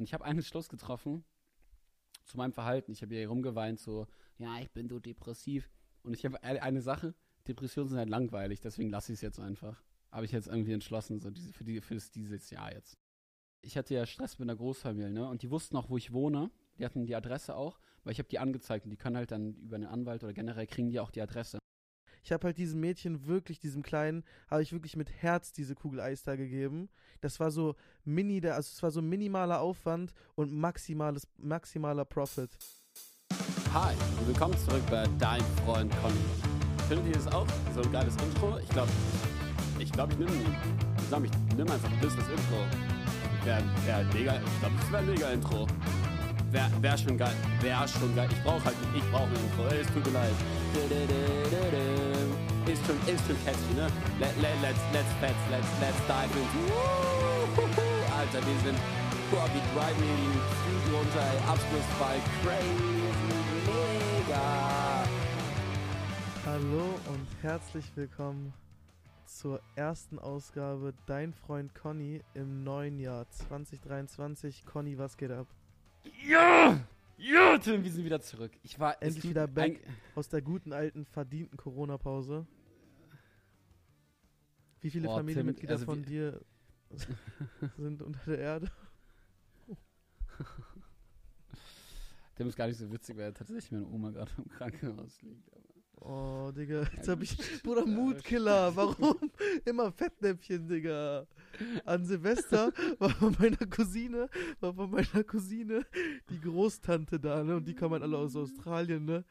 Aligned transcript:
Und 0.00 0.04
ich 0.04 0.14
habe 0.14 0.24
einen 0.24 0.42
Schluss 0.42 0.70
getroffen 0.70 1.26
zu 2.24 2.38
meinem 2.38 2.54
Verhalten. 2.54 2.90
Ich 2.90 3.02
habe 3.02 3.14
hier 3.14 3.28
rumgeweint, 3.28 3.78
so, 3.78 4.06
ja, 4.38 4.58
ich 4.58 4.70
bin 4.70 4.88
so 4.88 4.98
depressiv. 4.98 5.70
Und 6.02 6.14
ich 6.14 6.24
habe 6.24 6.42
eine 6.42 6.80
Sache, 6.80 7.14
Depressionen 7.46 7.90
sind 7.90 7.98
halt 7.98 8.08
langweilig, 8.08 8.60
deswegen 8.60 8.88
lasse 8.88 9.12
ich 9.12 9.18
es 9.18 9.20
jetzt 9.20 9.38
einfach. 9.38 9.84
Habe 10.10 10.24
ich 10.24 10.32
jetzt 10.32 10.48
irgendwie 10.48 10.72
entschlossen, 10.72 11.20
so 11.20 11.28
diese, 11.30 11.52
für, 11.52 11.64
die, 11.64 11.82
für 11.82 11.96
dieses 11.96 12.48
Jahr 12.48 12.72
jetzt. 12.72 12.96
Ich 13.60 13.76
hatte 13.76 13.92
ja 13.92 14.06
Stress 14.06 14.38
mit 14.38 14.48
einer 14.48 14.56
Großfamilie, 14.56 15.10
ne? 15.10 15.28
Und 15.28 15.42
die 15.42 15.50
wussten 15.50 15.76
auch, 15.76 15.90
wo 15.90 15.98
ich 15.98 16.14
wohne. 16.14 16.50
Die 16.78 16.84
hatten 16.86 17.04
die 17.04 17.14
Adresse 17.14 17.54
auch, 17.54 17.78
weil 18.02 18.14
ich 18.14 18.18
habe 18.18 18.28
die 18.30 18.38
angezeigt 18.38 18.86
und 18.86 18.90
die 18.90 18.96
können 18.96 19.18
halt 19.18 19.30
dann 19.30 19.52
über 19.56 19.76
einen 19.76 19.84
Anwalt 19.84 20.24
oder 20.24 20.32
generell 20.32 20.66
kriegen 20.66 20.88
die 20.88 20.98
auch 20.98 21.10
die 21.10 21.20
Adresse. 21.20 21.58
Ich 22.22 22.32
habe 22.32 22.46
halt 22.46 22.58
diesem 22.58 22.80
Mädchen 22.80 23.26
wirklich, 23.26 23.58
diesem 23.58 23.82
Kleinen, 23.82 24.24
habe 24.50 24.62
ich 24.62 24.72
wirklich 24.72 24.96
mit 24.96 25.10
Herz 25.10 25.52
diese 25.52 25.74
Kugel 25.74 26.00
Eis 26.00 26.22
da 26.22 26.36
gegeben. 26.36 26.88
Das 27.20 27.40
war 27.40 27.50
so 27.50 27.76
mini, 28.04 28.46
also 28.46 28.70
es 28.72 28.82
war 28.82 28.90
so 28.90 29.00
minimaler 29.00 29.60
Aufwand 29.60 30.12
und 30.34 30.52
maximales, 30.52 31.26
maximaler 31.38 32.04
Profit. 32.04 32.50
Hi 33.72 33.94
und 34.18 34.26
willkommen 34.26 34.56
zurück 34.58 34.82
bei 34.90 35.06
Dein 35.18 35.42
Freund 35.64 35.92
Conny. 36.02 36.14
Findet 36.88 37.06
ihr 37.06 37.12
das 37.14 37.28
auch? 37.28 37.46
So 37.74 37.82
ein 37.82 37.92
geiles 37.92 38.14
Intro? 38.16 38.58
Ich 38.58 38.68
glaube, 38.68 38.90
ich 39.78 39.92
glaube, 39.92 40.12
ich 40.12 40.18
nehme, 40.18 40.30
ich 40.30 41.24
ich 41.24 41.56
nehme 41.56 41.72
einfach 41.72 41.90
ein 41.90 42.00
bisschen 42.00 42.20
das 42.20 42.28
Intro. 42.28 42.64
Wäre 43.44 43.62
wär 43.86 44.04
mega, 44.12 44.34
ich 44.34 44.60
glaube, 44.60 44.74
das 44.78 44.92
wäre 44.92 45.02
ein 45.02 45.06
mega 45.06 45.30
Intro. 45.30 45.66
Wäre 46.50 46.82
wär 46.82 46.98
schon 46.98 47.16
geil, 47.16 47.34
wäre 47.60 47.88
schon 47.88 48.14
geil. 48.14 48.28
Ich 48.30 48.42
brauche 48.42 48.64
halt, 48.64 48.76
ich 48.94 49.10
brauche 49.10 49.28
ein 49.28 49.36
Intro. 49.36 49.66
Es 49.68 49.86
tut 49.86 50.04
mir 50.04 50.12
leid. 50.12 50.59
Ist 50.70 50.78
schon, 52.86 52.94
ist 53.12 53.26
schon 53.26 53.34
catchy, 53.44 53.74
ne? 53.74 53.90
Let, 54.20 54.36
let, 54.40 54.54
let's, 54.62 54.78
let's, 54.92 55.08
let's, 55.20 55.34
let's, 55.50 55.66
let's 55.80 55.98
dive 56.06 56.30
into. 56.36 56.60
Alter, 58.16 58.40
wir 58.46 58.56
sind, 58.62 58.78
boah, 59.32 59.48
wir 59.52 59.62
driven 59.74 60.04
hier 60.04 60.14
die 60.86 60.94
runter, 60.94 61.20
ey. 61.20 61.38
Abschlussball, 61.48 62.20
crazy, 62.44 63.02
mega. 63.66 65.02
Hallo 66.46 66.86
und 67.08 67.26
herzlich 67.42 67.90
willkommen 67.96 68.52
zur 69.26 69.60
ersten 69.74 70.20
Ausgabe 70.20 70.94
Dein 71.06 71.32
Freund 71.32 71.74
Conny 71.74 72.22
im 72.34 72.62
neuen 72.62 73.00
Jahr 73.00 73.28
2023. 73.28 74.64
Conny, 74.66 74.96
was 74.96 75.16
geht 75.16 75.32
ab? 75.32 75.48
Ja! 76.24 76.78
Ja, 77.20 77.58
Tim, 77.58 77.84
wir 77.84 77.92
sind 77.92 78.06
wieder 78.06 78.22
zurück. 78.22 78.52
Ich 78.62 78.78
war 78.78 79.02
endlich 79.02 79.28
wieder 79.28 79.46
back 79.46 79.78
aus 80.14 80.30
der 80.30 80.40
guten 80.40 80.72
alten 80.72 81.04
verdienten 81.04 81.58
Corona-Pause. 81.58 82.46
Wie 84.80 84.90
viele 84.90 85.06
Boah, 85.06 85.18
Familienmitglieder 85.18 85.74
also 85.74 85.84
von 85.84 86.02
dir 86.02 86.40
sind 87.76 88.00
unter 88.00 88.20
der 88.24 88.38
Erde? 88.38 88.72
Tim 92.36 92.48
ist 92.48 92.56
gar 92.56 92.68
nicht 92.68 92.78
so 92.78 92.90
witzig, 92.90 93.18
weil 93.18 93.34
tatsächlich 93.34 93.70
meine 93.70 93.86
Oma 93.86 94.12
gerade 94.12 94.32
im 94.38 94.48
Krankenhaus 94.48 95.20
liegt. 95.20 95.52
Aber 95.52 95.69
Oh, 96.00 96.50
Digga, 96.56 96.84
jetzt 96.96 97.08
hab 97.08 97.22
ich. 97.22 97.36
Bruder, 97.62 97.84
Mutkiller. 97.84 98.74
Warum? 98.74 99.30
Immer 99.64 99.92
Fettnäpfchen, 99.92 100.66
Digga. 100.66 101.26
An 101.84 102.04
Silvester 102.04 102.72
war 102.98 103.10
von 103.10 103.36
meiner 103.38 103.66
Cousine, 103.66 104.28
war 104.60 104.72
von 104.72 104.90
meiner 104.90 105.24
Cousine 105.24 105.84
die 106.30 106.40
Großtante 106.40 107.20
da, 107.20 107.44
ne? 107.44 107.56
Und 107.56 107.68
die 107.68 107.74
kommen 107.74 107.92
halt 107.92 108.02
alle 108.02 108.16
aus 108.16 108.34
Australien, 108.34 109.04
ne? 109.04 109.24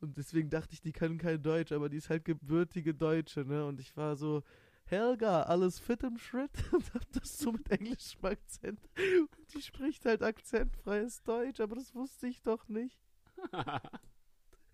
Und 0.00 0.16
deswegen 0.16 0.50
dachte 0.50 0.74
ich, 0.74 0.82
die 0.82 0.92
können 0.92 1.18
kein 1.18 1.42
Deutsch, 1.42 1.72
aber 1.72 1.88
die 1.88 1.96
ist 1.96 2.10
halt 2.10 2.24
gebürtige 2.24 2.94
Deutsche, 2.94 3.44
ne? 3.44 3.64
Und 3.66 3.80
ich 3.80 3.96
war 3.96 4.16
so, 4.16 4.42
Helga, 4.84 5.44
alles 5.44 5.78
fit 5.78 6.02
im 6.02 6.18
Schritt? 6.18 6.50
Und 6.72 6.92
hab 6.92 7.10
das 7.12 7.38
so 7.38 7.52
mit 7.52 7.70
englischem 7.70 8.24
Akzent. 8.24 8.80
Und 8.96 9.54
die 9.54 9.62
spricht 9.62 10.04
halt 10.04 10.22
akzentfreies 10.22 11.22
Deutsch, 11.22 11.60
aber 11.60 11.76
das 11.76 11.94
wusste 11.94 12.26
ich 12.26 12.42
doch 12.42 12.68
nicht. 12.68 13.00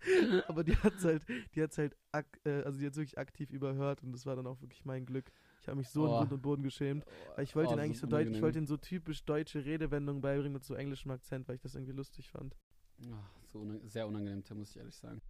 Aber 0.47 0.63
die 0.63 0.75
hat's 0.77 1.03
halt, 1.03 1.23
die 1.55 1.61
hat's 1.61 1.77
halt, 1.77 1.95
äh, 2.43 2.63
also 2.63 2.79
die 2.79 2.85
hat's 2.85 2.97
wirklich 2.97 3.17
aktiv 3.17 3.51
überhört 3.51 4.03
und 4.03 4.11
das 4.11 4.25
war 4.25 4.35
dann 4.35 4.47
auch 4.47 4.61
wirklich 4.61 4.85
mein 4.85 5.05
Glück. 5.05 5.31
Ich 5.61 5.67
habe 5.67 5.77
mich 5.77 5.89
so 5.89 6.03
oh. 6.03 6.05
in 6.05 6.11
Grund 6.11 6.33
und 6.33 6.41
Boden 6.41 6.63
geschämt. 6.63 7.05
Weil 7.35 7.43
ich 7.43 7.55
wollte 7.55 7.71
oh, 7.71 7.73
ihn 7.73 7.79
eigentlich 7.79 7.99
so 7.99 8.07
deutsch, 8.07 8.29
ich 8.29 8.41
wollte 8.41 8.59
ihn 8.59 8.67
so 8.67 8.77
typisch 8.77 9.23
deutsche 9.25 9.65
Redewendungen 9.65 10.21
beibringen 10.21 10.53
mit 10.53 10.63
so 10.63 10.75
englischem 10.75 11.11
Akzent, 11.11 11.47
weil 11.47 11.55
ich 11.55 11.61
das 11.61 11.75
irgendwie 11.75 11.93
lustig 11.93 12.29
fand. 12.29 12.55
Oh, 13.01 13.15
so 13.51 13.59
un 13.59 13.81
sehr 13.87 14.07
unangenehm, 14.07 14.43
Tim, 14.43 14.57
muss 14.59 14.71
ich 14.71 14.77
ehrlich 14.77 14.95
sagen. 14.95 15.21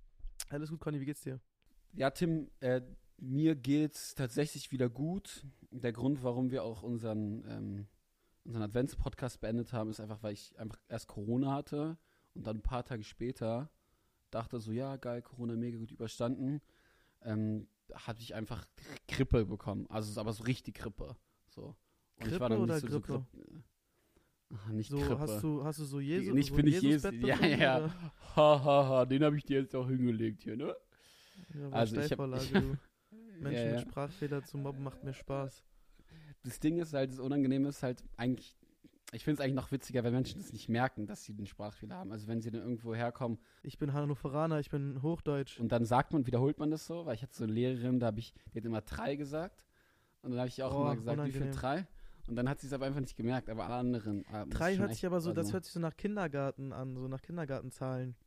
Alles 0.49 0.69
gut, 0.69 0.79
Conny, 0.79 0.99
wie 0.99 1.05
geht's 1.05 1.21
dir? 1.21 1.39
Ja, 1.93 2.11
Tim, 2.11 2.49
äh, 2.59 2.81
mir 3.17 3.55
geht's 3.55 4.15
tatsächlich 4.15 4.71
wieder 4.71 4.89
gut. 4.89 5.45
Der 5.71 5.91
Grund, 5.91 6.23
warum 6.23 6.51
wir 6.51 6.63
auch 6.63 6.83
unseren, 6.83 7.43
ähm, 7.49 7.87
unseren 8.45 8.63
Advents-Podcast 8.63 9.41
beendet 9.41 9.73
haben, 9.73 9.89
ist 9.89 9.99
einfach, 9.99 10.21
weil 10.23 10.33
ich 10.33 10.57
einfach 10.59 10.79
erst 10.87 11.07
Corona 11.07 11.53
hatte 11.53 11.97
und 12.33 12.45
dann 12.45 12.57
ein 12.57 12.61
paar 12.61 12.85
Tage 12.85 13.03
später 13.03 13.69
dachte 14.31 14.59
so, 14.59 14.71
ja, 14.71 14.97
geil, 14.97 15.21
Corona 15.21 15.55
mega 15.55 15.77
gut 15.77 15.91
überstanden. 15.91 16.61
Ähm, 17.21 17.67
hatte 17.93 18.21
ich 18.21 18.35
einfach 18.35 18.67
Grippe 19.07 19.45
bekommen. 19.45 19.87
Also 19.89 20.19
aber 20.19 20.33
so 20.33 20.43
richtig 20.43 20.75
Grippe. 20.75 21.15
So. 21.47 21.63
Und 21.63 21.75
Grippe 22.19 22.35
ich 22.35 22.39
war 22.39 22.49
dann 22.49 22.65
nicht 22.65 22.79
so, 22.81 22.87
Grippe? 22.87 23.25
So 23.33 23.41
Ach, 24.53 24.69
nicht 24.69 24.89
so, 24.89 24.97
Grippe. 24.97 25.19
Hast 25.19 25.43
du, 25.43 25.63
hast 25.63 25.79
du 25.79 25.85
so 25.85 25.99
Jesus? 25.99 26.33
Nicht 26.33 26.49
so 26.49 26.55
bin 26.55 26.67
ich 26.67 26.81
Jesus. 26.81 27.11
Ja, 27.21 27.45
ja, 27.45 27.57
ja. 27.57 28.11
Ha, 28.35 28.63
ha, 28.63 28.87
ha. 28.87 29.05
Den 29.05 29.23
habe 29.23 29.37
ich 29.37 29.43
dir 29.43 29.61
jetzt 29.61 29.75
auch 29.75 29.87
hingelegt 29.87 30.43
hier, 30.43 30.55
ne? 30.55 30.75
Ja, 31.53 31.69
also 31.69 31.99
ich 31.99 32.11
hab, 32.11 32.19
ich, 32.37 32.51
Menschen 33.41 33.53
ja, 33.53 33.65
ja. 33.65 33.71
mit 33.73 33.81
Sprachfehler 33.81 34.43
zu 34.43 34.57
mobben 34.57 34.83
macht 34.83 35.03
mir 35.03 35.13
Spaß. 35.13 35.63
Das 36.43 36.59
Ding 36.59 36.77
ist 36.77 36.93
halt, 36.93 37.11
das 37.11 37.19
Unangenehme 37.19 37.69
ist 37.69 37.83
halt 37.83 38.03
eigentlich 38.15 38.57
ich 39.13 39.23
finde 39.23 39.39
es 39.39 39.43
eigentlich 39.43 39.55
noch 39.55 39.71
witziger, 39.71 40.03
wenn 40.03 40.13
Menschen 40.13 40.41
das 40.41 40.51
nicht 40.51 40.67
merken, 40.67 41.05
dass 41.05 41.23
sie 41.23 41.33
den 41.33 41.45
Sprachfehler 41.45 41.95
haben. 41.95 42.11
Also 42.11 42.27
wenn 42.27 42.41
sie 42.41 42.51
dann 42.51 42.61
irgendwo 42.61 42.93
herkommen. 42.93 43.39
Ich 43.63 43.77
bin 43.77 43.93
Hannoveraner, 43.93 44.59
ich 44.59 44.69
bin 44.69 45.01
Hochdeutsch. 45.01 45.59
Und 45.59 45.71
dann 45.71 45.85
sagt 45.85 46.11
man, 46.11 46.27
wiederholt 46.27 46.59
man 46.59 46.71
das 46.71 46.85
so, 46.85 47.05
weil 47.05 47.15
ich 47.15 47.23
hatte 47.23 47.33
so 47.33 47.45
eine 47.45 47.53
Lehrerin, 47.53 47.99
da 47.99 48.07
habe 48.07 48.19
ich, 48.19 48.33
die 48.53 48.59
hat 48.59 48.65
immer 48.65 48.81
drei 48.81 49.15
gesagt. 49.15 49.65
Und 50.23 50.31
dann 50.31 50.39
habe 50.39 50.49
ich 50.49 50.61
auch 50.61 50.75
oh, 50.75 50.81
immer 50.81 50.95
gesagt, 50.95 51.17
unangenehm. 51.17 51.41
wie 51.41 51.45
viel 51.45 51.59
drei? 51.59 51.87
Und 52.27 52.35
dann 52.35 52.49
hat 52.49 52.59
sie 52.59 52.67
es 52.67 52.73
aber 52.73 52.85
einfach 52.85 52.99
nicht 52.99 53.15
gemerkt, 53.15 53.49
aber 53.49 53.65
alle 53.65 53.75
anderen. 53.75 54.25
Ah, 54.29 54.45
drei 54.45 54.75
hört 54.75 54.93
sich 54.93 55.05
aber 55.05 55.21
so, 55.21 55.29
also 55.29 55.41
das 55.41 55.53
hört 55.53 55.63
sich 55.63 55.73
so 55.73 55.79
nach 55.79 55.95
Kindergarten 55.95 56.73
an, 56.73 56.97
so 56.97 57.07
nach 57.07 57.21
Kindergartenzahlen. 57.21 58.17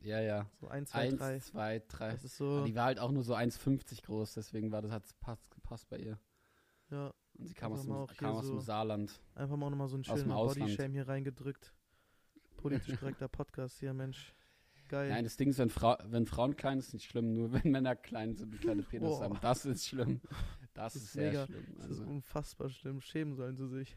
Ja, 0.00 0.20
ja. 0.20 0.46
So 0.60 0.68
ein, 0.68 0.86
zwei, 0.86 1.00
eins, 1.00 1.18
drei. 1.18 1.38
zwei, 1.40 1.82
drei. 1.88 2.10
Das 2.12 2.24
ist 2.24 2.36
so. 2.36 2.58
Aber 2.58 2.66
die 2.66 2.74
war 2.76 2.84
halt 2.84 3.00
auch 3.00 3.10
nur 3.10 3.24
so 3.24 3.34
1,50 3.34 4.04
groß, 4.04 4.34
deswegen 4.34 4.70
war 4.70 4.82
das, 4.82 4.92
hat 4.92 5.04
es 5.04 5.14
gepasst 5.50 5.88
bei 5.88 5.98
ihr. 5.98 6.18
Ja. 6.90 7.12
Und 7.38 7.46
sie 7.46 7.54
kam, 7.54 7.72
aus 7.72 7.82
dem, 7.82 8.06
kam 8.16 8.34
aus 8.34 8.46
dem 8.46 8.60
Saarland. 8.60 9.20
Einfach 9.34 9.56
mal 9.56 9.70
nochmal 9.70 9.88
so 9.88 9.96
einen 9.96 10.04
schönen 10.04 10.28
Bodyshame 10.28 10.92
hier 10.92 11.08
reingedrückt. 11.08 11.72
Politisch 12.56 12.98
korrekter 12.98 13.28
Podcast 13.28 13.80
hier, 13.80 13.92
Mensch. 13.92 14.34
Geil. 14.88 15.08
Nein, 15.08 15.24
das 15.24 15.36
Ding 15.36 15.48
ist, 15.48 15.58
wenn, 15.58 15.70
Frau, 15.70 15.96
wenn 16.04 16.26
Frauen 16.26 16.54
klein 16.54 16.80
sind, 16.80 16.88
ist 16.88 16.92
nicht 16.92 17.10
schlimm. 17.10 17.32
Nur 17.32 17.52
wenn 17.52 17.70
Männer 17.70 17.96
klein 17.96 18.36
sind 18.36 18.52
und 18.52 18.60
kleine 18.60 18.82
Penis 18.82 19.20
haben, 19.20 19.38
das 19.40 19.64
ist 19.64 19.86
schlimm. 19.86 20.20
Das, 20.74 20.94
das 20.94 21.02
ist, 21.02 21.12
sehr 21.12 21.30
mega, 21.30 21.46
schlimm. 21.46 21.66
Also. 21.76 21.88
Das 21.88 21.98
ist 21.98 22.06
unfassbar 22.06 22.68
schlimm. 22.68 23.00
Schämen 23.00 23.34
sollen 23.34 23.56
sie 23.56 23.68
sich. 23.68 23.96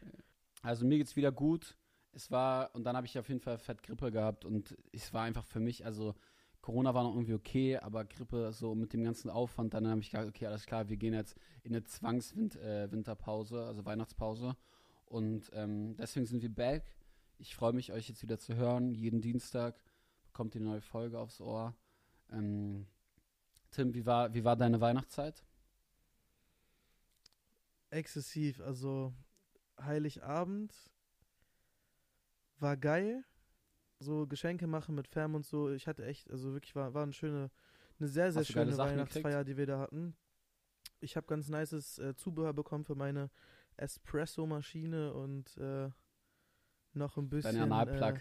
Also 0.62 0.86
mir 0.86 0.98
geht's 0.98 1.16
wieder 1.16 1.32
gut. 1.32 1.76
Es 2.12 2.30
war, 2.30 2.74
und 2.74 2.84
dann 2.84 2.96
habe 2.96 3.06
ich 3.06 3.18
auf 3.18 3.28
jeden 3.28 3.40
Fall 3.40 3.58
Fettgrippe 3.58 4.10
gehabt 4.10 4.46
und 4.46 4.74
es 4.92 5.12
war 5.12 5.24
einfach 5.24 5.44
für 5.44 5.60
mich, 5.60 5.84
also 5.84 6.14
Corona 6.66 6.92
war 6.94 7.04
noch 7.04 7.14
irgendwie 7.14 7.34
okay, 7.34 7.76
aber 7.76 8.04
Grippe 8.04 8.52
so 8.52 8.74
mit 8.74 8.92
dem 8.92 9.04
ganzen 9.04 9.30
Aufwand, 9.30 9.72
dann 9.72 9.86
habe 9.86 10.00
ich 10.00 10.10
gesagt, 10.10 10.28
okay, 10.28 10.46
alles 10.46 10.66
klar, 10.66 10.88
wir 10.88 10.96
gehen 10.96 11.14
jetzt 11.14 11.36
in 11.62 11.72
eine 11.72 11.84
Zwangswinterpause, 11.84 13.56
äh, 13.56 13.66
also 13.66 13.84
Weihnachtspause. 13.84 14.56
Und 15.04 15.48
ähm, 15.52 15.96
deswegen 15.96 16.26
sind 16.26 16.42
wir 16.42 16.52
back. 16.52 16.82
Ich 17.38 17.54
freue 17.54 17.72
mich, 17.72 17.92
euch 17.92 18.08
jetzt 18.08 18.20
wieder 18.24 18.40
zu 18.40 18.56
hören. 18.56 18.90
Jeden 18.90 19.20
Dienstag 19.20 19.80
bekommt 20.24 20.56
ihr 20.56 20.60
eine 20.60 20.70
neue 20.70 20.80
Folge 20.80 21.20
aufs 21.20 21.40
Ohr. 21.40 21.72
Ähm, 22.32 22.88
Tim, 23.70 23.94
wie 23.94 24.04
war, 24.04 24.34
wie 24.34 24.42
war 24.42 24.56
deine 24.56 24.80
Weihnachtszeit? 24.80 25.44
Exzessiv, 27.90 28.60
also 28.60 29.14
Heiligabend 29.80 30.74
war 32.58 32.76
geil 32.76 33.24
so 33.98 34.26
Geschenke 34.26 34.66
machen 34.66 34.94
mit 34.94 35.08
Fam 35.08 35.34
und 35.34 35.46
so. 35.46 35.70
Ich 35.70 35.86
hatte 35.86 36.04
echt, 36.04 36.30
also 36.30 36.52
wirklich 36.52 36.74
war, 36.76 36.94
war 36.94 37.02
eine 37.02 37.12
schöne, 37.12 37.50
eine 37.98 38.08
sehr, 38.08 38.32
sehr 38.32 38.44
schöne 38.44 38.76
Weihnachtsfeier, 38.76 39.44
die 39.44 39.56
wir 39.56 39.66
da 39.66 39.78
hatten. 39.78 40.16
Ich 41.00 41.16
habe 41.16 41.26
ganz 41.26 41.48
nices 41.48 41.98
äh, 41.98 42.14
Zubehör 42.14 42.52
bekommen 42.52 42.84
für 42.84 42.94
meine 42.94 43.30
Espresso-Maschine 43.76 45.12
und 45.12 45.56
äh, 45.58 45.90
noch 46.92 47.16
ein 47.16 47.28
bisschen. 47.28 47.56
Dein 47.56 47.72
Analplug. 47.72 48.16
Äh, 48.16 48.20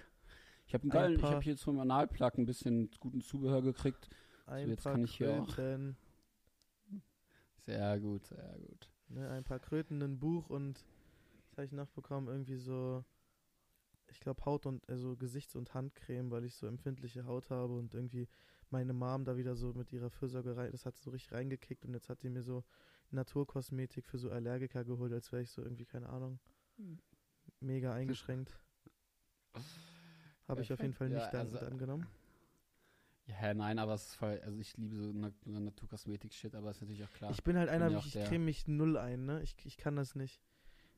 ich 0.67 0.73
habe 0.73 1.21
habe 1.21 1.41
hier 1.41 1.57
zum 1.57 1.79
Analplug 1.79 2.37
ein 2.37 2.45
bisschen 2.45 2.89
guten 2.99 3.21
Zubehör 3.21 3.61
gekriegt. 3.61 4.09
Ein 4.47 4.65
so, 4.65 4.71
jetzt 4.71 4.83
paar 4.83 4.93
kann 4.93 5.03
ich 5.03 5.15
hier 5.15 5.41
auch. 5.41 5.55
Sehr 7.59 7.99
gut, 7.99 8.25
sehr 8.25 8.57
gut. 8.59 8.89
Ne, 9.07 9.29
ein 9.29 9.43
paar 9.43 9.59
Kröten, 9.59 10.01
ein 10.01 10.19
Buch 10.19 10.49
und 10.49 10.83
was 11.49 11.57
habe 11.57 11.65
ich 11.65 11.71
noch 11.71 11.89
bekommen? 11.89 12.27
Irgendwie 12.27 12.57
so 12.57 13.03
ich 14.07 14.19
glaube, 14.19 14.45
Haut 14.45 14.65
und, 14.65 14.87
also 14.89 15.15
Gesichts- 15.15 15.55
und 15.55 15.73
Handcreme, 15.73 16.31
weil 16.31 16.45
ich 16.45 16.55
so 16.55 16.67
empfindliche 16.67 17.25
Haut 17.25 17.49
habe 17.49 17.73
und 17.73 17.93
irgendwie 17.93 18.27
meine 18.69 18.93
Mom 18.93 19.25
da 19.25 19.37
wieder 19.37 19.55
so 19.55 19.73
mit 19.73 19.91
ihrer 19.91 20.09
Fürsorge 20.09 20.55
rein, 20.57 20.71
das 20.71 20.85
hat 20.85 20.97
so 20.97 21.11
richtig 21.11 21.33
reingekickt 21.33 21.85
und 21.85 21.93
jetzt 21.93 22.09
hat 22.09 22.23
die 22.23 22.29
mir 22.29 22.41
so 22.41 22.63
Naturkosmetik 23.11 24.05
für 24.07 24.17
so 24.17 24.29
Allergiker 24.31 24.83
geholt, 24.83 25.13
als 25.13 25.31
wäre 25.31 25.41
ich 25.43 25.51
so 25.51 25.61
irgendwie, 25.61 25.85
keine 25.85 26.09
Ahnung, 26.09 26.39
mega 27.59 27.93
eingeschränkt. 27.93 28.59
Habe 30.47 30.61
ich 30.61 30.71
auf 30.73 30.81
jeden 30.81 30.93
Fall 30.93 31.09
nicht 31.09 31.21
Ja, 31.33 31.39
also- 31.39 31.59
angenommen. 31.59 32.07
Ja, 33.27 33.55
nein, 33.55 33.79
aber 33.79 33.95
es 33.95 34.05
ist 34.05 34.15
voll, 34.15 34.39
also 34.41 34.59
ich 34.59 34.77
liebe 34.77 34.95
so 34.95 35.11
Na 35.11 35.31
Naturkosmetik-Shit, 35.59 36.53
aber 36.53 36.69
ist 36.69 36.81
natürlich 36.81 37.03
auch 37.03 37.11
klar. 37.11 37.31
Ich 37.31 37.43
bin 37.43 37.57
halt 37.57 37.69
einer, 37.69 37.97
ich, 37.97 38.15
ich 38.15 38.23
creme 38.25 38.45
mich 38.45 38.67
null 38.67 38.97
ein, 38.97 39.25
ne? 39.25 39.41
Ich, 39.41 39.55
ich 39.65 39.77
kann 39.77 39.95
das 39.95 40.13
nicht. 40.13 40.43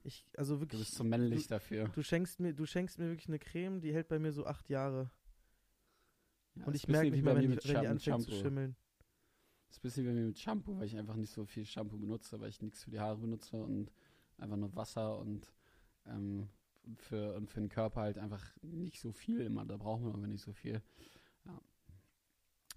Ich, 0.03 0.25
also 0.37 0.55
du 0.55 0.61
wirklich. 0.61 0.81
bist 0.81 0.95
zu 0.95 1.03
männlich 1.03 1.47
dafür. 1.47 1.89
Du 1.89 2.01
schenkst 2.01 2.39
mir, 2.39 2.53
du 2.53 2.65
schenkst 2.65 2.97
mir 2.97 3.09
wirklich 3.09 3.27
eine 3.27 3.39
Creme, 3.39 3.81
die 3.81 3.93
hält 3.93 4.07
bei 4.07 4.19
mir 4.19 4.31
so 4.31 4.45
acht 4.45 4.69
Jahre. 4.69 5.11
Ja, 6.55 6.65
Und 6.65 6.75
ich 6.75 6.87
merke 6.87 7.11
nicht 7.11 7.23
mehr, 7.23 7.35
wenn 7.35 7.41
die, 7.41 7.49
wenn 7.49 7.81
die 7.81 7.87
anfängt 7.87 8.23
zu 8.23 8.31
Shampoo. 8.31 8.43
schimmeln. 8.43 8.75
ist 9.69 9.77
ein 9.77 9.81
bisschen 9.81 10.03
wie 10.03 10.07
bei 10.07 10.13
mir 10.13 10.25
mit 10.27 10.39
Shampoo, 10.39 10.77
weil 10.77 10.85
ich 10.85 10.97
einfach 10.97 11.15
nicht 11.15 11.31
so 11.31 11.45
viel 11.45 11.65
Shampoo 11.65 11.97
benutze, 11.97 12.39
weil 12.39 12.49
ich 12.49 12.61
nichts 12.61 12.83
für 12.83 12.91
die 12.91 12.99
Haare 12.99 13.17
benutze 13.17 13.57
und 13.57 13.91
einfach 14.37 14.57
nur 14.57 14.73
Wasser 14.75 15.19
und 15.19 15.51
ähm, 16.05 16.47
für, 16.95 17.35
und 17.35 17.49
für 17.49 17.59
den 17.59 17.69
Körper 17.69 18.01
halt 18.01 18.17
einfach 18.17 18.43
nicht 18.61 18.99
so 18.99 19.11
viel 19.11 19.41
immer. 19.41 19.65
Da 19.65 19.77
braucht 19.77 20.01
man 20.01 20.13
aber 20.13 20.27
nicht 20.27 20.41
so 20.41 20.53
viel. 20.53 20.81
Ja. 21.45 21.61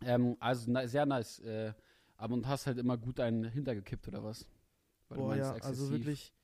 Ähm, 0.02 0.36
also 0.40 0.70
na, 0.70 0.86
sehr 0.88 1.06
nice. 1.06 1.38
Äh, 1.40 1.72
aber 2.16 2.34
und 2.34 2.46
hast 2.46 2.66
halt 2.66 2.78
immer 2.78 2.98
gut 2.98 3.20
einen 3.20 3.44
hintergekippt 3.44 4.08
oder 4.08 4.24
was? 4.24 4.46
Weil 5.08 5.18
du 5.18 5.24
Boah, 5.24 5.36
ja, 5.36 5.52
also 5.52 5.90
wirklich. 5.90 6.34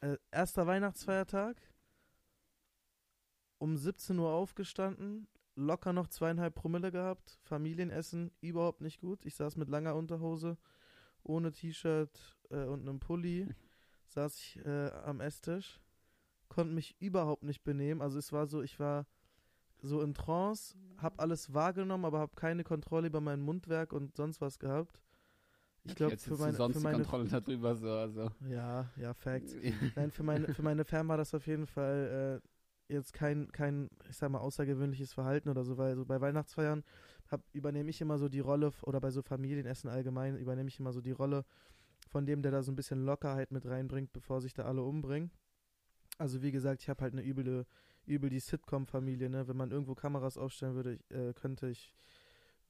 Äh, 0.00 0.16
erster 0.30 0.66
Weihnachtsfeiertag. 0.66 1.56
Um 3.58 3.76
17 3.76 4.18
Uhr 4.18 4.30
aufgestanden, 4.30 5.26
locker 5.56 5.92
noch 5.92 6.06
zweieinhalb 6.06 6.54
Promille 6.54 6.92
gehabt, 6.92 7.38
Familienessen, 7.42 8.30
überhaupt 8.40 8.80
nicht 8.80 9.00
gut. 9.00 9.26
Ich 9.26 9.34
saß 9.34 9.56
mit 9.56 9.68
langer 9.68 9.96
Unterhose, 9.96 10.56
ohne 11.24 11.50
T-Shirt 11.50 12.36
äh, 12.50 12.64
und 12.64 12.82
einem 12.82 13.00
Pulli, 13.00 13.48
saß 14.06 14.38
ich 14.38 14.64
äh, 14.64 14.90
am 15.04 15.20
Esstisch, 15.20 15.80
konnte 16.48 16.72
mich 16.72 16.94
überhaupt 17.00 17.42
nicht 17.42 17.64
benehmen. 17.64 18.00
Also 18.00 18.18
es 18.18 18.32
war 18.32 18.46
so, 18.46 18.62
ich 18.62 18.78
war 18.78 19.06
so 19.80 20.02
in 20.02 20.14
Trance, 20.14 20.76
hab 20.98 21.20
alles 21.20 21.52
wahrgenommen, 21.52 22.04
aber 22.04 22.20
hab 22.20 22.36
keine 22.36 22.62
Kontrolle 22.62 23.08
über 23.08 23.20
mein 23.20 23.40
Mundwerk 23.40 23.92
und 23.92 24.14
sonst 24.14 24.40
was 24.40 24.58
gehabt. 24.58 25.00
Ich 25.88 25.96
glaube, 25.96 26.16
für 26.16 26.36
sonst 26.36 26.76
für 26.76 26.80
meine 26.80 27.04
Kontrolle 27.04 27.24
darüber 27.28 27.74
so, 27.74 27.90
also. 27.90 28.30
ja, 28.48 28.90
ja, 28.96 29.14
Facts. 29.14 29.54
Nein, 29.96 30.10
für 30.10 30.22
meine, 30.22 30.52
für 30.52 30.62
meine 30.62 30.84
Fam 30.84 31.08
war 31.08 31.16
das 31.16 31.34
auf 31.34 31.46
jeden 31.46 31.66
Fall 31.66 32.40
äh, 32.88 32.92
jetzt 32.92 33.12
kein, 33.12 33.50
kein, 33.52 33.88
ich 34.08 34.16
sag 34.16 34.30
mal, 34.30 34.38
außergewöhnliches 34.38 35.12
Verhalten 35.12 35.48
oder 35.48 35.64
so, 35.64 35.76
weil 35.76 35.96
so 35.96 36.04
bei 36.04 36.20
Weihnachtsfeiern 36.20 36.84
hab, 37.30 37.42
übernehme 37.52 37.90
ich 37.90 38.00
immer 38.00 38.18
so 38.18 38.28
die 38.28 38.40
Rolle, 38.40 38.72
oder 38.82 39.00
bei 39.00 39.10
so 39.10 39.22
Familienessen 39.22 39.90
allgemein, 39.90 40.36
übernehme 40.36 40.68
ich 40.68 40.78
immer 40.78 40.92
so 40.92 41.00
die 41.00 41.12
Rolle 41.12 41.44
von 42.08 42.26
dem, 42.26 42.42
der 42.42 42.52
da 42.52 42.62
so 42.62 42.72
ein 42.72 42.76
bisschen 42.76 43.04
Lockerheit 43.04 43.50
mit 43.50 43.66
reinbringt, 43.66 44.12
bevor 44.12 44.40
sich 44.40 44.54
da 44.54 44.64
alle 44.64 44.82
umbringen. 44.82 45.30
Also 46.16 46.42
wie 46.42 46.52
gesagt, 46.52 46.82
ich 46.82 46.88
habe 46.88 47.02
halt 47.02 47.12
eine 47.12 47.24
üble, 47.24 47.66
übel 48.06 48.30
die 48.30 48.40
Sitcom-Familie, 48.40 49.28
ne? 49.28 49.46
Wenn 49.46 49.56
man 49.56 49.70
irgendwo 49.70 49.94
Kameras 49.94 50.38
aufstellen 50.38 50.74
würde, 50.74 50.94
ich, 50.94 51.10
äh, 51.10 51.32
könnte 51.34 51.68
ich 51.68 51.94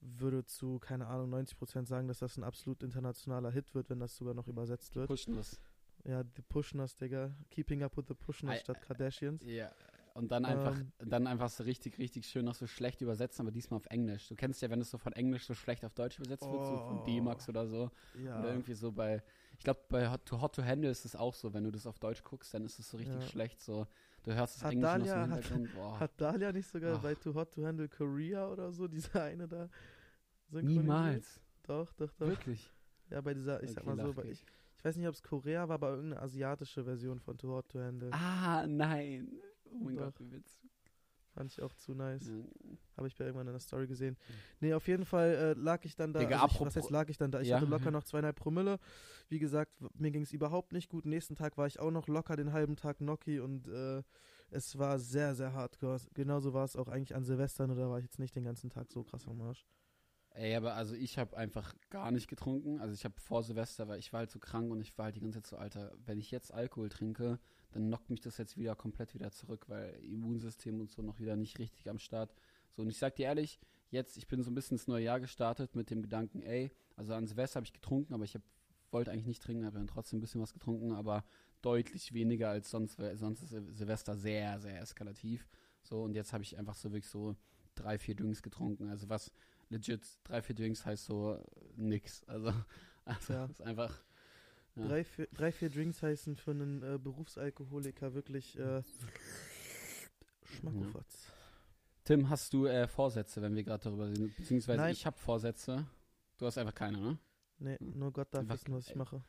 würde 0.01 0.45
zu, 0.45 0.79
keine 0.79 1.07
Ahnung, 1.07 1.33
90% 1.33 1.85
sagen, 1.85 2.07
dass 2.07 2.19
das 2.19 2.37
ein 2.37 2.43
absolut 2.43 2.83
internationaler 2.83 3.51
Hit 3.51 3.73
wird, 3.75 3.89
wenn 3.89 3.99
das 3.99 4.15
sogar 4.15 4.33
noch 4.33 4.47
übersetzt 4.47 4.95
wird. 4.95 5.07
Pushen 5.07 5.35
das. 5.35 5.59
Ja, 6.05 6.23
die 6.23 6.41
Pushners, 6.41 6.95
Digga. 6.95 7.31
Keeping 7.49 7.83
up 7.83 7.97
with 7.97 8.05
the 8.07 8.13
Pushners 8.13 8.61
statt 8.61 8.81
Kardashians. 8.81 9.43
Ja. 9.45 9.71
Und 10.13 10.31
dann 10.31 10.43
einfach, 10.45 10.77
Ähm. 10.77 10.91
dann 11.09 11.27
einfach 11.27 11.49
so 11.49 11.63
richtig, 11.63 11.97
richtig 11.97 12.25
schön 12.27 12.43
noch 12.45 12.55
so 12.55 12.67
schlecht 12.67 12.99
übersetzen, 13.01 13.41
aber 13.45 13.51
diesmal 13.51 13.77
auf 13.77 13.85
Englisch. 13.87 14.27
Du 14.27 14.35
kennst 14.35 14.61
ja, 14.61 14.69
wenn 14.69 14.81
es 14.81 14.89
so 14.89 14.97
von 14.97 15.13
Englisch 15.13 15.45
so 15.45 15.53
schlecht 15.53 15.85
auf 15.85 15.93
Deutsch 15.93 16.17
übersetzt 16.17 16.49
wird, 16.49 16.65
so 16.65 16.77
von 16.77 16.99
Oh. 16.99 17.03
D-Max 17.05 17.47
oder 17.47 17.67
so. 17.67 17.91
Ja. 18.17 18.39
Oder 18.39 18.49
irgendwie 18.51 18.73
so 18.73 18.91
bei, 18.91 19.21
ich 19.57 19.63
glaube, 19.63 19.81
bei 19.89 20.09
Hot 20.09 20.25
to, 20.25 20.41
Hot 20.41 20.55
to 20.55 20.63
Handle 20.63 20.89
ist 20.89 21.05
es 21.05 21.15
auch 21.15 21.33
so, 21.35 21.53
wenn 21.53 21.63
du 21.63 21.71
das 21.71 21.85
auf 21.85 21.99
Deutsch 21.99 22.23
guckst, 22.23 22.53
dann 22.53 22.65
ist 22.65 22.79
es 22.79 22.89
so 22.89 22.97
richtig 22.97 23.21
Ja. 23.21 23.27
schlecht. 23.27 23.61
So, 23.61 23.85
du 24.23 24.33
hörst 24.35 24.63
Hat 24.63 24.71
Englisch 24.71 24.91
im 24.91 25.11
hat- 25.31 25.43
Hintergrund. 25.43 25.73
Boah. 25.75 25.99
Hat 25.99 26.11
Dahlia 26.21 26.51
nicht 26.51 26.67
sogar 26.67 26.95
Ach. 26.97 27.01
bei 27.01 27.15
Too 27.15 27.33
Hot 27.33 27.53
to 27.53 27.65
Handle 27.65 27.87
Korea 27.89 28.47
oder 28.49 28.71
so, 28.71 28.87
diese 28.87 29.21
eine 29.21 29.47
da? 29.47 29.69
Niemals. 30.51 31.39
Doch, 31.63 31.91
doch, 31.93 32.11
doch. 32.13 32.27
Wirklich. 32.27 32.71
Ja, 33.09 33.21
bei 33.21 33.33
dieser, 33.33 33.61
ich 33.63 33.71
sag 33.71 33.85
Okay, 33.85 33.95
mal 33.95 34.13
so, 34.13 34.21
ich, 34.23 34.43
ich 34.77 34.85
weiß 34.85 34.95
nicht, 34.97 35.07
ob 35.07 35.13
es 35.13 35.21
Korea 35.23 35.67
war, 35.67 35.75
aber 35.75 35.89
irgendeine 35.91 36.21
asiatische 36.21 36.83
Version 36.83 37.19
von 37.19 37.37
Too 37.37 37.49
Hot 37.49 37.69
to 37.69 37.79
Handle. 37.79 38.09
Ah, 38.11 38.65
nein. 38.67 39.31
Oh 39.71 39.77
mein 39.83 39.95
Doch. 39.95 40.05
Gott, 40.05 40.19
wie 40.19 40.31
witzig. 40.31 40.69
Fand 41.33 41.51
ich 41.51 41.61
auch 41.61 41.73
zu 41.73 41.93
nice. 41.93 42.27
Ja. 42.27 42.43
Habe 42.97 43.07
ich 43.07 43.15
bei 43.15 43.25
irgendwann 43.25 43.47
in 43.47 43.53
der 43.53 43.59
Story 43.59 43.87
gesehen. 43.87 44.17
Nee, 44.59 44.73
auf 44.73 44.87
jeden 44.87 45.05
Fall 45.05 45.29
äh, 45.29 45.53
lag 45.53 45.85
ich 45.85 45.95
dann 45.95 46.11
da. 46.11 46.19
Digga, 46.19 46.41
also 46.41 46.55
ich, 46.55 46.61
was 46.61 46.75
heißt 46.75 46.89
lag 46.89 47.07
ich 47.09 47.17
dann 47.17 47.31
da? 47.31 47.39
Ich 47.39 47.49
Ja. 47.49 47.57
hatte 47.57 47.69
locker 47.69 47.91
noch 47.91 48.03
zweieinhalb 48.03 48.35
Promille. 48.35 48.79
Wie 49.29 49.39
gesagt, 49.39 49.71
mir 49.93 50.11
ging 50.11 50.23
es 50.23 50.33
überhaupt 50.33 50.73
nicht 50.73 50.89
gut. 50.89 51.05
Nächsten 51.05 51.35
Tag 51.35 51.57
war 51.57 51.67
ich 51.67 51.79
auch 51.79 51.91
noch 51.91 52.07
locker 52.07 52.35
den 52.35 52.51
halben 52.51 52.75
Tag 52.75 52.97
Gnocchi 52.97 53.39
und 53.39 53.67
äh, 53.67 54.01
es 54.49 54.77
war 54.79 54.97
sehr, 54.99 55.35
sehr 55.35 55.53
hardcore. 55.53 55.99
Genauso 56.13 56.53
war 56.53 56.65
es 56.65 56.75
auch 56.75 56.87
eigentlich 56.87 57.15
an 57.15 57.23
Silvester, 57.23 57.67
nur 57.67 57.75
da 57.75 57.89
war 57.89 57.99
ich 57.99 58.05
jetzt 58.05 58.19
nicht 58.19 58.35
den 58.35 58.43
ganzen 58.43 58.69
Tag 58.69 58.91
so 58.91 59.03
krass 59.03 59.27
am 59.27 59.39
Arsch. 59.41 59.65
Ey, 60.31 60.55
aber 60.55 60.73
also 60.75 60.95
ich 60.95 61.17
habe 61.17 61.35
einfach 61.37 61.73
gar 61.89 62.11
nicht 62.11 62.27
getrunken. 62.27 62.79
Also 62.79 62.93
ich 62.93 63.03
habe 63.05 63.19
vor 63.19 63.43
Silvester, 63.43 63.87
weil 63.87 63.99
ich 63.99 64.13
war 64.13 64.19
halt 64.19 64.31
so 64.31 64.39
krank 64.39 64.71
und 64.71 64.79
ich 64.81 64.97
war 64.97 65.05
halt 65.05 65.15
die 65.15 65.21
ganze 65.21 65.41
Zeit 65.41 65.47
so, 65.47 65.57
Alter, 65.57 65.91
wenn 66.05 66.19
ich 66.19 66.31
jetzt 66.31 66.53
Alkohol 66.53 66.89
trinke, 66.89 67.39
dann 67.71 67.87
knockt 67.87 68.09
mich 68.09 68.21
das 68.21 68.37
jetzt 68.37 68.57
wieder 68.57 68.75
komplett 68.75 69.13
wieder 69.13 69.31
zurück, 69.31 69.65
weil 69.69 69.93
Immunsystem 70.03 70.79
und 70.79 70.89
so 70.91 71.01
noch 71.01 71.19
wieder 71.19 71.35
nicht 71.35 71.59
richtig 71.59 71.89
am 71.89 71.99
Start. 71.99 72.33
So, 72.71 72.81
und 72.81 72.89
ich 72.89 72.97
sag 72.97 73.15
dir 73.15 73.25
ehrlich, 73.25 73.59
jetzt, 73.91 74.17
ich 74.17 74.27
bin 74.27 74.41
so 74.43 74.51
ein 74.51 74.55
bisschen 74.55 74.75
ins 74.75 74.87
neue 74.87 75.03
Jahr 75.05 75.19
gestartet 75.19 75.75
mit 75.75 75.89
dem 75.89 76.01
Gedanken, 76.01 76.41
ey, 76.41 76.71
also 76.95 77.13
an 77.13 77.27
Silvester 77.27 77.57
habe 77.57 77.65
ich 77.65 77.73
getrunken, 77.73 78.13
aber 78.13 78.23
ich 78.23 78.35
hab, 78.35 78.41
wollte 78.91 79.11
eigentlich 79.11 79.27
nicht 79.27 79.41
trinken, 79.43 79.65
habe 79.65 79.77
dann 79.77 79.87
trotzdem 79.87 80.17
ein 80.17 80.21
bisschen 80.21 80.41
was 80.41 80.53
getrunken, 80.53 80.91
aber 80.93 81.23
deutlich 81.61 82.13
weniger 82.13 82.49
als 82.49 82.69
sonst, 82.69 82.97
weil 82.99 83.15
sonst 83.17 83.41
ist 83.43 83.51
Sil- 83.53 83.71
Silvester 83.73 84.15
sehr, 84.15 84.59
sehr 84.59 84.81
eskalativ. 84.81 85.47
So, 85.83 86.03
und 86.03 86.15
jetzt 86.15 86.33
habe 86.33 86.43
ich 86.43 86.57
einfach 86.57 86.75
so 86.75 86.91
wirklich 86.91 87.09
so 87.09 87.35
drei, 87.75 87.97
vier 87.99 88.15
Drinks 88.15 88.41
getrunken. 88.41 88.89
Also 88.89 89.09
was 89.09 89.31
legit 89.69 90.05
drei, 90.23 90.41
vier 90.41 90.55
Drinks 90.55 90.85
heißt 90.85 91.05
so 91.05 91.37
nix. 91.75 92.23
Also, 92.25 92.53
also 93.05 93.33
Ja. 93.33 93.45
ist 93.45 93.61
einfach. 93.61 94.03
Ja. 94.79 94.87
Drei, 94.87 95.03
vier, 95.03 95.27
drei, 95.33 95.51
vier 95.51 95.69
Drinks 95.69 96.01
heißen 96.01 96.35
für 96.35 96.51
einen 96.51 96.81
äh, 96.83 96.97
Berufsalkoholiker 96.97 98.13
wirklich 98.13 98.57
äh, 98.57 98.81
Schmackofatz. 100.43 101.27
Tim, 102.05 102.29
hast 102.29 102.53
du 102.53 102.65
äh, 102.65 102.87
Vorsätze, 102.87 103.41
wenn 103.41 103.55
wir 103.55 103.63
gerade 103.63 103.83
darüber 103.83 104.07
reden? 104.07 104.33
Beziehungsweise 104.37 104.81
Nein. 104.81 104.93
ich 104.93 105.05
habe 105.05 105.17
Vorsätze. 105.17 105.85
Du 106.37 106.45
hast 106.45 106.57
einfach 106.57 106.73
keine, 106.73 106.97
ne? 106.97 107.19
Nee, 107.59 107.77
nur 107.79 108.11
Gott 108.13 108.33
darf 108.33 108.47
wissen, 108.47 108.73
was 108.73 108.87
ich 108.87 108.95
mache. 108.95 109.21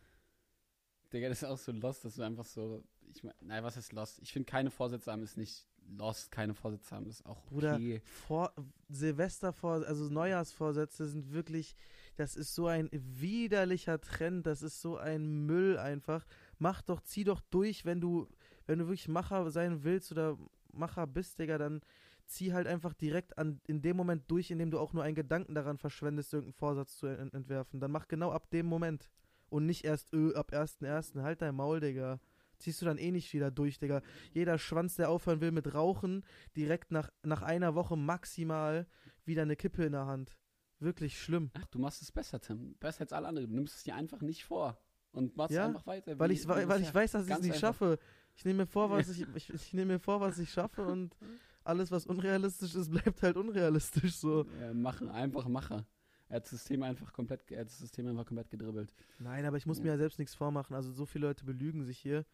Digga, 1.12 1.28
das 1.28 1.42
ist 1.42 1.48
auch 1.48 1.58
so 1.58 1.72
lost, 1.72 2.04
dass 2.04 2.14
du 2.14 2.22
einfach 2.22 2.44
so. 2.44 2.84
Ich 3.12 3.24
mein, 3.24 3.34
nein, 3.40 3.64
was 3.64 3.76
ist 3.76 3.92
lost? 3.92 4.20
Ich 4.22 4.32
finde, 4.32 4.46
keine 4.46 4.70
Vorsätze 4.70 5.10
haben 5.10 5.22
ist 5.24 5.36
nicht 5.36 5.66
lost. 5.88 6.30
Keine 6.30 6.54
Vorsätze 6.54 6.94
haben 6.94 7.06
ist 7.06 7.26
auch 7.26 7.42
Bruder, 7.46 7.74
okay. 7.74 8.00
Vor 8.04 8.54
Silvestervor 8.88 9.84
also 9.86 10.08
Neujahrsvorsätze 10.08 11.08
sind 11.08 11.32
wirklich, 11.32 11.74
das 12.16 12.36
ist 12.36 12.54
so 12.54 12.66
ein 12.66 12.88
widerlicher 12.92 14.00
Trend, 14.00 14.46
das 14.46 14.62
ist 14.62 14.80
so 14.80 14.96
ein 14.96 15.46
Müll 15.46 15.78
einfach. 15.78 16.26
Mach 16.58 16.82
doch, 16.82 17.00
zieh 17.00 17.24
doch 17.24 17.40
durch, 17.50 17.84
wenn 17.84 18.00
du, 18.00 18.28
wenn 18.66 18.78
du 18.78 18.86
wirklich 18.86 19.08
Macher 19.08 19.50
sein 19.50 19.84
willst 19.84 20.12
oder 20.12 20.36
Macher 20.72 21.06
bist, 21.06 21.38
Digga, 21.38 21.58
dann 21.58 21.80
zieh 22.26 22.52
halt 22.52 22.66
einfach 22.66 22.94
direkt 22.94 23.36
an, 23.38 23.60
in 23.66 23.82
dem 23.82 23.96
Moment 23.96 24.30
durch, 24.30 24.50
in 24.50 24.58
dem 24.58 24.70
du 24.70 24.78
auch 24.78 24.92
nur 24.92 25.02
einen 25.02 25.14
Gedanken 25.14 25.54
daran 25.54 25.78
verschwendest, 25.78 26.32
irgendeinen 26.32 26.54
Vorsatz 26.54 26.96
zu 26.96 27.06
ent 27.06 27.34
entwerfen. 27.34 27.80
Dann 27.80 27.90
mach 27.90 28.08
genau 28.08 28.30
ab 28.30 28.50
dem 28.50 28.66
Moment. 28.66 29.10
Und 29.48 29.66
nicht 29.66 29.84
erst, 29.84 30.12
öh, 30.14 30.32
ab 30.34 30.52
1.1. 30.52 31.22
Halt 31.22 31.42
dein 31.42 31.56
Maul, 31.56 31.80
Digga. 31.80 32.20
Ziehst 32.58 32.80
du 32.82 32.86
dann 32.86 32.98
eh 32.98 33.10
nicht 33.10 33.32
wieder 33.32 33.50
durch, 33.50 33.78
Digga. 33.78 34.00
Jeder 34.32 34.58
Schwanz, 34.58 34.94
der 34.94 35.10
aufhören 35.10 35.40
will 35.40 35.50
mit 35.50 35.74
Rauchen, 35.74 36.24
direkt 36.56 36.92
nach, 36.92 37.10
nach 37.22 37.42
einer 37.42 37.74
Woche 37.74 37.96
maximal 37.96 38.86
wieder 39.24 39.42
eine 39.42 39.56
Kippe 39.56 39.84
in 39.84 39.92
der 39.92 40.06
Hand. 40.06 40.36
Wirklich 40.80 41.20
schlimm. 41.20 41.50
Ach, 41.54 41.66
du 41.66 41.78
machst 41.78 42.02
es 42.02 42.10
besser, 42.10 42.40
Tim. 42.40 42.74
Besser 42.80 43.02
als 43.02 43.12
alle 43.12 43.28
anderen. 43.28 43.48
Du 43.48 43.54
nimmst 43.54 43.76
es 43.76 43.84
dir 43.84 43.94
einfach 43.94 44.20
nicht 44.22 44.44
vor. 44.44 44.78
Und 45.12 45.36
machst 45.36 45.52
Ja, 45.54 45.66
einfach 45.66 45.86
weiter. 45.86 46.18
Weil 46.18 46.30
ich, 46.30 46.46
weil, 46.48 46.80
ich 46.80 46.94
weiß, 46.94 47.12
dass 47.12 47.26
ich 47.26 47.32
es 47.32 47.40
nicht 47.40 47.48
einfach. 47.52 47.60
schaffe. 47.60 47.98
Ich 48.36 48.44
nehme 48.44 48.58
mir 48.62 48.66
vor, 48.66 48.90
was 48.90 49.08
ich, 49.10 49.26
ich, 49.34 49.50
ich 49.50 49.72
nehme 49.74 49.94
mir 49.94 49.98
vor, 50.00 50.20
was 50.20 50.38
ich 50.38 50.50
schaffe 50.50 50.86
und 50.86 51.16
alles, 51.64 51.90
was 51.90 52.06
unrealistisch 52.06 52.74
ist, 52.74 52.90
bleibt 52.90 53.22
halt 53.22 53.36
unrealistisch 53.36 54.14
so. 54.16 54.46
Ja, 54.60 54.72
machen, 54.72 55.08
einfach 55.10 55.46
Macher. 55.48 55.84
Er 56.28 56.36
hat 56.36 56.44
das 56.44 56.50
System 56.52 56.82
einfach 56.84 57.12
komplett, 57.12 57.50
er 57.50 57.60
hat 57.62 57.66
das 57.66 57.78
System 57.78 58.06
einfach 58.06 58.24
komplett 58.24 58.48
gedribbelt. 58.50 58.94
Nein, 59.18 59.44
aber 59.44 59.56
ich 59.56 59.66
muss 59.66 59.78
Ja. 59.78 59.84
mir 59.84 59.90
ja 59.90 59.96
selbst 59.98 60.18
nichts 60.20 60.34
vormachen. 60.34 60.74
Also 60.76 60.92
so 60.92 61.04
viele 61.04 61.26
Leute 61.26 61.44
belügen 61.44 61.84
sich 61.84 61.98
hier. 61.98 62.24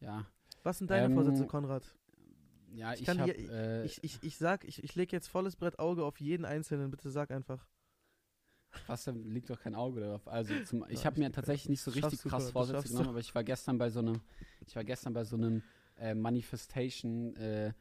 Ja. 0.00 0.24
Was 0.62 0.78
sind 0.78 0.90
deine 0.90 1.06
Ähm, 1.06 1.14
Vorsätze, 1.14 1.46
Konrad? 1.46 1.94
Ja, 2.74 2.94
Ich 2.94 3.00
ich, 3.00 3.06
kann 3.06 3.18
hab, 3.20 3.26
hier- 3.34 3.50
äh, 3.50 3.86
Ich, 3.86 4.02
ich, 4.04 4.22
ich 4.22 4.36
sag, 4.36 4.64
ich, 4.64 4.82
ich 4.84 4.94
lege 4.94 5.14
jetzt 5.16 5.28
volles 5.28 5.56
Brett 5.56 5.78
Auge 5.78 6.04
auf 6.04 6.20
jeden 6.20 6.44
Einzelnen. 6.44 6.90
Bitte 6.90 7.10
sag 7.10 7.30
einfach. 7.30 7.66
Was, 8.86 9.04
da 9.04 9.10
liegt 9.12 9.50
doch 9.50 9.60
kein 9.60 9.74
Auge 9.74 10.00
darauf. 10.00 10.26
Also 10.28 10.54
zum, 10.64 10.84
ich 10.88 11.00
Ja, 11.00 11.06
habe 11.06 11.20
mir 11.20 11.30
tatsächlich 11.32 11.68
nicht 11.68 11.82
so 11.82 11.90
richtig 11.90 12.22
krass 12.22 12.50
Vorsätze 12.50 12.88
genommen, 12.88 13.08
aber 13.10 13.20
ich 13.20 13.34
war 13.34 13.44
gestern 13.44 13.78
bei 13.78 13.90
so 13.90 14.00
einem, 14.00 14.20
ich 14.66 14.74
war 14.76 14.84
gestern 14.84 15.12
bei 15.12 15.24
so 15.24 15.36
einem 15.36 15.62
äh, 15.98 16.14
Manifestation 16.14 17.34
äh, 17.36 17.72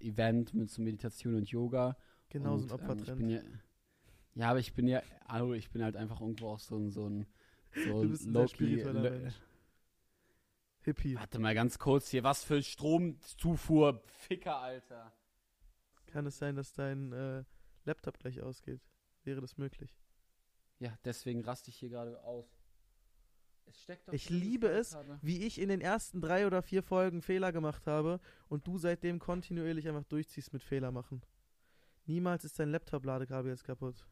Event 0.00 0.54
mit 0.54 0.70
so 0.70 0.82
Meditation 0.82 1.34
und 1.34 1.48
Yoga. 1.50 1.96
Genau 2.30 2.58
so 2.58 2.74
und, 2.74 2.82
ein 2.84 2.90
ähm, 2.90 2.90
Opfertrend. 2.90 3.18
bin 3.18 3.28
ja, 3.30 3.40
ja, 4.34 4.50
aber 4.50 4.58
ich 4.60 4.72
bin 4.74 4.86
ja, 4.88 5.02
also 5.26 5.54
ich 5.54 5.70
bin 5.70 5.82
halt 5.82 5.96
einfach 5.96 6.20
irgendwo 6.20 6.48
auch 6.50 6.60
so 6.60 6.76
ein, 6.76 6.90
so 6.90 7.08
ein, 7.08 7.26
so 7.74 8.02
Du 8.02 8.08
bist 8.10 8.26
ein 8.26 8.32
sehr 8.32 8.48
Hippie. 10.84 11.16
Warte 11.16 11.38
mal 11.38 11.54
ganz 11.54 11.78
kurz 11.78 12.10
hier, 12.10 12.24
was 12.24 12.44
für 12.44 12.62
Stromzufuhr, 12.62 14.02
Ficker, 14.06 14.56
Alter. 14.56 15.12
Kann 16.06 16.26
es 16.26 16.38
sein, 16.38 16.56
dass 16.56 16.72
dein 16.72 17.12
äh, 17.12 17.44
Laptop 17.84 18.18
gleich 18.18 18.40
ausgeht? 18.40 18.80
Wäre 19.24 19.40
das 19.40 19.56
möglich? 19.56 19.96
Ja, 20.78 20.96
deswegen 21.04 21.42
raste 21.44 21.70
ich 21.70 21.76
hier 21.76 21.88
gerade 21.88 22.22
aus. 22.22 22.46
Es 23.66 23.80
steckt 23.82 24.06
doch 24.06 24.12
Ich 24.12 24.28
liebe 24.28 24.68
es, 24.68 24.96
wie 25.22 25.46
ich 25.46 25.58
in 25.58 25.70
den 25.70 25.80
ersten 25.80 26.20
drei 26.20 26.46
oder 26.46 26.62
vier 26.62 26.82
Folgen 26.82 27.22
Fehler 27.22 27.52
gemacht 27.52 27.86
habe 27.86 28.20
und 28.48 28.66
du 28.66 28.76
seitdem 28.78 29.18
kontinuierlich 29.18 29.88
einfach 29.88 30.04
durchziehst 30.04 30.52
mit 30.52 30.62
Fehler 30.62 30.92
machen. 30.92 31.22
Niemals 32.06 32.44
ist 32.44 32.58
dein 32.58 32.70
Laptop-Ladekabel 32.70 33.50
jetzt 33.50 33.64
kaputt. 33.64 34.06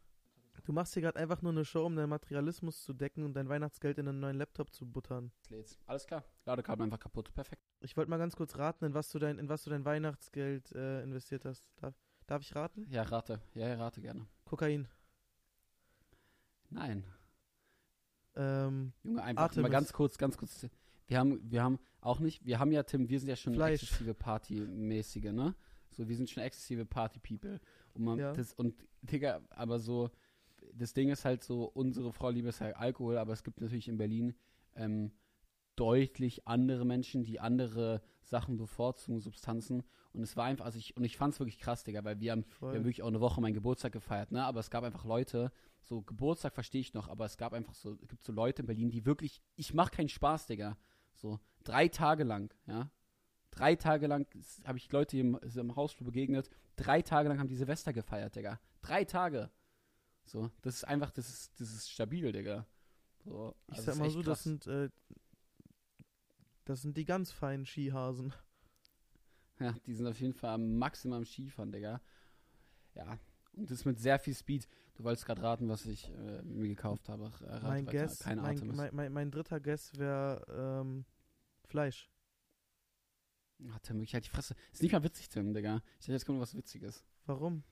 Du 0.64 0.73
machst 0.73 0.92
hier 0.94 1.02
gerade 1.02 1.18
einfach 1.18 1.42
nur 1.42 1.50
eine 1.52 1.64
Show, 1.64 1.85
um 1.85 1.97
deinen 1.97 2.09
Materialismus 2.11 2.82
zu 2.85 2.92
decken 2.92 3.25
und 3.25 3.35
dein 3.35 3.49
Weihnachtsgeld 3.49 3.99
in 3.99 4.06
einen 4.06 4.21
neuen 4.21 4.37
Laptop 4.37 4.73
zu 4.73 4.87
buttern. 4.87 5.32
Lädt's. 5.49 5.78
Alles 5.87 6.06
klar. 6.06 6.25
Ladekabel 6.47 6.85
einfach 6.85 7.00
kaputt. 7.00 7.32
Perfekt. 7.35 7.62
Ich 7.80 7.97
wollte 7.97 8.11
mal 8.11 8.18
ganz 8.18 8.37
kurz 8.37 8.56
raten, 8.56 8.85
in 8.85 8.94
was 8.94 9.11
du 9.11 9.18
dein, 9.18 9.38
in 9.38 9.49
was 9.49 9.64
du 9.64 9.71
dein 9.71 9.85
Weihnachtsgeld 9.85 10.71
äh, 10.73 11.02
investiert 11.02 11.44
hast. 11.44 11.68
Darf, 11.80 11.94
darf 12.26 12.42
ich 12.42 12.54
raten? 12.54 12.87
Ja, 12.90 13.02
rate. 13.02 13.40
Ja, 13.54 13.75
rate 13.75 14.00
gerne. 14.00 14.26
Kokain. 14.44 14.87
Nein. 16.71 17.04
Ähm, 18.35 18.92
Junge, 19.02 19.23
einfach 19.23 19.42
Artemis. 19.44 19.62
mal 19.62 19.68
ganz 19.71 19.92
kurz, 19.92 20.16
ganz 20.16 20.38
kurz. 20.38 20.66
Wir 21.06 21.18
haben, 21.18 21.40
wir 21.50 21.62
haben 21.62 21.78
auch 22.00 22.21
nicht, 22.21 22.44
wir 22.47 22.59
haben 22.59 22.73
ja, 22.73 22.82
Tim, 22.85 23.09
wir 23.09 23.18
sind 23.21 23.28
ja 23.28 23.37
schon 23.37 23.54
Fleisch. 23.54 23.82
exzessive 23.82 24.14
Partymäßige, 24.14 25.32
ne? 25.32 25.54
So, 25.90 26.09
wir 26.09 26.16
sind 26.16 26.30
schon 26.30 26.42
exzessive 26.42 26.87
Party-People. 26.87 27.61
Und, 27.94 28.04
man, 28.04 28.18
Ja. 28.18 28.32
das, 28.32 28.54
und, 28.54 28.75
Digga, 29.02 29.42
aber 29.50 29.78
so, 29.78 30.11
das 30.75 30.95
Ding 30.95 31.11
ist 31.11 31.25
halt 31.25 31.42
so, 31.42 31.64
unsere 31.64 32.12
Vorliebe 32.12 32.49
ist 32.49 32.61
halt 32.61 32.76
Alkohol, 32.76 33.19
aber 33.19 33.33
es 33.33 33.45
gibt 33.45 33.61
natürlich 33.61 33.88
in 33.88 33.99
Berlin 33.99 34.35
ähm, 34.75 35.12
deutlich 35.76 36.47
andere 36.47 36.85
Menschen, 36.85 37.25
die 37.25 37.40
andere 37.40 38.02
Sachen 38.23 38.57
bevorzugen, 38.57 39.21
Substanzen. 39.21 39.83
Und 40.12 40.23
es 40.23 40.37
war 40.37 40.45
einfach, 40.45 40.66
also 40.66 40.78
ich, 40.78 40.97
und 40.97 41.04
ich 41.04 41.16
fand's 41.16 41.40
wirklich 41.40 41.59
krass, 41.59 41.85
Digga, 41.85 42.04
weil 42.04 42.21
wir 42.21 42.33
haben 42.33 42.45
wir 42.61 42.69
haben 42.69 42.85
wirklich 42.85 43.02
auch 43.02 43.09
eine 43.09 43.21
Woche 43.21 43.40
meinen 43.40 43.54
Geburtstag 43.54 43.92
gefeiert, 43.92 44.31
ne? 44.31 44.45
Aber 44.45 44.61
es 44.61 44.71
gab 44.71 44.85
einfach 44.85 45.04
Leute, 45.04 45.50
so 45.81 46.02
Geburtstag 46.02 46.54
verstehe 46.54 46.81
ich 46.81 46.92
noch, 46.95 47.09
aber 47.09 47.25
es 47.25 47.37
gab 47.37 47.54
einfach 47.54 47.75
so, 47.75 47.97
es 48.02 48.09
gibt 48.09 48.23
so 48.23 48.33
Leute 48.33 48.62
in 48.62 48.66
Berlin, 48.66 48.90
die 48.90 49.07
wirklich, 49.07 49.42
ich 49.57 49.73
mach 49.73 49.90
keinen 49.90 50.09
Spaß, 50.09 50.47
Digga. 50.47 50.76
So, 51.14 51.40
drei 51.64 51.88
Tage 51.88 52.25
lang, 52.25 52.52
ja. 52.66 52.90
Drei 53.50 53.76
Tage 53.76 54.07
lang 54.07 54.26
habe 54.64 54.78
ich 54.78 54.90
Leute 54.92 55.16
hier 55.16 55.25
im, 55.25 55.38
im 55.57 55.76
Hausflur 55.76 56.07
begegnet. 56.07 56.49
Drei 56.76 57.02
Tage 57.02 57.28
lang 57.28 57.38
haben 57.38 57.49
die 57.49 57.57
Silvester 57.57 57.92
gefeiert, 57.92 58.35
Digga. 58.35 58.59
Drei 58.81 59.04
Tage. 59.04 59.50
So, 60.25 60.50
das 60.62 60.76
ist 60.76 60.85
einfach, 60.85 61.11
das 61.11 61.29
ist, 61.29 61.61
das 61.61 61.73
ist 61.73 61.91
stabil, 61.91 62.33
Digga. 62.33 62.67
So, 63.25 63.55
ich 63.69 63.75
also 63.75 63.83
sag 63.85 63.93
ist 63.95 63.99
mal 64.00 64.11
so, 64.11 64.23
das 64.23 64.26
krass. 64.26 64.43
sind, 64.45 64.67
äh, 64.67 64.88
das 66.64 66.83
sind 66.83 66.97
die 66.97 67.05
ganz 67.05 67.33
feinen 67.33 67.67
Skihasen. 67.67 68.33
Ja, 69.59 69.73
die 69.87 69.95
sind 69.95 70.07
auf 70.07 70.21
jeden 70.21 70.35
Fall 70.35 70.55
am 70.55 70.76
Maximum 70.79 71.19
am 71.19 71.25
Skifahren, 71.25 71.73
Digga. 71.73 72.00
Ja, 72.95 73.19
und 73.55 73.71
das 73.71 73.85
mit 73.85 73.99
sehr 73.99 74.19
viel 74.19 74.35
Speed. 74.35 74.69
Du 74.95 75.05
wolltest 75.05 75.26
gerade 75.26 75.43
raten, 75.43 75.69
was 75.69 75.87
ich 75.87 76.11
äh, 76.11 76.43
mir 76.43 76.69
gekauft 76.69 77.09
habe. 77.09 77.31
Ach, 77.33 77.43
äh, 77.43 77.61
Mein 77.61 77.87
weiter. 77.87 77.99
Guess, 77.99 78.19
Keine 78.19 78.43
mein, 78.43 78.67
mein, 78.67 78.95
mein, 78.95 79.12
mein 79.12 79.31
dritter 79.31 79.61
Guess 79.61 79.97
wäre 79.99 80.81
ähm, 80.83 81.05
Fleisch. 81.64 82.11
Ah, 83.69 83.79
Tim, 83.83 83.97
wirklich 83.97 84.14
halt 84.14 84.26
die 84.26 84.31
Fresse. 84.31 84.55
Ist 84.73 84.83
nicht 84.83 84.93
mal 84.93 85.05
witzig, 85.05 85.29
Tim, 85.29 85.55
Digga. 85.55 85.83
Ich 85.99 86.07
dachte, 86.07 86.12
jetzt 86.12 86.26
kommt 86.26 86.41
was 86.41 86.55
Witziges. 86.55 87.05
Warum? 87.26 87.62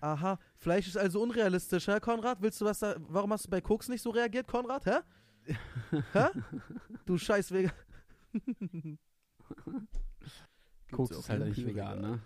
Aha, 0.00 0.38
Fleisch 0.56 0.88
ist 0.88 0.96
also 0.96 1.22
unrealistisch, 1.22 1.86
hä, 1.88 2.00
Konrad? 2.00 2.40
Willst 2.42 2.60
du 2.60 2.64
was 2.64 2.78
da. 2.80 2.96
Warum 2.98 3.32
hast 3.32 3.46
du 3.46 3.50
bei 3.50 3.60
Koks 3.60 3.88
nicht 3.88 4.02
so 4.02 4.10
reagiert, 4.10 4.46
Konrad, 4.48 4.84
hä? 4.86 5.00
hä? 6.12 6.28
Du 7.06 7.18
scheiß 7.18 7.50
Vegan. 7.52 7.72
Koks 10.90 11.10
ist 11.16 11.28
halt 11.28 11.44
nicht 11.46 11.64
vegan, 11.66 12.00
ne? 12.00 12.20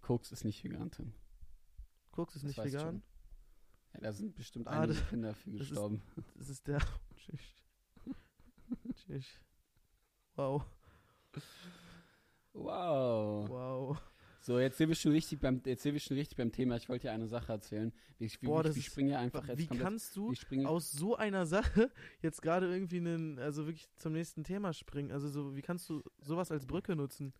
Koks 0.00 0.32
ist 0.32 0.44
nicht 0.44 0.62
vegan, 0.64 0.90
Tim. 0.90 1.12
Koks 2.12 2.36
ist 2.36 2.44
Das 2.44 2.64
nicht 2.64 2.74
vegan. 2.74 3.02
Ja, 3.94 4.00
da 4.00 4.12
sind 4.12 4.34
bestimmt 4.34 4.68
Ah, 4.68 4.80
einige 4.82 4.98
das- 5.00 5.08
Kinder 5.08 5.34
für 5.34 5.50
das 5.52 5.60
ist- 5.62 5.68
gestorben. 5.70 6.02
Das 6.34 6.48
ist 6.48 6.66
der. 6.66 6.78
Tschüss. 7.16 7.40
Tschüss. 8.94 9.26
Wow, 10.36 10.64
Wow. 12.52 13.48
wow. 13.48 13.98
So, 14.46 14.60
jetzt 14.60 14.78
sind 14.78 14.88
wir 14.88 14.94
schon 14.94 15.10
richtig 15.10 15.40
beim, 15.40 15.60
jetzt 15.64 15.82
sind 15.82 15.94
wir 15.94 15.98
schon 15.98 16.16
richtig 16.16 16.36
beim 16.36 16.52
Thema. 16.52 16.76
Ich 16.76 16.88
wollte 16.88 17.08
dir 17.08 17.12
eine 17.12 17.26
Sache 17.26 17.50
erzählen. 17.50 17.92
Ich, 18.20 18.38
Boah, 18.38 18.60
ich, 18.60 18.68
das 18.68 18.96
wir 18.96 19.08
ist- 19.08 19.16
einfach 19.16 19.48
jetzt 19.48 19.58
Wie 19.58 19.66
komplett. 19.66 19.84
kannst 19.84 20.16
du 20.16 20.32
aus 20.64 20.92
so 20.92 21.16
einer 21.16 21.46
Sache 21.46 21.90
jetzt 22.22 22.42
gerade 22.42 22.72
irgendwie 22.72 22.98
einen, 22.98 23.40
also 23.40 23.66
wirklich 23.66 23.88
zum 23.96 24.12
nächsten 24.12 24.44
Thema 24.44 24.72
springen? 24.72 25.10
Also 25.10 25.28
so, 25.28 25.56
wie 25.56 25.62
kannst 25.62 25.88
du 25.88 26.00
sowas 26.20 26.52
als 26.52 26.64
Brücke 26.64 26.94
nutzen? 26.94 27.34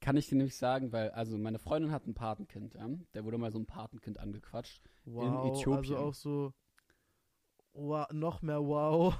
kann 0.00 0.16
ich 0.16 0.28
dir 0.28 0.34
nämlich 0.34 0.56
sagen, 0.56 0.90
weil, 0.90 1.10
also 1.10 1.38
meine 1.38 1.60
Freundin 1.60 1.92
hat 1.92 2.08
ein 2.08 2.14
Patenkind, 2.14 2.74
ja? 2.74 2.88
Der 3.14 3.24
wurde 3.24 3.38
mal 3.38 3.52
so 3.52 3.60
ein 3.60 3.66
Patenkind 3.66 4.18
angequatscht. 4.18 4.82
Wow, 5.04 5.46
Äthiopien. 5.56 5.76
also 5.76 5.96
auch 5.98 6.14
so 6.14 6.52
wow, 7.74 8.10
noch 8.12 8.42
mehr 8.42 8.60
wow. 8.60 9.16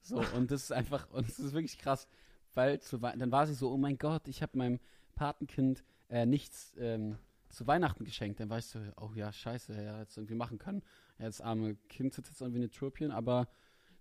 So, 0.00 0.24
und 0.34 0.50
das 0.50 0.64
ist 0.64 0.72
einfach, 0.72 1.08
und 1.10 1.28
das 1.28 1.38
ist 1.38 1.52
wirklich 1.52 1.78
krass, 1.78 2.08
weil 2.54 2.80
zu, 2.80 2.98
dann 2.98 3.30
war 3.30 3.46
sie 3.46 3.54
so, 3.54 3.70
oh 3.70 3.76
mein 3.76 3.96
Gott, 3.96 4.26
ich 4.26 4.42
habe 4.42 4.58
meinem 4.58 4.80
Patenkind 5.14 5.84
äh, 6.10 6.26
nichts 6.26 6.74
ähm, 6.78 7.16
zu 7.48 7.66
Weihnachten 7.66 8.04
geschenkt. 8.04 8.40
Dann 8.40 8.50
ich 8.58 8.66
so, 8.66 8.80
oh 9.00 9.10
ja, 9.14 9.32
scheiße, 9.32 9.74
ja, 9.74 10.00
jetzt 10.00 10.16
irgendwie 10.16 10.34
machen 10.34 10.58
können. 10.58 10.82
Ja, 11.18 11.26
das 11.26 11.40
arme 11.40 11.76
Kind 11.88 12.14
sitzt 12.14 12.30
jetzt 12.30 12.40
irgendwie 12.40 12.60
in 12.60 12.66
Äthiopien, 12.66 13.10
aber 13.10 13.48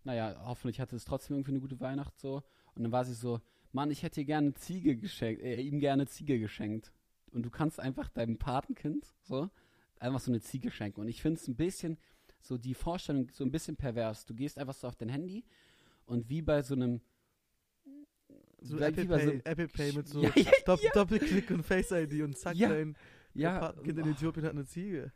naja, 0.03 0.41
hoffentlich 0.45 0.79
hatte 0.79 0.95
es 0.95 1.05
trotzdem 1.05 1.35
irgendwie 1.35 1.51
eine 1.51 1.59
gute 1.61 1.79
Weihnacht 1.79 2.17
so. 2.19 2.43
Und 2.75 2.83
dann 2.83 2.91
war 2.91 3.05
sie 3.05 3.13
so, 3.13 3.41
Mann, 3.71 3.91
ich 3.91 4.03
hätte 4.03 4.25
gerne 4.25 4.53
Ziege 4.53 4.95
geschenkt, 4.95 5.41
äh, 5.41 5.61
ihm 5.61 5.79
gerne 5.79 6.07
Ziege 6.07 6.39
geschenkt. 6.39 6.91
Und 7.31 7.43
du 7.43 7.49
kannst 7.49 7.79
einfach 7.79 8.09
deinem 8.09 8.37
Patenkind 8.37 9.05
so 9.21 9.49
einfach 9.99 10.19
so 10.19 10.31
eine 10.31 10.41
Ziege 10.41 10.71
schenken. 10.71 11.01
Und 11.01 11.07
ich 11.07 11.21
finde 11.21 11.39
es 11.39 11.47
ein 11.47 11.55
bisschen, 11.55 11.97
so 12.41 12.57
die 12.57 12.73
Vorstellung 12.73 13.29
so 13.31 13.43
ein 13.43 13.51
bisschen 13.51 13.75
pervers. 13.75 14.25
Du 14.25 14.33
gehst 14.33 14.57
einfach 14.57 14.73
so 14.73 14.87
auf 14.87 14.95
dein 14.95 15.09
Handy 15.09 15.43
und 16.05 16.29
wie 16.29 16.41
bei 16.41 16.61
so 16.63 16.73
einem 16.73 17.01
So 18.61 18.77
Apple 18.77 19.03
so 19.03 19.09
Pay, 19.09 19.21
einem- 19.21 19.41
Apple 19.45 19.67
Pay 19.67 19.91
mit 19.93 20.07
so 20.07 20.21
Ja, 20.23 20.31
ja, 20.35 20.51
Dopp 20.65 20.79
Doppelklick 20.93 21.49
und 21.51 21.63
Face 21.63 21.91
ID 21.91 22.21
und 22.23 22.37
zack, 22.37 22.55
Ja, 22.55 22.69
dein, 22.69 22.95
ja, 23.33 23.59
Patenkind 23.59 23.99
in 23.99 24.05
oh, 24.05 24.11
Äthiopien 24.11 24.45
hat 24.45 24.51
eine 24.53 24.65
Ziege. 24.65 25.11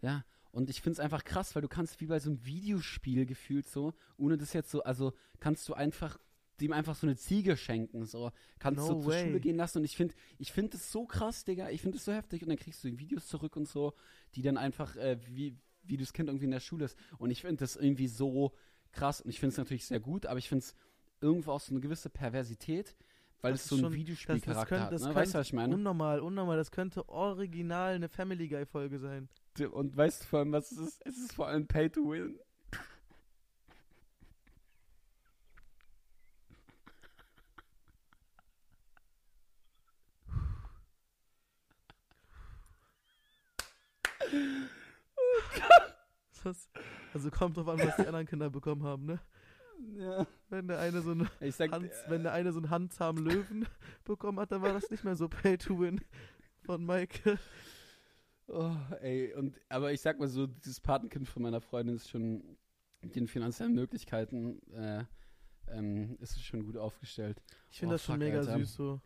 ja. 0.00 0.24
Und 0.50 0.68
ich 0.68 0.82
finde 0.82 0.92
es 0.92 1.00
einfach 1.00 1.24
krass, 1.24 1.54
weil 1.54 1.62
du 1.62 1.68
kannst 1.68 1.98
wie 2.02 2.06
bei 2.06 2.18
so 2.20 2.28
einem 2.28 2.44
Videospiel 2.44 3.24
gefühlt 3.24 3.66
so, 3.66 3.94
ohne 4.18 4.36
das 4.36 4.52
jetzt 4.52 4.70
so, 4.70 4.82
also 4.82 5.14
kannst 5.40 5.66
du 5.66 5.72
einfach 5.72 6.18
dem 6.60 6.74
einfach 6.74 6.94
so 6.94 7.06
eine 7.06 7.16
Ziege 7.16 7.56
schenken, 7.56 8.04
so 8.04 8.30
kannst 8.58 8.78
No 8.86 8.94
du 8.96 9.00
zur. 9.02 9.14
Schule 9.14 9.40
gehen 9.40 9.56
lassen 9.56 9.78
und 9.78 9.84
ich 9.84 9.96
finde, 9.96 10.14
ich 10.38 10.52
finde 10.52 10.72
das 10.72 10.92
so 10.92 11.06
krass, 11.06 11.46
Digga, 11.46 11.70
ich 11.70 11.80
finde 11.80 11.96
das 11.96 12.04
so 12.04 12.12
heftig 12.12 12.42
und 12.42 12.50
dann 12.50 12.58
kriegst 12.58 12.84
du 12.84 12.88
die 12.90 12.98
Videos 12.98 13.28
zurück 13.28 13.56
und 13.56 13.66
so, 13.66 13.94
die 14.34 14.42
dann 14.42 14.58
einfach 14.58 14.94
äh, 14.96 15.18
wie 15.26 15.56
wie 15.84 15.96
das 15.96 16.12
Kind 16.12 16.28
irgendwie 16.28 16.44
in 16.44 16.50
der 16.50 16.60
Schule 16.60 16.84
ist 16.84 16.98
und 17.16 17.30
ich 17.30 17.40
finde 17.40 17.56
das 17.56 17.74
irgendwie 17.76 18.06
so 18.06 18.52
krass 18.92 19.22
und 19.22 19.30
ich 19.30 19.40
finde 19.40 19.52
es 19.54 19.58
natürlich 19.58 19.86
sehr 19.86 20.00
gut, 20.00 20.26
aber 20.26 20.38
ich 20.38 20.50
finde 20.50 20.64
es 20.66 20.74
irgendwo 21.22 21.52
auch 21.52 21.60
so 21.60 21.72
eine 21.72 21.80
gewisse 21.80 22.10
Perversität, 22.10 22.96
weil 23.40 23.52
Das 23.52 23.62
es 23.62 23.68
so 23.68 23.76
einen 23.76 23.84
schon- 23.84 23.92
Videospielcharakter 23.94 24.80
hat, 24.80 24.92
das 24.92 25.02
ne? 25.02 25.06
könnte 25.08 25.20
Weißt 25.20 25.34
du, 25.34 25.38
was 25.38 25.46
ich 25.46 25.52
meine? 25.52 25.74
Unnormal, 25.74 26.20
unnormal. 26.20 26.56
Das 26.56 26.70
könnte 26.70 27.08
original 27.08 27.94
eine 27.94 28.08
Family 28.08 28.48
Guy 28.48 28.66
Folge 28.66 28.98
sein. 28.98 29.28
Und 29.70 29.96
weißt 29.96 30.22
du 30.22 30.26
vor 30.26 30.38
allem, 30.40 30.52
was 30.52 30.72
es 30.72 30.78
ist? 30.78 31.02
Es 31.06 31.16
ist 31.18 31.32
vor 31.34 31.48
allem 31.48 31.66
Pay 31.66 31.90
to 31.90 32.10
Win. 32.10 32.38
Das, 46.44 46.68
also 47.14 47.30
kommt 47.30 47.56
drauf 47.56 47.68
an, 47.68 47.78
was 47.78 47.96
die 47.96 48.06
anderen 48.06 48.26
Kinder 48.26 48.50
bekommen 48.50 48.82
haben, 48.84 49.06
ne? 49.06 49.20
Ja. 49.96 50.26
Wenn 50.48 50.68
der 50.68 50.78
eine 50.80 51.00
so 51.02 51.10
einen 51.12 51.28
sag, 51.50 51.72
Hans, 51.72 51.92
wenn 52.08 52.22
der 52.22 52.32
eine 52.32 52.52
so 52.52 52.58
einen 52.60 52.70
handzahmen 52.70 53.24
Löwen 53.24 53.66
bekommen 54.04 54.38
hat, 54.40 54.52
dann 54.52 54.62
war 54.62 54.72
das 54.72 54.90
nicht 54.90 55.04
mehr 55.04 55.16
so 55.16 55.28
Pay 55.28 55.58
to 55.58 55.78
Win 55.80 56.00
von 56.64 56.84
Maike. 56.84 57.38
oh, 58.48 58.76
ey, 59.00 59.32
und, 59.34 59.56
aber 59.68 59.92
ich 59.92 60.00
sag 60.00 60.18
mal 60.18 60.28
so, 60.28 60.46
dieses 60.46 60.80
Patenkind 60.80 61.28
von 61.28 61.42
meiner 61.42 61.60
Freundin 61.60 61.96
ist 61.96 62.10
schon 62.10 62.56
mit 63.00 63.16
den 63.16 63.26
finanziellen 63.26 63.74
Möglichkeiten, 63.74 64.60
äh, 64.72 65.04
ähm, 65.68 66.16
ist 66.20 66.40
schon 66.44 66.64
gut 66.64 66.76
aufgestellt. 66.76 67.42
Ich 67.70 67.78
finde 67.78 67.94
Oh, 67.94 67.96
das 67.96 68.04
schon 68.04 68.18
mega 68.18 68.38
Alter. 68.38 68.58
süß 68.58 68.74
so. 68.74 69.00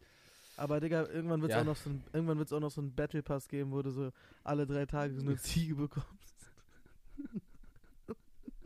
Aber 0.59 0.81
Digga, 0.81 1.07
irgendwann 1.09 1.43
wird 1.43 1.53
es 1.53 1.57
Ja. 1.57 1.61
auch 1.63 1.67
noch 1.67 1.77
so 1.77 1.91
ein, 1.91 2.03
irgendwann 2.13 2.39
wird's 2.39 2.53
auch 2.53 2.61
noch 2.61 2.71
so 2.71 2.81
ein 2.81 2.95
Battle 2.95 3.23
Pass 3.23 3.47
geben, 3.47 3.73
wo 3.73 3.83
du 3.83 3.91
so 3.91 4.11
alle 4.43 4.67
drei 4.67 4.87
Tage 4.87 5.15
so 5.15 5.21
eine 5.21 5.37
Ziege 5.37 5.75
bekommst. 5.75 6.09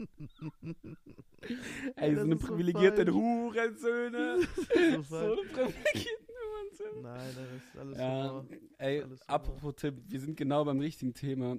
Ey, 1.96 2.14
so 2.14 2.20
eine 2.22 2.38
so 2.38 2.46
privilegierte 2.46 3.04
falsch. 3.04 3.14
Hurensöhne. 3.14 4.40
so 4.56 5.02
so 5.02 5.16
eine 5.16 5.42
privilegierten 5.42 6.34
Hurensöhne. 6.36 7.02
Nein, 7.02 7.34
das 7.36 7.62
ist 7.64 7.78
alles 7.78 7.98
Ja, 7.98 8.28
Humor. 8.30 8.46
ey, 8.78 9.02
alles 9.02 9.28
apropos 9.28 9.74
Tipp, 9.76 9.94
wir 10.06 10.20
sind 10.20 10.36
genau 10.36 10.64
beim 10.64 10.80
richtigen 10.80 11.14
Thema. 11.14 11.58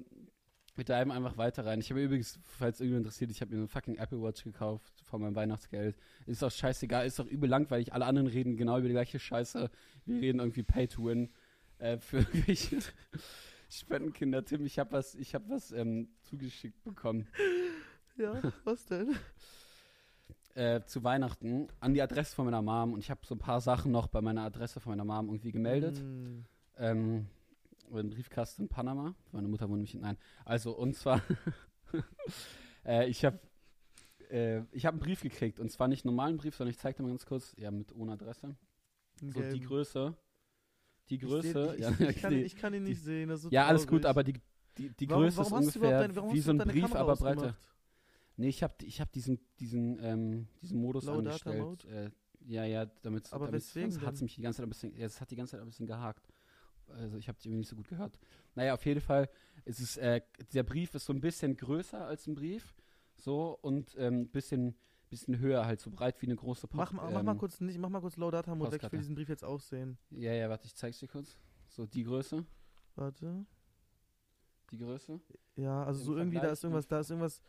Wir 0.75 0.85
treiben 0.85 1.11
einfach 1.11 1.37
weiter 1.37 1.65
rein. 1.65 1.81
Ich 1.81 1.89
habe 1.91 2.01
übrigens, 2.01 2.39
falls 2.43 2.79
irgendjemand 2.79 3.05
interessiert, 3.05 3.29
ich 3.31 3.41
habe 3.41 3.51
mir 3.51 3.57
eine 3.57 3.67
fucking 3.67 3.97
Apple 3.97 4.21
Watch 4.21 4.43
gekauft 4.43 4.93
von 5.03 5.21
meinem 5.21 5.35
Weihnachtsgeld. 5.35 5.97
Ist 6.25 6.41
doch 6.41 6.49
scheißegal, 6.49 7.05
ist 7.05 7.19
doch 7.19 7.27
übel 7.27 7.49
langweilig. 7.49 7.93
Alle 7.93 8.05
anderen 8.05 8.27
reden 8.27 8.55
genau 8.55 8.77
über 8.77 8.87
die 8.87 8.93
gleiche 8.93 9.19
Scheiße. 9.19 9.69
Wir 10.05 10.21
reden 10.21 10.39
irgendwie 10.39 10.63
Pay 10.63 10.87
to 10.87 11.05
Win 11.05 11.29
äh, 11.77 11.97
für 11.97 12.17
irgendwelche 12.33 12.79
Spendenkinder. 13.69 14.45
Tim, 14.45 14.65
ich 14.65 14.79
habe 14.79 14.93
was, 14.93 15.13
ich 15.15 15.35
hab 15.35 15.49
was 15.49 15.71
ähm, 15.73 16.07
zugeschickt 16.21 16.81
bekommen. 16.83 17.27
Ja, 18.17 18.41
was 18.63 18.85
denn? 18.85 19.15
Äh, 20.53 20.81
zu 20.85 21.03
Weihnachten 21.03 21.67
an 21.79 21.93
die 21.93 22.01
Adresse 22.01 22.35
von 22.35 22.45
meiner 22.45 22.61
Mom 22.61 22.93
und 22.93 22.99
ich 22.99 23.09
habe 23.09 23.21
so 23.25 23.35
ein 23.35 23.39
paar 23.39 23.61
Sachen 23.61 23.91
noch 23.91 24.07
bei 24.07 24.21
meiner 24.21 24.43
Adresse 24.43 24.79
von 24.79 24.91
meiner 24.91 25.05
Mom 25.05 25.27
irgendwie 25.27 25.51
gemeldet. 25.51 26.01
Mm. 26.03 26.45
Ähm, 26.77 27.27
im 27.89 28.09
Briefkasten 28.09 28.63
in 28.63 28.69
Panama. 28.69 29.15
Meine 29.31 29.47
Mutter 29.47 29.67
wohnt 29.67 29.77
nämlich 29.77 29.95
in. 29.95 30.01
Nein. 30.01 30.17
Also, 30.45 30.71
und 30.71 30.95
zwar. 30.95 31.21
äh, 32.85 33.07
ich 33.09 33.25
habe 33.25 33.39
äh, 34.29 34.63
ich 34.71 34.85
hab 34.85 34.93
einen 34.93 35.01
Brief 35.01 35.21
gekriegt. 35.21 35.59
Und 35.59 35.71
zwar 35.71 35.87
nicht 35.87 36.05
einen 36.05 36.15
normalen 36.15 36.37
Brief, 36.37 36.55
sondern 36.55 36.71
ich 36.71 36.79
zeige 36.79 36.97
dir 36.97 37.03
mal 37.03 37.09
ganz 37.09 37.25
kurz. 37.25 37.53
Ja, 37.57 37.71
mit 37.71 37.93
ohne 37.93 38.13
Adresse. 38.13 38.55
Einen 39.21 39.31
So, 39.31 39.41
die. 39.41 39.59
Größe. 39.59 40.15
Die 41.09 41.15
Ich 41.15 41.21
seh- 41.21 41.27
Größe. 41.27 41.75
Ich, 41.75 41.81
ja, 41.81 41.91
ich, 42.09 42.21
kann, 42.21 42.33
die- 42.33 42.43
ich 42.43 42.55
kann 42.55 42.73
ihn 42.73 42.83
nicht 42.83 43.01
sehen. 43.01 43.29
Ist 43.29 43.41
so 43.41 43.49
ja, 43.49 43.67
alles 43.67 43.85
gut, 43.85 44.03
traurig. 44.03 44.09
aber 44.09 44.23
die, 44.23 44.33
die, 44.77 44.89
die 44.89 45.09
warum, 45.09 45.23
Größe 45.23 45.37
warum 45.37 45.59
ist 45.59 45.75
ungefähr 45.75 46.07
deine, 46.07 46.33
wie 46.33 46.39
so 46.39 46.51
ein 46.51 46.57
Brief, 46.59 46.83
Kamera 46.83 46.99
aber 46.99 47.15
breiter. 47.15 47.57
Nee, 48.37 48.49
ich 48.49 48.63
habe 48.63 48.73
ich 48.83 49.01
hab 49.01 49.11
diesen, 49.11 49.39
diesen, 49.59 49.99
ähm, 50.03 50.47
diesen 50.61 50.79
Modus 50.79 51.05
Low 51.05 51.19
angestellt. 51.19 51.85
Äh, 51.85 52.09
ja, 52.45 52.65
ja, 52.65 52.85
damit 53.03 53.31
Aber 53.33 53.51
weswegen 53.51 54.01
hat 54.01 54.15
denn? 54.15 54.23
mich 54.23 54.35
die 54.35 54.41
ganze 54.41 54.57
Zeit 54.57 54.65
ein 54.65 54.69
bisschen, 54.69 54.95
ja, 54.95 55.05
es 55.05 55.21
hat 55.21 55.29
die 55.31 55.35
ganze 55.35 55.51
Zeit 55.51 55.61
ein 55.61 55.67
bisschen 55.67 55.85
gehakt. 55.87 56.27
Also 56.87 57.17
ich 57.17 57.27
habe 57.27 57.37
die 57.39 57.47
irgendwie 57.47 57.59
nicht 57.59 57.69
so 57.69 57.75
gut 57.75 57.87
gehört. 57.87 58.19
Naja, 58.55 58.73
auf 58.73 58.85
jeden 58.85 59.01
Fall 59.01 59.29
ist 59.65 59.79
es, 59.79 59.97
äh, 59.97 60.21
der 60.53 60.63
Brief 60.63 60.93
ist 60.95 61.05
so 61.05 61.13
ein 61.13 61.21
bisschen 61.21 61.55
größer 61.55 62.03
als 62.05 62.27
ein 62.27 62.35
Brief, 62.35 62.75
so 63.15 63.57
und 63.61 63.95
ein 63.95 64.13
ähm, 64.21 64.27
bisschen, 64.29 64.75
bisschen 65.09 65.39
höher, 65.39 65.65
halt 65.65 65.79
so 65.79 65.91
breit 65.91 66.21
wie 66.21 66.25
eine 66.25 66.35
große 66.35 66.67
Pop. 66.67 66.77
Mach, 66.77 66.91
mal- 66.93 67.11
mach 67.11 67.23
mal 67.23 67.31
ähm, 67.33 67.37
kurz 67.37 67.61
nicht, 67.61 67.77
mach 67.79 67.89
mal 67.89 68.01
kurz 68.01 68.17
Low 68.17 68.31
Data 68.31 68.55
Mode 68.55 68.71
weg. 68.71 68.83
Ich 68.83 68.91
will 68.91 68.99
diesen 68.99 69.15
Brief 69.15 69.29
jetzt 69.29 69.43
auch 69.45 69.59
sehen. 69.61 69.97
Ja, 70.09 70.33
ja, 70.33 70.49
warte, 70.49 70.65
ich 70.65 70.75
zeig's 70.75 70.99
dir 70.99 71.07
kurz. 71.07 71.37
So, 71.69 71.85
die 71.85 72.03
Größe, 72.03 72.43
Warte. 72.95 73.45
die 74.71 74.77
Größe. 74.77 75.21
Ja, 75.55 75.83
also 75.85 75.99
Im 76.01 76.05
so 76.05 76.17
irgendwie, 76.17 76.35
da 76.35 76.41
Vergleich 76.41 76.53
ist 76.53 76.63
irgendwas, 76.63 76.87
da 76.87 76.99
ist 76.99 77.09
irgendwas, 77.11 77.41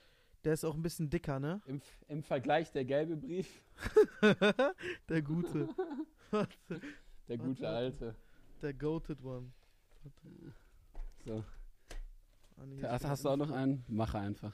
der 0.45 0.53
ist 0.55 0.65
auch 0.65 0.75
ein 0.75 0.83
bisschen 0.83 1.09
dicker, 1.11 1.39
ne? 1.39 1.61
Im, 1.67 1.81
Im 2.09 2.23
Vergleich 2.23 2.71
der 2.73 2.85
gelbe 2.85 3.17
Brief, 3.17 3.63
der 5.09 5.23
gute. 5.23 5.69
Warte, 6.31 6.57
der 7.29 7.39
Warte, 7.39 7.39
gute 7.39 7.63
warte. 7.63 7.77
alte. 7.77 8.15
der 8.61 8.75
goated 8.75 9.23
one. 9.25 9.53
So. 11.25 11.45
Ah, 12.57 12.67
nee, 12.67 12.83
Hast, 12.83 13.05
hast 13.05 13.25
du 13.25 13.29
auch 13.29 13.37
noch 13.37 13.51
einen? 13.51 13.85
Mache 13.89 14.19
einfach. 14.19 14.53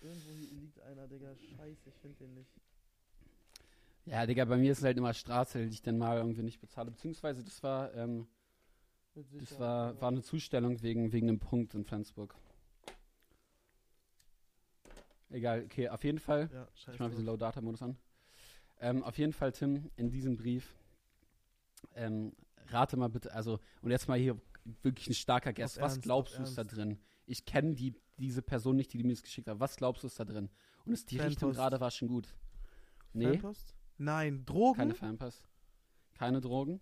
Irgendwo 0.00 0.30
hier 0.32 0.60
liegt 0.60 0.80
einer, 0.80 1.06
Digga. 1.06 1.34
Scheiße, 1.36 1.88
ich 1.88 1.94
finde 1.96 2.16
den 2.18 2.34
nicht. 2.34 2.50
Ja, 4.04 4.26
Digga, 4.26 4.44
bei 4.44 4.56
mir 4.56 4.72
ist 4.72 4.78
es 4.78 4.84
halt 4.84 4.98
immer 4.98 5.14
Straße, 5.14 5.66
die 5.66 5.74
ich 5.74 5.82
dann 5.82 5.96
mal 5.96 6.16
irgendwie 6.16 6.42
nicht 6.42 6.60
bezahle. 6.60 6.90
Beziehungsweise 6.90 7.44
das 7.44 7.62
war, 7.62 7.94
ähm, 7.94 8.26
das 9.14 9.60
war, 9.60 10.00
war 10.00 10.08
eine 10.08 10.22
Zustellung 10.22 10.82
wegen, 10.82 11.12
wegen 11.12 11.28
einem 11.28 11.38
Punkt 11.38 11.74
in 11.74 11.84
Flensburg. 11.84 12.34
Egal, 15.32 15.64
okay, 15.64 15.88
auf 15.88 16.04
jeden 16.04 16.18
Fall. 16.18 16.48
Ja, 16.52 16.68
Ich 16.74 16.80
scheiße. 16.82 16.98
mache 16.98 17.10
diesen 17.10 17.26
Low-Data-Modus 17.26 17.82
an. 17.82 17.96
Ähm, 18.80 19.02
auf 19.02 19.16
jeden 19.18 19.32
Fall, 19.32 19.52
Tim, 19.52 19.90
in 19.96 20.10
diesem 20.10 20.36
Brief, 20.36 20.74
ähm, 21.94 22.32
rate 22.68 22.96
mal 22.96 23.08
bitte, 23.08 23.32
also, 23.32 23.58
und 23.80 23.90
jetzt 23.90 24.08
mal 24.08 24.18
hier 24.18 24.38
wirklich 24.82 25.08
ein 25.08 25.14
starker 25.14 25.52
Guess. 25.52 25.78
Auf 25.78 25.84
Was 25.84 25.92
Ernst, 25.94 26.02
glaubst 26.04 26.38
du 26.38 26.42
ist 26.42 26.56
da 26.56 26.64
drin? 26.64 26.98
Ich 27.26 27.44
kenne 27.44 27.74
die, 27.74 27.94
diese 28.18 28.42
Person 28.42 28.76
nicht, 28.76 28.92
die, 28.92 28.98
die 28.98 29.04
mir 29.04 29.12
das 29.12 29.22
geschickt 29.22 29.48
hat. 29.48 29.58
Was 29.60 29.76
glaubst 29.76 30.02
du 30.02 30.06
ist 30.06 30.18
da 30.18 30.24
drin? 30.24 30.50
Und 30.84 30.92
ist 30.92 31.10
die 31.10 31.16
Fanpost. 31.16 31.36
Richtung 31.36 31.52
gerade 31.52 31.80
war 31.80 31.90
schon 31.90 32.08
gut. 32.08 32.34
Nee, 33.12 33.32
Fanpost? 33.38 33.74
Nein, 33.98 34.44
Drogen? 34.44 34.76
keine 34.76 34.94
Fanpass. 34.94 35.42
Keine 36.14 36.40
Drogen. 36.40 36.80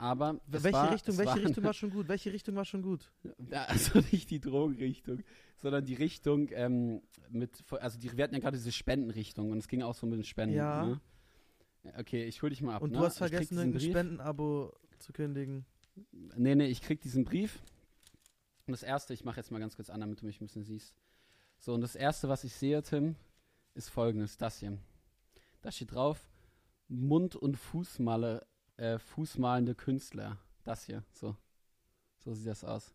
Aber 0.00 0.40
welche 0.46 0.72
war, 0.72 0.92
Richtung, 0.92 1.18
welche 1.18 1.30
war, 1.30 1.44
Richtung 1.44 1.64
war 1.64 1.74
schon 1.74 1.90
gut? 1.90 2.08
Welche 2.08 2.32
Richtung 2.32 2.54
war 2.54 2.64
schon 2.64 2.82
gut? 2.82 3.10
Also 3.50 4.00
nicht 4.12 4.30
die 4.30 4.40
Drogenrichtung, 4.40 5.24
sondern 5.56 5.84
die 5.84 5.94
Richtung 5.94 6.48
ähm, 6.52 7.02
mit, 7.30 7.64
also 7.80 7.98
die, 7.98 8.16
wir 8.16 8.24
hatten 8.24 8.34
ja 8.34 8.40
gerade 8.40 8.56
diese 8.56 8.70
Spendenrichtung 8.70 9.50
und 9.50 9.58
es 9.58 9.66
ging 9.66 9.82
auch 9.82 9.94
so 9.94 10.06
mit 10.06 10.18
den 10.18 10.24
Spenden. 10.24 10.54
Ja. 10.54 10.86
Ne? 10.86 11.00
Okay, 11.98 12.24
ich 12.24 12.40
hole 12.42 12.50
dich 12.50 12.62
mal 12.62 12.76
ab. 12.76 12.82
Und 12.82 12.92
ne? 12.92 12.98
du 12.98 13.04
hast 13.04 13.14
Ich 13.14 13.20
krieg 13.20 13.30
vergessen, 13.30 13.72
Brief. 13.72 13.90
Spendenabo 13.90 14.72
zu 15.00 15.12
kündigen. 15.12 15.66
Nee, 16.12 16.54
nee, 16.54 16.66
ich 16.66 16.80
krieg 16.80 17.00
diesen 17.00 17.24
Brief. 17.24 17.60
Und 18.66 18.72
das 18.72 18.82
erste, 18.82 19.14
ich 19.14 19.24
mache 19.24 19.38
jetzt 19.38 19.50
mal 19.50 19.58
ganz 19.58 19.76
kurz 19.76 19.90
an, 19.90 20.00
damit 20.00 20.20
du 20.20 20.26
mich 20.26 20.40
ein 20.40 20.46
bisschen 20.46 20.64
siehst. 20.64 20.94
So, 21.58 21.74
und 21.74 21.80
das 21.80 21.96
erste, 21.96 22.28
was 22.28 22.44
ich 22.44 22.54
sehe, 22.54 22.82
Tim, 22.82 23.16
ist 23.74 23.88
folgendes: 23.88 24.36
das 24.36 24.58
hier. 24.58 24.78
Da 25.62 25.72
steht 25.72 25.92
drauf: 25.92 26.28
Mund- 26.88 27.34
und 27.34 27.56
Fußmale, 27.56 28.46
äh, 28.78 28.98
Fußmalende 28.98 29.74
Künstler. 29.74 30.38
Das 30.64 30.84
hier, 30.84 31.04
so. 31.12 31.36
So 32.18 32.34
sieht 32.34 32.46
das 32.48 32.64
aus. 32.64 32.94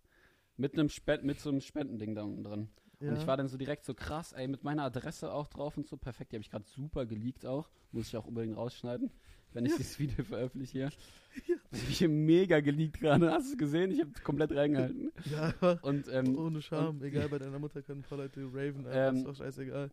Mit 0.57 0.73
einem 0.73 0.89
Spend 0.89 1.23
mit 1.23 1.39
so 1.39 1.49
einem 1.49 1.61
Spendending 1.61 2.15
da 2.15 2.23
unten 2.23 2.43
drin. 2.43 2.69
Ja. 2.99 3.09
Und 3.11 3.17
ich 3.17 3.27
war 3.27 3.37
dann 3.37 3.47
so 3.47 3.57
direkt 3.57 3.85
so 3.85 3.93
krass, 3.93 4.31
ey, 4.33 4.47
mit 4.47 4.63
meiner 4.63 4.83
Adresse 4.83 5.31
auch 5.31 5.47
drauf 5.47 5.77
und 5.77 5.87
so. 5.87 5.97
Perfekt, 5.97 6.31
die 6.31 6.35
habe 6.37 6.41
ich 6.43 6.49
gerade 6.51 6.65
super 6.65 7.05
geleakt 7.05 7.45
auch. 7.45 7.69
Muss 7.91 8.07
ich 8.07 8.17
auch 8.17 8.25
unbedingt 8.25 8.55
rausschneiden, 8.57 9.11
wenn 9.51 9.65
ich 9.65 9.75
dieses 9.75 9.99
Video 9.99 10.23
veröffentliche. 10.25 10.89
Ja. 11.47 11.55
Das 11.71 11.81
habe 11.81 11.89
ich 11.91 11.97
hier 11.97 12.09
mega 12.09 12.59
geleakt 12.59 12.99
gerade. 12.99 13.31
Hast 13.31 13.51
du 13.53 13.57
gesehen? 13.57 13.89
Ich 13.89 13.99
habe 14.01 14.11
komplett 14.23 14.51
reingehalten. 14.51 15.11
ja, 15.31 15.51
Und 15.81 16.07
ähm, 16.09 16.37
ohne 16.37 16.61
Scham. 16.61 16.89
und- 16.97 17.01
Egal, 17.03 17.27
bei 17.27 17.39
deiner 17.39 17.57
Mutter 17.57 17.81
können 17.81 18.01
ein 18.01 18.03
paar 18.07 18.19
Leute 18.19 18.41
raven, 18.53 18.85
Ähm, 18.87 19.15
ist 19.15 19.25
doch 19.25 19.35
scheißegal. 19.35 19.89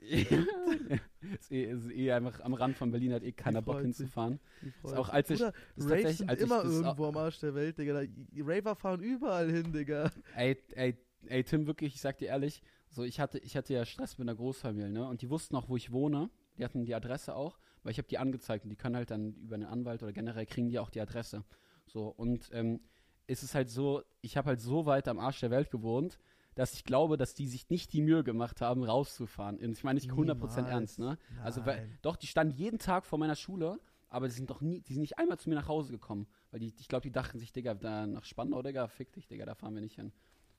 Ist, 0.00 1.50
eh, 1.50 1.64
ist 1.64 1.90
eh 1.90 2.12
einfach 2.12 2.40
am 2.40 2.54
Rand 2.54 2.76
von 2.76 2.90
Berlin 2.90 3.12
hat 3.12 3.22
eh 3.22 3.32
keiner 3.32 3.62
Bock 3.62 3.80
hinzufahren. 3.80 4.40
Ist 4.82 4.94
auch 4.94 5.08
als 5.08 5.30
ich, 5.30 5.40
ist 5.40 5.52
Raves 5.90 6.18
sind 6.18 6.30
als 6.30 6.40
immer 6.40 6.64
irgendwo 6.64 7.06
am 7.06 7.16
Arsch 7.16 7.38
der 7.40 7.54
Welt, 7.54 7.78
Digga. 7.78 8.02
Raver 8.38 8.74
fahren 8.74 9.00
überall 9.00 9.50
hin, 9.50 9.72
Digga. 9.72 10.10
Ey, 10.34 10.56
ey, 10.72 10.96
ey, 11.26 11.44
Tim, 11.44 11.66
wirklich, 11.66 11.94
ich 11.94 12.00
sag 12.00 12.18
dir 12.18 12.28
ehrlich, 12.28 12.62
so 12.88 13.04
ich 13.04 13.20
hatte, 13.20 13.38
ich 13.38 13.56
hatte 13.56 13.74
ja 13.74 13.84
Stress 13.84 14.18
mit 14.18 14.28
einer 14.28 14.36
Großfamilie, 14.36 14.90
ne? 14.90 15.06
Und 15.06 15.22
die 15.22 15.30
wussten 15.30 15.56
auch, 15.56 15.68
wo 15.68 15.76
ich 15.76 15.92
wohne. 15.92 16.30
Die 16.58 16.64
hatten 16.64 16.84
die 16.84 16.94
Adresse 16.94 17.34
auch, 17.34 17.58
weil 17.82 17.92
ich 17.92 17.98
habe 17.98 18.08
die 18.08 18.18
angezeigt 18.18 18.64
und 18.64 18.70
die 18.70 18.76
können 18.76 18.96
halt 18.96 19.10
dann 19.10 19.34
über 19.34 19.54
einen 19.54 19.64
Anwalt 19.64 20.02
oder 20.02 20.12
generell 20.12 20.46
kriegen 20.46 20.68
die 20.68 20.78
auch 20.78 20.90
die 20.90 21.00
Adresse. 21.00 21.44
So, 21.86 22.08
und 22.08 22.50
ähm, 22.52 22.80
es 23.26 23.42
ist 23.42 23.54
halt 23.54 23.70
so, 23.70 24.02
ich 24.22 24.36
habe 24.36 24.48
halt 24.48 24.60
so 24.60 24.86
weit 24.86 25.08
am 25.08 25.18
Arsch 25.18 25.40
der 25.40 25.50
Welt 25.50 25.70
gewohnt, 25.70 26.18
dass 26.54 26.74
ich 26.74 26.84
glaube, 26.84 27.16
dass 27.16 27.34
die 27.34 27.46
sich 27.46 27.70
nicht 27.70 27.92
die 27.92 28.02
Mühe 28.02 28.24
gemacht 28.24 28.60
haben, 28.60 28.82
rauszufahren. 28.84 29.58
Und 29.58 29.72
ich 29.72 29.84
meine 29.84 29.98
nicht 29.98 30.10
100% 30.10 30.34
Niemals. 30.34 30.56
ernst, 30.56 30.98
ne? 30.98 31.18
Also, 31.42 31.64
weil, 31.64 31.86
Nein. 31.86 31.98
doch, 32.02 32.16
die 32.16 32.26
standen 32.26 32.54
jeden 32.54 32.78
Tag 32.78 33.06
vor 33.06 33.18
meiner 33.18 33.36
Schule, 33.36 33.80
aber 34.08 34.26
die 34.26 34.34
sind 34.34 34.50
doch 34.50 34.60
nie, 34.60 34.80
die 34.80 34.92
sind 34.92 35.02
nicht 35.02 35.18
einmal 35.18 35.38
zu 35.38 35.48
mir 35.48 35.54
nach 35.54 35.68
Hause 35.68 35.92
gekommen. 35.92 36.26
Weil 36.50 36.60
die, 36.60 36.74
ich 36.78 36.88
glaube, 36.88 37.02
die 37.02 37.12
dachten 37.12 37.38
sich, 37.38 37.52
Digga, 37.52 37.74
da 37.74 38.06
nach 38.06 38.24
Spandau, 38.24 38.62
Digga, 38.62 38.88
fick 38.88 39.12
dich, 39.12 39.28
Digga, 39.28 39.46
da 39.46 39.54
fahren 39.54 39.74
wir 39.74 39.80
nicht 39.80 39.96
hin. 39.96 40.12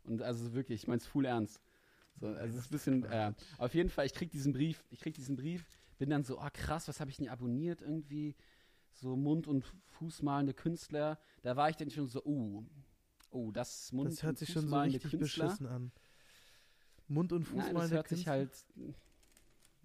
Und 0.04 0.22
also 0.22 0.54
wirklich, 0.54 0.84
ich 0.84 0.88
meine 0.88 1.00
es 1.00 1.06
full 1.06 1.26
ernst. 1.26 1.62
So, 2.16 2.28
also 2.28 2.58
es 2.58 2.66
ist 2.66 2.70
ein 2.70 2.72
bisschen, 2.72 3.04
äh, 3.06 3.34
auf 3.58 3.74
jeden 3.74 3.90
Fall, 3.90 4.06
ich 4.06 4.14
krieg 4.14 4.32
diesen 4.32 4.54
Brief, 4.54 4.84
ich 4.90 5.00
krieg 5.02 5.14
diesen 5.14 5.36
Brief, 5.36 5.66
bin 5.98 6.10
dann 6.10 6.24
so, 6.24 6.40
ah 6.40 6.50
krass, 6.50 6.88
was 6.88 7.00
habe 7.00 7.12
ich 7.12 7.18
denn 7.18 7.30
abonniert 7.30 7.82
irgendwie? 7.82 8.36
So 8.94 9.16
Mund- 9.16 9.48
und 9.48 9.66
Fußmalende 9.88 10.54
Künstler. 10.54 11.20
Da 11.42 11.56
war 11.56 11.70
ich 11.70 11.78
dann 11.78 11.90
schon 11.90 12.08
so, 12.08 12.24
uh, 12.26 12.66
oh, 13.32 13.52
das 13.52 13.92
Mund- 13.92 14.12
Das 14.12 14.24
hört 14.24 14.38
sich 14.38 14.52
schon 14.52 14.68
so 14.68 14.80
richtig 14.80 15.02
Künstler. 15.12 15.46
beschissen 15.48 15.68
an. 15.68 15.92
Mund- 17.08 17.34
und 17.34 17.54
Nein, 17.56 17.76
es 17.76 17.92
hört 17.92 18.08
sich 18.08 18.28
halt, 18.28 18.52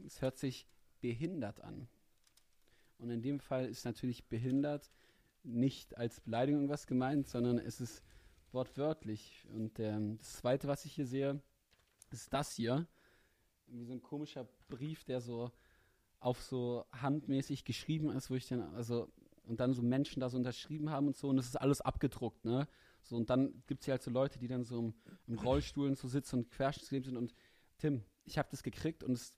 es 0.06 0.22
hört 0.22 0.38
sich 0.38 0.66
behindert 1.00 1.60
an. 1.60 1.88
Und 2.98 3.10
in 3.10 3.22
dem 3.22 3.40
Fall 3.40 3.66
ist 3.66 3.84
natürlich 3.84 4.26
behindert 4.26 4.90
nicht 5.42 5.96
als 5.96 6.20
Beleidigung 6.20 6.68
was 6.68 6.86
gemeint, 6.86 7.26
sondern 7.28 7.58
es 7.58 7.80
ist 7.80 8.02
wortwörtlich. 8.52 9.44
Und 9.52 9.78
ähm, 9.80 10.18
das 10.18 10.34
Zweite, 10.36 10.68
was 10.68 10.84
ich 10.84 10.94
hier 10.94 11.06
sehe, 11.06 11.40
ist 12.10 12.32
das 12.32 12.54
hier. 12.54 12.86
Wie 13.68 13.84
so 13.84 13.92
ein 13.92 14.02
komischer 14.02 14.46
Brief, 14.68 15.04
der 15.04 15.20
so 15.20 15.50
auf 16.20 16.42
so 16.42 16.84
handmäßig 16.92 17.64
geschrieben 17.64 18.10
ist, 18.10 18.30
wo 18.30 18.34
ich 18.34 18.48
dann, 18.48 18.62
also, 18.74 19.08
und 19.44 19.60
dann 19.60 19.74
so 19.74 19.82
Menschen 19.82 20.20
da 20.20 20.28
so 20.30 20.36
unterschrieben 20.36 20.90
haben 20.90 21.08
und 21.08 21.16
so, 21.16 21.28
und 21.28 21.36
das 21.36 21.46
ist 21.46 21.56
alles 21.56 21.80
abgedruckt, 21.80 22.44
ne? 22.44 22.66
So, 23.06 23.16
und 23.16 23.30
dann 23.30 23.62
gibt 23.66 23.80
es 23.80 23.84
hier 23.84 23.92
halt 23.92 24.02
so 24.02 24.10
Leute, 24.10 24.38
die 24.38 24.48
dann 24.48 24.64
so 24.64 24.78
im, 24.80 24.94
im 25.28 25.38
Rollstuhl 25.38 25.94
so 25.96 26.08
sitzen 26.08 26.40
und 26.40 26.50
querschnittsgelähmt 26.50 27.06
sind 27.06 27.16
und 27.16 27.34
Tim, 27.78 28.02
ich 28.24 28.36
habe 28.36 28.48
das 28.50 28.62
gekriegt 28.62 29.04
und 29.04 29.12
es, 29.12 29.34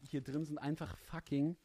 hier 0.00 0.22
drin 0.22 0.44
sind 0.44 0.58
einfach 0.58 0.96
fucking 0.96 1.56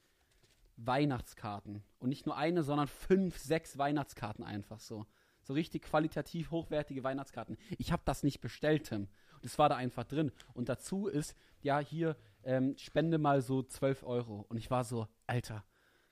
Weihnachtskarten. 0.77 1.83
Und 1.99 2.09
nicht 2.09 2.25
nur 2.25 2.35
eine, 2.35 2.63
sondern 2.63 2.87
fünf, 2.87 3.37
sechs 3.37 3.77
Weihnachtskarten 3.77 4.43
einfach 4.43 4.79
so. 4.79 5.05
So 5.43 5.53
richtig 5.53 5.83
qualitativ 5.83 6.49
hochwertige 6.49 7.03
Weihnachtskarten. 7.03 7.57
Ich 7.77 7.91
habe 7.91 8.01
das 8.05 8.23
nicht 8.23 8.41
bestellt, 8.41 8.89
Tim. 8.89 9.07
Das 9.43 9.59
war 9.59 9.69
da 9.69 9.75
einfach 9.75 10.05
drin. 10.05 10.31
Und 10.53 10.69
dazu 10.69 11.07
ist, 11.07 11.35
ja, 11.61 11.79
hier, 11.79 12.17
ähm, 12.43 12.75
spende 12.77 13.19
mal 13.19 13.41
so 13.41 13.61
12 13.61 14.03
Euro. 14.03 14.45
Und 14.49 14.57
ich 14.57 14.71
war 14.71 14.83
so, 14.83 15.07
Alter, 15.27 15.63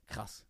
krass. 0.05 0.45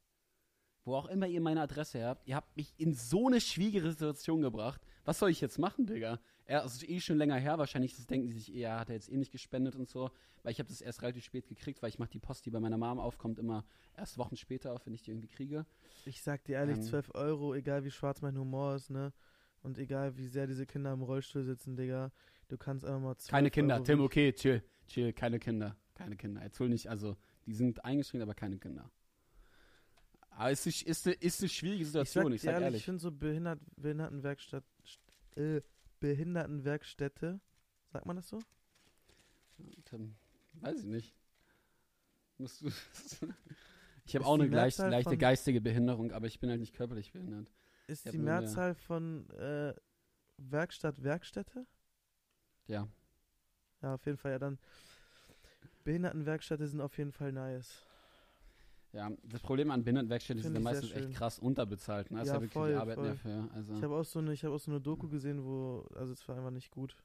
Wo 0.85 0.95
auch 0.95 1.05
immer 1.07 1.27
ihr 1.27 1.41
meine 1.41 1.61
Adresse 1.61 2.03
habt, 2.03 2.27
ihr 2.27 2.35
habt 2.35 2.55
mich 2.57 2.73
in 2.77 2.93
so 2.93 3.27
eine 3.27 3.39
schwierige 3.39 3.89
Situation 3.89 4.41
gebracht. 4.41 4.81
Was 5.05 5.19
soll 5.19 5.29
ich 5.29 5.41
jetzt 5.41 5.57
machen, 5.57 5.85
Digga? 5.85 6.19
Er 6.45 6.65
ist 6.65 6.87
eh 6.87 6.99
schon 6.99 7.17
länger 7.17 7.37
her, 7.37 7.57
wahrscheinlich 7.57 7.95
das 7.95 8.05
denken 8.05 8.27
die 8.27 8.33
sich 8.33 8.53
eher, 8.53 8.79
hat 8.79 8.89
er 8.89 8.95
jetzt 8.95 9.09
eh 9.09 9.15
nicht 9.15 9.31
gespendet 9.31 9.75
und 9.75 9.87
so, 9.87 10.09
weil 10.43 10.51
ich 10.51 10.59
habe 10.59 10.67
das 10.67 10.81
erst 10.81 11.01
relativ 11.01 11.23
spät 11.23 11.47
gekriegt, 11.47 11.81
weil 11.81 11.89
ich 11.89 11.99
mache 11.99 12.09
die 12.09 12.19
Post, 12.19 12.45
die 12.45 12.51
bei 12.51 12.59
meiner 12.59 12.77
Mom 12.77 12.99
aufkommt, 12.99 13.39
immer 13.39 13.63
erst 13.95 14.17
Wochen 14.17 14.35
später 14.35 14.73
auf, 14.73 14.85
wenn 14.85 14.93
ich 14.93 15.03
die 15.03 15.11
irgendwie 15.11 15.29
kriege. 15.29 15.65
Ich 16.05 16.21
sag 16.21 16.43
dir 16.43 16.57
ehrlich, 16.57 16.77
Ähm. 16.77 16.83
12 16.83 17.15
Euro, 17.15 17.53
egal 17.53 17.85
wie 17.85 17.91
schwarz 17.91 18.21
mein 18.21 18.37
Humor 18.37 18.75
ist, 18.75 18.89
ne? 18.89 19.13
Und 19.61 19.77
egal 19.77 20.17
wie 20.17 20.27
sehr 20.27 20.45
diese 20.45 20.65
Kinder 20.65 20.91
im 20.91 21.01
Rollstuhl 21.01 21.45
sitzen, 21.45 21.77
Digga, 21.77 22.11
du 22.49 22.57
kannst 22.57 22.83
einfach 22.83 22.99
mal 22.99 23.15
12 23.15 23.31
Keine 23.31 23.49
Kinder, 23.49 23.75
Euro 23.75 23.83
Tim, 23.85 24.01
okay, 24.01 24.33
chill, 24.33 24.61
chill, 24.87 25.13
keine 25.13 25.39
Kinder, 25.39 25.77
keine 25.95 26.17
Kinder. 26.17 26.43
Jetzt 26.43 26.59
hol 26.59 26.67
nicht, 26.67 26.89
also, 26.89 27.15
die 27.45 27.53
sind 27.53 27.85
eingeschränkt, 27.85 28.23
aber 28.23 28.35
keine 28.35 28.57
Kinder. 28.57 28.91
Aber 30.35 30.51
es 30.51 30.65
ist, 30.65 30.81
ist, 30.83 31.05
eine, 31.05 31.15
ist 31.15 31.39
eine 31.41 31.49
schwierige 31.49 31.83
Ich 31.83 31.91
sag, 31.91 32.07
Situation, 32.07 32.33
ich 32.33 32.41
sag, 32.41 32.59
ehrlich, 32.61 32.79
ich 32.79 32.85
finde 32.85 32.99
so 33.01 33.11
Behindert, 33.11 33.59
Behindertenwerkstatt, 33.75 34.63
st- 34.85 35.39
äh, 35.39 35.61
Behindertenwerkstätte, 35.99 37.39
sagt 37.91 38.05
man 38.05 38.15
das 38.15 38.27
so? 38.29 38.39
Weiß 40.53 40.79
ich 40.79 40.85
nicht. 40.85 41.15
Musst 42.37 42.61
du. 42.61 42.67
ich 44.05 44.15
habe 44.15 44.25
auch 44.25 44.33
eine 44.35 44.49
gleich, 44.49 44.77
Mehrzahl 44.77 44.91
leichte 44.91 45.11
von- 45.11 45.19
geistige 45.19 45.61
Behinderung, 45.61 46.11
aber 46.11 46.27
ich 46.27 46.39
bin 46.39 46.49
halt 46.49 46.59
nicht 46.59 46.73
körperlich 46.73 47.11
behindert. 47.11 47.51
Ist 47.87 48.05
die 48.11 48.17
nur 48.17 48.31
eine- 48.31 48.41
Mehrzahl 48.41 48.75
von 48.75 49.29
äh, 49.31 49.73
Werkstatt 50.37 51.03
Werkstätte? 51.03 51.65
Ja. 52.67 52.87
Ja, 53.81 53.93
auf 53.95 54.05
jeden 54.05 54.17
Fall, 54.17 54.31
ja 54.31 54.39
dann. 54.39 54.57
Behindertenwerkstätte 55.83 56.67
sind 56.67 56.81
auf 56.81 56.97
jeden 56.97 57.11
Fall 57.11 57.31
nice. 57.31 57.85
Ja, 58.93 59.11
das 59.23 59.41
Problem 59.41 59.71
an 59.71 59.83
Behindertenwerkstätten 59.83 60.39
ist, 60.39 60.51
sind 60.51 60.61
meistens 60.61 60.91
echt 60.91 61.13
krass 61.13 61.39
unterbezahlt. 61.39 62.11
Ne? 62.11 62.19
Das 62.19 62.27
Ja, 62.27 62.35
ja 62.35 62.41
wirklich, 62.41 62.53
voll, 62.53 62.71
die 62.73 62.77
arbeiten 62.77 63.05
ja 63.05 63.15
voll. 63.15 63.31
für. 63.31 63.49
Also. 63.53 63.73
Ich 63.73 63.83
habe 63.83 63.95
auch 63.95 64.05
so 64.05 64.19
eine, 64.19 64.33
ich 64.33 64.43
habe 64.45 64.53
auch 64.53 64.59
so 64.59 64.69
eine 64.71 64.79
Doku 64.79 65.09
gesehen, 65.09 65.43
wo, 65.43 65.87
also 65.95 66.13
es 66.13 66.27
war 66.27 66.37
einfach 66.37 66.51
nicht 66.51 66.69
gut. 66.71 66.95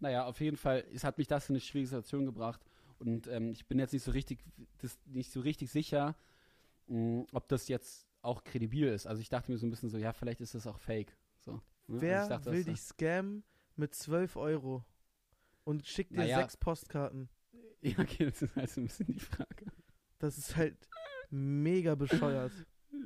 Naja, 0.00 0.26
auf 0.26 0.40
jeden 0.40 0.56
Fall, 0.56 0.84
es 0.92 1.02
hat 1.02 1.18
mich 1.18 1.26
das 1.26 1.48
in 1.48 1.54
eine 1.54 1.60
schwierige 1.60 1.88
Situation 1.88 2.26
gebracht. 2.26 2.60
Und 2.98 3.26
ähm, 3.26 3.52
ich 3.52 3.66
bin 3.66 3.78
jetzt 3.78 3.92
nicht 3.92 4.02
so 4.02 4.10
richtig, 4.10 4.44
das, 4.78 4.98
nicht 5.06 5.32
so 5.32 5.40
richtig 5.40 5.70
sicher, 5.70 6.14
mh, 6.88 7.24
ob 7.32 7.48
das 7.48 7.68
jetzt 7.68 8.06
auch 8.20 8.44
kredibil 8.44 8.88
ist. 8.88 9.06
Also 9.06 9.22
ich 9.22 9.28
dachte 9.30 9.50
mir 9.50 9.58
so 9.58 9.66
ein 9.66 9.70
bisschen 9.70 9.88
so, 9.88 9.96
ja, 9.96 10.12
vielleicht 10.12 10.40
ist 10.40 10.54
das 10.54 10.66
auch 10.66 10.78
fake. 10.78 11.16
So, 11.40 11.52
ne? 11.52 11.60
also 11.88 12.00
Wer 12.00 12.22
ich 12.22 12.28
dachte, 12.28 12.52
will 12.52 12.64
dich 12.64 12.80
scammen 12.80 13.44
mit 13.76 13.94
12 13.94 14.36
Euro 14.36 14.84
und 15.64 15.86
schickt 15.86 16.12
dir 16.12 16.18
Naja. 16.18 16.40
sechs 16.40 16.56
Postkarten? 16.56 17.28
Ja, 17.82 17.98
okay, 17.98 18.24
das 18.24 18.40
ist 18.40 18.56
halt 18.56 18.70
so 18.70 18.80
ein 18.80 18.86
bisschen 18.86 19.06
die 19.08 19.20
Frage. 19.20 19.66
Das 20.24 20.38
ist 20.38 20.56
halt 20.56 20.88
mega 21.30 21.94
bescheuert. 21.94 22.52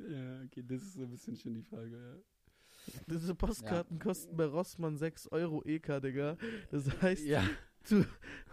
Ja, 0.07 0.41
okay, 0.43 0.63
das 0.67 0.83
ist 0.83 0.93
so 0.93 1.01
ein 1.01 1.09
bisschen 1.09 1.35
schon 1.35 1.53
die 1.55 1.63
Frage, 1.63 1.91
ja. 1.91 2.93
Diese 3.07 3.33
Postkarten 3.33 3.97
kosten 3.99 4.37
bei 4.37 4.45
Rossmann 4.45 4.97
6 4.97 5.27
Euro 5.31 5.63
EK, 5.65 5.99
Digga. 5.99 6.37
Das 6.71 7.01
heißt, 7.01 7.25
Ja, 7.25 7.43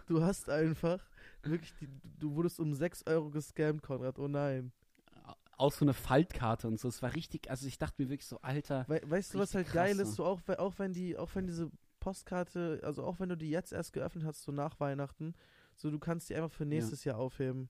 du 0.07 0.21
hast 0.23 0.49
einfach 0.49 0.99
wirklich, 1.43 1.73
die, 1.79 1.87
du 2.19 2.35
wurdest 2.35 2.59
um 2.59 2.73
6 2.73 3.05
Euro 3.07 3.29
gescammt, 3.29 3.83
Konrad. 3.83 4.17
Oh 4.19 4.27
nein. 4.27 4.71
auch 5.57 5.71
so 5.71 5.85
eine 5.85 5.93
Faltkarte 5.93 6.67
und 6.67 6.79
so. 6.79 6.87
Es 6.87 7.01
war 7.01 7.13
richtig, 7.13 7.49
also 7.49 7.67
ich 7.67 7.77
dachte 7.77 8.01
mir 8.01 8.09
wirklich 8.09 8.27
so, 8.27 8.39
Alter, 8.41 8.85
We 8.87 9.01
weißt 9.05 9.35
du, 9.35 9.39
was 9.39 9.53
halt 9.53 9.67
Richtig 9.67 9.75
geil 9.75 9.95
krass, 9.95 10.09
ist? 10.09 10.15
So 10.15 10.25
auch, 10.25 10.41
auch 10.57 10.79
wenn 10.79 10.93
die, 10.93 11.17
auch 11.17 11.33
wenn 11.35 11.45
diese 11.47 11.71
Postkarte, 11.99 12.79
also 12.83 13.03
auch 13.03 13.19
wenn 13.19 13.29
du 13.29 13.37
die 13.37 13.49
jetzt 13.49 13.73
erst 13.73 13.93
geöffnet 13.93 14.25
hast, 14.25 14.41
so 14.43 14.51
nach 14.51 14.79
Weihnachten, 14.79 15.33
so 15.75 15.91
du 15.91 15.99
kannst 15.99 16.29
die 16.29 16.35
einfach 16.35 16.51
für 16.51 16.65
nächstes 16.65 17.03
Jahr 17.03 17.17
aufheben. 17.17 17.69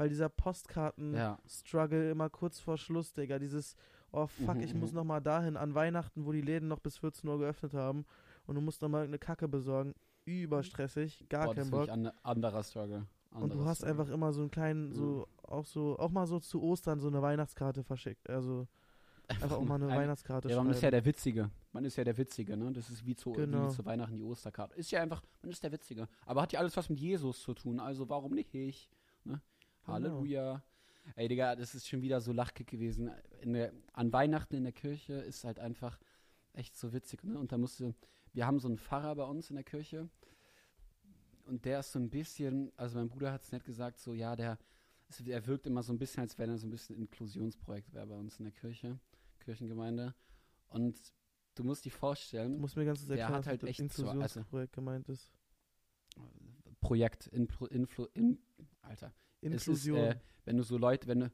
Weil 0.00 0.08
dieser 0.08 0.30
Postkarten-Struggle 0.30 2.04
ja, 2.06 2.10
immer 2.12 2.30
kurz 2.30 2.58
vor 2.58 2.78
Schluss, 2.78 3.12
Digga, 3.12 3.38
dieses, 3.38 3.76
oh 4.12 4.26
fuck, 4.26 4.56
Mhm, 4.56 4.62
ich 4.62 4.74
muss 4.74 4.90
mhm. 4.92 4.96
noch 4.96 5.04
mal 5.04 5.20
dahin 5.20 5.56
an 5.58 5.74
Weihnachten, 5.74 6.24
wo 6.24 6.32
die 6.32 6.40
Läden 6.40 6.68
noch 6.68 6.80
bis 6.80 6.96
14 6.98 7.28
Uhr 7.28 7.38
geöffnet 7.38 7.74
haben 7.74 8.06
und 8.46 8.54
du 8.54 8.60
musst 8.62 8.80
noch 8.80 8.88
mal 8.88 9.04
eine 9.04 9.18
Kacke 9.18 9.46
besorgen. 9.46 9.94
Überstressig, 10.24 11.26
gar 11.28 11.46
boah, 11.46 11.54
das 11.54 11.56
kein 11.56 11.64
ist 11.64 11.70
Bock. 11.70 11.80
wirklich 11.88 11.92
ein 12.08 12.10
anderer 12.22 12.62
Struggle. 12.62 13.06
Und 13.32 13.42
Anderer 13.42 13.58
du 13.60 13.64
hast 13.66 13.78
Struggle. 13.78 14.00
einfach 14.00 14.12
immer 14.14 14.32
so 14.32 14.40
einen 14.40 14.50
kleinen, 14.50 14.90
so, 14.92 15.26
auch 15.42 15.66
so, 15.66 15.98
auch 15.98 16.10
mal 16.10 16.26
so 16.26 16.40
zu 16.40 16.62
Ostern 16.62 16.98
so 16.98 17.08
eine 17.08 17.20
Weihnachtskarte 17.20 17.82
verschickt. 17.84 18.28
Also 18.30 18.66
einfach 19.28 19.52
auch 19.58 19.62
mal 19.64 19.74
eine 19.76 19.88
Ein- 19.88 19.98
Weihnachtskarte 19.98 20.48
Ja, 20.48 20.56
man 20.56 20.64
schreiben. 20.64 20.76
ist 20.76 20.82
ja 20.82 20.90
der 20.90 21.04
Witzige. 21.04 21.50
Man 21.72 21.84
ist 21.84 21.96
ja 21.96 22.04
der 22.04 22.16
Witzige, 22.16 22.56
ne? 22.56 22.72
Das 22.72 22.88
ist 22.88 23.04
wie 23.04 23.14
zu, 23.14 23.32
Genau. 23.32 23.66
wie 23.66 23.74
zu 23.74 23.84
Weihnachten 23.84 24.16
die 24.16 24.22
Osterkarte. 24.24 24.74
Ist 24.76 24.90
ja 24.92 25.02
einfach, 25.02 25.22
man 25.42 25.50
ist 25.52 25.62
der 25.62 25.70
Witzige. 25.72 26.08
Aber 26.24 26.40
hat 26.42 26.52
ja 26.52 26.58
alles 26.58 26.74
was 26.76 26.88
mit 26.88 26.98
Jesus 26.98 27.42
zu 27.42 27.52
tun, 27.54 27.78
also 27.80 28.08
warum 28.08 28.32
nicht 28.32 28.54
ich? 28.54 28.88
Ne? 29.98 30.04
Genau. 30.04 30.16
Halleluja. 30.16 30.62
Ey, 31.16 31.28
Digga, 31.28 31.56
das 31.56 31.74
ist 31.74 31.88
schon 31.88 32.02
wieder 32.02 32.20
so 32.20 32.32
Lachkick 32.32 32.68
gewesen. 32.68 33.10
In 33.40 33.52
der, 33.54 33.72
an 33.92 34.12
Weihnachten 34.12 34.54
in 34.54 34.64
der 34.64 34.72
Kirche 34.72 35.14
ist 35.14 35.44
halt 35.44 35.58
einfach 35.58 35.98
echt 36.52 36.76
so 36.76 36.92
witzig, 36.92 37.24
ne? 37.24 37.38
Und 37.38 37.52
da 37.52 37.58
musste, 37.58 37.94
wir 38.32 38.46
haben 38.46 38.58
so 38.60 38.68
einen 38.68 38.78
Pfarrer 38.78 39.14
bei 39.16 39.24
uns 39.24 39.50
in 39.50 39.56
der 39.56 39.64
Kirche 39.64 40.08
und 41.46 41.64
der 41.64 41.80
ist 41.80 41.92
so 41.92 41.98
ein 41.98 42.10
bisschen, 42.10 42.70
also 42.76 42.98
mein 42.98 43.08
Bruder 43.08 43.32
hat 43.32 43.42
es 43.42 43.50
nett 43.52 43.64
gesagt, 43.64 43.98
so, 43.98 44.14
ja, 44.14 44.36
der, 44.36 44.58
er 45.26 45.46
wirkt 45.46 45.66
immer 45.66 45.82
so 45.82 45.92
ein 45.92 45.98
bisschen, 45.98 46.20
als 46.22 46.38
wenn 46.38 46.50
er 46.50 46.58
so 46.58 46.66
ein 46.66 46.70
bisschen 46.70 46.96
Inklusionsprojekt 46.96 47.92
wäre 47.92 48.06
bei 48.06 48.14
uns 48.16 48.38
in 48.38 48.44
der 48.44 48.52
Kirche, 48.52 48.98
Kirchengemeinde. 49.40 50.14
Und 50.68 50.96
du 51.56 51.64
musst 51.64 51.84
dir 51.84 51.90
Du 51.90 51.96
vorstellen, 51.96 52.60
musst 52.60 52.76
mir 52.76 52.84
ganz 52.84 53.04
Der 53.06 53.26
hat 53.26 53.38
was 53.40 53.46
halt 53.46 53.64
echt 53.64 53.78
so- 53.78 53.82
Inklusionsprojekt 53.82 54.72
gemeint 54.72 55.08
ist. 55.08 55.32
Projekt, 56.80 57.26
Influ, 57.28 57.66
in, 58.14 58.38
Alter, 58.82 59.12
Inklusion. 59.40 59.98
Ist, 59.98 60.14
äh, 60.16 60.18
wenn 60.44 60.56
du 60.56 60.62
so 60.62 60.76
Leute, 60.78 61.06
wenn 61.06 61.20
du, 61.20 61.32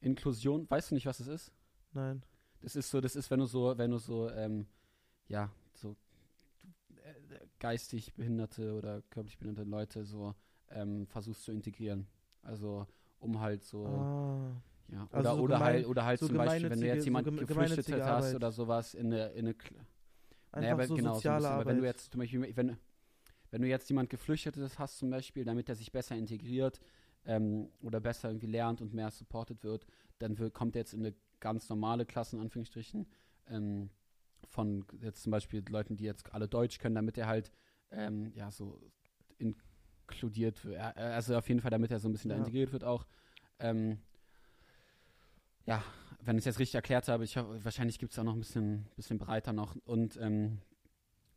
Inklusion, 0.00 0.68
weißt 0.70 0.90
du 0.90 0.94
nicht, 0.94 1.06
was 1.06 1.18
das 1.18 1.26
ist? 1.26 1.52
Nein. 1.92 2.22
Das 2.60 2.76
ist 2.76 2.90
so, 2.90 3.00
das 3.00 3.16
ist, 3.16 3.30
wenn 3.30 3.40
du 3.40 3.46
so, 3.46 3.76
wenn 3.76 3.90
du 3.90 3.98
so, 3.98 4.30
ähm, 4.30 4.66
ja, 5.28 5.50
so 5.74 5.96
äh, 7.04 7.46
geistig 7.58 8.14
behinderte 8.14 8.74
oder 8.74 9.02
körperlich 9.10 9.38
behinderte 9.38 9.68
Leute 9.68 10.04
so 10.04 10.34
ähm, 10.70 11.06
versuchst 11.06 11.44
zu 11.44 11.52
integrieren. 11.52 12.06
Also 12.42 12.86
um 13.20 13.40
halt 13.40 13.64
so, 13.64 13.86
Ah. 13.86 14.52
ja, 14.88 15.08
also 15.10 15.18
oder, 15.18 15.34
so 15.36 15.42
oder 15.42 15.54
gemein- 15.56 15.62
halt, 15.74 15.86
oder 15.86 16.04
halt 16.04 16.20
so 16.20 16.26
zum 16.28 16.36
Beispiel, 16.36 16.70
wenn 16.70 16.80
du 16.80 16.86
jetzt 16.86 17.00
so 17.00 17.04
jemand 17.06 17.28
geme- 17.28 17.44
geflüchtet 17.46 17.88
hast 17.92 18.00
Arbeit. 18.24 18.34
oder 18.36 18.52
sowas 18.52 18.94
in 18.94 19.06
eine, 19.12 19.28
in 19.30 19.46
eine 19.46 19.56
naja, 20.52 20.72
aber 20.74 20.86
so 20.86 20.94
genau, 20.94 21.10
so 21.10 21.14
soziale 21.16 21.36
bisschen, 21.38 21.46
aber 21.52 21.60
Arbeit. 21.60 21.66
wenn 21.74 21.78
du 21.82 21.86
jetzt 21.86 22.10
zum 22.12 22.18
Beispiel, 22.20 22.56
wenn, 22.56 22.76
wenn 23.50 23.62
du 23.62 23.68
jetzt 23.68 23.88
jemand 23.88 24.10
Geflüchtetes 24.10 24.78
hast 24.78 24.98
zum 24.98 25.10
Beispiel, 25.10 25.44
damit 25.44 25.68
er 25.68 25.74
sich 25.74 25.92
besser 25.92 26.16
integriert 26.16 26.80
ähm, 27.28 27.68
oder 27.80 28.00
besser 28.00 28.30
irgendwie 28.30 28.46
lernt 28.48 28.80
und 28.80 28.92
mehr 28.92 29.10
supported 29.12 29.62
wird, 29.62 29.86
dann 30.18 30.36
wird, 30.38 30.54
kommt 30.54 30.74
er 30.74 30.80
jetzt 30.80 30.94
in 30.94 31.00
eine 31.06 31.14
ganz 31.38 31.68
normale 31.68 32.04
Klasse, 32.04 32.36
in 32.36 32.42
Anführungsstrichen, 32.42 33.06
ähm, 33.48 33.90
von 34.44 34.84
jetzt 35.02 35.22
zum 35.22 35.30
Beispiel 35.30 35.62
Leuten, 35.68 35.96
die 35.96 36.04
jetzt 36.04 36.32
alle 36.34 36.48
Deutsch 36.48 36.78
können, 36.78 36.94
damit 36.96 37.18
er 37.18 37.26
halt, 37.28 37.52
ähm, 37.90 38.32
ja, 38.34 38.50
so 38.50 38.80
inkludiert 39.36 40.64
wird. 40.64 40.80
Also 40.96 41.36
auf 41.36 41.48
jeden 41.48 41.60
Fall, 41.60 41.70
damit 41.70 41.90
er 41.90 41.98
so 42.00 42.08
ein 42.08 42.12
bisschen 42.12 42.30
da 42.30 42.36
Ja. 42.36 42.40
integriert 42.40 42.72
wird 42.72 42.82
auch. 42.82 43.06
Ähm, 43.58 43.98
ja, 45.66 45.82
wenn 46.22 46.36
ich 46.36 46.42
es 46.42 46.46
jetzt 46.46 46.58
richtig 46.60 46.76
erklärt 46.76 47.08
habe, 47.08 47.24
ich 47.24 47.36
hoffe, 47.36 47.62
wahrscheinlich 47.62 47.98
gibt 47.98 48.12
es 48.12 48.18
auch 48.18 48.24
noch 48.24 48.32
ein 48.32 48.40
bisschen, 48.40 48.86
bisschen 48.96 49.18
breiter 49.18 49.52
noch. 49.52 49.76
Und, 49.84 50.16
ähm, 50.16 50.58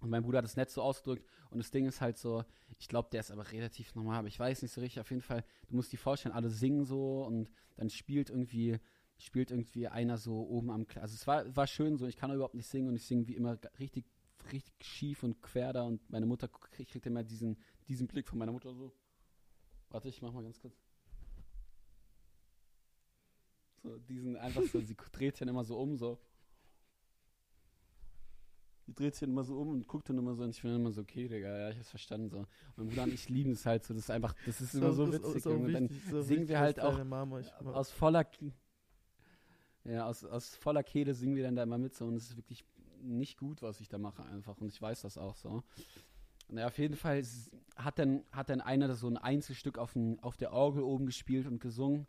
und 0.01 0.09
mein 0.09 0.23
Bruder 0.23 0.39
hat 0.39 0.45
es 0.45 0.57
nett 0.57 0.69
so 0.69 0.81
ausgedrückt. 0.81 1.25
Und 1.51 1.59
das 1.59 1.69
Ding 1.69 1.85
ist 1.85 2.01
halt 2.01 2.17
so, 2.17 2.43
ich 2.79 2.87
glaube, 2.87 3.09
der 3.11 3.19
ist 3.19 3.31
aber 3.31 3.51
relativ 3.51 3.93
normal, 3.95 4.19
aber 4.19 4.27
ich 4.27 4.39
weiß 4.39 4.63
nicht 4.63 4.71
so 4.71 4.81
richtig. 4.81 4.99
Auf 4.99 5.11
jeden 5.11 5.21
Fall, 5.21 5.45
du 5.67 5.75
musst 5.75 5.93
dir 5.93 5.97
vorstellen, 5.97 6.33
alle 6.33 6.49
singen 6.49 6.83
so 6.83 7.23
und 7.23 7.51
dann 7.75 7.89
spielt 7.89 8.31
irgendwie, 8.31 8.79
spielt 9.17 9.51
irgendwie 9.51 9.87
einer 9.87 10.17
so 10.17 10.41
oben 10.41 10.71
am 10.71 10.87
Kla 10.87 11.03
Also 11.03 11.13
es 11.13 11.27
war, 11.27 11.55
war 11.55 11.67
schön 11.67 11.97
so, 11.97 12.07
ich 12.07 12.17
kann 12.17 12.33
überhaupt 12.33 12.55
nicht 12.55 12.67
singen 12.67 12.89
und 12.89 12.95
ich 12.95 13.05
singe 13.05 13.27
wie 13.27 13.35
immer 13.35 13.59
richtig, 13.79 14.05
richtig 14.51 14.73
schief 14.83 15.21
und 15.21 15.39
quer 15.41 15.71
da 15.71 15.83
und 15.83 16.09
meine 16.09 16.25
Mutter 16.25 16.47
kriegt, 16.47 16.91
kriegt 16.91 17.05
immer 17.05 17.23
diesen, 17.23 17.57
diesen 17.87 18.07
Blick 18.07 18.27
von 18.27 18.39
meiner 18.39 18.51
Mutter 18.51 18.73
so. 18.73 18.91
Warte, 19.89 20.09
ich 20.09 20.21
mach 20.23 20.33
mal 20.33 20.43
ganz 20.43 20.59
kurz. 20.59 20.81
So, 23.83 23.97
diesen 23.99 24.35
einfach 24.35 24.63
so, 24.63 24.79
sie 24.79 24.95
dreht 25.11 25.39
dann 25.41 25.47
immer 25.47 25.63
so 25.63 25.77
um, 25.79 25.95
so. 25.95 26.19
Die 28.91 28.95
dreht 28.95 29.15
sich 29.15 29.25
immer 29.29 29.45
so 29.45 29.57
um 29.57 29.69
und 29.69 29.87
guckt 29.87 30.09
dann 30.09 30.17
immer 30.17 30.35
so 30.35 30.43
und 30.43 30.49
ich 30.49 30.61
bin 30.61 30.71
dann 30.71 30.81
immer 30.81 30.91
so, 30.91 30.99
okay, 30.99 31.29
Digga, 31.29 31.57
ja, 31.57 31.69
ich 31.69 31.77
hab's 31.77 31.89
verstanden, 31.91 32.27
so. 32.29 32.45
Mein 32.75 32.87
Bruder 32.89 33.03
und 33.03 33.13
ich 33.13 33.29
lieben 33.29 33.51
es 33.53 33.65
halt 33.65 33.85
so, 33.85 33.93
das 33.93 34.03
ist 34.03 34.11
einfach, 34.11 34.35
das 34.45 34.59
ist 34.59 34.73
immer 34.73 34.91
so 34.91 35.09
witzig. 35.13 35.45
Junge. 35.45 35.65
Und 35.67 35.73
dann 35.73 35.89
wichtig, 35.89 36.13
auch 36.13 36.23
singen 36.23 36.47
wir 36.49 36.59
halt 36.59 36.79
auch 36.81 37.03
Mama 37.05 37.41
aus 37.71 37.89
voller 37.89 38.25
ja, 39.85 40.05
aus, 40.05 40.25
aus 40.25 40.55
voller 40.57 40.83
Kehle 40.83 41.13
singen 41.13 41.35
wir 41.37 41.43
dann 41.43 41.55
da 41.55 41.63
immer 41.63 41.77
mit 41.77 41.95
so 41.95 42.05
und 42.05 42.15
es 42.15 42.31
ist 42.31 42.35
wirklich 42.37 42.65
nicht 43.01 43.37
gut, 43.37 43.61
was 43.61 43.79
ich 43.79 43.87
da 43.87 43.97
mache 43.97 44.25
einfach 44.25 44.57
und 44.59 44.67
ich 44.67 44.81
weiß 44.81 45.01
das 45.03 45.17
auch 45.17 45.37
so. 45.37 45.63
Naja, 46.49 46.67
auf 46.67 46.77
jeden 46.77 46.97
Fall 46.97 47.23
hat 47.77 47.97
dann, 47.97 48.25
hat 48.33 48.49
dann 48.49 48.59
einer 48.59 48.89
das 48.89 48.99
so 48.99 49.07
ein 49.07 49.17
Einzelstück 49.17 49.77
auf, 49.77 49.93
dem- 49.93 50.19
auf 50.19 50.35
der 50.35 50.51
Orgel 50.51 50.83
oben 50.83 51.05
gespielt 51.05 51.47
und 51.47 51.61
gesungen 51.61 52.07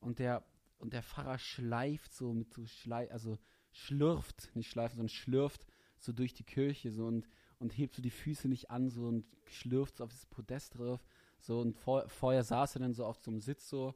und 0.00 0.18
der, 0.18 0.42
und 0.78 0.92
der 0.92 1.04
Pfarrer 1.04 1.38
schleift 1.38 2.12
so 2.12 2.32
mit 2.32 2.52
so 2.52 2.66
Schlei, 2.66 3.08
also 3.12 3.38
schlürft, 3.70 4.50
nicht 4.56 4.68
schleift, 4.68 4.96
sondern 4.96 5.08
schlürft 5.08 5.67
so 6.02 6.12
durch 6.12 6.34
die 6.34 6.44
Kirche 6.44 6.90
so 6.90 7.06
und, 7.06 7.26
und 7.58 7.76
hebt 7.76 7.94
so 7.94 8.02
die 8.02 8.10
Füße 8.10 8.48
nicht 8.48 8.70
an 8.70 8.90
so 8.90 9.06
und 9.06 9.24
schlürft 9.46 9.96
so 9.96 10.04
auf 10.04 10.10
dieses 10.10 10.26
Podest 10.26 10.78
drauf 10.78 11.04
so 11.40 11.60
und 11.60 11.76
vor, 11.76 12.08
vorher 12.08 12.44
saß 12.44 12.76
er 12.76 12.80
dann 12.80 12.94
so 12.94 13.04
auf 13.04 13.18
so 13.18 13.30
einem 13.30 13.40
Sitz 13.40 13.68
so 13.68 13.94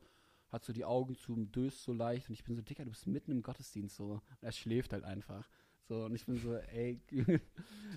hat 0.52 0.64
so 0.64 0.72
die 0.72 0.84
Augen 0.84 1.16
zu 1.16 1.32
und 1.32 1.54
döst 1.56 1.82
so 1.82 1.92
leicht 1.92 2.28
und 2.28 2.34
ich 2.34 2.44
bin 2.44 2.54
so, 2.54 2.60
Dicker, 2.62 2.84
du 2.84 2.90
bist 2.90 3.06
mitten 3.06 3.30
im 3.32 3.42
Gottesdienst 3.42 3.96
so. 3.96 4.12
Und 4.12 4.22
er 4.42 4.52
schläft 4.52 4.92
halt 4.92 5.02
einfach. 5.02 5.48
So, 5.88 6.04
und 6.04 6.14
ich 6.14 6.26
bin 6.26 6.36
so, 6.36 6.54
ey, 6.54 7.00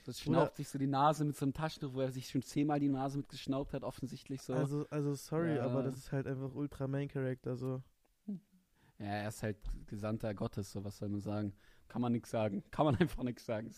das 0.05 0.21
schnaubt 0.21 0.55
sich 0.55 0.69
so 0.69 0.79
die 0.79 0.87
Nase 0.87 1.25
mit 1.25 1.35
so 1.35 1.45
einem 1.45 1.53
Taschentuch, 1.53 1.93
wo 1.93 2.01
er 2.01 2.11
sich 2.11 2.29
schon 2.29 2.41
zehnmal 2.41 2.79
die 2.79 2.87
Nase 2.89 3.17
mit 3.17 3.27
geschnaubt 3.29 3.73
hat, 3.73 3.83
offensichtlich 3.83 4.41
so. 4.41 4.53
Also, 4.53 4.87
also 4.89 5.13
sorry, 5.15 5.57
Ja. 5.57 5.65
aber 5.65 5.83
das 5.83 5.97
ist 5.97 6.11
halt 6.13 6.27
einfach 6.27 6.55
ultra 6.55 6.87
Main 6.87 7.09
Character 7.09 7.57
so. 7.57 7.83
ja, 8.99 9.05
er 9.05 9.27
ist 9.27 9.43
halt 9.43 9.57
Gesandter 9.87 10.33
Gottes, 10.33 10.71
so 10.71 10.83
was 10.83 10.97
soll 10.97 11.09
man 11.09 11.21
sagen. 11.21 11.53
Kann 11.95 12.01
man 12.01 12.11
nichts 12.11 12.29
sagen. 12.29 12.61
Kann 12.71 12.85
man 12.87 12.95
einfach 12.99 13.23
nichts 13.23 13.45
sagen. 13.45 13.71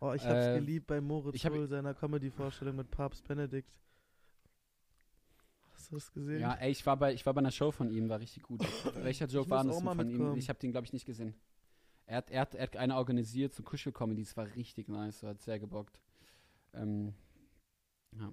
Oh, 0.00 0.14
ich 0.14 0.24
hab's 0.24 0.46
Äh, 0.46 0.54
geliebt 0.60 0.86
bei 0.86 1.02
Moritz 1.02 1.44
Hull 1.44 1.66
seiner 1.66 1.92
Comedy-Vorstellung 1.92 2.74
mit 2.74 2.90
Papst 2.90 3.22
Benedikt. 3.28 3.70
Hast 5.74 5.90
du 5.90 5.96
das 5.96 6.10
gesehen? 6.10 6.40
Ja, 6.40 6.54
ey, 6.54 6.70
ich 6.70 6.86
war 6.86 6.96
bei, 6.96 7.12
ich 7.12 7.26
war 7.26 7.34
bei 7.34 7.40
einer 7.40 7.50
Show 7.50 7.70
von 7.70 7.90
ihm, 7.90 8.08
war 8.08 8.18
richtig 8.18 8.44
gut. 8.44 8.62
Welcher 8.94 9.26
Joke 9.26 9.50
war 9.50 9.62
das 9.62 9.78
von 9.78 10.08
ihm? 10.08 10.36
Ich 10.36 10.48
habe 10.48 10.58
den, 10.58 10.70
glaube 10.70 10.86
ich, 10.86 10.94
nicht 10.94 11.04
gesehen. 11.04 11.34
Er 12.06 12.16
hat, 12.16 12.30
er, 12.30 12.40
hat, 12.40 12.54
er 12.54 12.62
hat 12.62 12.76
eine 12.78 12.96
organisiert, 12.96 13.52
so 13.52 13.62
Kuschelcomedy, 13.62 14.22
das 14.22 14.38
war 14.38 14.46
richtig 14.56 14.88
nice, 14.88 15.22
hat 15.22 15.42
sehr 15.42 15.58
gebockt. 15.58 16.00
Ähm, 16.72 17.12
ja. 18.18 18.32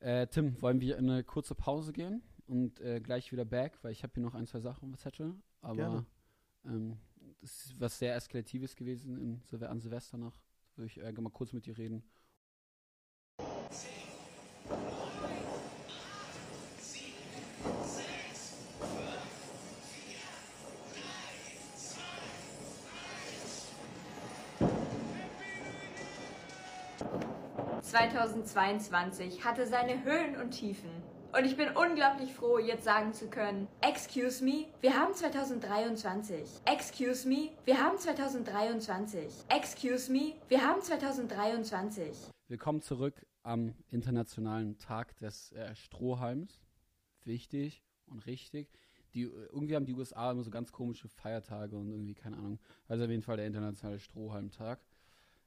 Äh, 0.00 0.26
Tim, 0.26 0.60
wollen 0.60 0.82
wir 0.82 0.98
in 0.98 1.08
eine 1.08 1.24
kurze 1.24 1.54
Pause 1.54 1.94
gehen 1.94 2.20
und 2.46 2.78
äh, 2.80 3.00
gleich 3.00 3.32
wieder 3.32 3.46
back, 3.46 3.78
weil 3.80 3.92
ich 3.92 4.02
habe 4.02 4.12
hier 4.12 4.22
noch 4.22 4.34
ein, 4.34 4.46
zwei 4.46 4.60
Sachen 4.60 4.84
auf 4.84 4.90
dem 4.90 4.98
Zettel, 4.98 5.34
aber 5.62 6.04
ähm, 6.66 6.98
das 7.40 7.66
ist 7.66 7.80
was 7.80 7.98
sehr 7.98 8.14
Eskalatives 8.16 8.74
gewesen 8.76 9.18
in, 9.18 9.42
Silve- 9.44 9.68
an 9.68 9.80
Silvester 9.80 10.18
noch. 10.18 10.34
Würde 10.76 10.86
ich 10.86 10.98
äh, 11.00 11.12
mal 11.12 11.30
kurz 11.30 11.52
mit 11.52 11.66
dir 11.66 11.76
reden.– 11.78 12.02
2022 27.82 29.44
hatte 29.44 29.66
seine 29.66 30.02
Höhen 30.04 30.36
und 30.40 30.50
Tiefen. 30.50 30.90
Und 31.36 31.46
ich 31.46 31.56
bin 31.56 31.68
unglaublich 31.70 32.32
froh, 32.32 32.60
jetzt 32.60 32.84
sagen 32.84 33.12
zu 33.12 33.28
können, 33.28 33.66
Excuse 33.80 34.44
me, 34.44 34.66
wir 34.80 34.96
haben 34.96 35.12
2023. 35.14 36.60
Excuse 36.64 37.28
me, 37.28 37.50
wir 37.64 37.82
haben 37.82 37.98
2023. 37.98 39.46
Excuse 39.48 40.12
me, 40.12 40.34
wir 40.46 40.64
haben 40.64 40.80
2023. 40.80 42.28
Willkommen 42.46 42.82
zurück 42.82 43.26
am 43.42 43.74
Internationalen 43.90 44.78
Tag 44.78 45.16
des 45.16 45.50
äh, 45.50 45.74
Strohhalms. 45.74 46.62
Wichtig 47.24 47.82
und 48.06 48.24
richtig. 48.26 48.70
Die, 49.12 49.22
äh, 49.22 49.48
irgendwie 49.50 49.74
haben 49.74 49.86
die 49.86 49.94
USA 49.94 50.30
immer 50.30 50.44
so 50.44 50.50
ganz 50.50 50.70
komische 50.70 51.08
Feiertage 51.08 51.76
und 51.76 51.90
irgendwie, 51.90 52.14
keine 52.14 52.36
Ahnung. 52.36 52.60
Also 52.86 53.02
auf 53.02 53.10
jeden 53.10 53.22
Fall 53.22 53.38
der 53.38 53.48
Internationale 53.48 53.98
Strohhalmtag. 53.98 54.78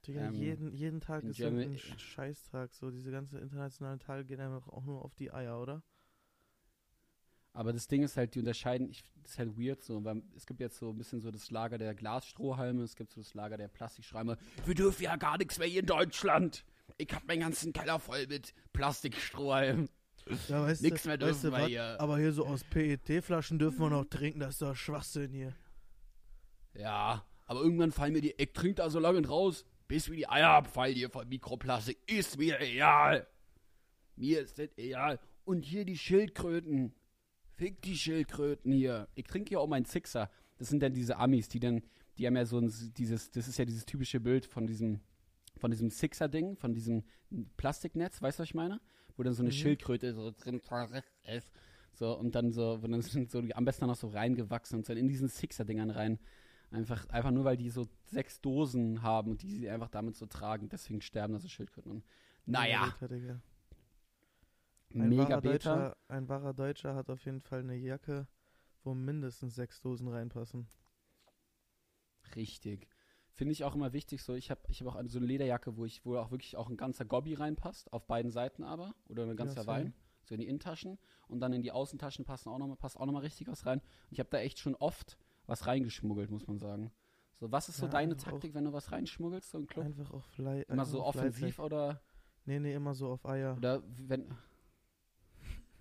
Digga, 0.06 0.28
ähm, 0.28 0.34
jeden, 0.34 0.72
jeden 0.74 1.00
Tag 1.00 1.24
ist 1.24 1.38
irgendein 1.38 1.70
Germany- 1.76 1.80
Sch- 1.80 1.98
Scheißtag. 1.98 2.72
So, 2.74 2.90
diese 2.90 3.10
ganze 3.10 3.38
internationalen 3.38 3.98
Tage 3.98 4.24
gehen 4.24 4.40
einfach 4.40 4.68
auch 4.68 4.84
nur 4.84 5.04
auf 5.04 5.14
die 5.14 5.32
Eier, 5.32 5.60
oder? 5.60 5.82
Aber 7.52 7.72
das 7.72 7.88
Ding 7.88 8.02
ist 8.02 8.16
halt, 8.16 8.34
die 8.34 8.38
unterscheiden, 8.38 8.88
ich, 8.88 9.02
das 9.22 9.32
ist 9.32 9.38
halt 9.38 9.58
weird 9.58 9.82
so, 9.82 10.04
weil 10.04 10.22
es 10.36 10.46
gibt 10.46 10.60
jetzt 10.60 10.78
so 10.78 10.90
ein 10.90 10.96
bisschen 10.98 11.20
so 11.20 11.30
das 11.32 11.50
Lager 11.50 11.76
der 11.76 11.94
Glasstrohhalme, 11.94 12.82
es 12.84 12.94
gibt 12.94 13.10
so 13.10 13.20
das 13.20 13.34
Lager 13.34 13.56
der 13.56 13.66
Plastikschreimer. 13.68 14.36
Wir 14.64 14.74
dürfen 14.74 15.02
ja 15.02 15.16
gar 15.16 15.38
nichts 15.38 15.58
mehr 15.58 15.66
hier 15.66 15.80
in 15.80 15.86
Deutschland. 15.86 16.64
Ich 16.98 17.12
hab 17.12 17.26
meinen 17.26 17.40
ganzen 17.40 17.72
Keller 17.72 17.98
voll 17.98 18.26
mit 18.28 18.54
Plastikstrohhalmen. 18.72 19.88
Ja, 20.48 20.62
weißt 20.62 20.82
du, 20.84 20.88
mehr 20.88 20.94
weißt 20.94 21.22
dürfen 21.22 21.42
du 21.50 21.52
wir 21.56 21.62
was? 21.62 21.66
hier. 21.68 22.00
Aber 22.00 22.18
hier 22.18 22.32
so 22.32 22.46
aus 22.46 22.62
PET-Flaschen 22.64 23.58
dürfen 23.58 23.80
wir 23.80 23.90
noch 23.90 24.04
trinken, 24.04 24.40
das 24.40 24.50
ist 24.50 24.62
doch 24.62 24.76
Schwachsinn 24.76 25.32
hier. 25.32 25.54
Ja, 26.74 27.24
aber 27.46 27.60
irgendwann 27.60 27.92
fallen 27.92 28.12
mir 28.12 28.20
die, 28.20 28.34
ich 28.36 28.52
trink 28.52 28.76
da 28.76 28.88
so 28.90 29.00
lange 29.00 29.26
raus, 29.26 29.64
bis 29.88 30.08
mir 30.08 30.16
die 30.16 30.28
Eier 30.28 30.50
abfallen 30.50 30.94
hier 30.94 31.10
von 31.10 31.28
Mikroplastik. 31.28 31.98
Ist 32.06 32.38
mir 32.38 32.60
egal. 32.60 33.26
Mir 34.16 34.42
ist 34.42 34.58
das 34.58 34.68
egal. 34.76 35.18
Und 35.44 35.64
hier 35.64 35.84
die 35.84 35.96
Schildkröten. 35.98 36.92
Fick 37.56 37.82
die 37.82 37.96
Schildkröten 37.96 38.70
hier. 38.70 39.08
Ich 39.14 39.24
trinke 39.24 39.54
ja 39.54 39.58
auch 39.58 39.66
meinen 39.66 39.86
Sixer. 39.86 40.30
Das 40.58 40.68
sind 40.68 40.80
dann 40.82 40.92
diese 40.92 41.16
Amis, 41.16 41.48
die 41.48 41.58
dann, 41.58 41.82
die 42.18 42.26
haben 42.26 42.36
ja 42.36 42.44
so 42.44 42.58
ein, 42.58 42.72
dieses, 42.96 43.30
das 43.30 43.48
ist 43.48 43.58
ja 43.58 43.64
dieses 43.64 43.86
typische 43.86 44.20
Bild 44.20 44.46
von 44.46 44.66
diesem, 44.66 45.00
von 45.56 45.70
diesem 45.70 45.90
Sixer-Ding, 45.90 46.56
von 46.56 46.74
diesem 46.74 47.02
Plastiknetz, 47.56 48.22
weißt 48.22 48.38
du, 48.38 48.42
was 48.42 48.48
ich 48.48 48.54
meine? 48.54 48.80
Wo 49.16 49.22
dann 49.22 49.32
so 49.34 49.42
eine 49.42 49.50
Mhm. 49.50 49.54
Schildkröte 49.54 50.14
so 50.14 50.30
drin 50.30 50.60
ist. 51.24 51.50
So, 51.94 52.16
und 52.16 52.34
dann 52.34 52.52
so, 52.52 52.80
wo 52.82 52.86
dann 52.86 53.02
sind 53.02 53.30
so 53.30 53.40
die 53.40 53.56
am 53.56 53.64
besten 53.64 53.86
noch 53.86 53.96
so 53.96 54.08
reingewachsen 54.08 54.78
und 54.78 54.88
dann 54.88 54.96
in 54.96 55.08
diesen 55.08 55.28
Sixer-Dingern 55.28 55.90
rein. 55.90 56.18
Einfach, 56.70 57.08
einfach 57.08 57.30
nur, 57.30 57.44
weil 57.44 57.56
die 57.56 57.70
so 57.70 57.86
sechs 58.04 58.40
Dosen 58.40 59.02
haben 59.02 59.30
und 59.30 59.42
die 59.42 59.50
sie 59.50 59.70
einfach 59.70 59.88
damit 59.88 60.16
so 60.16 60.26
tragen. 60.26 60.68
Deswegen 60.68 61.00
sterben 61.00 61.32
da 61.32 61.38
so 61.38 61.48
Schildkröten. 61.48 61.90
Und, 61.90 62.04
naja, 62.44 62.94
Digga. 63.00 63.40
Ein 64.94 65.08
mega 65.08 65.28
wahrer, 65.28 65.40
Beta. 65.40 65.76
Deutscher, 65.76 65.96
ein 66.08 66.28
wahrer 66.28 66.54
Deutscher 66.54 66.94
hat 66.94 67.10
auf 67.10 67.24
jeden 67.24 67.40
Fall 67.40 67.60
eine 67.60 67.76
Jacke, 67.76 68.26
wo 68.84 68.94
mindestens 68.94 69.54
sechs 69.54 69.80
Dosen 69.80 70.08
reinpassen. 70.08 70.66
Richtig. 72.36 72.88
Finde 73.32 73.52
ich 73.52 73.64
auch 73.64 73.74
immer 73.74 73.92
wichtig. 73.92 74.22
So, 74.22 74.34
ich 74.34 74.50
habe 74.50 74.60
ich 74.68 74.80
hab 74.80 74.88
auch 74.88 74.96
eine, 74.96 75.08
so 75.08 75.18
eine 75.18 75.26
Lederjacke, 75.26 75.76
wo 75.76 75.84
ich, 75.84 76.04
wo 76.04 76.16
auch 76.16 76.30
wirklich 76.30 76.56
auch 76.56 76.68
ein 76.68 76.76
ganzer 76.76 77.04
Gobby 77.04 77.34
reinpasst, 77.34 77.92
auf 77.92 78.06
beiden 78.06 78.30
Seiten 78.30 78.62
aber. 78.62 78.94
Oder 79.08 79.24
ein 79.24 79.36
ganzer 79.36 79.62
same. 79.62 79.84
Wein. 79.84 79.94
So 80.24 80.34
in 80.34 80.40
die 80.40 80.48
Innentaschen. 80.48 80.98
Und 81.28 81.40
dann 81.40 81.52
in 81.52 81.62
die 81.62 81.72
Außentaschen 81.72 82.24
passen 82.24 82.50
auch 82.50 82.58
noch 82.58 82.66
mal, 82.66 82.76
passt 82.76 82.98
auch 82.98 83.06
nochmal 83.06 83.22
richtig 83.22 83.46
was 83.48 83.64
rein. 83.64 83.78
Und 83.78 84.12
ich 84.12 84.20
habe 84.20 84.28
da 84.30 84.38
echt 84.38 84.58
schon 84.58 84.74
oft 84.74 85.18
was 85.48 85.66
reingeschmuggelt, 85.66 86.30
muss 86.30 86.46
man 86.46 86.58
sagen. 86.58 86.92
So, 87.40 87.50
was 87.50 87.68
ist 87.68 87.78
so 87.78 87.86
Ja, 87.86 87.92
deine 87.92 88.16
Taktik, 88.16 88.54
wenn 88.54 88.64
du 88.64 88.72
was 88.72 88.92
reinschmuggelst, 88.92 89.50
so 89.50 89.58
im 89.58 89.66
Club? 89.66 89.86
Einfach 89.86 90.12
auf 90.12 90.24
Fly. 90.24 90.64
Immer 90.68 90.84
so 90.84 91.04
offensiv 91.04 91.42
Lifehack. 91.42 91.64
oder, 91.66 92.00
Nee, 92.44 92.58
nee, 92.60 92.74
immer 92.74 92.94
so 92.94 93.08
auf 93.10 93.26
Eier. 93.26 93.56
oder 93.56 93.82
wenn. 94.06 94.26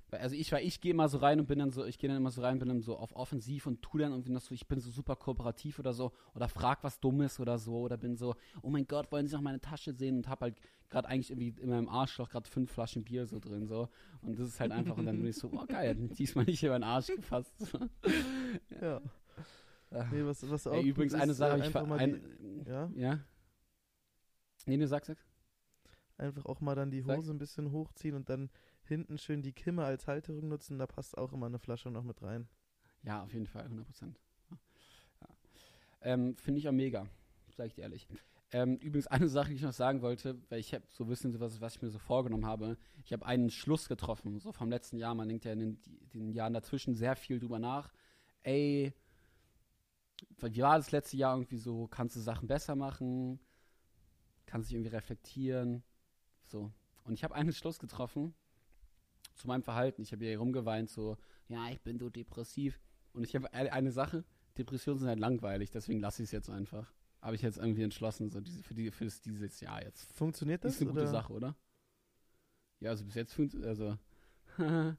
Also 0.10 0.36
ich, 0.36 0.51
weil 0.53 0.65
ich 0.65 0.80
gehe 0.80 0.91
immer 0.91 1.10
so 1.10 1.17
rein 1.17 1.39
und 1.39 1.47
bin 1.47 1.60
dann 1.60 1.71
so, 1.71 1.84
ich 1.84 1.97
gehe 1.97 2.08
dann 2.08 2.17
immer 2.17 2.32
so 2.32 2.41
rein, 2.41 2.60
bin 2.60 2.69
dann 2.69 2.82
so 2.82 2.97
auf 2.97 3.13
offensiv 3.13 3.67
und 3.67 3.82
tu 3.82 3.97
dann 3.97 4.12
irgendwie 4.12 4.32
noch 4.32 4.39
so, 4.39 4.53
ich 4.56 4.65
bin 4.65 4.80
so 4.80 4.89
super 4.89 5.17
kooperativ 5.17 5.80
oder 5.80 5.93
so, 5.93 6.13
oder 6.34 6.47
frag 6.47 6.82
was 6.84 7.01
Dummes 7.01 7.41
oder 7.41 7.58
so, 7.58 7.80
oder 7.82 7.97
bin 7.97 8.15
so, 8.15 8.36
oh 8.62 8.69
mein 8.69 8.88
Gott, 8.88 9.12
wollen 9.12 9.27
Sie 9.27 9.36
noch 9.36 9.41
meine 9.41 9.60
Tasche 9.60 9.93
sehen? 9.93 10.17
Und 10.17 10.30
hab 10.30 10.39
halt 10.39 10.62
gerade 10.89 11.10
eigentlich 11.10 11.30
irgendwie 11.32 11.62
in 11.62 11.69
meinem 11.69 11.89
Arschloch 11.89 12.30
gerade 12.30 12.49
fünf 12.49 12.71
Flaschen 12.71 13.03
Bier 13.03 13.25
so 13.27 13.39
drin, 13.39 13.67
so. 13.67 13.89
Und 14.21 14.39
das 14.39 14.47
ist 14.47 14.60
halt 14.62 14.71
einfach, 14.71 14.95
und 14.95 15.06
dann 15.06 15.17
bin 15.17 15.27
ich 15.27 15.36
so, 15.36 15.49
oh 15.51 15.65
geil, 15.67 15.95
diesmal 15.95 16.45
nicht 16.45 16.63
über 16.63 16.77
den 16.80 16.84
Arsch 16.84 17.08
gefasst. 17.08 17.53
Ja. 18.82 18.97
Ah. 18.97 19.01
Nee, 19.89 20.26
was, 20.26 20.50
was 20.50 20.67
auch 20.67 20.73
Ey, 20.73 20.89
übrigens 20.89 21.13
eine 21.13 21.32
ist, 21.32 21.38
Sache, 21.38 21.50
äh, 21.50 21.54
hab 21.54 21.60
ich 21.60 21.65
einfach 21.65 21.82
ver 21.82 21.88
mal 21.88 22.00
ein, 22.00 22.21
die, 22.39 22.69
ja, 22.69 22.89
ja. 22.95 23.19
Nee, 24.65 24.78
nee, 24.78 24.86
sag, 24.86 25.06
sag. 25.06 25.17
einfach 26.17 26.45
auch 26.45 26.60
mal 26.60 26.76
dann 26.76 26.91
die 26.91 27.02
Sag. 27.02 27.17
Hose 27.17 27.32
ein 27.32 27.38
bisschen 27.38 27.71
hochziehen 27.71 28.15
und 28.15 28.30
dann 28.30 28.50
hinten 28.84 29.17
schön 29.17 29.41
die 29.41 29.54
Kimme 29.54 29.86
als 29.86 30.08
Halterung 30.08 30.50
nutzen, 30.50 30.78
da 30.78 30.88
passt 30.88 31.17
auch 31.17 31.32
immer 31.32 31.45
eine 31.45 31.60
Flasche 31.60 31.89
noch 31.89 32.04
mit 32.04 32.21
rein. 32.21 32.47
Ja, 33.04 33.23
auf 33.23 33.34
jeden 33.34 33.47
Fall, 33.47 33.63
100 33.63 33.86
Prozent. 33.86 34.19
Ja. 34.50 34.58
Ja. 35.21 35.28
Ähm, 36.02 36.36
Finde 36.36 36.60
ich 36.60 36.67
auch 36.67 36.73
mega, 36.73 37.08
sag 37.56 37.67
ich 37.67 37.76
dir 37.76 37.84
ehrlich. 37.84 38.08
Ähm, 38.52 38.78
übrigens 38.78 39.08
eine 39.08 39.28
Sache, 39.28 39.50
die 39.50 39.56
ich 39.56 39.62
noch 39.62 39.73
sagen 39.73 40.02
wollte, 40.02 40.38
weil 40.50 40.60
ich 40.60 40.73
habe 40.73 40.86
so 40.89 41.04
ein 41.04 41.10
bisschen 41.10 41.32
sowas, 41.32 41.60
was 41.60 41.76
ich 41.76 41.82
mir 41.82 41.89
so 41.89 42.00
vorgenommen 42.00 42.45
habe. 42.45 42.78
Ich 43.04 43.12
habe 43.12 43.26
einen 43.26 43.50
Schluss 43.50 43.89
getroffen, 43.89 44.39
so 44.39 44.54
vom 44.54 44.69
letzten 44.69 44.97
Jahr. 44.97 45.15
Man 45.15 45.28
denkt 45.28 45.43
ja 45.43 45.52
in 45.52 45.60
den, 45.60 45.80
den 46.13 46.32
Jahren 46.32 46.54
dazwischen 46.54 46.95
sehr 46.95 47.15
viel 47.17 47.39
drüber 47.39 47.60
nach. 47.60 47.91
Ey, 48.43 48.93
wie 50.41 50.62
war 50.62 50.77
das 50.77 50.91
letzte 50.91 51.17
Jahr 51.17 51.36
irgendwie 51.36 51.58
so? 51.58 51.88
Kannst 51.88 52.15
du 52.15 52.19
Sachen 52.19 52.47
besser 52.47 52.75
machen? 52.75 53.39
Kannst 54.45 54.69
dich 54.69 54.75
irgendwie 54.75 54.95
reflektieren? 54.95 55.84
So. 56.45 56.71
Und 57.03 57.13
ich 57.13 57.23
habe 57.23 57.36
einen 57.36 57.53
Schluss 57.53 57.80
getroffen 57.80 58.34
zu 59.36 59.47
meinem 59.47 59.63
Verhalten. 59.63 60.01
Ich 60.01 60.12
habe 60.12 60.25
hier 60.25 60.39
rumgeweint, 60.39 60.89
so, 60.89 61.17
ja, 61.47 61.69
ich 61.69 61.82
bin 61.82 61.99
so 61.99 62.10
depressiv. 62.10 62.80
Und 63.13 63.23
ich 63.23 63.36
habe 63.36 63.51
eine, 63.53 63.71
eine 63.71 63.91
Sache, 63.91 64.23
Depressionen 64.58 64.99
sind 64.99 65.08
halt 65.08 65.19
langweilig, 65.19 65.69
deswegen 65.71 65.99
lasse 65.99 66.23
ich 66.23 66.27
es 66.27 66.32
jetzt 66.32 66.49
einfach. 66.49 66.91
Habe 67.21 67.36
ich 67.36 67.41
jetzt 67.41 67.58
irgendwie 67.58 67.84
entschlossen, 67.84 68.30
so 68.30 68.41
diese, 68.41 68.63
für, 68.63 68.73
die, 68.73 68.91
für 68.91 69.06
das, 69.06 69.21
dieses 69.21 69.60
Jahr 69.60 69.84
jetzt. 69.84 70.13
Funktioniert 70.13 70.63
Das 70.63 70.73
das? 70.73 70.75
ist 70.75 70.82
eine 70.82 70.91
gute 70.91 71.01
oder? 71.03 71.12
Sache, 71.12 71.34
oder? 71.34 71.56
Ja, 72.80 72.91
also 72.91 73.06
bis 73.06 73.15
jetzt 73.15 73.34
funktioniert 73.34 73.67
also 73.69 73.97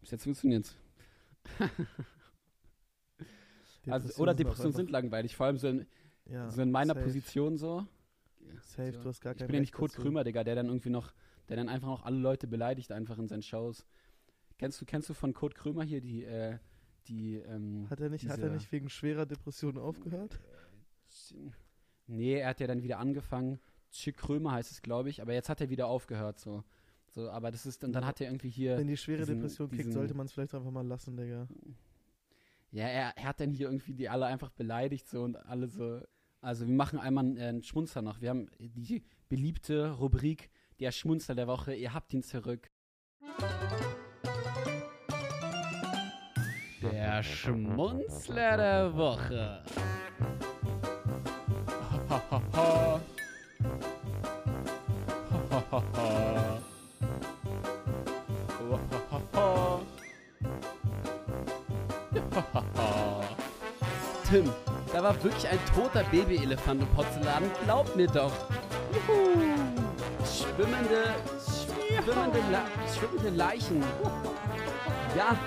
bis 0.00 0.10
jetzt 0.10 0.24
funktioniert's. 0.24 0.76
Also, 3.92 4.22
oder 4.22 4.34
Depressionen 4.34 4.72
sind 4.72 4.90
langweilig, 4.90 5.36
vor 5.36 5.46
allem 5.46 5.58
so 5.58 5.68
in, 5.68 5.86
ja, 6.26 6.50
so 6.50 6.62
in 6.62 6.70
meiner 6.70 6.94
safe, 6.94 7.04
Position 7.06 7.56
so. 7.58 7.86
Safe, 8.60 8.92
so. 8.92 9.02
du 9.02 9.08
hast 9.08 9.20
gar 9.20 9.32
Ich 9.34 9.38
bin 9.44 9.54
ja 9.54 9.60
nicht 9.60 9.72
Kurt 9.72 9.92
dazu. 9.92 10.02
Krömer, 10.02 10.24
Digga, 10.24 10.42
der 10.44 10.54
dann 10.54 10.66
irgendwie 10.66 10.90
noch, 10.90 11.12
der 11.48 11.56
dann 11.56 11.68
einfach 11.68 11.88
noch 11.88 12.04
alle 12.04 12.18
Leute 12.18 12.46
beleidigt, 12.46 12.92
einfach 12.92 13.18
in 13.18 13.28
seinen 13.28 13.42
Shows. 13.42 13.84
Kennst 14.58 14.80
du, 14.80 14.84
kennst 14.84 15.08
du 15.08 15.14
von 15.14 15.34
Kurt 15.34 15.54
Krömer 15.54 15.82
hier 15.84 16.00
die, 16.00 16.24
äh, 16.24 16.58
die, 17.08 17.36
ähm, 17.36 17.86
Hat 17.90 18.00
er 18.00 18.08
nicht, 18.08 18.24
hat 18.28 18.38
er 18.38 18.44
diese- 18.44 18.54
nicht 18.54 18.72
wegen 18.72 18.88
schwerer 18.88 19.26
Depressionen 19.26 19.78
aufgehört? 19.78 20.40
Nee, 22.06 22.34
er 22.38 22.48
hat 22.48 22.60
ja 22.60 22.66
dann 22.66 22.82
wieder 22.82 22.98
angefangen. 22.98 23.58
Chick 23.90 24.16
Krömer 24.16 24.52
heißt 24.52 24.70
es, 24.72 24.82
glaube 24.82 25.08
ich, 25.08 25.22
aber 25.22 25.32
jetzt 25.32 25.48
hat 25.48 25.60
er 25.60 25.70
wieder 25.70 25.86
aufgehört 25.86 26.38
so. 26.40 26.64
So, 27.10 27.30
aber 27.30 27.50
das 27.52 27.64
ist, 27.64 27.84
und 27.84 27.92
dann 27.92 28.04
hat 28.04 28.20
er 28.20 28.26
irgendwie 28.28 28.48
hier. 28.50 28.76
Wenn 28.76 28.88
die 28.88 28.96
schwere 28.96 29.18
diesen- 29.20 29.36
Depression 29.36 29.68
kickt, 29.68 29.80
diesen- 29.80 29.92
sollte 29.92 30.14
man 30.14 30.26
es 30.26 30.32
vielleicht 30.32 30.54
einfach 30.54 30.70
mal 30.72 30.86
lassen, 30.86 31.16
Digga. 31.16 31.46
Ja, 32.74 32.88
er, 32.88 33.16
er 33.16 33.24
hat 33.24 33.38
dann 33.38 33.52
hier 33.52 33.68
irgendwie 33.68 33.94
die 33.94 34.08
alle 34.08 34.26
einfach 34.26 34.50
beleidigt 34.50 35.08
so 35.08 35.22
und 35.22 35.36
alle 35.36 35.68
so. 35.68 36.00
Also 36.40 36.66
wir 36.66 36.74
machen 36.74 36.98
einmal 36.98 37.24
einen, 37.24 37.36
äh, 37.36 37.44
einen 37.44 37.62
Schmunzer 37.62 38.02
noch. 38.02 38.20
Wir 38.20 38.30
haben 38.30 38.50
die 38.58 39.04
beliebte 39.28 39.92
Rubrik 39.92 40.50
der 40.80 40.90
Schmunzer 40.90 41.36
der 41.36 41.46
Woche. 41.46 41.72
Ihr 41.72 41.94
habt 41.94 42.12
ihn 42.12 42.24
zurück. 42.24 42.72
Der 46.82 47.22
Schmunzler 47.22 48.56
der 48.56 48.96
Woche. 48.96 49.62
Tim, 64.34 64.50
da 64.92 65.00
war 65.00 65.14
wirklich 65.22 65.46
ein 65.46 65.60
toter 65.76 66.02
Babyelefant 66.10 66.82
im 66.82 66.88
Porzellan. 66.88 67.44
Glaub 67.64 67.94
mir 67.94 68.08
doch. 68.08 68.32
Juhu. 68.92 69.30
Schwimmende, 70.26 71.14
schwimmende, 71.38 72.40
La 72.50 72.64
schwimmende 72.92 73.30
Leichen. 73.30 73.80
Ja, 75.16 75.38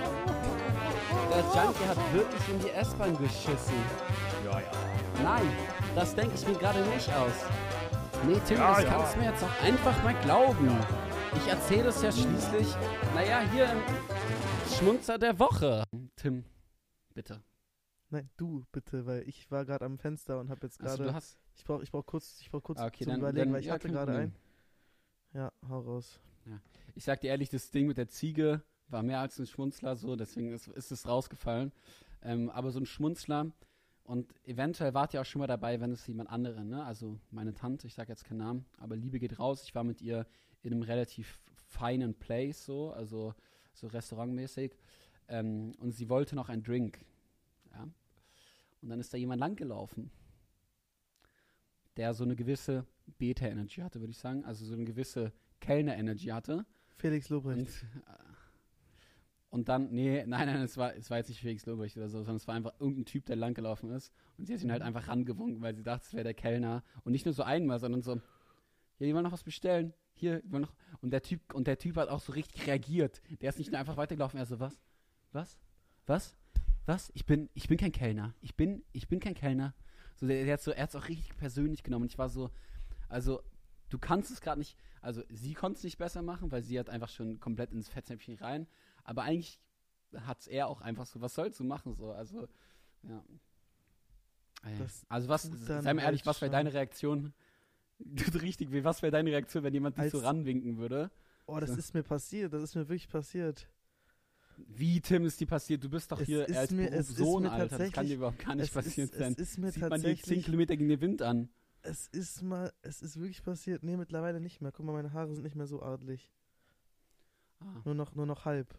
der 1.29 1.39
Junkie 1.39 1.85
hat 1.85 1.97
wirklich 2.13 2.47
in 2.47 2.59
die 2.61 2.69
S-Bahn 2.69 3.17
geschissen. 3.17 3.75
Ja, 4.45 4.61
ja. 4.61 4.71
Nein, 5.21 5.49
das 5.93 6.15
denke 6.15 6.35
ich 6.35 6.47
mir 6.47 6.55
gerade 6.55 6.79
nicht 6.79 7.13
aus. 7.13 7.33
Nee, 8.25 8.39
Tim, 8.47 8.55
Ja, 8.55 8.73
das 8.75 8.83
ja. 8.83 8.89
kannst 8.89 9.15
du 9.15 9.19
mir 9.19 9.25
jetzt 9.25 9.43
auch 9.43 9.63
einfach 9.65 10.03
mal 10.05 10.15
glauben. 10.21 10.71
Ich 11.35 11.51
erzähle 11.51 11.89
es 11.89 12.01
ja 12.01 12.09
schließlich, 12.13 12.67
naja, 13.13 13.41
hier 13.51 13.65
im 13.65 13.81
Schmunzer 14.77 15.17
der 15.17 15.37
Woche. 15.37 15.83
Tim, 16.15 16.45
bitte. 17.13 17.41
Nein, 18.09 18.29
du 18.37 18.65
bitte, 18.71 19.05
weil 19.05 19.27
ich 19.27 19.49
war 19.51 19.65
gerade 19.65 19.83
am 19.85 19.97
Fenster 19.97 20.39
und 20.39 20.49
habe 20.49 20.61
jetzt 20.65 20.81
Also, 20.81 20.97
gerade. 20.97 21.09
du 21.09 21.13
hast. 21.15 21.37
ich 21.55 21.63
brauche 21.65 21.83
ich 21.83 21.91
brauch 21.91 22.05
kurz, 22.05 22.39
ich 22.41 22.49
brauch 22.49 22.63
kurz 22.63 22.79
Ah, 22.79 22.87
okay, 22.87 23.03
zum 23.03 23.11
dann- 23.11 23.19
Überlegen, 23.19 23.45
dann- 23.47 23.53
weil 23.53 23.59
ich 23.61 23.65
ja, 23.67 23.73
hatte 23.73 23.89
gerade 23.89 24.15
einen. 24.15 24.35
Ja, 25.33 25.51
hau 25.67 25.79
raus. 25.79 26.19
Ich 26.95 27.03
sag 27.03 27.19
dir 27.19 27.27
ehrlich, 27.27 27.49
das 27.49 27.69
Ding 27.71 27.87
mit 27.87 27.97
der 27.97 28.07
Ziege 28.07 28.61
war 28.87 29.03
mehr 29.03 29.19
als 29.19 29.37
ein 29.37 29.45
Schmunzler, 29.45 29.97
so, 29.97 30.15
deswegen 30.15 30.53
ist, 30.53 30.67
ist 30.69 30.91
es 30.91 31.05
rausgefallen. 31.07 31.73
Ähm, 32.21 32.49
aber 32.49 32.71
so 32.71 32.79
ein 32.79 32.85
Schmunzler 32.85 33.51
und 34.03 34.33
eventuell 34.45 34.93
wart 34.93 35.13
ihr 35.13 35.19
auch 35.19 35.25
schon 35.25 35.39
mal 35.39 35.47
dabei, 35.47 35.81
wenn 35.81 35.91
es 35.91 36.07
jemand 36.07 36.29
anderen, 36.29 36.69
ne? 36.69 36.85
Also 36.85 37.19
meine 37.29 37.53
Tante, 37.53 37.85
ich 37.87 37.93
sag 37.95 38.07
jetzt 38.07 38.23
keinen 38.23 38.37
Namen, 38.37 38.65
aber 38.77 38.95
Liebe 38.95 39.19
geht 39.19 39.37
raus. 39.37 39.63
Ich 39.65 39.75
war 39.75 39.83
mit 39.83 40.01
ihr 40.01 40.25
in 40.63 40.71
einem 40.71 40.81
relativ 40.83 41.41
feinen 41.67 42.15
Place, 42.17 42.63
so, 42.65 42.91
also 42.91 43.33
so 43.73 43.87
restaurantmäßig. 43.87 44.71
Ähm, 45.27 45.73
und 45.79 45.91
sie 45.91 46.07
wollte 46.07 46.35
noch 46.37 46.47
einen 46.47 46.63
Drink. 46.63 46.99
Ja. 47.77 47.87
Und 48.81 48.89
dann 48.89 48.99
ist 48.99 49.13
da 49.13 49.17
jemand 49.17 49.39
langgelaufen, 49.39 50.11
der 51.97 52.13
so 52.13 52.23
eine 52.23 52.35
gewisse 52.35 52.85
Beta-Energy 53.17 53.81
hatte, 53.81 53.99
würde 53.99 54.11
ich 54.11 54.17
sagen. 54.17 54.45
Also 54.45 54.65
so 54.65 54.73
eine 54.73 54.85
gewisse 54.85 55.33
Kellner-Energy 55.59 56.27
hatte. 56.27 56.65
Felix 56.95 57.29
Lobrecht. 57.29 57.59
Und, 57.59 57.67
äh, 57.67 58.27
und 59.49 59.69
dann, 59.69 59.91
nee, 59.91 60.25
nein, 60.25 60.47
nein, 60.47 60.61
es 60.61 60.77
war, 60.77 60.95
es 60.95 61.09
war 61.09 61.17
jetzt 61.17 61.29
nicht 61.29 61.39
Felix 61.39 61.65
Lobrecht 61.65 61.97
oder 61.97 62.09
so, 62.09 62.19
sondern 62.19 62.35
es 62.35 62.47
war 62.47 62.55
einfach 62.55 62.73
irgendein 62.79 63.05
Typ, 63.05 63.25
der 63.25 63.35
langgelaufen 63.35 63.89
ist. 63.91 64.11
Und 64.37 64.45
sie 64.45 64.53
hat 64.53 64.61
ihn 64.61 64.71
halt 64.71 64.81
einfach 64.81 65.07
rangewunken, 65.07 65.61
weil 65.61 65.75
sie 65.75 65.83
dachte, 65.83 66.05
es 66.05 66.13
wäre 66.13 66.23
der 66.23 66.33
Kellner. 66.33 66.83
Und 67.03 67.13
nicht 67.13 67.25
nur 67.25 67.33
so 67.33 67.43
einmal, 67.43 67.79
sondern 67.79 68.01
so, 68.01 68.15
ja, 68.15 69.05
die 69.05 69.13
wollen 69.13 69.23
noch 69.23 69.31
was 69.31 69.43
bestellen. 69.43 69.93
Hier, 70.13 70.41
die 70.41 70.51
wollen 70.51 70.63
noch. 70.63 70.75
Und 71.01 71.11
der 71.11 71.21
Typ, 71.21 71.53
und 71.53 71.67
der 71.67 71.77
Typ 71.77 71.95
hat 71.97 72.09
auch 72.09 72.19
so 72.19 72.33
richtig 72.33 72.67
reagiert. 72.67 73.21
Der 73.41 73.49
ist 73.49 73.59
nicht 73.59 73.71
nur 73.71 73.79
einfach 73.79 73.97
weitergelaufen, 73.97 74.39
er 74.39 74.45
so, 74.45 74.59
was? 74.59 74.79
Was? 75.31 75.57
Was? 76.05 76.35
Was? 76.87 77.11
Ich 77.13 77.25
bin, 77.25 77.49
ich 77.53 77.67
bin 77.67 77.77
kein 77.77 77.91
Kellner. 77.91 78.33
Ich 78.41 78.55
bin, 78.55 78.83
ich 78.93 79.07
bin 79.07 79.19
kein 79.19 79.35
Kellner. 79.35 79.73
So, 80.15 80.25
der, 80.25 80.45
der 80.45 80.53
hat 80.53 80.61
so, 80.61 80.71
er 80.71 80.83
hat 80.83 80.89
es 80.89 80.95
auch 80.95 81.07
richtig 81.07 81.37
persönlich 81.37 81.83
genommen. 81.83 82.03
Und 82.03 82.11
ich 82.11 82.17
war 82.17 82.29
so, 82.29 82.49
also, 83.09 83.43
du 83.89 83.99
kannst 83.99 84.31
es 84.31 84.41
gerade 84.41 84.59
nicht, 84.59 84.77
also 85.01 85.21
sie 85.29 85.53
konnte 85.53 85.77
es 85.77 85.83
nicht 85.83 85.97
besser 85.97 86.21
machen, 86.21 86.51
weil 86.51 86.63
sie 86.63 86.79
hat 86.79 86.89
einfach 86.89 87.09
schon 87.09 87.39
komplett 87.39 87.71
ins 87.71 87.89
Fettnäpfchen 87.89 88.35
rein. 88.37 88.67
Aber 89.03 89.23
eigentlich 89.23 89.59
hat 90.15 90.39
es 90.39 90.47
er 90.47 90.67
auch 90.67 90.81
einfach 90.81 91.05
so, 91.05 91.21
was 91.21 91.35
sollst 91.35 91.59
du 91.59 91.65
machen? 91.65 91.93
So, 91.93 92.11
also, 92.11 92.47
ja. 93.03 93.23
Ah. 94.63 94.69
Das 94.79 95.05
Also 95.09 95.27
was, 95.27 95.43
sei 95.43 95.93
mal 95.93 96.01
ehrlich, 96.01 96.21
halt 96.21 96.25
was 96.25 96.41
wäre 96.41 96.51
deine 96.51 96.73
Reaktion? 96.73 97.33
Richtig 98.41 98.71
weh, 98.71 98.83
was 98.83 99.01
wäre 99.01 99.11
deine 99.11 99.29
Reaktion, 99.31 99.63
wenn 99.63 99.73
jemand 99.73 99.97
dich 99.97 100.11
so 100.11 100.19
ranwinken 100.19 100.77
würde? 100.77 101.11
Oh, 101.45 101.59
das 101.59 101.71
So. 101.71 101.77
ist 101.77 101.93
mir 101.93 102.03
passiert, 102.03 102.53
das 102.53 102.63
ist 102.63 102.75
mir 102.75 102.87
wirklich 102.87 103.09
passiert. 103.09 103.67
Wie, 104.57 104.99
Tim, 105.01 105.25
ist 105.25 105.39
die 105.39 105.45
passiert? 105.45 105.83
Du 105.83 105.89
bist 105.89 106.11
doch 106.11 106.19
Es 106.19 106.25
hier 106.25 106.47
als 106.57 106.71
mir- 106.71 107.03
Sohn, 107.03 107.43
mir 107.43 107.51
Alter. 107.51 107.77
Das 107.77 107.91
kann 107.91 108.07
dir 108.07 108.15
überhaupt 108.15 108.39
gar 108.39 108.55
nicht 108.55 108.73
passiert 108.73 109.13
sein. 109.13 109.33
Es 109.33 109.39
ist 109.51 109.57
mir 109.59 109.71
Sieht 109.71 109.81
man 109.81 109.91
dir 110.01 110.07
10 110.07 110.15
tatsächlich. 110.15 110.45
Kilometer 110.45 110.75
gegen 110.77 110.89
den 110.89 111.01
Wind 111.01 111.21
an. 111.21 111.49
Es 111.83 112.07
ist 112.07 112.41
mal, 112.41 112.73
es 112.81 113.01
ist 113.01 113.17
wirklich 113.19 113.43
passiert. 113.43 113.83
Nee, 113.83 113.97
mittlerweile 113.97 114.39
nicht 114.41 114.61
mehr. 114.61 114.71
Guck 114.71 114.85
mal, 114.85 114.93
meine 114.93 115.13
Haare 115.13 115.33
sind 115.33 115.43
nicht 115.43 115.55
mehr 115.55 115.67
so 115.67 115.81
adlig. 115.81 116.31
Ah. 117.59 117.81
Nur 117.85 117.95
noch, 117.95 118.13
nur 118.15 118.25
noch 118.25 118.45
halb. 118.45 118.73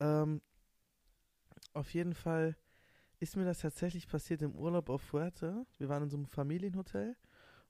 Ähm, 0.00 0.40
auf 1.72 1.92
jeden 1.94 2.14
Fall 2.14 2.56
ist 3.20 3.36
mir 3.36 3.44
das 3.44 3.60
tatsächlich 3.60 4.06
passiert 4.06 4.42
im 4.42 4.54
Urlaub 4.54 4.88
auf 4.90 5.02
Fuerte. 5.02 5.66
Wir 5.78 5.88
waren 5.88 6.04
in 6.04 6.10
so 6.10 6.16
einem 6.16 6.26
Familienhotel 6.26 7.16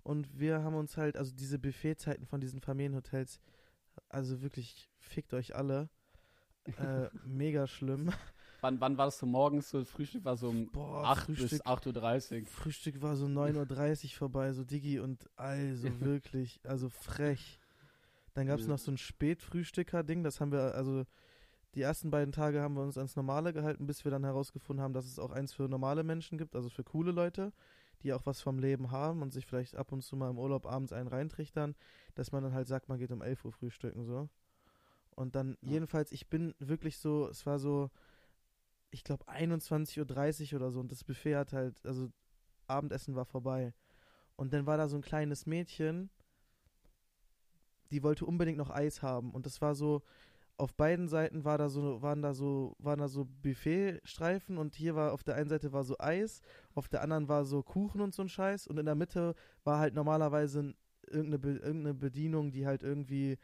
und 0.03 0.39
wir 0.39 0.63
haben 0.63 0.75
uns 0.75 0.97
halt, 0.97 1.17
also 1.17 1.33
diese 1.33 1.59
Buffetzeiten 1.59 2.27
von 2.27 2.41
diesen 2.41 2.61
Familienhotels, 2.61 3.41
also 4.09 4.43
wirklich, 4.43 4.91
fickt 4.99 5.33
euch 5.35 5.55
alle. 5.55 5.89
Äh, 6.79 7.09
mega 7.27 7.67
schlimm. 7.67 8.11
Wann, 8.61 8.81
wann 8.81 8.97
war 8.97 9.07
das 9.07 9.19
so 9.19 9.27
morgens? 9.27 9.69
So, 9.69 9.85
Frühstück 9.85 10.25
war 10.25 10.37
so 10.37 10.49
um 10.49 10.71
Boah, 10.71 11.05
8 11.05 11.27
bis 11.27 11.39
Frühstück, 11.39 11.67
8.30 11.67 12.41
Uhr. 12.41 12.47
Frühstück 12.47 13.03
war 13.03 13.17
so 13.17 13.27
9.30 13.27 14.05
Uhr 14.05 14.11
vorbei, 14.17 14.53
so 14.53 14.65
Digi 14.65 14.99
und 15.01 15.29
also 15.37 15.89
wirklich, 16.01 16.61
also 16.65 16.89
frech. 16.89 17.61
Dann 18.33 18.47
gab 18.47 18.59
es 18.59 18.67
Ja. 18.67 18.73
noch 18.73 18.79
so 18.79 18.91
ein 18.91 18.97
Spätfrühstücker-Ding, 18.97 20.25
das 20.25 20.41
haben 20.41 20.51
wir, 20.51 20.75
also 20.75 21.05
die 21.75 21.83
ersten 21.83 22.11
beiden 22.11 22.33
Tage 22.33 22.63
haben 22.63 22.75
wir 22.75 22.83
uns 22.83 22.97
ans 22.97 23.17
Normale 23.17 23.53
gehalten, 23.53 23.87
bis 23.87 24.05
wir 24.05 24.11
dann 24.11 24.25
herausgefunden 24.25 24.83
haben, 24.83 24.95
dass 24.95 25.05
es 25.07 25.19
auch 25.19 25.31
eins 25.33 25.53
für 25.53 25.69
normale 25.69 26.03
Menschen 26.03 26.39
gibt, 26.39 26.57
also 26.57 26.71
für 26.71 26.85
coole 26.85 27.13
Leute, 27.13 27.53
die 28.03 28.13
auch 28.13 28.25
was 28.27 28.41
vom 28.41 28.59
Leben 28.59 28.91
haben 28.91 29.23
und 29.23 29.33
sich 29.33 29.45
vielleicht 29.45 29.77
ab 29.77 29.93
und 29.93 30.03
zu 30.03 30.17
mal 30.17 30.31
im 30.31 30.39
Urlaub 30.39 30.67
abends 30.67 30.93
einen 30.93 31.09
reintrichtern, 31.09 31.75
dass 32.15 32.33
man 32.33 32.43
dann 32.43 32.55
halt 32.55 32.67
sagt, 32.69 32.89
man 32.89 32.99
geht 32.99 33.13
um 33.13 33.23
11 33.23 33.45
Uhr 33.45 33.53
frühstücken, 33.53 34.05
so. 34.05 34.29
Und 35.17 35.35
dann, 35.35 35.57
Ja. 35.63 35.73
jedenfalls, 35.73 36.13
ich 36.13 36.29
bin 36.29 36.55
wirklich 36.59 36.99
so, 36.99 37.29
es 37.29 37.47
war 37.47 37.59
so, 37.59 37.91
ich 38.91 39.05
glaube 39.05 39.27
21.30 39.29 40.53
Uhr 40.53 40.61
oder 40.61 40.71
so 40.71 40.81
und 40.81 40.91
das 40.93 41.05
Buffet 41.05 41.37
hat 41.37 41.53
halt, 41.53 41.85
also 41.85 42.11
Abendessen 42.67 43.15
war 43.15 43.25
vorbei. 43.25 43.75
Und 44.37 44.53
dann 44.53 44.67
war 44.67 44.77
da 44.77 44.89
so 44.89 44.97
ein 44.97 45.03
kleines 45.03 45.47
Mädchen, 45.47 46.11
die 47.91 48.03
wollte 48.03 48.25
unbedingt 48.27 48.59
noch 48.59 48.71
Eis 48.71 49.03
haben. 49.03 49.33
Und 49.33 49.47
das 49.47 49.61
war 49.61 49.75
so, 49.75 50.03
auf 50.57 50.75
beiden 50.75 51.09
Seiten 51.09 51.45
war 51.45 51.59
da 51.59 51.69
so, 51.69 52.01
waren 52.03 52.23
da 52.23 52.33
so, 52.33 52.75
waren 52.79 53.01
da 53.01 53.09
so 53.09 53.25
Buffetstreifen 53.43 54.57
und 54.59 54.75
hier 54.75 54.95
war 54.95 55.13
auf 55.13 55.25
der 55.25 55.35
einen 55.35 55.49
Seite 55.49 55.73
war 55.73 55.85
so 55.85 55.97
Eis, 55.99 56.41
auf 56.75 56.89
der 56.89 57.03
anderen 57.03 57.29
war 57.29 57.45
so 57.45 57.63
Kuchen 57.63 58.01
und 58.01 58.15
so 58.15 58.23
ein 58.23 58.29
Scheiß 58.29 58.67
und 58.69 58.79
in 58.79 58.87
der 58.87 58.95
Mitte 58.95 59.35
war 59.65 59.79
halt 59.81 59.95
normalerweise 59.95 60.61
ein- 60.61 60.77
irgendeine, 61.07 61.39
Be 61.39 61.51
irgendeine 61.57 61.95
Bedienung, 61.95 62.51
die 62.53 62.67
halt 62.67 62.83
irgendwie, 62.83 63.33
ir- 63.33 63.39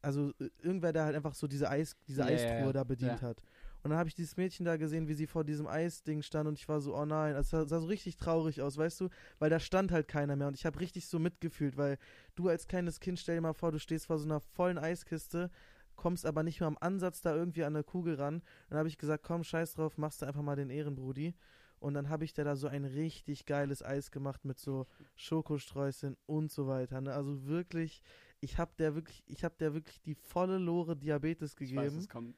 also 0.00 0.32
ir- 0.40 0.50
irgendwer, 0.62 0.92
der 0.92 1.04
halt 1.04 1.16
einfach 1.16 1.34
so 1.34 1.46
diese 1.46 1.68
Eis, 1.70 1.96
diese 2.08 2.22
Ja, 2.22 2.26
Eistruhe 2.26 2.66
ja. 2.66 2.72
da 2.72 2.84
bedient 2.84 3.22
hat. 3.22 3.42
Und 3.82 3.90
dann 3.90 3.98
habe 3.98 4.08
ich 4.08 4.14
dieses 4.14 4.36
Mädchen 4.36 4.64
da 4.64 4.76
gesehen, 4.76 5.08
wie 5.08 5.14
sie 5.14 5.26
vor 5.26 5.44
diesem 5.44 5.66
Eisding 5.66 6.22
stand 6.22 6.48
und 6.48 6.58
ich 6.58 6.68
war 6.68 6.80
so, 6.80 6.96
oh 6.96 7.04
nein, 7.04 7.34
es 7.34 7.50
sah, 7.50 7.66
sah 7.66 7.80
so 7.80 7.86
richtig 7.86 8.16
traurig 8.16 8.62
aus, 8.62 8.76
weißt 8.78 9.00
du, 9.00 9.08
weil 9.40 9.50
da 9.50 9.58
stand 9.58 9.90
halt 9.90 10.06
keiner 10.06 10.36
mehr 10.36 10.46
und 10.46 10.54
ich 10.54 10.64
habe 10.66 10.78
richtig 10.78 11.06
so 11.08 11.18
mitgefühlt, 11.18 11.76
weil 11.76 11.98
du 12.36 12.48
als 12.48 12.68
kleines 12.68 13.00
Kind, 13.00 13.18
stell 13.18 13.36
dir 13.36 13.40
mal 13.40 13.54
vor, 13.54 13.72
du 13.72 13.80
stehst 13.80 14.06
vor 14.06 14.18
so 14.18 14.24
einer 14.24 14.40
vollen 14.40 14.78
Eiskiste, 14.78 15.50
kommst 15.96 16.26
aber 16.26 16.42
nicht 16.44 16.60
mehr 16.60 16.68
am 16.68 16.78
Ansatz 16.80 17.22
da 17.22 17.34
irgendwie 17.34 17.64
an 17.64 17.74
eine 17.74 17.84
Kugel 17.84 18.14
ran. 18.14 18.42
Dann 18.68 18.78
habe 18.78 18.88
ich 18.88 18.98
gesagt, 18.98 19.24
komm, 19.24 19.42
scheiß 19.44 19.74
drauf, 19.74 19.98
machst 19.98 20.22
du 20.22 20.26
einfach 20.26 20.42
mal 20.42 20.56
den 20.56 20.70
Ehrenbrudi. 20.70 21.34
Und 21.80 21.94
dann 21.94 22.08
habe 22.08 22.24
ich 22.24 22.32
dir 22.32 22.44
da 22.44 22.54
so 22.54 22.68
ein 22.68 22.84
richtig 22.84 23.44
geiles 23.46 23.82
Eis 23.82 24.12
gemacht 24.12 24.44
mit 24.44 24.58
so 24.58 24.86
Schokostreuseln 25.16 26.16
und 26.26 26.52
so 26.52 26.68
weiter. 26.68 27.00
Ne? 27.00 27.12
Also 27.12 27.46
wirklich, 27.46 28.02
ich 28.42 28.58
habe 28.58 28.72
der 28.76 28.94
wirklich, 28.94 29.22
ich 29.26 29.44
habe 29.44 29.54
der 29.58 29.72
wirklich 29.72 30.02
die 30.02 30.14
volle 30.14 30.58
Lore 30.58 30.96
Diabetes 30.96 31.54
Ich 31.60 31.74
weiß, 31.74 31.84
gegeben. 31.84 31.98
es 31.98 32.08
kommt. 32.08 32.36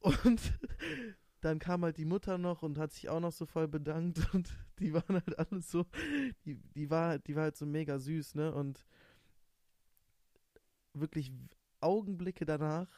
Und 0.00 0.40
dann 1.40 1.58
kam 1.58 1.82
halt 1.84 1.96
die 1.96 2.04
Mutter 2.04 2.38
noch 2.38 2.62
und 2.62 2.78
hat 2.78 2.92
sich 2.92 3.08
auch 3.08 3.20
noch 3.20 3.32
so 3.32 3.46
voll 3.46 3.66
bedankt 3.66 4.18
und 4.34 4.50
die 4.78 4.92
waren 4.92 5.14
halt 5.14 5.38
alles 5.38 5.70
so, 5.70 5.86
die, 6.44 6.56
die 6.74 6.90
war, 6.90 7.18
die 7.18 7.34
war 7.34 7.44
halt 7.44 7.56
so 7.56 7.64
mega 7.64 7.98
süß, 7.98 8.34
ne? 8.34 8.54
Und 8.54 8.86
wirklich 10.92 11.32
Augenblicke 11.80 12.44
danach 12.44 12.88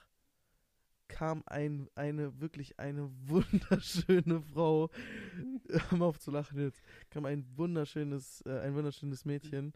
kam 1.07 1.43
ein, 1.47 1.89
eine, 1.95 2.41
wirklich 2.41 2.81
eine 2.81 3.11
wunderschöne 3.29 4.43
Frau, 4.43 4.91
hör 5.69 5.99
mal 5.99 6.07
auf 6.07 6.19
zu 6.19 6.33
lachen 6.33 6.59
jetzt, 6.59 6.83
kam 7.11 7.25
ein 7.27 7.47
wunderschönes, 7.57 8.43
äh, 8.43 8.59
ein 8.61 8.75
wunderschönes 8.75 9.25
Mädchen, 9.25 9.73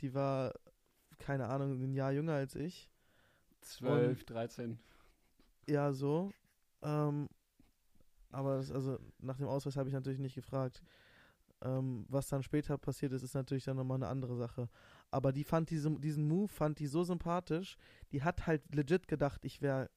die 0.00 0.14
war, 0.14 0.54
keine 1.20 1.48
Ahnung, 1.48 1.80
ein 1.80 1.94
Jahr 1.94 2.12
jünger 2.12 2.34
als 2.34 2.56
ich 2.56 2.90
12, 3.60 4.24
13. 4.24 4.78
Ja, 5.68 5.92
so. 5.92 6.32
Ähm, 6.82 7.28
aber 8.30 8.56
das, 8.56 8.70
also 8.70 8.98
nach 9.18 9.36
dem 9.36 9.46
Ausweis 9.46 9.76
habe 9.76 9.88
ich 9.88 9.94
natürlich 9.94 10.18
nicht 10.18 10.34
gefragt. 10.34 10.82
Ähm, 11.62 12.06
was 12.08 12.28
dann 12.28 12.42
später 12.42 12.78
passiert 12.78 13.12
ist, 13.12 13.22
ist 13.22 13.34
natürlich 13.34 13.64
dann 13.64 13.76
nochmal 13.76 13.98
eine 13.98 14.08
andere 14.08 14.34
Sache. 14.36 14.68
Aber 15.10 15.32
die 15.32 15.44
fand 15.44 15.68
diese, 15.70 15.90
diesen 15.90 16.26
Move, 16.26 16.48
fand 16.48 16.78
die 16.78 16.86
so 16.86 17.04
sympathisch, 17.04 17.76
die 18.12 18.22
hat 18.22 18.46
halt 18.46 18.74
legit 18.74 19.08
gedacht, 19.08 19.44
ich 19.44 19.60
wäre 19.60 19.90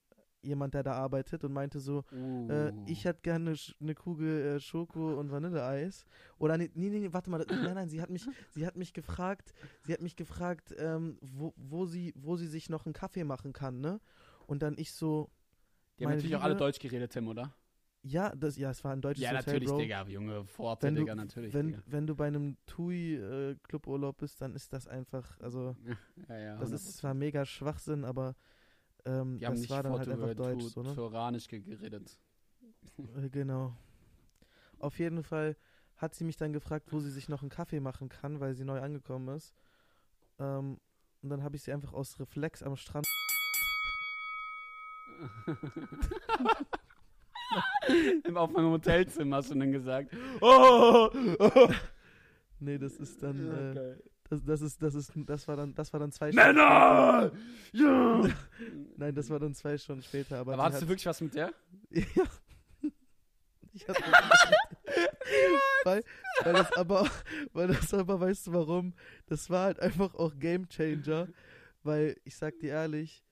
jemand, 0.44 0.74
der 0.74 0.84
da 0.84 0.94
arbeitet 0.94 1.44
und 1.44 1.54
meinte 1.54 1.80
so, 1.80 2.04
Uh. 2.12 2.50
äh, 2.52 2.72
ich 2.86 3.06
hätte 3.06 3.22
gerne 3.22 3.56
eine 3.82 3.96
Kugel 3.96 4.56
äh, 4.56 4.60
Schoko 4.60 5.20
und 5.20 5.32
Vanilleeis. 5.32 6.06
Oder 6.38 6.58
nee, 6.58 6.70
nee, 6.74 6.90
nee, 6.90 7.10
warte 7.12 7.30
mal, 7.30 7.46
nein, 7.50 7.74
nein, 7.76 7.90
sie 7.90 8.02
hat 8.02 8.10
mich, 8.10 8.26
sie 8.52 8.66
hat 8.66 8.76
mich 8.76 8.94
gefragt, 8.94 9.54
sie 9.86 9.94
hat 9.94 10.02
mich 10.02 10.16
gefragt, 10.16 10.74
ähm, 10.78 11.18
wo, 11.22 11.54
wo 11.56 11.86
sie, 11.86 12.14
wo 12.16 12.36
sie 12.36 12.48
sich 12.48 12.70
noch 12.70 12.86
einen 12.86 12.94
Kaffee 12.94 13.24
machen 13.24 13.54
kann, 13.54 13.80
ne? 13.82 14.00
Und 14.46 14.62
dann 14.62 14.76
ich 14.78 14.92
so, 14.94 15.30
Die 16.00 16.06
haben 16.06 16.12
natürlich 16.12 16.36
auch 16.36 16.42
alle 16.42 16.54
Liebe- 16.54 16.60
Deutsch 16.66 16.80
geredet, 16.80 17.12
Tim, 17.14 17.28
oder? 17.28 17.54
ja, 18.06 18.36
das, 18.36 18.58
ja, 18.58 18.70
es 18.72 18.84
war 18.84 18.92
ein 18.92 19.02
deutsches 19.02 19.24
Ja, 19.24 19.30
Hotel, 19.30 19.54
natürlich, 19.54 19.70
Bro. 19.70 19.78
Digga. 19.80 20.06
Junge, 20.10 20.46
Pforte, 20.46 20.88
Wenn 20.88 20.96
du- 20.96 21.02
Digga, 21.04 21.16
natürlich. 21.16 21.54
Wenn, 21.54 21.68
Digga. 21.68 21.84
wenn 21.86 22.06
du 22.08 22.16
bei 22.16 22.28
einem 22.28 22.58
TUI-Cluburlaub 22.66 24.18
bist, 24.18 24.42
dann 24.42 24.54
ist 24.56 24.74
das 24.74 24.88
einfach, 24.88 25.40
also 25.40 25.76
Ja, 26.30 26.38
ja, 26.38 26.58
das 26.58 26.70
100%. 26.72 26.74
ist 26.74 26.98
zwar 26.98 27.14
mega 27.14 27.46
Schwachsinn, 27.46 28.04
aber 28.06 28.36
ähm, 29.06 29.38
Die 29.38 29.46
haben 29.46 29.54
das 29.54 29.62
nicht 29.62 29.70
war 29.70 29.84
dann 29.84 29.98
halt 29.98 30.08
einfach 30.08 30.34
Deutsch, 30.34 30.64
so, 30.66 30.82
ne? 30.84 30.94
Toranisch 30.96 31.48
ge- 31.48 31.62
geredet. 31.62 32.18
Äh, 33.18 33.30
Genau. 33.30 33.76
Auf 34.80 35.00
jeden 35.00 35.24
Fall 35.24 35.56
hat 35.98 36.14
sie 36.16 36.24
mich 36.26 36.36
dann 36.38 36.54
gefragt, 36.54 36.92
wo 36.92 37.00
sie 37.00 37.12
sich 37.12 37.30
noch 37.30 37.42
einen 37.42 37.50
Kaffee 37.50 37.80
machen 37.80 38.10
kann, 38.10 38.40
weil 38.40 38.54
sie 38.54 38.66
neu 38.66 38.82
angekommen 38.82 39.36
ist. 39.36 39.54
Ähm, 40.40 40.80
und 41.22 41.30
dann 41.30 41.44
habe 41.44 41.56
ich 41.56 41.64
sie 41.64 41.72
einfach 41.72 41.94
aus 41.94 42.20
Reflex 42.20 42.62
am 42.64 42.76
Strand. 42.76 43.06
Im- 48.24 48.38
Auf 48.38 48.52
meinem 48.52 48.72
Hotelzimmer 48.72 49.38
hast 49.38 49.52
du 49.52 49.56
dann 49.56 49.72
gesagt. 49.72 50.16
Oh, 50.42 51.10
oh. 51.40 51.70
Nee, 52.60 52.78
das 52.78 52.94
ist 52.98 53.22
dann, 53.22 53.48
Ja, 53.48 53.72
äh. 53.74 53.98
Das, 54.34 54.44
das 54.44 54.62
ist, 54.62 54.82
das 54.82 54.96
ist, 54.96 55.12
das 55.16 55.48
war 55.48 55.56
dann, 55.56 55.76
das 55.76 55.92
war 55.94 56.00
dann 56.00 56.12
zwei 56.12 56.32
Männer! 56.32 57.32
Ja! 57.72 58.30
Nein, 58.98 59.16
das 59.16 59.30
war 59.30 59.40
dann 59.40 59.54
zwei 59.54 59.78
Stunden 59.78 60.04
später. 60.04 60.40
Aber, 60.40 60.58
hattest 60.58 60.84
du 60.84 60.88
wirklich 60.88 61.06
was 61.06 61.22
mit 61.22 61.36
der? 61.36 61.54
Ja. 61.90 62.04
Ich 63.76 63.88
hatte 63.88 64.04
weil, 65.84 66.04
weil 66.44 66.54
das 66.54 66.72
aber, 66.74 67.10
weil 67.54 67.70
das 67.70 67.92
aber, 67.92 68.20
weißt 68.20 68.46
du 68.46 68.54
warum? 68.54 68.94
Das 69.26 69.50
war 69.50 69.66
halt 69.66 69.80
einfach 69.80 70.14
auch 70.14 70.38
Game 70.38 70.70
Changer, 70.70 71.28
weil 71.82 72.16
ich 72.24 72.36
sag 72.36 72.60
dir 72.60 72.70
ehrlich, 72.70 73.24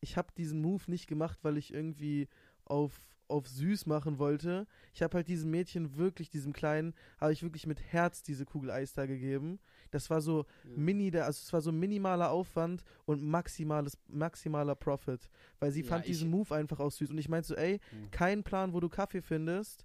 ich 0.00 0.16
habe 0.16 0.32
diesen 0.36 0.60
Move 0.60 0.82
nicht 0.88 1.06
gemacht, 1.06 1.38
weil 1.42 1.56
ich 1.56 1.72
irgendwie 1.72 2.28
auf 2.64 2.92
auf 3.28 3.48
süß 3.48 3.86
machen 3.86 4.18
wollte. 4.18 4.66
Ich 4.92 5.02
habe 5.02 5.16
halt 5.16 5.28
diesem 5.28 5.50
Mädchen 5.50 5.96
wirklich, 5.96 6.30
diesem 6.30 6.52
kleinen, 6.52 6.94
habe 7.20 7.32
ich 7.32 7.42
wirklich 7.42 7.66
mit 7.66 7.80
Herz 7.80 8.22
diese 8.22 8.44
Kugel 8.44 8.70
Eis 8.70 8.92
da 8.92 9.06
gegeben. 9.06 9.58
Das 9.90 10.10
war 10.10 10.20
so 10.20 10.44
mini, 10.76 11.10
der, 11.10 11.24
also 11.26 11.40
es 11.44 11.52
war 11.52 11.60
so 11.60 11.72
minimaler 11.72 12.30
Aufwand 12.30 12.82
und 13.04 13.22
maximales, 13.22 13.96
maximaler 14.08 14.74
Profit. 14.74 15.28
Weil 15.60 15.70
sie 15.72 15.82
Ja, 15.82 15.86
fand 15.88 16.06
diesen 16.06 16.30
Move 16.30 16.54
einfach 16.54 16.80
auch 16.80 16.90
süß. 16.90 17.10
Und 17.10 17.18
ich 17.18 17.28
meinte 17.28 17.48
so, 17.48 17.54
ey, 17.54 17.80
Mhm. 17.92 18.10
kein 18.10 18.42
Plan, 18.42 18.72
wo 18.72 18.80
du 18.80 18.88
Kaffee 18.88 19.22
findest, 19.22 19.84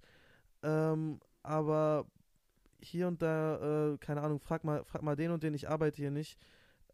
ähm, 0.63 1.19
aber 1.43 2.05
hier 2.81 3.07
und 3.07 3.21
da, 3.21 3.93
äh, 3.93 3.97
keine 3.97 4.21
Ahnung, 4.21 4.39
frag 4.39 4.63
mal, 4.63 4.83
frag 4.85 5.01
mal 5.03 5.15
den 5.15 5.31
und 5.31 5.43
den, 5.43 5.53
ich 5.53 5.69
arbeite 5.69 5.97
hier 5.97 6.11
nicht. 6.11 6.37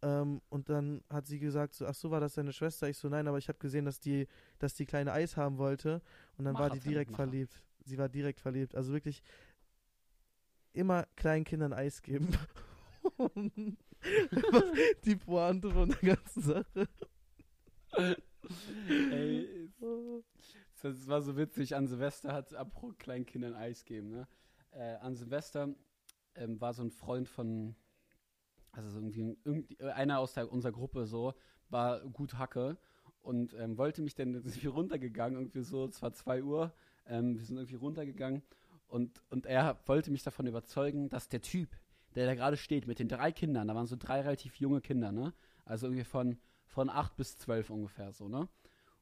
Ähm, 0.03 0.41
und 0.49 0.69
dann 0.69 1.01
hat 1.09 1.25
sie 1.25 1.39
gesagt, 1.39 1.73
so, 1.73 1.85
ach 1.87 1.95
so, 1.95 2.11
war 2.11 2.19
das 2.19 2.35
deine 2.35 2.53
Schwester? 2.53 2.87
Ich 2.87 2.97
so, 2.97 3.09
nein, 3.09 3.27
aber 3.27 3.37
ich 3.39 3.47
habe 3.49 3.57
gesehen, 3.57 3.85
dass 3.85 3.99
die, 3.99 4.27
dass 4.59 4.75
die 4.75 4.85
kleine 4.85 5.11
Eis 5.11 5.37
haben 5.37 5.57
wollte. 5.57 6.01
Und 6.37 6.45
dann 6.45 6.53
war 6.59 6.69
die 6.69 6.77
Macher, 6.77 6.89
direkt 6.89 7.11
Macher. 7.11 7.23
verliebt. 7.23 7.63
Sie 7.83 7.97
war 7.97 8.07
direkt 8.09 8.39
verliebt. 8.39 8.75
Also 8.75 8.91
wirklich 8.93 9.23
immer 10.73 11.05
kleinen 11.15 11.45
Kindern 11.45 11.73
Eis 11.73 12.01
geben. 12.01 12.27
Einfach 13.17 13.33
die 15.05 15.15
Pointe 15.15 15.71
von 15.71 15.89
der 15.89 16.15
ganzen 16.15 16.41
Sache. 16.41 16.87
Ey, 18.89 19.69
das 20.81 21.07
war 21.07 21.21
so 21.21 21.35
witzig. 21.37 21.75
An 21.75 21.87
Silvester 21.87 22.33
hat 22.33 22.53
apropos 22.53 22.97
Kleinkindern 22.97 23.55
Eis 23.55 23.85
geben, 23.85 24.09
ne? 24.09 24.27
Äh, 24.71 24.95
an 24.97 25.15
Silvester 25.15 25.73
ähm, 26.35 26.61
war 26.61 26.73
so 26.73 26.83
ein 26.83 26.91
Freund 26.91 27.27
von, 27.27 27.75
also 28.71 28.89
so 28.89 28.99
irgendwie, 28.99 29.37
irgendwie 29.43 29.81
einer 29.81 30.19
aus 30.19 30.33
der, 30.33 30.51
unserer 30.51 30.71
Gruppe 30.71 31.07
so, 31.07 31.33
war 31.69 32.01
gut 32.01 32.35
Hacke 32.35 32.77
und 33.21 33.53
ähm, 33.55 33.77
wollte 33.77 34.01
mich 34.01 34.15
dann, 34.15 34.39
sind 34.43 34.65
runtergegangen, 34.65 35.39
irgendwie 35.39 35.63
so, 35.63 35.85
es 35.85 36.01
war 36.01 36.13
2 36.13 36.43
Uhr, 36.43 36.73
ähm, 37.07 37.37
wir 37.37 37.45
sind 37.45 37.57
irgendwie 37.57 37.75
runtergegangen 37.75 38.43
und, 38.87 39.21
und 39.29 39.45
er 39.45 39.79
wollte 39.85 40.11
mich 40.11 40.23
davon 40.23 40.47
überzeugen, 40.47 41.09
dass 41.09 41.27
der 41.27 41.41
Typ, 41.41 41.69
der 42.15 42.25
da 42.25 42.35
gerade 42.35 42.57
steht 42.57 42.87
mit 42.87 42.99
den 42.99 43.07
drei 43.07 43.31
Kindern, 43.31 43.67
da 43.67 43.75
waren 43.75 43.87
so 43.87 43.95
drei 43.95 44.21
relativ 44.21 44.55
junge 44.55 44.81
Kinder, 44.81 45.11
ne? 45.11 45.33
Also 45.65 45.87
irgendwie 45.87 46.03
von, 46.03 46.37
von 46.65 46.89
8 46.89 47.15
bis 47.15 47.37
12 47.37 47.69
ungefähr 47.69 48.11
so, 48.11 48.27
ne? 48.27 48.47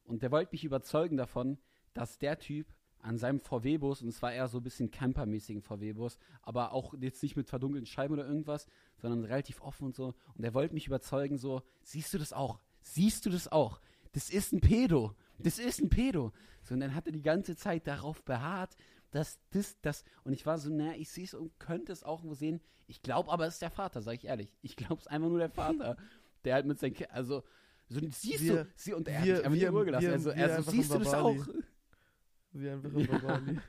Und 0.04 0.22
der 0.22 0.30
wollte 0.30 0.52
mich 0.52 0.64
überzeugen 0.64 1.16
davon, 1.16 1.58
dass 1.94 2.18
der 2.18 2.38
Typ 2.38 2.66
an 3.00 3.18
seinem 3.18 3.40
VW-Bus, 3.40 4.02
und 4.02 4.08
es 4.08 4.20
war 4.20 4.32
eher 4.32 4.48
so 4.48 4.58
ein 4.58 4.64
bisschen 4.64 4.90
campermäßigen 4.90 5.62
VW-Bus, 5.62 6.18
aber 6.42 6.72
auch 6.72 6.94
jetzt 7.00 7.22
nicht 7.22 7.36
mit 7.36 7.48
verdunkelten 7.48 7.86
Scheiben 7.86 8.14
oder 8.14 8.26
irgendwas, 8.26 8.66
sondern 8.96 9.24
relativ 9.24 9.62
offen 9.62 9.86
und 9.86 9.94
so. 9.94 10.14
Und 10.34 10.42
der 10.42 10.54
wollte 10.54 10.74
mich 10.74 10.86
überzeugen, 10.86 11.38
so, 11.38 11.62
siehst 11.82 12.12
du 12.14 12.18
das 12.18 12.32
auch? 12.32 12.60
Siehst 12.82 13.24
du 13.24 13.30
das 13.30 13.50
auch? 13.50 13.80
Das 14.12 14.30
ist 14.30 14.52
ein 14.52 14.60
Pedo. 14.60 15.14
Das 15.38 15.58
ist 15.58 15.80
ein 15.80 15.88
Pedo. 15.88 16.32
So, 16.62 16.74
und 16.74 16.80
dann 16.80 16.94
hat 16.94 17.06
er 17.06 17.12
die 17.12 17.22
ganze 17.22 17.54
Zeit 17.54 17.86
darauf 17.86 18.24
beharrt, 18.24 18.76
dass 19.16 19.38
das, 19.50 19.80
das, 19.80 20.04
und 20.24 20.32
ich 20.32 20.44
war 20.46 20.58
so, 20.58 20.70
na, 20.70 20.94
ich 20.96 21.08
sehe 21.08 21.24
es 21.24 21.34
und 21.34 21.58
könnte 21.58 21.92
es 21.92 22.02
auch 22.04 22.18
irgendwo 22.20 22.34
sehen. 22.34 22.60
Ich 22.86 23.02
glaube 23.02 23.30
aber, 23.32 23.46
es 23.46 23.54
ist 23.54 23.62
der 23.62 23.70
Vater, 23.70 24.02
sage 24.02 24.16
ich 24.18 24.24
ehrlich. 24.26 24.48
Ich 24.62 24.76
glaube 24.76 25.00
es 25.00 25.06
einfach 25.06 25.28
nur 25.28 25.38
der 25.38 25.48
Vater, 25.50 25.96
der 26.44 26.54
halt 26.54 26.66
mit 26.66 26.78
seinen 26.78 26.92
Kindern, 26.94 27.16
also, 27.16 27.42
so, 27.88 28.00
siehst 28.10 28.42
Wir- 28.44 28.64
du, 28.64 28.70
sie, 28.76 28.92
und 28.94 29.08
er 29.08 29.24
wir- 29.24 29.36
hat 29.36 29.42
mich 29.42 29.44
einfach 29.46 29.52
wir- 29.60 29.68
in 29.68 29.74
Ruhe 29.74 29.84
gelassen. 29.86 30.06
wir- 30.06 30.12
also, 30.12 30.26
wir 30.30 30.34
er 30.36 30.48
so, 30.48 30.54
einfach 30.56 30.72
siehst 30.72 30.94
du 30.94 30.98
das 30.98 31.14
auch? 31.14 31.46
Wie 32.52 32.68
einfach 32.70 32.90
im 32.92 33.00
Ja. 33.00 33.42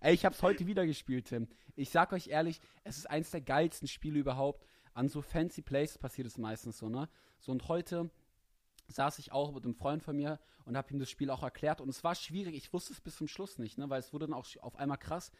Ey, 0.00 0.14
ich 0.14 0.24
hab's 0.24 0.42
heute 0.42 0.66
wieder 0.66 0.86
gespielt, 0.86 1.26
Tim. 1.26 1.48
Ich 1.74 1.90
sag 1.90 2.12
euch 2.12 2.28
ehrlich, 2.28 2.60
es 2.84 2.98
ist 2.98 3.08
eins 3.10 3.30
der 3.30 3.40
geilsten 3.40 3.88
Spiele 3.88 4.18
überhaupt. 4.18 4.64
An 4.94 5.08
so 5.08 5.20
fancy 5.22 5.62
Places 5.62 5.98
passiert 5.98 6.26
es 6.26 6.38
meistens 6.38 6.78
so, 6.78 6.88
ne? 6.88 7.08
So 7.40 7.52
und 7.52 7.66
heute 7.68 8.10
saß 8.88 9.18
ich 9.18 9.32
auch 9.32 9.52
mit 9.52 9.64
einem 9.64 9.74
Freund 9.74 10.02
von 10.02 10.16
mir 10.16 10.38
und 10.64 10.76
habe 10.76 10.92
ihm 10.92 10.98
das 10.98 11.10
Spiel 11.10 11.30
auch 11.30 11.42
erklärt 11.42 11.80
und 11.80 11.88
es 11.88 12.04
war 12.04 12.14
schwierig. 12.14 12.54
Ich 12.54 12.72
wusste 12.72 12.92
es 12.92 13.00
bis 13.00 13.16
zum 13.16 13.28
Schluss 13.28 13.58
nicht, 13.58 13.78
ne? 13.78 13.88
Weil 13.90 14.00
es 14.00 14.12
wurde 14.12 14.26
dann 14.26 14.34
auch 14.34 14.46
auf 14.60 14.76
einmal 14.76 14.98
krass. 14.98 15.32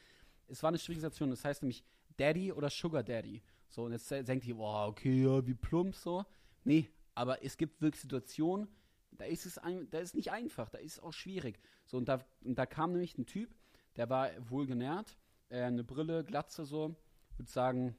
Es 0.49 0.63
war 0.63 0.69
eine 0.69 0.79
schwierige 0.79 1.01
Situation. 1.01 1.31
Das 1.31 1.45
heißt 1.45 1.63
nämlich 1.63 1.85
Daddy 2.17 2.53
oder 2.53 2.71
Sugar 2.71 3.03
Daddy. 3.03 3.43
So 3.69 3.85
und 3.85 3.93
jetzt 3.93 4.11
denkt 4.11 4.47
ihr, 4.47 4.57
boah, 4.57 4.89
okay, 4.89 5.23
ja, 5.23 5.47
wie 5.47 5.55
plump 5.55 5.95
so. 5.95 6.25
Nee, 6.65 6.89
aber 7.15 7.45
es 7.45 7.57
gibt 7.57 7.81
wirklich 7.81 8.01
Situationen, 8.01 8.69
da 9.13 9.25
ist 9.25 9.47
es 9.47 9.59
ein, 9.59 9.89
da 9.91 9.99
ist 9.99 10.15
nicht 10.15 10.31
einfach, 10.31 10.69
da 10.69 10.79
ist 10.79 10.93
es 10.93 11.01
auch 11.01 11.13
schwierig. 11.13 11.59
So 11.87 11.97
und 11.97 12.09
da, 12.09 12.25
und 12.45 12.59
da 12.59 12.67
kam 12.67 12.93
nämlich 12.93 13.17
ein 13.19 13.27
Typ, 13.27 13.55
der 13.97 14.11
war 14.11 14.31
wohl 14.51 14.67
genährt, 14.67 15.17
äh, 15.49 15.63
eine 15.63 15.85
Brille, 15.85 16.25
Glatze 16.25 16.65
so, 16.65 16.95
würde 17.37 17.51
sagen 17.51 17.97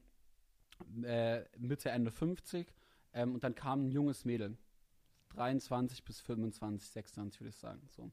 äh, 1.04 1.44
Mitte, 1.58 1.90
Ende 1.90 2.12
50. 2.12 2.74
Ähm, 3.14 3.34
und 3.34 3.44
dann 3.44 3.56
kam 3.56 3.88
ein 3.88 3.92
junges 3.92 4.26
Mädel, 4.26 4.58
23 5.38 6.04
bis 6.04 6.20
25, 6.22 6.90
26 6.90 7.42
würde 7.42 7.50
ich 7.50 7.58
sagen. 7.58 7.88
So. 7.96 8.12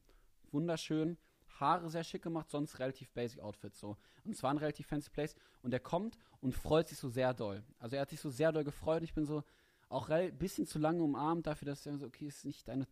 Wunderschön, 0.51 1.17
Haare 1.59 1.89
sehr 1.89 2.03
schick 2.03 2.21
gemacht, 2.21 2.49
sonst 2.49 2.79
relativ 2.79 3.11
basic 3.11 3.39
Outfit 3.39 3.75
so. 3.75 3.97
Und 4.23 4.33
es 4.33 4.43
war 4.43 4.51
ein 4.51 4.57
relativ 4.57 4.87
fancy 4.87 5.09
Place. 5.09 5.35
Und 5.61 5.73
er 5.73 5.79
kommt 5.79 6.17
und 6.41 6.53
freut 6.53 6.87
sich 6.87 6.97
so 6.97 7.09
sehr 7.09 7.33
doll. 7.33 7.63
Also 7.79 7.95
er 7.95 8.03
hat 8.03 8.09
sich 8.09 8.19
so 8.19 8.29
sehr 8.29 8.51
doll 8.51 8.63
gefreut. 8.63 9.03
Ich 9.03 9.13
bin 9.13 9.25
so 9.25 9.43
auch 9.89 10.09
ein 10.09 10.37
bisschen 10.37 10.65
zu 10.65 10.79
lange 10.79 11.01
umarmt 11.01 11.47
dafür, 11.47 11.67
dass 11.67 11.85
er 11.85 11.97
so, 11.97 12.05
okay, 12.05 12.27
ist 12.27 12.45
nicht 12.45 12.67
deine 12.67 12.87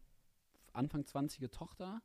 Anfang 0.72 1.02
20er 1.02 1.52
Tochter? 1.52 2.02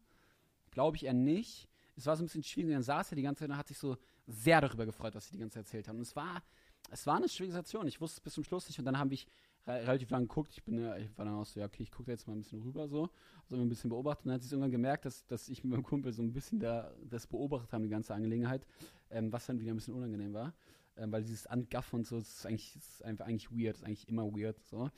Glaube 0.70 0.96
ich 0.96 1.04
eher 1.04 1.14
nicht. 1.14 1.68
Es 1.96 2.06
war 2.06 2.16
so 2.16 2.22
ein 2.22 2.26
bisschen 2.26 2.42
schwierig. 2.42 2.72
Dann 2.72 2.82
saß 2.82 3.12
er 3.12 3.16
die 3.16 3.22
ganze 3.22 3.40
Zeit 3.40 3.50
und 3.50 3.56
hat 3.56 3.68
sich 3.68 3.78
so 3.78 3.96
sehr 4.26 4.60
darüber 4.60 4.86
gefreut, 4.86 5.14
was 5.14 5.26
sie 5.26 5.32
die 5.32 5.38
ganze 5.38 5.54
Zeit 5.54 5.66
erzählt 5.66 5.88
haben. 5.88 5.96
Und 5.96 6.02
es 6.02 6.16
war, 6.16 6.42
es 6.90 7.06
war 7.06 7.16
eine 7.16 7.28
schwierige 7.28 7.52
Situation. 7.52 7.86
Ich 7.86 8.00
wusste 8.00 8.18
es 8.18 8.20
bis 8.20 8.34
zum 8.34 8.44
Schluss 8.44 8.68
nicht. 8.68 8.78
Und 8.78 8.84
dann 8.84 8.98
habe 8.98 9.14
ich 9.14 9.26
relativ 9.74 10.10
lange 10.10 10.26
geguckt. 10.26 10.52
Ich 10.52 10.62
bin 10.62 10.78
ja, 10.78 10.96
ich 10.96 11.16
war 11.16 11.24
dann 11.24 11.34
auch 11.34 11.46
so, 11.46 11.60
ja, 11.60 11.66
okay, 11.66 11.82
ich 11.82 11.90
gucke 11.90 12.06
da 12.06 12.12
jetzt 12.12 12.26
mal 12.26 12.34
ein 12.34 12.40
bisschen 12.40 12.62
rüber 12.62 12.88
so. 12.88 13.10
Also 13.50 13.62
ein 13.62 13.68
bisschen 13.68 13.90
beobachtet. 13.90 14.24
Und 14.24 14.28
dann 14.30 14.34
hat 14.34 14.42
sich 14.42 14.52
irgendwann 14.52 14.70
gemerkt, 14.70 15.04
dass, 15.04 15.26
dass 15.26 15.48
ich 15.48 15.64
mit 15.64 15.72
meinem 15.72 15.82
Kumpel 15.82 16.12
so 16.12 16.22
ein 16.22 16.32
bisschen 16.32 16.60
da, 16.60 16.92
das 17.08 17.26
beobachtet 17.26 17.72
haben, 17.72 17.82
die 17.82 17.88
ganze 17.88 18.14
Angelegenheit. 18.14 18.66
Ähm, 19.10 19.32
was 19.32 19.46
dann 19.46 19.58
wieder 19.58 19.72
ein 19.72 19.76
bisschen 19.76 19.94
unangenehm 19.94 20.34
war. 20.34 20.54
Ähm, 20.96 21.12
weil 21.12 21.22
dieses 21.22 21.46
Angaffen 21.46 22.00
und 22.00 22.06
so, 22.06 22.18
das 22.18 22.28
ist 22.28 22.46
eigentlich, 22.46 22.72
das 22.74 22.88
ist 22.88 23.04
einfach 23.04 23.26
eigentlich 23.26 23.50
weird. 23.50 23.74
Das 23.74 23.82
ist 23.82 23.86
eigentlich 23.86 24.08
immer 24.08 24.24
weird. 24.24 24.58
So. 24.64 24.90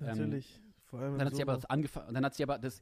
Natürlich. 0.00 0.60
Vor 0.86 1.00
allem 1.00 1.18
Dann 1.18 1.26
hat 1.26 1.34
sie 1.34 1.42
aber 1.42 1.54
das 1.54 1.64
angefangen, 1.64 2.14
dann 2.14 2.24
hat 2.24 2.34
sie 2.34 2.42
aber 2.44 2.58
das, 2.58 2.80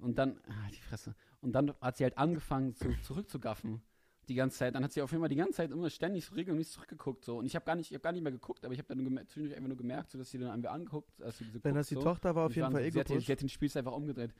und 0.00 0.18
dann, 0.18 0.40
ah, 0.48 0.70
die 0.72 0.80
Fresse, 0.80 1.14
und 1.40 1.52
dann 1.52 1.72
hat 1.80 1.96
sie 1.96 2.04
halt 2.04 2.18
angefangen 2.18 2.74
zu, 2.74 2.88
zurückzugaffen. 3.02 3.80
Die 4.28 4.34
ganze 4.34 4.58
Zeit. 4.58 4.74
Dann 4.74 4.84
hat 4.84 4.92
sie 4.92 5.02
auf 5.02 5.10
jeden 5.10 5.22
Fall 5.22 5.28
die 5.28 5.36
ganze 5.36 5.54
Zeit 5.54 5.70
immer 5.70 5.90
ständig 5.90 6.24
so 6.24 6.34
regelmäßig 6.34 6.72
zurückgeguckt. 6.74 7.24
So. 7.24 7.38
Und 7.38 7.46
ich 7.46 7.54
habe 7.54 7.64
gar, 7.64 7.74
nicht, 7.74 7.92
ich 7.92 8.02
gar 8.02 8.12
nicht 8.12 8.22
mehr 8.22 8.32
geguckt, 8.32 8.64
aber 8.64 8.74
ich 8.74 8.80
habe 8.80 8.94
dann 8.94 9.26
zwischendurch 9.26 9.56
einfach 9.56 9.68
nur 9.68 9.76
gemerkt, 9.76 10.10
so, 10.10 10.18
dass 10.18 10.30
sie 10.30 10.38
dann 10.38 10.48
irgendwie 10.48 10.68
angeguckt, 10.68 11.22
als 11.22 11.38
sie 11.38 11.44
so 11.44 11.58
Wenn 11.62 11.74
das 11.74 11.88
die 11.88 11.94
so. 11.94 12.02
Tochter 12.02 12.34
war, 12.34 12.46
auf 12.46 12.56
jeden 12.56 12.70
Fall 12.72 12.82
eh 12.82 12.90
gepusht. 12.90 13.26
sie 13.26 13.32
hat 13.32 13.40
den 13.40 13.48
Spieß 13.48 13.76
einfach 13.76 13.92
umgedreht. 13.92 14.34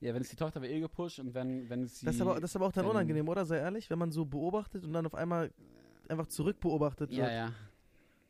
Ja, 0.00 0.14
wenn 0.14 0.22
es 0.22 0.30
die 0.30 0.36
Tochter 0.36 0.62
war, 0.62 0.68
eh 0.68 0.80
gepusht 0.80 1.18
und 1.18 1.34
wenn, 1.34 1.68
wenn 1.68 1.86
sie. 1.86 2.06
Das 2.06 2.14
ist, 2.14 2.20
aber, 2.22 2.40
das 2.40 2.50
ist 2.50 2.56
aber 2.56 2.66
auch 2.66 2.72
dann 2.72 2.84
wenn- 2.84 2.92
unangenehm, 2.92 3.28
oder? 3.28 3.44
Sei 3.44 3.58
ehrlich, 3.58 3.90
wenn 3.90 3.98
man 3.98 4.10
so 4.10 4.24
beobachtet 4.24 4.84
und 4.84 4.92
dann 4.92 5.04
auf 5.06 5.14
einmal 5.14 5.52
einfach 6.08 6.26
zurückbeobachtet 6.26 7.12
ja, 7.12 7.18
wird. 7.18 7.32
ja. 7.32 7.52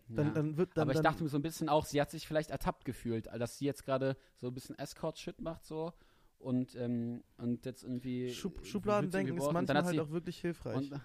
Dann, 0.08 0.26
ja. 0.26 0.32
dann 0.32 0.56
wird 0.56 0.76
dann, 0.76 0.82
aber 0.82 0.94
ich 0.94 1.00
dachte 1.00 1.22
mir 1.22 1.28
so 1.28 1.38
ein 1.38 1.42
bisschen 1.42 1.68
auch, 1.68 1.84
sie 1.84 2.00
hat 2.00 2.10
sich 2.10 2.26
vielleicht 2.26 2.50
ertappt 2.50 2.84
gefühlt, 2.84 3.26
dass 3.26 3.58
sie 3.58 3.66
jetzt 3.66 3.84
gerade 3.84 4.16
so 4.38 4.48
ein 4.48 4.54
bisschen 4.54 4.76
Escort-Shit 4.76 5.40
macht 5.40 5.64
so 5.64 5.92
und, 6.40 6.74
ähm, 6.74 7.22
und 7.36 7.64
jetzt 7.64 7.84
irgendwie. 7.84 8.32
Schub, 8.32 8.64
Schubladendenken 8.64 9.36
ist 9.36 9.52
manchmal 9.52 9.84
halt 9.84 10.00
auch 10.00 10.10
wirklich 10.10 10.40
hilfreich. 10.40 10.90
Und, 10.90 11.00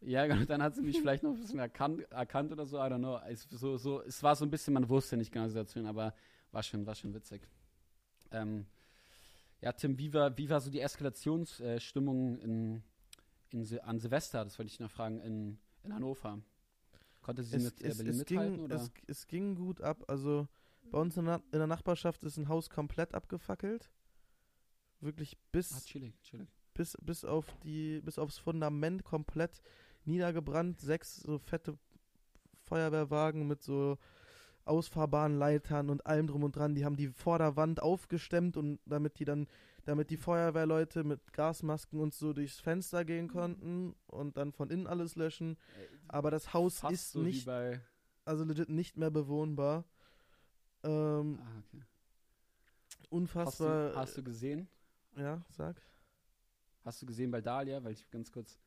ja, 0.00 0.26
genau, 0.26 0.44
dann 0.44 0.62
hat 0.62 0.74
sie 0.74 0.82
mich 0.82 0.98
vielleicht 0.98 1.22
noch 1.22 1.32
ein 1.32 1.40
bisschen 1.40 1.60
erkannt, 1.60 2.02
erkannt 2.10 2.52
oder 2.52 2.66
so, 2.66 2.76
I 2.76 2.80
don't 2.80 2.98
know. 2.98 3.18
Es, 3.28 3.44
so, 3.44 3.76
so, 3.76 4.02
es 4.02 4.22
war 4.22 4.34
so 4.34 4.44
ein 4.44 4.50
bisschen, 4.50 4.74
man 4.74 4.88
wusste 4.88 5.16
nicht 5.16 5.30
genau 5.30 5.44
die 5.44 5.50
Situation, 5.50 5.86
aber 5.86 6.14
war 6.50 6.62
schon, 6.62 6.84
war 6.84 6.94
schon 6.94 7.14
witzig. 7.14 7.48
Ähm, 8.32 8.66
ja, 9.60 9.72
Tim, 9.72 9.96
wie 9.98 10.12
war, 10.12 10.36
wie 10.36 10.50
war 10.50 10.60
so 10.60 10.70
die 10.70 10.80
Eskalationsstimmung 10.80 12.38
in, 12.40 12.82
in, 13.50 13.80
an 13.80 14.00
Silvester? 14.00 14.42
Das 14.42 14.58
wollte 14.58 14.72
ich 14.72 14.80
noch 14.80 14.90
fragen, 14.90 15.20
in, 15.20 15.58
in 15.84 15.94
Hannover. 15.94 16.40
Konnte 17.20 17.44
sie 17.44 17.56
es, 17.56 17.64
mit 17.64 17.80
äh, 17.80 17.88
es, 17.88 17.96
Berlin 17.98 18.12
es, 18.12 18.18
mithalten? 18.18 18.56
ging, 18.56 18.64
oder? 18.64 18.74
es, 18.74 18.90
es 19.06 19.26
ging 19.28 19.54
gut 19.54 19.80
ab. 19.80 20.04
Also 20.08 20.48
bei 20.90 20.98
uns 20.98 21.16
in 21.16 21.26
der, 21.26 21.40
in 21.52 21.58
der 21.58 21.68
Nachbarschaft 21.68 22.24
ist 22.24 22.36
ein 22.38 22.48
Haus 22.48 22.68
komplett 22.68 23.14
abgefackelt. 23.14 23.92
Wirklich 25.02 25.36
bis, 25.50 25.72
ah, 25.72 25.80
chillig, 25.84 26.20
chillig. 26.22 26.48
bis, 26.74 26.96
bis 27.02 27.24
auf 27.24 27.46
die, 27.64 28.00
bis 28.00 28.18
aufs 28.18 28.38
Fundament 28.38 29.04
komplett 29.04 29.60
niedergebrannt. 30.04 30.80
Sechs 30.80 31.16
so 31.16 31.38
fette 31.38 31.76
Feuerwehrwagen 32.64 33.46
mit 33.46 33.62
so 33.62 33.98
ausfahrbaren 34.64 35.38
Leitern 35.38 35.90
und 35.90 36.06
allem 36.06 36.28
drum 36.28 36.44
und 36.44 36.54
dran. 36.54 36.74
Die 36.76 36.84
haben 36.84 36.96
die 36.96 37.08
Vorderwand 37.08 37.82
aufgestemmt 37.82 38.56
und 38.56 38.78
damit 38.86 39.18
die 39.18 39.24
dann, 39.24 39.48
damit 39.84 40.10
die 40.10 40.16
Feuerwehrleute 40.16 41.02
mit 41.02 41.32
Gasmasken 41.32 41.98
und 41.98 42.14
so 42.14 42.32
durchs 42.32 42.60
Fenster 42.60 43.04
gehen 43.04 43.26
konnten 43.28 43.96
und 44.06 44.36
dann 44.36 44.52
von 44.52 44.70
innen 44.70 44.86
alles 44.86 45.16
löschen. 45.16 45.58
Aber 46.06 46.30
das 46.30 46.54
Haus 46.54 46.78
Fast 46.78 46.94
ist 46.94 47.10
so 47.12 47.20
nicht, 47.22 47.48
also 48.24 48.44
legit 48.44 48.68
nicht 48.68 48.96
mehr 48.96 49.10
bewohnbar. 49.10 49.84
Ähm, 50.84 51.40
Ah, 51.42 51.58
okay. 51.58 51.82
Hast 53.00 53.10
unfassbar. 53.10 53.90
du, 53.90 53.96
hast 53.96 54.16
du 54.16 54.22
gesehen? 54.22 54.68
Ja, 55.16 55.40
sag. 55.50 55.80
Hast 56.84 57.00
du 57.02 57.06
gesehen 57.06 57.30
bei 57.30 57.40
Dahlia, 57.40 57.82
weil 57.84 57.92
ich 57.92 58.10
ganz 58.10 58.30
kurz 58.32 58.58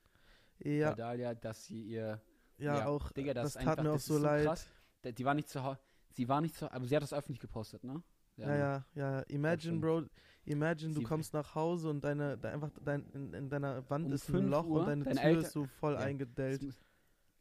Ja, 0.60 0.90
bei 0.92 0.96
Dahlia, 0.96 1.34
dass 1.36 1.66
sie 1.66 1.82
ihr 1.84 2.22
ja, 2.58 2.78
Ja, 2.80 2.86
auch. 2.88 3.12
Digga, 3.12 3.34
das 3.34 3.54
das 3.54 3.64
tat 3.64 3.68
einfach- 3.80 3.84
mir 3.84 3.92
auch 3.94 4.00
so 4.00 4.18
leid. 4.18 4.46
krass. 4.46 4.68
Die 5.04 5.26
war 5.26 5.34
nicht 5.34 5.50
zu 5.50 5.64
Hause. 5.64 5.80
Sie 6.12 6.28
war 6.30 6.40
nicht 6.42 6.56
zu 6.56 6.72
aber 6.72 6.86
sie 6.88 6.96
hat 6.96 7.04
das 7.04 7.12
öffentlich 7.14 7.40
gepostet, 7.42 7.84
ne? 7.84 8.02
Ja, 8.38 8.56
ja, 8.56 8.86
ja. 8.96 9.20
Imagine, 9.28 9.74
schon. 9.74 9.82
Bro, 9.82 10.04
imagine, 10.46 10.94
du 10.94 11.02
kommst 11.04 11.34
nach 11.34 11.54
Hause 11.56 11.90
und 11.90 12.02
deine, 12.04 12.38
da 12.38 12.52
einfach 12.52 12.72
dein, 12.82 13.06
in, 13.12 13.34
in 13.34 13.50
deiner 13.50 13.88
Wand 13.90 14.06
Um 14.08 14.14
ist 14.14 14.30
ein 14.30 14.34
5 14.36 14.50
Loch 14.50 14.66
Uhr, 14.66 14.80
und 14.82 14.88
deine 14.88 15.04
deine 15.04 15.16
Tür 15.20 15.24
Eltern- 15.30 15.44
ist 15.44 15.52
so 15.52 15.66
voll 15.66 15.94
Ja. 15.94 16.00
eingedellt. 16.00 16.62
Muss- 16.64 16.80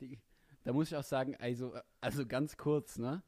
Die, 0.01 0.21
da 0.65 0.73
muss 0.73 0.89
ich 0.89 0.97
auch 0.97 1.05
sagen, 1.05 1.37
also, 1.37 1.75
also 2.01 2.27
ganz 2.27 2.57
kurz, 2.57 2.99
ne? 2.99 3.23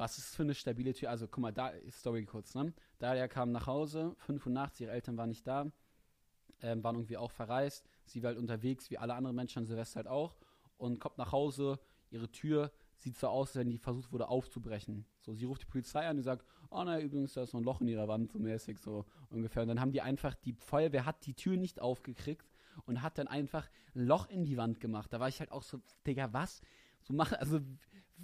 Was 0.00 0.16
ist 0.16 0.34
für 0.34 0.44
eine 0.44 0.54
stabile 0.54 0.94
Tür? 0.94 1.10
Also, 1.10 1.28
guck 1.28 1.42
mal, 1.42 1.52
da 1.52 1.72
Story 1.90 2.24
kurz, 2.24 2.54
ne? 2.54 2.72
Dalia 2.98 3.28
kam 3.28 3.52
nach 3.52 3.66
Hause, 3.66 4.16
85, 4.20 4.86
ihre 4.86 4.92
Eltern 4.92 5.18
waren 5.18 5.28
nicht 5.28 5.46
da, 5.46 5.70
ähm, 6.62 6.82
waren 6.82 6.96
irgendwie 6.96 7.18
auch 7.18 7.30
verreist. 7.30 7.86
Sie 8.06 8.22
war 8.22 8.28
halt 8.28 8.38
unterwegs, 8.38 8.90
wie 8.90 8.96
alle 8.96 9.12
anderen 9.12 9.36
Menschen 9.36 9.58
an 9.58 9.66
Silvester 9.66 9.96
halt 9.96 10.06
auch. 10.06 10.38
Und 10.78 11.00
kommt 11.00 11.18
nach 11.18 11.32
Hause, 11.32 11.78
ihre 12.08 12.30
Tür 12.30 12.72
sieht 12.96 13.18
so 13.18 13.28
aus, 13.28 13.48
als 13.48 13.56
wenn 13.56 13.68
die 13.68 13.76
versucht 13.76 14.10
wurde 14.10 14.28
aufzubrechen. 14.28 15.04
So, 15.18 15.34
sie 15.34 15.44
ruft 15.44 15.60
die 15.60 15.66
Polizei 15.66 16.08
an, 16.08 16.16
die 16.16 16.22
sagt, 16.22 16.46
oh 16.70 16.82
nein, 16.82 17.02
übrigens, 17.02 17.34
da 17.34 17.42
ist 17.42 17.52
noch 17.52 17.60
ein 17.60 17.64
Loch 17.64 17.82
in 17.82 17.88
ihrer 17.88 18.08
Wand, 18.08 18.32
so 18.32 18.38
mäßig, 18.38 18.78
so 18.78 19.04
ungefähr. 19.28 19.60
Und 19.60 19.68
dann 19.68 19.82
haben 19.82 19.92
die 19.92 20.00
einfach, 20.00 20.34
die 20.34 20.54
Feuerwehr 20.54 21.04
hat 21.04 21.26
die 21.26 21.34
Tür 21.34 21.58
nicht 21.58 21.78
aufgekriegt 21.78 22.48
und 22.86 23.02
hat 23.02 23.18
dann 23.18 23.28
einfach 23.28 23.68
ein 23.94 24.06
Loch 24.06 24.30
in 24.30 24.46
die 24.46 24.56
Wand 24.56 24.80
gemacht. 24.80 25.12
Da 25.12 25.20
war 25.20 25.28
ich 25.28 25.40
halt 25.40 25.52
auch 25.52 25.62
so, 25.62 25.78
Digga, 26.06 26.32
was? 26.32 26.62
So 27.02 27.12
machen, 27.12 27.36
also, 27.36 27.60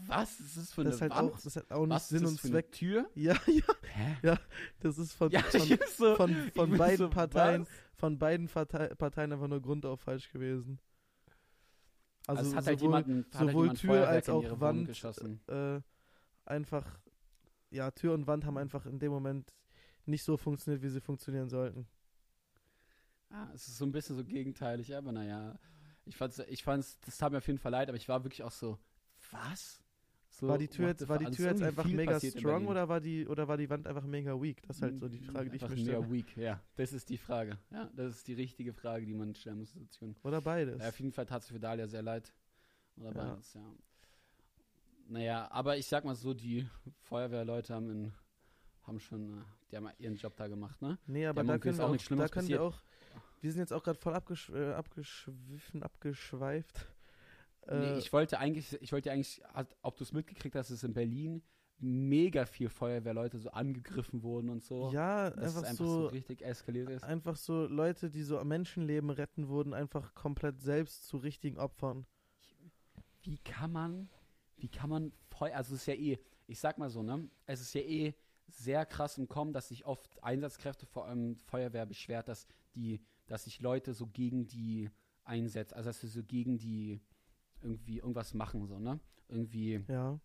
was 0.07 0.41
ist 0.41 0.57
das 0.57 0.73
für 0.73 0.85
Das 0.85 0.97
ist 0.97 1.03
eine 1.03 1.11
halt 1.15 1.15
Wand? 1.15 1.33
auch, 1.33 1.37
das 1.37 1.47
ist 1.47 1.57
halt 1.57 1.73
auch 1.73 1.87
nicht 1.87 1.91
was 1.95 2.09
Sinn 2.09 2.23
ist 2.23 2.23
das 2.25 2.31
und 2.31 2.45
eine 2.45 2.51
Zweck. 2.51 2.73
Tür? 2.73 3.11
Ja, 3.15 3.35
ja, 3.47 3.63
Hä? 3.83 4.17
das 4.81 4.99
ist 4.99 5.13
von, 5.15 5.31
Ja, 5.31 5.43
von, 5.43 5.79
so, 5.97 6.17
von, 6.17 6.51
von 6.55 6.77
beiden 6.77 6.97
so, 6.97 7.11
Parteien, 7.11 7.63
was? 7.63 7.69
von 7.95 8.19
beiden 8.19 8.49
Partei, 8.49 8.89
Parteien 8.95 9.33
einfach 9.33 9.49
nur 9.49 9.61
Grund 9.63 9.87
auf 9.87 10.01
falsch 10.01 10.31
gewesen. 10.31 10.79
Also, 12.27 12.41
Also, 12.41 12.51
es 12.51 12.57
hat 12.57 12.67
halt 12.67 12.81
sowohl, 12.81 13.05
jemanden, 13.05 13.27
hat 13.33 13.47
halt 13.47 13.49
sowohl 13.51 13.65
jemand 13.65 13.79
Tür 13.81 14.09
als 14.09 14.29
auch 14.29 14.43
Wand 14.61 14.87
geschossen. 14.89 15.41
äh, 15.49 15.81
einfach, 16.45 16.99
ja, 17.71 17.91
Tür 17.91 18.15
und 18.15 18.27
Wand 18.27 18.45
haben 18.45 18.59
einfach 18.59 18.87
in 18.87 18.99
dem 18.99 19.13
Moment 19.13 19.53
nicht 20.07 20.23
so 20.25 20.37
funktioniert, 20.37 20.83
wie 20.83 20.89
sie 20.89 21.01
funktionieren 21.01 21.49
sollten. 21.49 21.87
Ah, 23.31 23.49
es 23.55 23.67
ist 23.69 23.79
so 23.79 23.85
ein 23.85 23.93
bisschen 23.93 24.17
so 24.17 24.25
gegenteilig, 24.25 24.95
aber 24.97 25.13
naja. 25.13 25.59
Ich 26.05 26.17
fand's, 26.17 26.39
ich 26.49 26.63
fand's, 26.63 26.99
das 27.01 27.19
tat 27.19 27.33
mir 27.33 27.39
auf 27.39 27.47
jeden 27.47 27.59
Fall 27.59 27.73
leid, 27.73 27.89
aber 27.89 27.97
ich 27.97 28.09
war 28.09 28.23
wirklich 28.25 28.43
auch 28.45 28.53
so, 28.53 28.79
was? 29.33 29.83
So, 30.39 30.49
war 30.49 30.59
die 30.59 30.69
Tür 30.69 30.89
jetzt, 30.89 31.09
war 31.09 31.19
die 31.19 31.31
Tür 31.31 31.47
jetzt 31.47 31.63
einfach 31.63 31.87
mega 31.87 32.21
strong 32.21 32.67
oder 32.67 32.91
war 32.91 33.01
die 33.01 33.27
oder 33.27 33.49
war 33.49 33.57
die 33.57 33.71
Wand 33.71 33.87
einfach 33.87 34.05
mega 34.05 34.39
weak? 34.39 34.63
Das 34.67 34.77
ist 34.77 34.83
halt 34.83 35.01
so 35.01 35.09
die 35.09 35.19
Frage, 35.19 35.49
die 35.49 35.57
ich 35.57 35.63
mir 35.63 35.69
Einfach 35.69 35.83
stelle. 35.83 36.01
mega 36.01 36.13
weak, 36.13 36.37
ja. 36.37 36.61
Das 36.75 36.93
ist 36.93 37.09
die 37.09 37.17
Frage. 37.17 37.59
Ja, 37.71 37.91
das 37.97 38.17
ist 38.17 38.29
die 38.29 38.35
richtige 38.35 38.75
Frage, 38.75 39.07
die 39.07 39.15
man 39.15 39.35
stellen 39.35 39.61
muss. 39.61 39.75
Oder 40.23 40.43
beides. 40.43 40.83
Ja, 40.83 40.91
auf 40.91 41.01
jeden 41.01 41.13
Fall 41.13 41.25
tat 41.25 41.41
es 41.41 41.49
für 41.49 41.59
Dalia 41.59 41.87
sehr 41.87 42.03
leid. 42.03 42.35
Oder 42.99 43.13
beides, 43.13 43.55
ja. 43.55 43.63
Naja, 45.09 45.51
aber 45.51 45.79
ich 45.79 45.87
sag 45.87 46.05
mal 46.05 46.15
so, 46.15 46.35
die 46.35 46.69
Feuerwehrleute 46.99 47.73
haben, 47.73 47.91
in, 47.91 48.13
haben 48.83 49.01
schon, 49.01 49.39
äh, 49.39 49.43
die 49.71 49.77
haben 49.79 49.89
ihren 49.99 50.17
Job 50.17 50.37
da 50.37 50.49
gemacht, 50.49 50.83
ne? 50.83 50.99
nee, 51.07 51.25
aber 51.25 51.45
da 51.45 51.57
können, 51.57 51.73
ist 51.73 51.79
wir 51.79 51.87
auch 51.87 51.95
auch, 51.95 52.17
da 52.17 52.29
können 52.29 52.49
wir 52.49 52.63
auch, 52.63 52.83
wir 53.41 53.53
sind 53.53 53.61
jetzt 53.61 53.73
auch 53.73 53.83
gerade 53.83 53.99
voll 53.99 54.13
äh, 54.53 54.73
abgeschwiffen, 54.75 55.83
abgeschweift. 55.83 56.93
Nee, 57.69 57.95
Äh, 57.95 57.99
ich 57.99 58.13
wollte 58.13 58.39
eigentlich, 58.39 58.81
ich 58.81 58.93
wollte 58.93 59.11
eigentlich, 59.11 59.43
ob 59.83 59.97
du 59.97 60.05
es 60.05 60.13
mitgekriegt 60.13 60.55
hast, 60.55 60.71
dass 60.71 60.79
es 60.79 60.85
in 60.85 60.95
Berlin 60.95 61.43
mega 61.79 62.47
viel 62.47 62.69
Feuerwehrleute 62.69 63.39
so 63.39 63.51
angegriffen 63.51 64.23
wurden 64.23 64.49
und 64.49 64.63
so. 64.63 64.91
ja, 64.93 65.31
dass 65.31 65.57
es 65.57 65.57
einfach, 65.57 65.71
einfach 65.71 65.85
so, 65.85 66.01
so, 66.03 66.07
richtig 66.07 66.43
eskaliert 66.43 66.89
ist. 66.89 67.05
einfach 67.05 67.37
so 67.37 67.67
Leute, 67.67 68.11
die 68.11 68.23
so 68.23 68.43
Menschenleben 68.43 69.11
retten 69.11 69.49
wurden, 69.49 69.75
einfach 69.75 70.15
komplett 70.15 70.61
selbst 70.61 71.07
zu 71.07 71.19
richtigen 71.19 71.59
Opfern. 71.59 72.07
Wie 73.23 73.39
kann 73.39 73.73
man, 73.73 74.09
wie 74.57 74.69
kann 74.69 74.89
man 74.89 75.13
Feuer, 75.29 75.57
also 75.57 75.75
es 75.75 75.83
ist 75.83 75.87
ja 75.87 75.95
eh, 75.95 76.19
ich 76.47 76.59
sag 76.61 76.79
mal 76.79 76.89
so, 76.89 77.03
ne, 77.03 77.29
es 77.45 77.61
ist 77.61 77.75
ja 77.75 77.83
eh 77.83 78.15
sehr 78.49 78.87
krass 78.87 79.19
im 79.19 79.29
Kommen, 79.29 79.53
dass 79.53 79.69
sich 79.69 79.85
oft 79.85 80.23
Einsatzkräfte, 80.23 80.87
vor 80.87 81.07
allem 81.07 81.37
Feuerwehr, 81.37 81.85
beschwert, 81.85 82.29
dass 82.29 82.47
die, 82.75 83.01
dass 83.27 83.45
sich 83.45 83.61
Leute 83.61 83.93
so 83.93 84.07
gegen 84.07 84.47
die 84.47 84.89
einsetzen, 85.25 85.75
also 85.75 85.91
dass 85.91 86.01
sie 86.01 86.09
so 86.09 86.23
gegen 86.23 86.57
die 86.57 87.01
irgendwie 87.67 87.99
irgendwas 87.99 88.33
machen, 88.35 88.67
so, 88.67 88.79
ne? 88.79 88.99
Irgendwie, 89.29 89.85
Ja. 89.89 90.19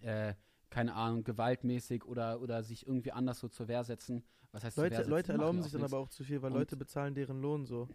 äh, 0.00 0.34
keine 0.70 0.94
Ahnung, 0.94 1.24
gewaltmäßig 1.24 2.04
oder, 2.04 2.40
oder 2.40 2.62
sich 2.62 2.86
irgendwie 2.86 3.12
anders 3.12 3.40
so 3.40 3.48
zur 3.48 3.68
Wehr 3.68 3.84
setzen. 3.84 4.24
Was 4.52 4.64
heißt 4.64 4.76
Leute? 4.76 5.02
Leute 5.02 5.32
erlauben 5.32 5.62
sich 5.62 5.72
dann 5.72 5.80
nichts. 5.82 5.92
aber 5.92 6.02
auch 6.02 6.08
zu 6.08 6.24
viel, 6.24 6.40
weil 6.42 6.52
Und- 6.52 6.58
Leute 6.58 6.76
bezahlen 6.76 7.14
deren 7.14 7.40
Lohn 7.40 7.66
so. 7.66 7.88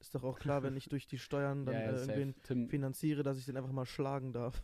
Ist 0.00 0.14
doch 0.14 0.24
auch 0.24 0.38
klar, 0.38 0.62
wenn 0.62 0.76
ich 0.76 0.88
durch 0.88 1.06
die 1.06 1.18
Steuern 1.18 1.66
dann 1.66 1.74
ja, 1.74 1.80
ja, 1.82 1.90
äh, 1.90 1.96
irgendwen 2.00 2.34
Tim, 2.42 2.68
finanziere, 2.68 3.22
dass 3.22 3.38
ich 3.38 3.44
den 3.46 3.56
einfach 3.56 3.72
mal 3.72 3.84
schlagen 3.86 4.32
darf. 4.32 4.62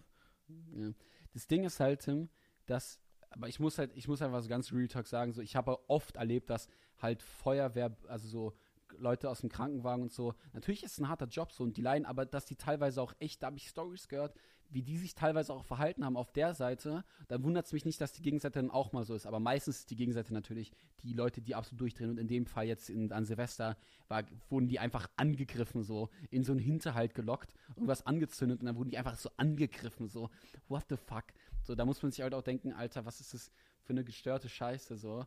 Ja. 0.75 0.91
Das 1.35 1.47
Ding 1.47 1.65
ist 1.65 1.79
halt, 1.81 2.01
Tim, 2.01 2.29
dass, 2.67 3.01
aber 3.31 3.49
ich 3.49 3.61
muss 3.61 3.79
halt, 3.79 3.93
ich 3.95 4.09
muss 4.09 4.23
einfach 4.23 4.43
so 4.43 4.49
ganz 4.49 4.73
Real 4.73 4.89
Talk 4.89 5.07
sagen, 5.07 5.33
so, 5.33 5.43
ich 5.43 5.55
habe 5.57 5.79
oft 5.91 6.17
erlebt, 6.17 6.49
dass 6.51 6.69
halt 6.99 7.23
Feuerwehr, 7.23 7.95
also 8.09 8.27
so 8.29 8.53
Leute 8.99 9.31
aus 9.31 9.41
dem 9.41 9.51
Krankenwagen 9.51 10.03
und 10.03 10.13
so, 10.13 10.35
natürlich 10.53 10.83
ist 10.83 10.93
es 10.93 10.99
ein 10.99 11.09
harter 11.09 11.27
Job 11.27 11.53
so 11.53 11.65
und 11.65 11.77
die 11.77 11.83
leiden, 11.83 12.07
aber 12.07 12.27
dass 12.27 12.47
die 12.47 12.57
teilweise 12.57 13.03
auch 13.03 13.15
echt, 13.19 13.43
da 13.43 13.49
habe 13.49 13.57
ich 13.57 13.69
Stories 13.69 14.09
gehört, 14.09 14.35
wie 14.71 14.83
die 14.83 14.97
sich 14.97 15.15
teilweise 15.15 15.53
auch 15.53 15.65
verhalten 15.65 16.05
haben 16.05 16.17
auf 16.17 16.33
der 16.33 16.55
Seite, 16.55 17.05
dann 17.29 17.45
wundert 17.45 17.67
es 17.67 17.73
mich 17.73 17.85
nicht, 17.85 18.01
dass 18.01 18.13
die 18.13 18.23
Gegenseite 18.23 18.61
dann 18.61 18.71
auch 18.71 18.93
mal 18.93 19.05
so 19.05 19.15
ist, 19.15 19.27
aber 19.27 19.39
meistens 19.39 19.81
ist 19.81 19.91
die 19.91 19.97
Gegenseite 19.97 20.33
natürlich 20.33 20.73
die 21.03 21.13
Leute, 21.13 21.41
die 21.41 21.55
absolut 21.55 21.81
durchdrehen 21.81 22.11
und 22.11 22.19
in 22.19 22.29
dem 22.29 22.47
Fall 22.47 22.67
jetzt 22.67 22.91
in, 22.91 23.13
an 23.13 23.25
Silvester 23.25 23.77
war, 24.09 24.25
wurden 24.49 24.69
die 24.69 24.79
einfach 24.79 25.09
angegriffen, 25.17 25.83
so 25.83 26.11
in 26.31 26.43
so 26.43 26.53
einen 26.53 26.61
Hinterhalt 26.61 27.15
gelockt, 27.15 27.55
irgendwas 27.69 28.07
angezündet 28.07 28.61
und 28.61 28.67
dann 28.67 28.77
wurden 28.77 28.91
die 28.91 28.99
einfach 28.99 29.17
so 29.17 29.31
angegriffen, 29.37 30.09
so 30.09 30.31
what 30.69 30.85
the 30.89 30.97
fuck. 30.97 31.27
So, 31.63 31.75
da 31.75 31.85
muss 31.85 32.03
man 32.03 32.13
sich 32.13 32.23
halt 32.23 32.35
auch 32.35 32.43
denken, 32.43 32.73
Alter, 32.73 33.05
was 33.05 33.21
ist 33.21 33.35
das 33.35 33.51
für 33.83 33.93
eine 33.93 34.05
gestörte 34.05 34.49
Scheiße, 34.49 34.97
so. 34.97 35.27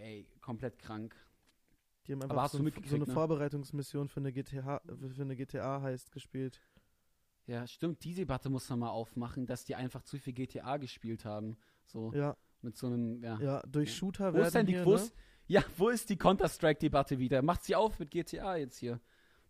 Ey, 0.00 0.26
komplett 0.40 0.78
krank. 0.78 1.14
Die 2.06 2.12
haben 2.12 2.22
einfach 2.22 2.48
so, 2.48 2.58
so 2.58 2.94
eine 2.94 3.06
ne? 3.06 3.12
Vorbereitungsmission 3.12 4.08
für 4.08 4.20
eine 4.20 4.32
GTA, 4.32 4.80
für 5.14 5.22
eine 5.22 5.36
GTA 5.36 5.80
heißt 5.82 6.12
gespielt. 6.12 6.60
Ja, 7.46 7.66
stimmt, 7.66 8.02
die 8.04 8.14
Debatte 8.14 8.48
muss 8.50 8.68
man 8.70 8.80
mal 8.80 8.90
aufmachen, 8.90 9.46
dass 9.46 9.64
die 9.64 9.74
einfach 9.74 10.02
zu 10.02 10.18
viel 10.18 10.32
GTA 10.32 10.76
gespielt 10.78 11.24
haben. 11.24 11.56
So, 11.84 12.12
Ja, 12.12 12.36
mit 12.62 12.76
so 12.76 12.88
einem, 12.88 13.22
ja. 13.22 13.38
ja, 13.40 13.62
durch. 13.66 13.94
Shooter 13.94 14.34
Wo 14.34 14.38
ist 14.38 14.54
denn 14.54 14.54
werden 14.54 14.66
die, 14.66 14.72
hier, 14.74 14.84
wo 14.84 14.94
ne? 14.94 14.96
ist, 14.96 15.14
ja, 15.46 15.62
wo 15.76 15.88
ist 15.88 16.10
die 16.10 16.16
Counter-Strike-Debatte 16.16 17.18
wieder? 17.18 17.42
Macht 17.42 17.62
sie 17.62 17.76
auf 17.76 17.98
mit 18.00 18.10
GTA 18.10 18.56
jetzt 18.56 18.78
hier. 18.78 19.00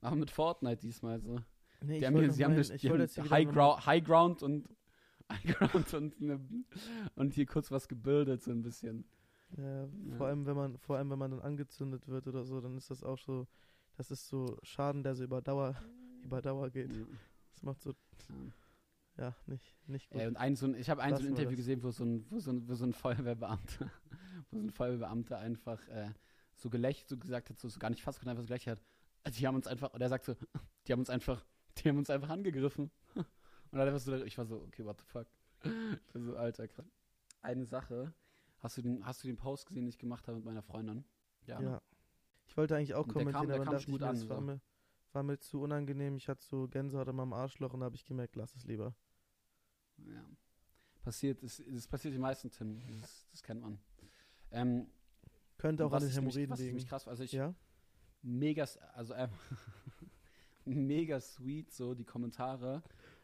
Aber 0.03 0.17
mit 0.17 0.31
Fortnite 0.31 0.81
diesmal 0.83 1.21
so. 1.21 1.41
Nee, 1.83 2.01
Die 2.01 2.07
haben, 2.07 2.19
hier, 2.19 2.31
sie 2.31 2.45
haben, 2.45 2.55
nicht, 2.55 2.83
die 2.83 2.91
haben 2.91 3.31
High, 3.31 3.49
Ground, 3.49 3.87
High 3.87 4.05
Ground 4.05 4.43
und 4.43 4.69
High 5.33 5.45
Ground 5.45 5.95
und, 5.95 6.21
ne, 6.21 6.41
und 7.17 7.35
hier 7.35 7.47
kurz 7.47 7.71
was 7.71 7.89
gebildet, 7.89 8.43
so 8.43 8.51
ein 8.51 8.63
bisschen. 8.63 9.05
Ja, 9.57 9.85
Ja. 9.85 10.17
vor 10.17 10.27
allem 10.27 10.45
wenn 10.47 10.57
man, 10.57 10.79
vor 10.79 10.97
allem 10.97 11.11
wenn 11.11 11.19
man 11.19 11.31
dann 11.31 11.41
angezündet 11.41 12.07
wird 12.09 12.27
oder 12.27 12.45
so, 12.45 12.61
dann 12.61 12.77
ist 12.77 12.91
das 12.91 13.03
auch 13.03 13.19
so, 13.19 13.47
das 13.97 14.11
ist 14.11 14.29
so 14.29 14.59
Schaden, 14.63 15.03
der 15.03 15.15
so 15.15 15.25
über 15.25 15.41
Dauer, 15.41 15.75
über 16.23 16.43
Dauer 16.43 16.71
geht. 16.71 16.93
Ja. 16.93 17.07
Das 17.53 17.63
macht 17.63 17.81
so, 17.83 17.95
Ja. 18.29 19.25
ja, 19.29 19.37
nicht, 19.47 19.75
nicht 19.87 20.11
gut. 20.11 20.21
Ey, 20.21 20.27
und 20.27 20.37
ein, 20.37 20.57
so 20.57 20.67
ein, 20.67 20.75
ich 20.75 20.91
habe 20.91 21.01
ein, 21.03 21.15
so 21.17 21.23
ein 21.23 21.29
Interview 21.29 21.51
das. 21.51 21.57
gesehen, 21.57 21.83
wo 21.83 21.91
so 21.91 22.05
ein, 22.05 22.27
wo 22.31 22.39
so 22.39 22.51
ein, 22.51 22.69
wo 22.69 22.75
so 22.75 22.85
ein 22.85 22.93
Feuerwehrbeamter, 22.93 23.91
wo 24.51 24.59
so 24.59 24.65
ein 24.67 24.71
Feuerwehrbeamter 24.71 25.39
einfach 25.39 25.87
äh, 25.89 26.11
so 26.55 26.69
gelächelt, 26.69 27.09
so 27.09 27.17
gesagt 27.17 27.51
hat, 27.51 27.59
so, 27.59 27.69
so 27.69 27.79
gar 27.79 27.91
nicht 27.91 28.03
fast, 28.03 28.21
einfach 28.27 28.43
so 28.43 28.47
gelächelt 28.49 28.79
hat. 28.79 28.85
Also 29.25 29.39
die 29.39 29.47
haben 29.47 29.55
uns 29.57 29.67
einfach, 29.67 29.93
und 29.95 30.01
er 30.01 30.09
sagt 30.09 30.25
so, 30.25 30.35
die 30.87 30.93
haben 30.93 31.01
uns 31.01 31.11
einfach, 31.11 31.45
die 31.79 31.89
haben 31.89 31.99
uns 31.99 32.11
einfach 32.11 32.31
angegriffen. 32.31 32.91
Und 33.15 33.79
dann 33.79 33.89
einfach 33.89 34.01
so, 34.01 34.15
ich 34.15 34.37
war 34.39 34.47
so, 34.47 34.63
okay, 34.63 34.85
what 34.85 34.99
the 35.01 35.07
fuck. 35.07 35.27
Ich 35.63 36.15
war 36.15 36.23
so, 36.23 36.37
alter, 36.37 36.69
krass. 36.69 36.87
Eine 37.43 37.65
Sache, 37.67 38.13
hast 38.67 38.77
du 38.77 38.83
den, 38.83 39.05
hast 39.07 39.23
du 39.23 39.29
den 39.29 39.37
Post 39.37 39.67
gesehen, 39.67 39.85
den 39.85 39.89
ich 39.89 39.99
gemacht 39.99 40.27
habe 40.29 40.37
mit 40.37 40.45
meiner 40.45 40.63
Freundin? 40.63 41.05
ja. 41.47 41.61
ne? 41.61 41.81
Ich 42.49 42.57
wollte 42.57 42.77
eigentlich 42.77 42.95
auch 42.95 43.05
der 43.07 43.13
kommentieren, 43.13 43.41
kam- 43.43 43.47
der 43.49 43.57
aber 43.57 43.65
dachte 43.65 43.79
ich 43.79 43.87
gut 43.87 44.01
mir, 44.01 44.09
an, 44.09 44.15
das 44.17 44.29
war 44.29 44.37
so. 44.37 44.43
mir, 44.43 44.61
war 45.13 45.23
mir 45.25 45.39
zu 45.39 45.61
unangenehm. 45.61 46.17
Ich 46.17 46.29
hatte 46.29 46.45
so 46.45 46.69
Gänsehaut 46.69 47.09
in 47.09 47.17
meinem 47.17 47.33
Arschloch 47.33 47.73
und 47.75 47.81
da 47.81 47.87
habe 47.87 47.97
ich 47.97 48.05
gemerkt, 48.05 48.37
lass 48.37 48.55
es 48.55 48.65
lieber. 48.65 48.95
Ja. 49.99 50.25
Passiert, 51.03 51.43
das, 51.43 51.63
das 51.69 51.89
passiert 51.89 52.15
den 52.15 52.21
meisten, 52.21 52.51
Tim. 52.51 52.81
Das, 53.01 53.27
das 53.33 53.43
kennt 53.43 53.63
man. 53.63 53.79
Ähm, 54.53 54.87
Könnte 55.59 55.85
auch 55.87 55.93
an 55.93 56.01
den 56.01 56.09
ich 56.11 56.17
Hämorrhoiden 56.17 56.51
was 56.51 56.61
ich 56.61 56.73
liegen. 56.73 56.87
krass, 56.87 57.07
also 57.09 57.23
ich, 57.25 57.33
Ja? 57.33 57.55
mega, 58.23 58.65
also 58.95 59.15
ähm, 59.15 59.31
mega 60.65 61.21
sweet, 61.21 61.73
so 61.73 61.95
die 61.95 62.05
Kommentare. 62.05 62.83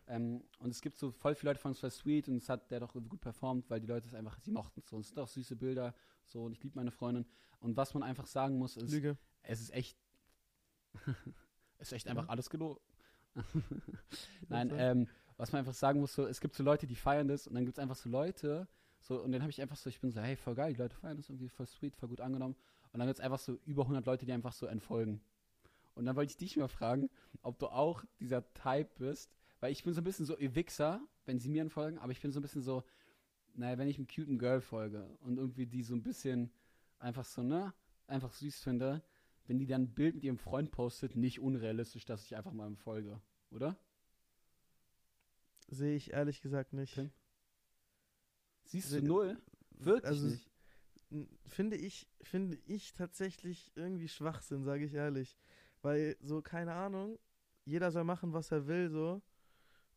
Ähm, 0.09 0.42
und 0.59 0.70
es 0.70 0.80
gibt 0.80 0.96
so 0.98 1.11
voll 1.12 1.34
viele 1.34 1.50
Leute 1.50 1.61
fanden 1.61 1.74
es 1.74 1.80
voll 1.80 1.90
sweet 1.90 2.28
und 2.28 2.36
es 2.36 2.48
hat 2.48 2.70
der 2.70 2.80
doch 2.80 2.92
gut 2.92 3.20
performt, 3.20 3.70
weil 3.70 3.80
die 3.80 3.86
Leute 3.86 4.09
es 4.09 4.14
einfach, 4.14 4.38
sie 4.40 4.50
mochten 4.50 4.80
es 4.80 4.88
so. 4.88 4.96
Und 4.96 5.03
es 5.03 5.09
sind 5.09 5.18
auch 5.18 5.28
süße 5.28 5.57
Bilder, 5.57 5.94
so 6.24 6.44
und 6.44 6.53
ich 6.53 6.62
liebe 6.62 6.76
meine 6.76 6.90
Freundin. 6.90 7.26
Und 7.61 7.76
was 7.76 7.94
man 7.94 8.03
einfach 8.03 8.26
sagen 8.26 8.59
muss, 8.59 8.76
ist, 8.76 8.90
Lüge. 8.90 9.16
es 9.42 9.61
ist 9.61 9.70
echt, 9.72 9.96
es 11.78 11.88
ist 11.88 11.92
echt 11.92 12.07
Ja. 12.07 12.11
einfach 12.12 12.28
alles 12.28 12.50
gelogen. 12.50 12.80
Nein, 14.48 14.70
ähm, 14.74 15.09
was 15.36 15.53
man 15.53 15.61
einfach 15.61 15.74
sagen 15.74 16.00
muss, 16.00 16.14
so, 16.14 16.26
es 16.26 16.40
gibt 16.40 16.55
so 16.55 16.62
Leute, 16.62 16.86
die 16.86 16.94
feiern 16.96 17.28
das 17.28 17.46
und 17.46 17.55
dann 17.55 17.64
gibt 17.64 17.78
es 17.78 17.82
einfach 17.82 17.96
so 17.96 18.09
Leute, 18.09 18.68
so, 19.00 19.20
und 19.20 19.32
dann 19.32 19.40
habe 19.42 19.50
ich 19.50 19.61
einfach 19.61 19.76
so, 19.76 19.88
ich 19.88 20.00
bin 20.00 20.11
so, 20.12 20.20
hey, 20.20 20.36
voll 20.36 20.55
geil, 20.55 20.72
die 20.74 20.78
Leute 20.78 20.94
feiern 20.94 21.16
das 21.16 21.28
irgendwie 21.28 21.48
voll 21.48 21.66
sweet, 21.66 21.96
voll 21.96 22.09
gut 22.09 22.20
angenommen. 22.20 22.55
Und 22.92 22.98
dann 23.00 23.09
gibt 23.09 23.18
es 23.18 23.24
einfach 23.24 23.38
so 23.38 23.59
über 23.64 23.82
100 23.82 24.05
Leute, 24.07 24.26
die 24.26 24.32
einfach 24.32 24.53
so 24.53 24.66
entfolgen. 24.66 25.20
Und 25.94 26.05
dann 26.05 26.14
wollte 26.14 26.30
ich 26.30 26.36
dich 26.36 26.57
mal 26.57 26.68
fragen, 26.68 27.11
ob 27.42 27.59
du 27.59 27.66
auch 27.68 28.05
dieser 28.20 28.44
Type 28.55 28.90
bist, 28.98 29.34
weil 29.62 29.70
ich 29.70 29.84
bin 29.84 29.94
so 29.94 30.00
ein 30.00 30.04
bisschen 30.04 30.26
so 30.26 30.36
ihr 30.36 30.56
Wichser, 30.56 31.00
wenn 31.24 31.38
sie 31.38 31.48
mir 31.48 31.62
entfolgen, 31.62 31.96
aber 31.98 32.10
ich 32.10 32.20
bin 32.20 32.32
so 32.32 32.40
ein 32.40 32.42
bisschen 32.42 32.62
so, 32.62 32.82
naja, 33.54 33.78
wenn 33.78 33.86
ich 33.86 33.96
einem 33.96 34.08
cuten 34.08 34.36
Girl 34.36 34.60
folge 34.60 35.04
und 35.20 35.38
irgendwie 35.38 35.66
die 35.66 35.84
so 35.84 35.94
ein 35.94 36.02
bisschen 36.02 36.50
einfach 36.98 37.24
so, 37.24 37.44
ne, 37.44 37.72
einfach 38.08 38.32
süß 38.32 38.58
finde, 38.58 39.04
wenn 39.46 39.60
die 39.60 39.66
dann 39.66 39.82
ein 39.82 39.94
Bild 39.94 40.16
mit 40.16 40.24
ihrem 40.24 40.36
Freund 40.36 40.72
postet, 40.72 41.14
nicht 41.14 41.38
unrealistisch, 41.38 42.04
dass 42.04 42.24
ich 42.24 42.34
einfach 42.34 42.52
mal 42.52 42.74
folge, 42.74 43.20
oder? 43.52 43.78
Sehe 45.68 45.94
ich 45.94 46.12
ehrlich 46.12 46.40
gesagt 46.42 46.72
nicht. 46.72 46.94
Tim? 46.94 47.12
Siehst 48.64 48.88
Se- 48.88 49.00
du 49.00 49.06
null? 49.06 49.40
Wirklich 49.70 50.06
also, 50.06 50.26
nicht. 50.26 50.50
Finde 51.46 51.76
ich, 51.76 52.08
finde 52.22 52.58
ich 52.66 52.94
tatsächlich 52.94 53.70
irgendwie 53.76 54.08
Schwachsinn, 54.08 54.64
sage 54.64 54.86
ich 54.86 54.94
ehrlich. 54.94 55.36
Weil 55.82 56.16
so, 56.20 56.42
keine 56.42 56.72
Ahnung, 56.72 57.16
jeder 57.64 57.92
soll 57.92 58.02
machen, 58.02 58.32
was 58.32 58.50
er 58.50 58.66
will, 58.66 58.90
so. 58.90 59.22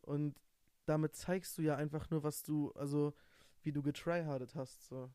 Und 0.05 0.39
damit 0.85 1.15
zeigst 1.15 1.57
du 1.57 1.61
ja 1.61 1.75
einfach 1.75 2.09
nur, 2.09 2.23
was 2.23 2.43
du, 2.43 2.71
also, 2.73 3.13
wie 3.61 3.71
du 3.71 3.81
getryhardet 3.81 4.55
hast, 4.55 4.87
so. 4.87 5.11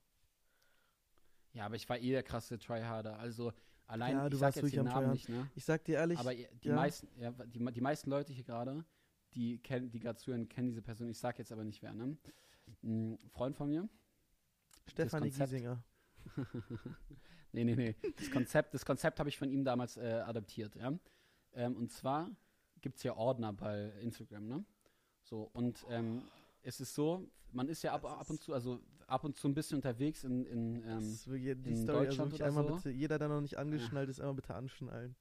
Ja, 1.52 1.66
aber 1.66 1.76
ich 1.76 1.88
war 1.88 1.98
eh 1.98 2.10
der 2.10 2.22
krasse 2.22 2.58
Tryharder. 2.58 3.18
Also 3.18 3.52
allein, 3.86 4.16
Ja, 4.16 4.28
du 4.28 4.36
ich 4.36 4.40
sag 4.40 4.56
jetzt 4.56 4.72
den 4.72 4.80
am 4.80 4.86
Namen 4.86 5.12
nicht, 5.12 5.28
ne? 5.28 5.50
Ich 5.54 5.64
sag 5.64 5.84
dir 5.84 5.96
ehrlich, 5.98 6.18
Aber 6.18 6.34
die 6.34 6.68
ja. 6.68 6.74
meisten, 6.74 7.08
ja, 7.20 7.30
die, 7.32 7.72
die 7.72 7.80
meisten 7.80 8.10
Leute 8.10 8.32
hier 8.32 8.44
gerade, 8.44 8.84
die 9.34 9.58
kennen, 9.58 9.90
die 9.90 9.98
gerade 9.98 10.18
zuhören, 10.18 10.48
kennen 10.48 10.68
diese 10.68 10.82
Person. 10.82 11.08
Ich 11.08 11.18
sag 11.18 11.38
jetzt 11.38 11.52
aber 11.52 11.64
nicht 11.64 11.82
wer, 11.82 11.92
ne? 11.92 12.16
Ein 12.82 13.18
Freund 13.30 13.56
von 13.56 13.68
mir. 13.68 13.88
Stefanie 14.86 15.30
Giesinger. 15.30 15.82
nee, 17.52 17.64
nee, 17.64 17.74
nee. 17.74 17.96
Das 18.16 18.30
Konzept, 18.30 18.74
das 18.74 18.84
Konzept 18.84 19.18
habe 19.18 19.28
ich 19.28 19.38
von 19.38 19.50
ihm 19.50 19.64
damals 19.64 19.96
äh, 19.96 20.22
adaptiert, 20.24 20.76
ja. 20.76 20.92
Ähm, 21.52 21.76
und 21.76 21.90
zwar 21.90 22.30
gibt 22.80 22.98
es 22.98 23.02
ja 23.02 23.16
Ordner 23.16 23.52
bei 23.52 23.90
Instagram, 24.00 24.46
ne? 24.46 24.64
So, 25.30 25.48
und 25.52 25.86
ähm, 25.88 26.22
es 26.62 26.80
ist 26.80 26.94
so, 26.94 27.24
man 27.52 27.68
ist 27.68 27.82
ja 27.82 27.92
ab, 27.92 28.02
Das 28.02 28.12
ab 28.12 28.30
und 28.30 28.42
zu, 28.42 28.52
also 28.52 28.80
ab 29.06 29.24
und 29.24 29.36
zu 29.36 29.48
ein 29.48 29.54
bisschen 29.54 29.76
unterwegs 29.76 30.24
in, 30.24 30.44
in 30.44 30.82
Das 30.82 31.04
ähm, 31.04 31.12
ist 31.12 31.28
wirklich 31.28 31.62
die 31.62 31.70
in 31.70 31.76
Story, 31.76 31.98
also 31.98 32.08
Deutschland 32.08 32.32
wirklich 32.32 32.56
oder 32.56 32.68
so. 32.68 32.74
bitte, 32.74 32.90
jeder, 32.90 33.18
der 33.18 33.28
noch 33.28 33.40
nicht 33.40 33.56
angeschnallt 33.56 34.08
ist, 34.08 34.20
einmal 34.20 34.34
bitte 34.34 34.54
anschnallen. 34.54 35.14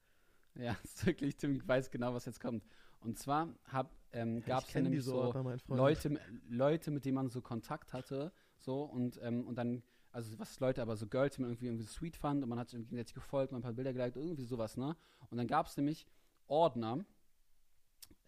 ja, 0.56 0.76
ist 0.84 1.06
wirklich, 1.06 1.36
Tim 1.36 1.66
weiß 1.66 1.90
genau, 1.90 2.12
was 2.12 2.24
jetzt 2.24 2.40
kommt. 2.40 2.64
Und 3.00 3.18
zwar 3.18 3.54
hab, 3.72 3.94
ähm, 4.12 4.42
gab 4.44 4.64
es 4.66 4.74
ja 4.74 4.80
nämlich 4.82 5.04
so 5.04 5.32
Freund. 5.32 5.62
Leute, 5.68 6.20
Leute, 6.48 6.90
mit 6.90 7.04
denen 7.04 7.14
man 7.14 7.30
so 7.30 7.40
Kontakt 7.40 7.92
hatte, 7.92 8.32
so 8.58 8.82
und, 8.82 9.18
ähm, 9.22 9.46
und 9.46 9.56
dann, 9.56 9.82
also 10.10 10.36
was 10.40 10.58
Leute, 10.60 10.82
aber 10.82 10.96
so 10.96 11.06
Girls, 11.06 11.36
die 11.36 11.42
man 11.42 11.50
irgendwie, 11.50 11.66
irgendwie 11.66 11.86
sweet 11.86 12.16
fand 12.16 12.42
und 12.42 12.48
man 12.48 12.58
hat 12.58 12.68
sich 12.68 12.74
irgendwie 12.74 12.90
gegenseitig 12.90 13.14
gefolgt, 13.14 13.52
man 13.52 13.60
hat 13.60 13.70
ein 13.70 13.74
paar 13.74 13.84
Bilder 13.84 13.92
geliked, 13.92 14.16
irgendwie 14.16 14.44
sowas, 14.44 14.76
ne? 14.76 14.96
Und 15.30 15.38
dann 15.38 15.46
gab 15.46 15.66
es 15.66 15.76
nämlich 15.76 16.04
Ordner, 16.48 17.04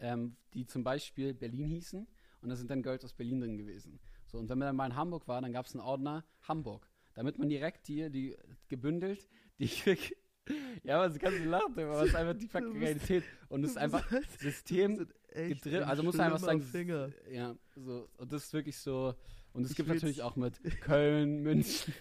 ähm, 0.03 0.37
die 0.53 0.67
zum 0.67 0.85
Beispiel 0.85 1.33
Berlin 1.33 1.67
hießen 1.67 2.07
und 2.43 2.49
da 2.51 2.57
sind 2.57 2.71
dann 2.71 2.83
Girls 2.83 3.05
aus 3.05 3.15
Berlin 3.15 3.41
drin 3.41 3.57
gewesen. 3.57 3.99
So, 4.27 4.37
und 4.39 4.49
wenn 4.51 4.59
man 4.59 4.67
dann 4.67 4.77
mal 4.77 4.87
in 4.87 4.97
Hamburg 4.97 5.27
war, 5.29 5.41
dann 5.41 5.53
gab 5.53 5.65
es 5.67 5.73
einen 5.75 5.81
Ordner 5.83 6.25
Hamburg. 6.43 6.87
Damit 7.15 7.39
man 7.39 7.49
direkt 7.49 7.87
hier 7.87 8.11
die 8.11 8.37
gebündelt, 8.69 9.29
die 9.59 9.71
ja, 10.83 10.97
aber 10.97 11.11
sie 11.11 11.19
kann 11.19 11.33
so 11.37 11.45
lachen, 11.45 11.73
aber 11.79 12.03
es 12.03 12.09
ist 12.09 12.15
einfach 12.17 12.37
die 12.39 12.49
fucking 12.49 12.75
Du 12.75 12.81
Realität. 12.81 13.23
Und 13.49 13.65
es 13.65 13.71
ist 13.73 13.77
einfach 13.79 14.11
System 14.39 15.07
gedrillt. 15.35 15.83
Also 15.85 16.03
muss 16.03 16.17
man 16.17 16.27
einfach 16.27 16.41
sagen, 16.41 16.63
Finger. 16.63 17.11
ja, 17.31 17.55
so, 17.77 18.09
und 18.19 18.33
das 18.33 18.45
ist 18.45 18.53
wirklich 18.53 18.77
so. 18.79 19.15
Und 19.53 19.65
es 19.65 19.75
gibt 19.75 19.89
will's- 19.91 20.03
natürlich 20.03 20.23
auch 20.23 20.35
mit 20.37 20.59
Köln, 20.81 21.43
München, 21.43 21.93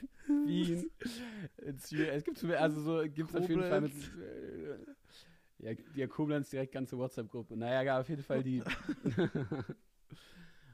Wien. 0.46 0.90
Es 1.58 1.92
es 1.92 2.24
gibt 2.24 2.38
so- 2.38 2.48
also 2.48 2.82
so 2.82 3.04
gibt 3.10 3.36
auf 3.36 3.48
jeden 3.50 3.62
Fall 3.64 3.82
mit. 3.82 3.92
Ja, 5.62 5.72
ja, 5.96 6.08
Koblenz 6.08 6.50
direkt 6.50 6.74
ganze 6.74 6.98
WhatsApp-Gruppe. 6.98 7.56
Naja, 7.56 7.82
ja, 7.84 8.00
auf 8.00 8.10
jeden 8.10 8.24
Fall 8.24 8.42
die. 8.44 8.64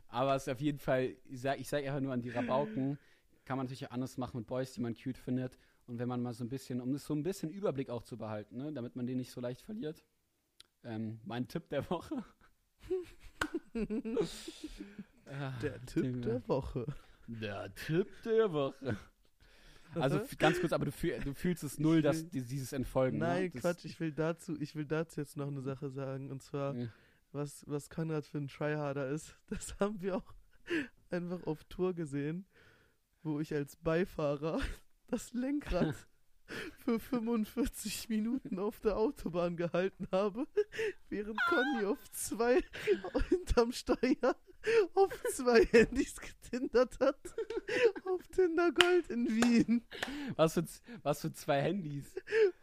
Aber 0.08 0.36
es 0.36 0.48
ist 0.48 0.54
auf 0.54 0.62
jeden 0.62 0.80
Fall, 0.80 1.16
ich 1.26 1.42
sag, 1.42 1.60
ich 1.60 1.68
sag 1.68 1.86
einfach 1.86 2.00
nur 2.00 2.14
an 2.14 2.22
die 2.22 2.30
Rabauken, 2.30 2.98
kann 3.44 3.58
man 3.58 3.66
natürlich 3.66 3.86
auch 3.88 3.92
anders 3.92 4.18
machen 4.18 4.38
mit 4.38 4.48
Boys, 4.48 4.72
die 4.74 4.82
man 4.82 4.96
cute 4.96 5.18
findet. 5.18 5.58
Und 5.88 6.00
wenn 6.00 6.08
man 6.08 6.22
mal 6.22 6.34
so 6.34 6.44
ein 6.46 6.50
bisschen, 6.50 6.80
um 6.82 6.94
das 6.94 7.06
so 7.06 7.14
ein 7.14 7.24
bisschen 7.24 7.50
Überblick 7.52 7.90
auch 7.90 8.04
zu 8.04 8.18
behalten, 8.18 8.58
ne, 8.58 8.72
damit 8.72 8.96
man 8.96 9.06
den 9.06 9.18
nicht 9.18 9.32
so 9.32 9.42
leicht 9.42 9.62
verliert. 9.62 10.06
Ähm, 10.84 11.20
mein 11.26 11.48
Tipp 11.48 11.68
der 11.70 11.90
Woche. 11.90 12.24
Ah, 15.30 15.52
Der 15.62 15.86
Tipp 15.86 16.04
Digga. 16.04 16.20
der 16.22 16.48
Woche. 16.48 16.86
Der 17.28 17.76
Tipp 17.76 18.08
der 18.24 18.54
Woche. 18.54 18.96
Also 19.96 20.22
ganz 20.38 20.60
kurz, 20.60 20.74
aber 20.74 20.86
du, 20.86 20.92
fühl, 20.92 21.20
du 21.24 21.34
fühlst 21.34 21.64
es 21.64 21.80
null, 21.80 22.02
dass 22.02 22.18
will- 22.24 22.30
die, 22.30 22.42
dieses 22.42 22.74
Entfolgen. 22.74 23.18
Nein, 23.20 23.44
ne? 23.44 23.50
Quatsch, 23.62 23.86
ich 23.86 24.00
will 24.00 24.12
dazu, 24.12 24.56
ich 24.60 24.76
will 24.76 24.86
dazu 24.86 25.20
jetzt 25.22 25.38
noch 25.38 25.48
eine 25.48 25.62
Sache 25.62 25.90
sagen. 25.90 26.32
Und 26.32 26.42
zwar, 26.44 26.76
Ja. 26.76 26.88
was, 27.32 27.64
was 27.68 27.90
Konrad 27.90 28.26
für 28.26 28.38
ein 28.40 28.48
Tryharder 28.48 29.10
ist, 29.10 29.36
das 29.48 29.80
haben 29.80 30.02
wir 30.02 30.18
auch 30.18 30.34
einfach 31.10 31.46
auf 31.48 31.64
Tour 31.66 31.94
gesehen, 31.94 32.46
wo 33.24 33.40
ich 33.40 33.54
als 33.54 33.76
Beifahrer 33.78 34.60
das 35.08 35.34
Lenkrad 35.34 35.96
für 36.80 36.98
45 37.00 38.08
Minuten 38.10 38.58
auf 38.60 38.80
der 38.80 38.98
Autobahn 38.98 39.58
gehalten 39.58 40.08
habe, 40.14 40.48
während 41.10 41.38
Conny 41.50 41.86
auf 41.86 42.10
zwei 42.12 42.62
hinterm 43.30 43.74
Steuer 43.74 44.36
auf 44.96 45.12
zwei 45.34 45.66
Handys 45.66 46.16
getindert 46.20 47.00
hat. 47.00 47.18
Auf 48.06 48.28
Tinder 48.28 48.72
Gold 48.72 49.10
in 49.10 49.28
Wien. 49.28 49.86
Was, 50.36 50.54
für, 50.56 50.66
was 51.04 51.22
für 51.22 51.32
zwei 51.34 51.62
Handys. 51.62 52.14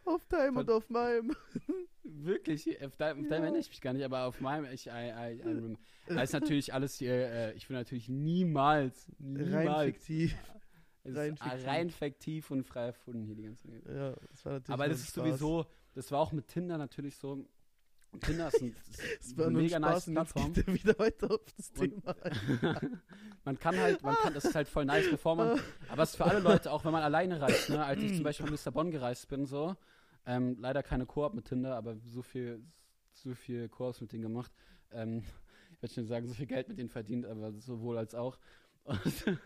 Auf 0.05 0.25
deinem 0.27 0.57
und 0.59 0.71
auf 0.71 0.89
meinem. 0.91 1.35
Wirklich? 2.03 2.83
Auf 2.85 2.97
deinem, 2.97 3.21
auf 3.23 3.29
deinem 3.29 3.31
Ja. 3.31 3.45
erinnere 3.45 3.61
ich 3.61 3.69
mich 3.69 3.81
gar 3.81 3.93
nicht, 3.93 4.05
aber 4.05 4.25
auf 4.25 4.41
meinem, 4.41 4.67
ich, 4.73 4.87
I, 4.87 4.91
I, 4.91 5.41
I. 5.43 5.77
Das 6.07 6.25
ist 6.25 6.33
natürlich 6.33 6.75
alles 6.75 6.97
hier, 6.97 7.13
äh, 7.13 7.53
ich 7.55 7.69
will 7.71 7.77
natürlich 7.77 8.09
niemals, 8.09 9.11
Rein 9.21 9.33
niemals. 9.49 9.87
fiktiv. 9.97 10.37
Es 11.07 11.13
ist 11.13 11.19
rein 11.19 11.35
rein 11.35 11.37
fiktiv. 11.37 11.67
rein 11.69 11.91
fiktiv 11.91 12.51
und 12.51 12.65
frei 12.65 12.87
erfunden 12.87 13.25
hier 13.25 13.35
die 13.35 13.43
ganze 13.43 13.69
Zeit. 13.69 13.83
Ja, 13.87 14.15
das 14.31 14.45
war 14.45 14.53
natürlich 14.55 14.69
Aber 14.75 14.89
das 14.89 14.99
ist 15.01 15.11
Spaß. 15.11 15.15
sowieso, 15.25 15.67
das 15.95 16.11
war 16.13 16.21
auch 16.21 16.33
mit 16.33 16.49
Tinder 16.49 16.79
natürlich 16.79 17.17
so. 17.17 17.45
Tinder 18.21 18.49
ist, 18.49 18.63
ein, 18.63 18.77
ist 19.21 19.41
eine 19.41 19.51
mega 19.51 19.77
Spaß 19.79 20.07
nice 20.09 20.33
Plattform. 20.33 20.53
er 20.57 20.67
wieder 20.75 20.99
weiter 20.99 21.31
auf 21.31 21.41
das 21.57 21.73
Thema 21.73 22.15
man 23.45 23.59
kann 23.59 23.79
halt, 23.79 24.03
man 24.03 24.15
kann, 24.17 24.35
das 24.35 24.45
ist 24.47 24.55
halt 24.55 24.69
voll 24.69 24.85
nice, 24.85 25.11
bevor 25.11 25.37
man, 25.37 25.61
aber 25.89 26.03
es 26.03 26.11
ist 26.11 26.17
für 26.17 26.25
alle 26.25 26.41
Leute, 26.41 26.71
auch 26.73 26.85
wenn 26.85 26.93
man 26.93 27.03
alleine 27.03 27.41
reist, 27.41 27.71
ne, 27.71 27.85
als 27.85 28.03
ich 28.03 28.15
zum 28.15 28.25
Beispiel 28.25 28.47
von 28.47 28.53
Lissabon 28.53 28.91
gereist 28.91 29.29
bin, 29.29 29.47
so, 29.47 29.77
Ähm, 30.27 30.57
leider 30.59 30.83
keine 30.83 31.05
Koop 31.05 31.35
mit 31.35 31.45
Tinder, 31.45 31.77
aber 31.77 31.97
so 31.97 32.23
viel, 32.23 32.65
so 33.13 33.35
viel 33.35 33.69
Koops 33.69 34.01
mit 34.01 34.11
denen 34.13 34.23
gemacht. 34.23 34.51
Ähm, 34.91 35.23
ich 35.73 35.83
würde 35.83 35.95
schon 35.95 36.07
sagen, 36.07 36.27
so 36.27 36.33
viel 36.33 36.47
Geld 36.47 36.69
mit 36.69 36.79
denen 36.79 36.89
verdient, 36.89 37.27
aber 37.27 37.53
sowohl 37.53 37.99
als 37.99 38.15
auch. 38.15 38.39
Und, 38.85 39.39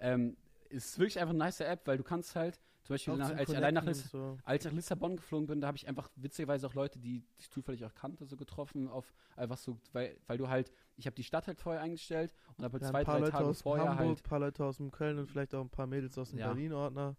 ähm, 0.00 0.36
ist 0.68 0.98
wirklich 0.98 1.18
einfach 1.18 1.30
eine 1.30 1.38
nice 1.38 1.60
App, 1.60 1.86
weil 1.86 1.96
du 1.96 2.04
kannst 2.04 2.36
halt, 2.36 2.60
zum 2.86 2.94
Beispiel, 2.94 3.16
nach, 3.16 3.30
als, 3.36 3.50
ich 3.50 3.56
allein 3.56 3.74
nach 3.74 3.94
so. 3.94 4.38
als 4.44 4.64
ich 4.64 4.70
nach 4.70 4.76
Lissabon 4.76 5.16
geflogen 5.16 5.46
bin, 5.46 5.60
da 5.60 5.66
habe 5.66 5.76
ich 5.76 5.86
einfach 5.88 6.08
witzigerweise 6.16 6.66
auch 6.66 6.74
Leute, 6.74 6.98
die 6.98 7.24
ich 7.36 7.50
zufällig 7.50 7.84
auch 7.84 7.94
kannte, 7.94 8.24
so 8.26 8.36
getroffen, 8.36 8.88
auf 8.88 9.12
einfach 9.36 9.58
so, 9.58 9.78
weil, 9.92 10.16
weil 10.26 10.38
du 10.38 10.48
halt, 10.48 10.72
ich 10.96 11.06
habe 11.06 11.14
die 11.16 11.24
Stadt 11.24 11.46
halt 11.46 11.60
vorher 11.60 11.82
eingestellt 11.82 12.32
und 12.56 12.64
habe 12.64 12.74
halt 12.74 12.82
Ja, 12.82 12.90
zwei, 12.90 13.04
drei 13.04 13.18
Leute 13.18 13.32
Tage 13.32 13.44
aus 13.46 13.62
vorher 13.62 13.88
Hamburg, 13.90 14.06
halt 14.06 14.18
ein 14.18 14.22
paar 14.22 14.38
Leute 14.40 14.64
aus 14.64 14.76
dem 14.78 14.90
Köln 14.90 15.18
und 15.18 15.26
vielleicht 15.26 15.54
auch 15.54 15.60
ein 15.62 15.70
paar 15.70 15.86
Mädels 15.86 16.16
aus 16.18 16.30
dem 16.30 16.38
Ja. 16.38 16.46
Berlin-Ordner. 16.48 17.16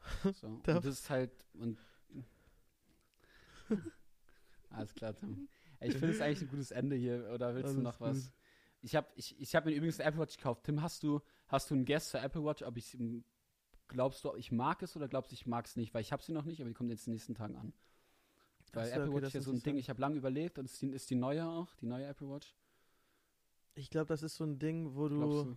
So. 0.34 0.46
Und 0.48 0.68
Da- 0.68 0.74
das 0.74 0.84
ist 0.86 1.08
halt. 1.10 1.32
Und 1.54 1.78
Alles 4.70 4.94
klar, 4.94 5.14
Tim. 5.14 5.48
Ey, 5.80 5.88
ich 5.90 5.96
finde 5.96 6.10
es 6.14 6.20
eigentlich 6.20 6.42
ein 6.42 6.48
gutes 6.48 6.70
Ende 6.70 6.96
hier. 6.96 7.30
Oder 7.32 7.54
willst 7.54 7.74
du 7.74 7.78
Alles 7.80 7.82
noch 7.84 8.00
was? 8.00 8.32
Ich 8.80 8.94
habe 8.96 9.06
ich, 9.14 9.38
ich 9.40 9.54
hab 9.54 9.64
mir 9.64 9.72
übrigens 9.72 9.98
eine 10.00 10.08
Apple 10.10 10.20
Watch 10.20 10.36
gekauft. 10.36 10.64
Tim, 10.64 10.82
hast 10.82 11.02
du, 11.02 11.20
hast 11.48 11.70
du 11.70 11.74
einen 11.74 11.84
Guess 11.86 12.10
zur 12.10 12.20
Apple 12.22 12.44
Watch? 12.44 12.62
Ob 12.62 12.76
ich 12.76 12.96
glaubst 13.94 14.24
du, 14.24 14.34
ich 14.34 14.52
mag 14.52 14.82
es 14.82 14.96
oder 14.96 15.08
glaubst 15.08 15.30
du, 15.30 15.34
ich 15.34 15.46
mag 15.46 15.64
es 15.64 15.76
nicht? 15.76 15.94
Weil 15.94 16.02
ich 16.02 16.12
habe 16.12 16.22
sie 16.22 16.32
noch 16.32 16.44
nicht, 16.44 16.60
aber 16.60 16.68
die 16.68 16.74
kommt 16.74 16.90
jetzt 16.90 17.06
in 17.06 17.12
den 17.12 17.14
nächsten 17.14 17.34
Tagen 17.34 17.56
an. 17.56 17.72
Weil 18.72 18.90
Apple 18.90 19.04
okay, 19.04 19.14
Watch 19.14 19.26
ist 19.28 19.34
ja 19.34 19.40
so 19.40 19.52
ein 19.52 19.62
Ding, 19.62 19.76
ich 19.78 19.88
habe 19.88 20.00
lange 20.00 20.16
überlegt 20.16 20.58
und 20.58 20.64
ist 20.66 20.82
die, 20.82 20.88
ist 20.88 21.08
die 21.08 21.14
neue 21.14 21.46
auch, 21.48 21.74
die 21.76 21.86
neue 21.86 22.04
Apple 22.06 22.28
Watch. 22.28 22.54
Ich 23.76 23.88
glaube, 23.88 24.06
das 24.06 24.22
ist 24.22 24.34
so 24.36 24.44
ein 24.44 24.58
Ding, 24.58 24.94
wo 24.94 25.08
du, 25.08 25.56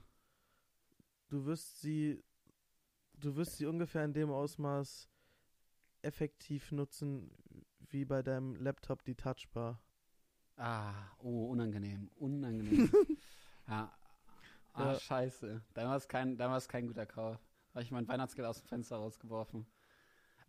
du? 1.30 1.46
wirst 1.46 1.82
sie, 1.82 2.24
du 3.16 3.36
wirst 3.36 3.58
sie 3.58 3.66
ungefähr 3.66 4.06
in 4.06 4.14
dem 4.14 4.30
Ausmaß 4.30 5.10
effektiv 6.04 6.72
nutzen, 6.72 7.32
wie 7.90 8.06
bei 8.06 8.22
deinem 8.22 8.56
Laptop 8.56 9.04
die 9.04 9.16
Touchbar. 9.16 9.82
Ah, 10.58 10.94
oh, 11.20 11.48
unangenehm, 11.50 12.10
unangenehm. 12.18 12.92
ja. 13.68 13.92
Ah, 14.74 14.94
Ja. 14.94 15.00
scheiße. 15.00 15.62
Da 15.74 15.88
war 15.88 15.96
es 15.98 16.08
kein, 16.08 16.40
es 16.40 16.68
kein 16.68 16.88
guter 16.88 17.06
Kauf. 17.06 17.40
Habe 17.78 17.84
ich 17.84 17.92
mein 17.92 18.08
Weihnachtsgeld 18.08 18.48
aus 18.48 18.58
dem 18.64 18.68
Fenster 18.68 18.96
rausgeworfen. 18.96 19.68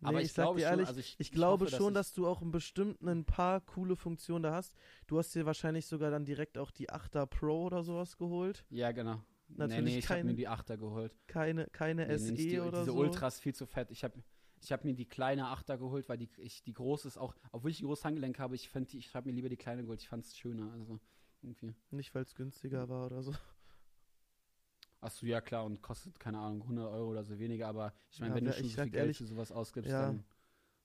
Nee, 0.01 0.07
Aber 0.07 0.19
ich 0.19 0.29
ich, 0.29 0.33
glaube 0.33 0.57
dir 0.59 0.63
schon, 0.65 0.71
ehrlich, 0.71 0.87
also 0.87 0.99
ich, 0.99 1.15
Ich 1.19 1.31
glaube 1.31 1.65
hoffe, 1.65 1.75
schon, 1.75 1.93
dass, 1.93 2.07
dass 2.07 2.15
du 2.15 2.25
auch 2.25 2.41
einen 2.41 2.49
bestimmten 2.49 3.07
ein 3.07 3.23
paar 3.23 3.61
coole 3.61 3.95
Funktionen 3.95 4.41
da 4.41 4.51
hast. 4.51 4.73
Du 5.05 5.19
hast 5.19 5.35
dir 5.35 5.45
wahrscheinlich 5.45 5.85
sogar 5.85 6.09
dann 6.09 6.25
direkt 6.25 6.57
auch 6.57 6.71
die 6.71 6.89
8er 6.89 7.27
Pro 7.27 7.65
oder 7.67 7.83
sowas 7.83 8.17
geholt. 8.17 8.65
ich, 8.71 8.77
Ja, 8.79 8.91
genau. 8.93 9.21
nee, 9.47 9.57
Natürlich 9.57 9.83
nee, 9.93 9.99
ich 9.99 10.05
habe 10.09 10.21
keine- 10.21 10.31
mir 10.31 10.37
die 10.37 10.47
8er 10.49 10.77
geholt. 10.77 11.15
Keine, 11.27 11.67
keine 11.67 12.07
Nee, 12.07 12.13
nee, 12.13 12.17
SE 12.17 12.31
nicht 12.31 12.43
die, 12.51 12.59
oder 12.59 12.79
diese 12.79 12.93
so. 12.93 12.97
Ultras 12.97 13.39
viel 13.39 13.53
zu 13.53 13.67
fett. 13.67 13.91
Ich 13.91 14.03
habe 14.03 14.23
ich 14.61 14.71
hab 14.71 14.83
mir 14.83 14.95
die 14.95 15.05
kleine 15.05 15.45
8er 15.51 15.77
geholt, 15.77 16.09
weil 16.09 16.17
die, 16.17 16.29
ich, 16.37 16.63
die 16.63 16.73
große 16.73 17.07
ist 17.07 17.17
auch, 17.19 17.35
obwohl 17.51 17.69
ich 17.69 17.79
ein 17.81 17.85
großes 17.85 18.05
Handgelenk 18.05 18.39
habe, 18.39 18.55
ich, 18.55 18.69
fand 18.69 18.91
die- 18.91 18.97
ich 18.97 19.13
habe 19.13 19.29
mir 19.29 19.35
lieber 19.35 19.49
die 19.49 19.57
kleine 19.57 19.83
geholt. 19.83 20.01
Ich 20.01 20.09
fand 20.09 20.25
es 20.25 20.35
schöner. 20.35 20.71
Also 20.73 20.99
irgendwie. 21.43 21.75
Nicht, 21.91 22.15
weil 22.15 22.23
es 22.23 22.33
günstiger 22.33 22.89
war 22.89 23.05
oder 23.05 23.21
so. 23.21 23.33
Achso, 25.01 25.25
ja 25.25 25.39
klar, 25.41 25.65
und 25.65 25.81
kostet, 25.81 26.19
keine 26.19 26.39
Ahnung, 26.39 26.61
100 26.63 26.89
Euro 26.91 27.09
oder 27.11 27.23
so 27.23 27.39
weniger, 27.39 27.67
aber 27.69 27.93
ich 28.11 28.19
meine, 28.19 28.31
Ja, 28.31 28.35
wenn 28.35 28.45
du 28.45 28.51
schon 28.53 28.63
so 28.69 28.81
viel 28.81 28.91
Geld 28.91 28.95
ehrlich, 28.95 29.17
für 29.17 29.25
sowas 29.25 29.51
ausgibst, 29.51 29.91
ja. 29.91 30.07
dann 30.07 30.25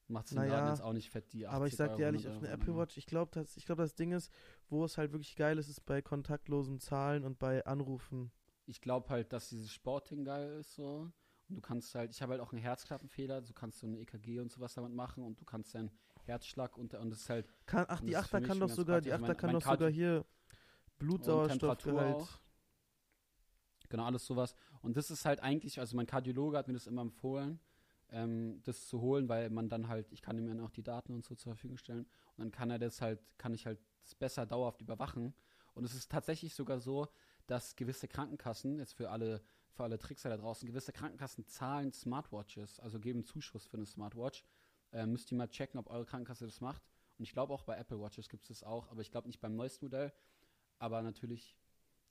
macht 0.07 0.27
es 0.27 0.31
den 0.31 0.39
Naja, 0.39 0.53
Laden 0.53 0.69
jetzt 0.69 0.83
auch 0.83 0.93
nicht 0.93 1.11
fett, 1.11 1.33
die 1.33 1.47
80 1.47 1.55
Aber 1.57 1.67
ich 1.67 1.75
sag 1.77 1.89
Euro, 1.91 1.97
dir 1.99 2.05
ehrlich, 2.05 2.23
100 2.27 2.37
auf 2.37 2.43
eine 2.45 2.53
Apple 2.53 2.73
ne? 2.75 2.79
Watch, 2.79 2.97
ich 2.97 3.07
glaube, 3.07 3.31
das, 3.35 3.57
ich 3.57 3.67
glaub, 3.67 3.79
das 3.79 3.95
Ding 3.95 4.13
ist, 4.13 4.31
wo 4.69 4.85
es 4.85 4.99
halt 4.99 5.13
wirklich 5.13 5.35
geil 5.37 5.59
ist, 5.59 5.69
ist 5.69 5.85
bei 5.85 6.01
kontaktlosem 6.03 6.79
Zahlen 6.79 7.25
und 7.25 7.39
bei 7.39 7.65
Anrufen. 7.67 8.31
Ich 8.67 8.81
glaube 8.81 9.09
halt, 9.11 9.33
dass 9.33 9.49
dieses 9.49 9.71
Sporting 9.73 10.25
geil 10.25 10.59
ist 10.61 10.75
so. 10.75 11.11
Und 11.49 11.57
du 11.57 11.61
kannst 11.61 11.95
halt, 11.95 12.13
ich 12.13 12.23
habe 12.23 12.33
halt 12.33 12.41
auch 12.41 12.53
einen 12.53 12.63
Herzklappenfehler, 12.63 13.43
du 13.43 13.53
kannst 13.53 13.81
so 13.81 13.87
eine 13.87 13.99
EKG 13.99 14.41
und 14.41 14.51
sowas 14.51 14.75
damit 14.75 14.93
machen 14.93 15.23
und 15.25 15.41
du 15.41 15.45
kannst 15.45 15.75
deinen 15.75 15.91
Herzschlag 16.23 16.79
unter 16.79 17.01
und 17.01 17.11
das 17.11 17.21
ist 17.23 17.31
halt 17.31 17.47
Kann, 17.67 17.85
ach, 17.89 18.01
die 18.01 18.13
das 18.13 18.23
ist 18.23 18.31
für 18.31 18.37
8er 18.37 18.41
mich 18.41 18.49
kann 18.49 18.61
doch 18.61 18.71
sogar, 18.71 19.01
die 19.01 19.11
praktisch. 19.11 19.13
8er 19.13 19.27
Mein- 19.29 19.37
kann 19.37 19.53
doch 19.53 19.61
sogar 19.63 19.91
hier 19.91 20.25
Blutsauerstoffgehalt. 20.99 22.41
Genau, 23.95 24.07
alles 24.07 24.27
sowas. 24.27 24.57
Und 24.83 24.97
das 24.97 25.13
ist 25.13 25.25
halt 25.25 25.39
eigentlich, 25.39 25.79
also 25.79 25.95
mein 25.95 26.07
Kardiologe 26.09 26.59
hat 26.59 26.67
mir 26.67 26.75
das 26.75 26.89
immer 26.89 27.03
empfohlen, 27.03 27.61
ähm, 28.11 28.61
das 28.65 28.89
zu 28.89 29.01
holen, 29.01 29.29
weil 29.29 29.51
man 29.51 29.69
dann 29.69 29.87
halt, 29.87 30.11
ich 30.11 30.21
kann 30.21 30.37
ihm 30.37 30.49
dann 30.49 30.59
auch 30.59 30.73
die 30.73 30.83
Daten 30.83 31.15
und 31.15 31.25
so 31.25 31.37
zur 31.37 31.53
Verfügung 31.53 31.77
stellen 31.77 32.01
und 32.01 32.39
dann 32.39 32.51
kann 32.51 32.73
er 32.73 32.81
das 32.81 33.01
halt, 33.01 33.21
kann 33.39 33.55
ich 33.55 33.67
halt 33.67 33.79
besser 34.19 34.47
dauerhaft 34.47 34.81
überwachen. 34.81 35.33
Und 35.75 35.85
es 35.85 35.95
ist 35.95 36.11
tatsächlich 36.11 36.57
sogar 36.57 36.81
so, 36.81 37.07
dass 37.47 37.77
gewisse 37.77 38.09
Krankenkassen, 38.09 38.81
jetzt 38.81 38.95
für 38.95 39.11
alle, 39.11 39.45
für 39.71 39.85
alle 39.85 39.97
Trickser 40.01 40.29
da 40.29 40.39
draußen, 40.39 40.67
gewisse 40.67 40.93
Krankenkassen 40.93 41.47
zahlen 41.47 41.93
Smartwatches, 41.93 42.81
also 42.81 42.99
geben 42.99 43.23
Zuschuss 43.23 43.65
für 43.65 43.77
eine 43.77 43.87
Smartwatch. 43.87 44.45
Äh, 44.91 45.07
müsst 45.07 45.31
ihr 45.31 45.39
mal 45.39 45.47
checken, 45.47 45.79
ob 45.79 45.89
eure 45.89 46.05
Krankenkasse 46.05 46.47
das 46.47 46.61
macht. 46.61 46.83
Und 47.17 47.23
ich 47.23 47.33
glaube 47.33 47.55
auch 47.55 47.63
bei 47.63 47.77
Apple 47.77 48.01
Watches 48.01 48.29
gibt 48.29 48.43
es 48.43 48.49
das 48.49 48.65
auch, 48.65 48.91
aber 48.91 49.03
ich 49.03 49.13
glaube 49.13 49.29
nicht 49.29 49.41
beim 49.41 49.55
neuesten 49.55 49.85
Modell. 49.85 50.13
Aber 50.81 51.01
natürlich 51.01 51.57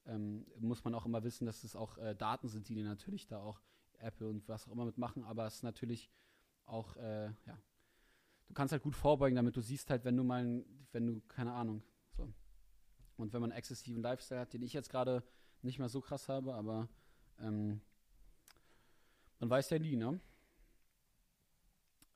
ähm, 0.06 0.46
muss 0.60 0.84
man 0.84 0.94
auch 0.94 1.06
immer 1.06 1.24
wissen, 1.24 1.46
dass 1.46 1.64
es 1.64 1.76
auch 1.76 1.98
äh, 1.98 2.16
Daten 2.16 2.48
sind, 2.48 2.68
die 2.70 2.82
natürlich 2.82 3.28
da 3.28 3.40
auch 3.40 3.62
Apple 4.00 4.28
und 4.28 4.48
was 4.48 4.68
auch 4.68 4.72
immer 4.72 4.86
mitmachen, 4.86 5.24
aber 5.24 5.46
es 5.46 5.56
ist 5.56 5.64
natürlich 5.64 6.12
auch, 6.66 6.96
äh, 6.98 7.26
ja, 7.46 7.58
du 8.48 8.54
kannst 8.54 8.72
halt 8.72 8.84
gut 8.84 8.96
vorbeugen, 8.96 9.36
damit 9.36 9.56
du 9.56 9.62
siehst 9.62 9.90
halt, 9.90 10.04
wenn 10.06 10.18
du 10.18 10.24
mal, 10.24 10.66
wenn 10.92 11.08
du, 11.08 11.22
keine 11.28 11.54
Ahnung, 11.54 11.84
so. 12.16 12.32
Und 13.16 13.34
wenn 13.34 13.42
man 13.42 13.52
einen 13.52 13.58
exzessiven 13.58 14.02
Lifestyle 14.02 14.42
hat, 14.42 14.54
den 14.54 14.64
ich 14.64 14.74
jetzt 14.74 14.90
gerade 14.90 15.24
nicht 15.62 15.80
mehr 15.80 15.90
so 15.90 16.02
krass 16.02 16.30
habe, 16.30 16.54
aber 16.54 16.90
ähm, 17.40 17.82
man 19.40 19.50
weiß 19.50 19.70
ja 19.70 19.80
nie, 19.80 19.96
ne? 19.96 20.20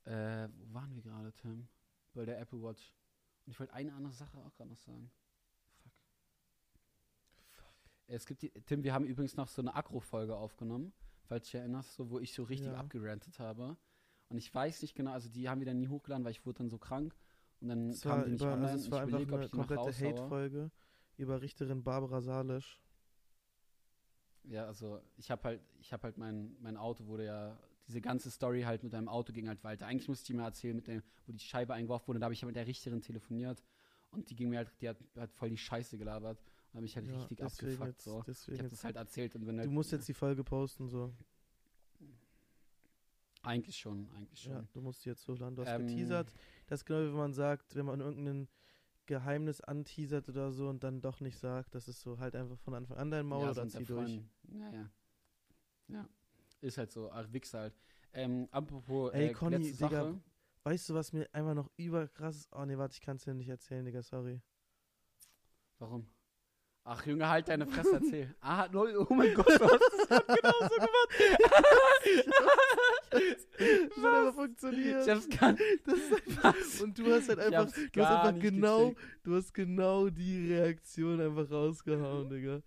Äh, 0.05 0.47
wo 0.57 0.73
waren 0.73 0.95
wir 0.95 1.01
gerade, 1.01 1.33
Tim? 1.33 1.67
Bei 2.13 2.25
der 2.25 2.39
Apple 2.39 2.61
Watch. 2.61 2.93
Und 3.45 3.51
ich 3.51 3.59
wollte 3.59 3.73
eine 3.73 3.93
andere 3.93 4.13
Sache 4.13 4.37
auch 4.37 4.53
gerade 4.55 4.69
noch 4.69 4.77
sagen. 4.77 5.11
Es 8.07 8.25
gibt 8.25 8.41
die, 8.41 8.49
Tim, 8.65 8.83
wir 8.83 8.93
haben 8.93 9.05
übrigens 9.05 9.35
noch 9.35 9.47
so 9.47 9.61
eine 9.61 9.75
Agro-Folge 9.75 10.35
aufgenommen, 10.35 10.93
falls 11.25 11.45
du 11.47 11.51
dich 11.51 11.55
erinnerst, 11.61 11.93
so, 11.95 12.09
wo 12.09 12.19
ich 12.19 12.33
so 12.33 12.43
richtig 12.43 12.71
Ja. 12.71 12.77
abgerantet 12.79 13.39
habe. 13.39 13.75
Und 14.29 14.37
ich 14.37 14.53
weiß 14.53 14.81
nicht 14.81 14.95
genau, 14.95 15.11
also 15.11 15.29
die 15.29 15.47
haben 15.49 15.59
wir 15.59 15.65
dann 15.65 15.77
nie 15.79 15.87
hochgeladen, 15.87 16.23
weil 16.25 16.31
ich 16.31 16.45
wurde 16.45 16.59
dann 16.59 16.69
so 16.69 16.77
krank. 16.77 17.15
Und 17.59 17.69
dann 17.69 17.89
Es 17.89 18.01
kam 18.01 18.23
die 18.25 18.31
nicht 18.31 18.41
über, 18.41 18.53
online. 18.53 18.71
also 18.71 18.85
es 18.85 18.91
war 18.91 18.99
ich 18.99 19.03
einfach 19.13 19.19
überlege, 19.19 19.33
ob 19.33 19.39
eine 19.41 19.49
komplette. 19.77 20.05
Hate-Folge 20.05 20.71
über 21.17 21.41
Richterin 21.41 21.83
Barbara 21.83 22.21
Salisch. 22.21 22.79
Ja, 24.43 24.65
also 24.65 25.01
ich 25.17 25.29
habe 25.31 25.43
halt, 25.43 25.61
ich 25.79 25.91
habe 25.91 26.03
halt 26.03 26.17
mein, 26.17 26.55
mein 26.61 26.77
Auto 26.77 27.05
wurde 27.07 27.25
ja, 27.25 27.57
diese 27.87 27.99
ganze 28.01 28.31
Story 28.31 28.61
halt 28.61 28.83
mit 28.83 28.93
deinem 28.93 29.07
Auto 29.09 29.33
ging 29.33 29.47
halt 29.47 29.63
weiter. 29.63 29.87
Eigentlich 29.87 30.07
musste 30.07 30.31
ich 30.31 30.37
mal 30.37 30.45
erzählen, 30.45 30.75
mit 30.75 30.87
dem, 30.87 31.01
wo 31.25 31.31
die 31.33 31.39
Scheibe 31.39 31.73
eingeworfen 31.73 32.07
wurde, 32.07 32.19
da 32.19 32.25
habe 32.25 32.33
ich 32.33 32.41
halt 32.41 32.47
mit 32.47 32.55
der 32.55 32.67
Richterin 32.67 33.01
telefoniert 33.01 33.63
und 34.11 34.29
die 34.29 34.35
ging 34.35 34.49
mir 34.49 34.57
halt, 34.59 34.71
die 34.81 34.89
hat, 34.89 34.97
hat 35.17 35.33
voll 35.33 35.49
die 35.49 35.57
Scheiße 35.57 35.97
gelabert. 35.97 36.41
Habe 36.73 36.85
ich 36.85 36.95
halt 36.95 37.07
Ja, 37.07 37.15
richtig 37.17 37.43
abgefuckt. 37.43 37.87
jetzt, 37.87 38.03
So. 38.03 38.23
Ich 38.27 38.59
habe 38.59 38.69
das 38.69 38.83
halt 38.83 38.95
erzählt 38.95 39.35
und 39.35 39.47
wenn 39.47 39.57
halt, 39.57 39.67
Du 39.67 39.71
musst 39.71 39.91
jetzt 39.91 40.07
die 40.07 40.13
Folge 40.13 40.43
posten, 40.43 40.87
so. 40.89 41.13
eigentlich 43.43 43.77
schon, 43.77 44.09
eigentlich 44.11 44.41
schon. 44.41 44.51
Ja, 44.51 44.67
du 44.73 44.81
musst 44.81 45.05
die 45.05 45.09
jetzt 45.09 45.27
hochladen. 45.27 45.55
Du 45.55 45.63
hast 45.63 45.69
Ähm, 45.71 45.87
geteasert. 45.87 46.33
Das 46.67 46.81
ist 46.81 46.85
genau 46.85 46.99
wie 47.01 47.07
wenn 47.07 47.17
man 47.17 47.33
sagt, 47.33 47.75
wenn 47.75 47.85
man 47.85 48.01
irgendein 48.01 48.47
Geheimnis 49.05 49.61
anteasert 49.61 50.27
oder 50.27 50.51
so 50.51 50.67
und 50.67 50.83
dann 50.83 51.01
doch 51.01 51.21
nicht 51.21 51.37
sagt, 51.37 51.73
das 51.73 51.87
ist 51.87 52.01
so 52.01 52.19
halt 52.19 52.35
einfach 52.35 52.59
von 52.59 52.73
Anfang 52.73 52.97
an 52.97 53.09
dein 53.09 53.25
Maul 53.25 53.43
ja, 53.45 53.51
oder 53.51 53.67
zieh 53.67 53.77
ja 53.79 53.83
durch. 53.85 54.09
Freunde. 54.09 54.29
Ja, 54.51 54.71
ja. 54.71 54.89
Ja. 55.87 56.09
Ist 56.59 56.77
halt 56.77 56.91
so, 56.91 57.09
ach, 57.11 57.31
Wichser 57.31 57.59
halt. 57.59 57.73
Ähm, 58.11 58.47
apropos, 58.51 59.13
Ey, 59.13 59.27
äh, 59.27 59.31
Conny, 59.31 59.57
letzte 59.57 59.85
Digga, 59.85 60.03
Sache. 60.03 60.21
Weißt 60.63 60.89
du, 60.89 60.93
was 60.95 61.13
mir 61.13 61.29
einfach 61.33 61.53
noch 61.53 61.69
überkrass 61.77 62.35
ist? 62.35 62.49
Oh 62.51 62.65
nee, 62.65 62.77
warte, 62.77 62.93
ich 62.93 63.01
kann 63.01 63.15
es 63.15 63.23
dir 63.23 63.33
nicht 63.33 63.47
erzählen, 63.47 63.85
Digga, 63.85 64.01
sorry. 64.01 64.41
Warum? 65.79 66.05
Ach, 66.89 67.05
Junge, 67.05 67.27
halt 67.27 67.49
deine 67.49 67.67
Fresse, 67.67 67.95
erzähl. 67.95 68.33
ah, 68.41 68.65
no, 68.71 68.85
oh 69.09 69.13
mein 69.13 69.33
Gott, 69.33 69.45
du 69.45 69.65
hast 69.65 69.81
das 69.81 70.07
gerade 70.07 70.41
genauso 70.41 70.75
gemacht. 70.75 71.09
Das 73.09 74.03
hat 74.03 74.13
einfach 74.13 74.33
funktioniert. 74.35 75.03
Ich 75.03 75.09
hab's 75.09 75.29
gar 75.29 75.53
Das 75.85 75.97
ist 75.97 76.43
Was? 76.43 76.81
Und 76.81 76.97
du 76.97 77.11
hast 77.11 77.27
halt 77.27 77.39
einfach, 77.39 77.73
du 77.91 78.01
hast 78.05 78.11
einfach 78.11 78.31
nicht 78.31 78.41
genau, 78.43 78.89
gecheckt. 78.89 79.01
du 79.23 79.35
hast 79.35 79.53
genau 79.53 80.09
die 80.09 80.53
Reaktion 80.53 81.19
einfach 81.19 81.49
rausgehauen, 81.51 82.29
Digga. 82.29 82.61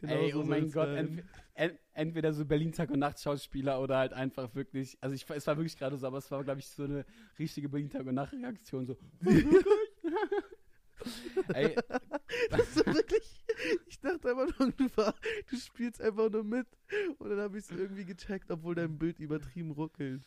Genau 0.00 0.14
Ey, 0.14 0.32
so 0.32 0.40
oh 0.40 0.44
mein 0.44 0.70
Gott, 0.72 0.86
sein. 0.88 0.96
ent, 0.96 1.24
ent, 1.54 1.78
entweder 1.92 2.32
so 2.32 2.44
Berlin 2.44 2.72
Tag 2.72 2.90
und 2.90 2.98
Nacht 2.98 3.20
Schauspieler 3.20 3.80
oder 3.80 3.98
halt 3.98 4.12
einfach 4.12 4.52
wirklich, 4.56 4.98
also 5.00 5.14
ich, 5.14 5.28
es 5.28 5.46
war 5.46 5.56
wirklich 5.56 5.76
gerade 5.76 5.96
so, 5.96 6.06
aber 6.06 6.18
es 6.18 6.28
war, 6.30 6.42
glaube 6.42 6.58
ich, 6.60 6.68
so 6.68 6.82
eine 6.84 7.04
richtige 7.38 7.68
Berlin 7.68 7.90
Tag 7.90 8.06
und 8.06 8.14
Nacht 8.14 8.32
Reaktion, 8.32 8.86
so. 8.86 8.96
Ey, 11.54 11.76
Das 12.50 12.76
ist 12.76 12.86
wirklich, 12.86 13.22
ich 13.22 13.41
dachte 14.02 14.30
einfach 14.30 14.58
nur, 14.58 14.72
du, 14.72 14.96
war, 14.96 15.14
du 15.48 15.56
spielst 15.56 16.00
einfach 16.00 16.30
nur 16.30 16.44
mit. 16.44 16.66
Und 17.18 17.30
dann 17.30 17.40
habe 17.40 17.58
ich 17.58 17.64
es 17.64 17.70
irgendwie 17.70 18.04
gecheckt, 18.04 18.50
obwohl 18.50 18.74
dein 18.74 18.98
Bild 18.98 19.18
übertrieben 19.18 19.70
ruckelt. 19.72 20.22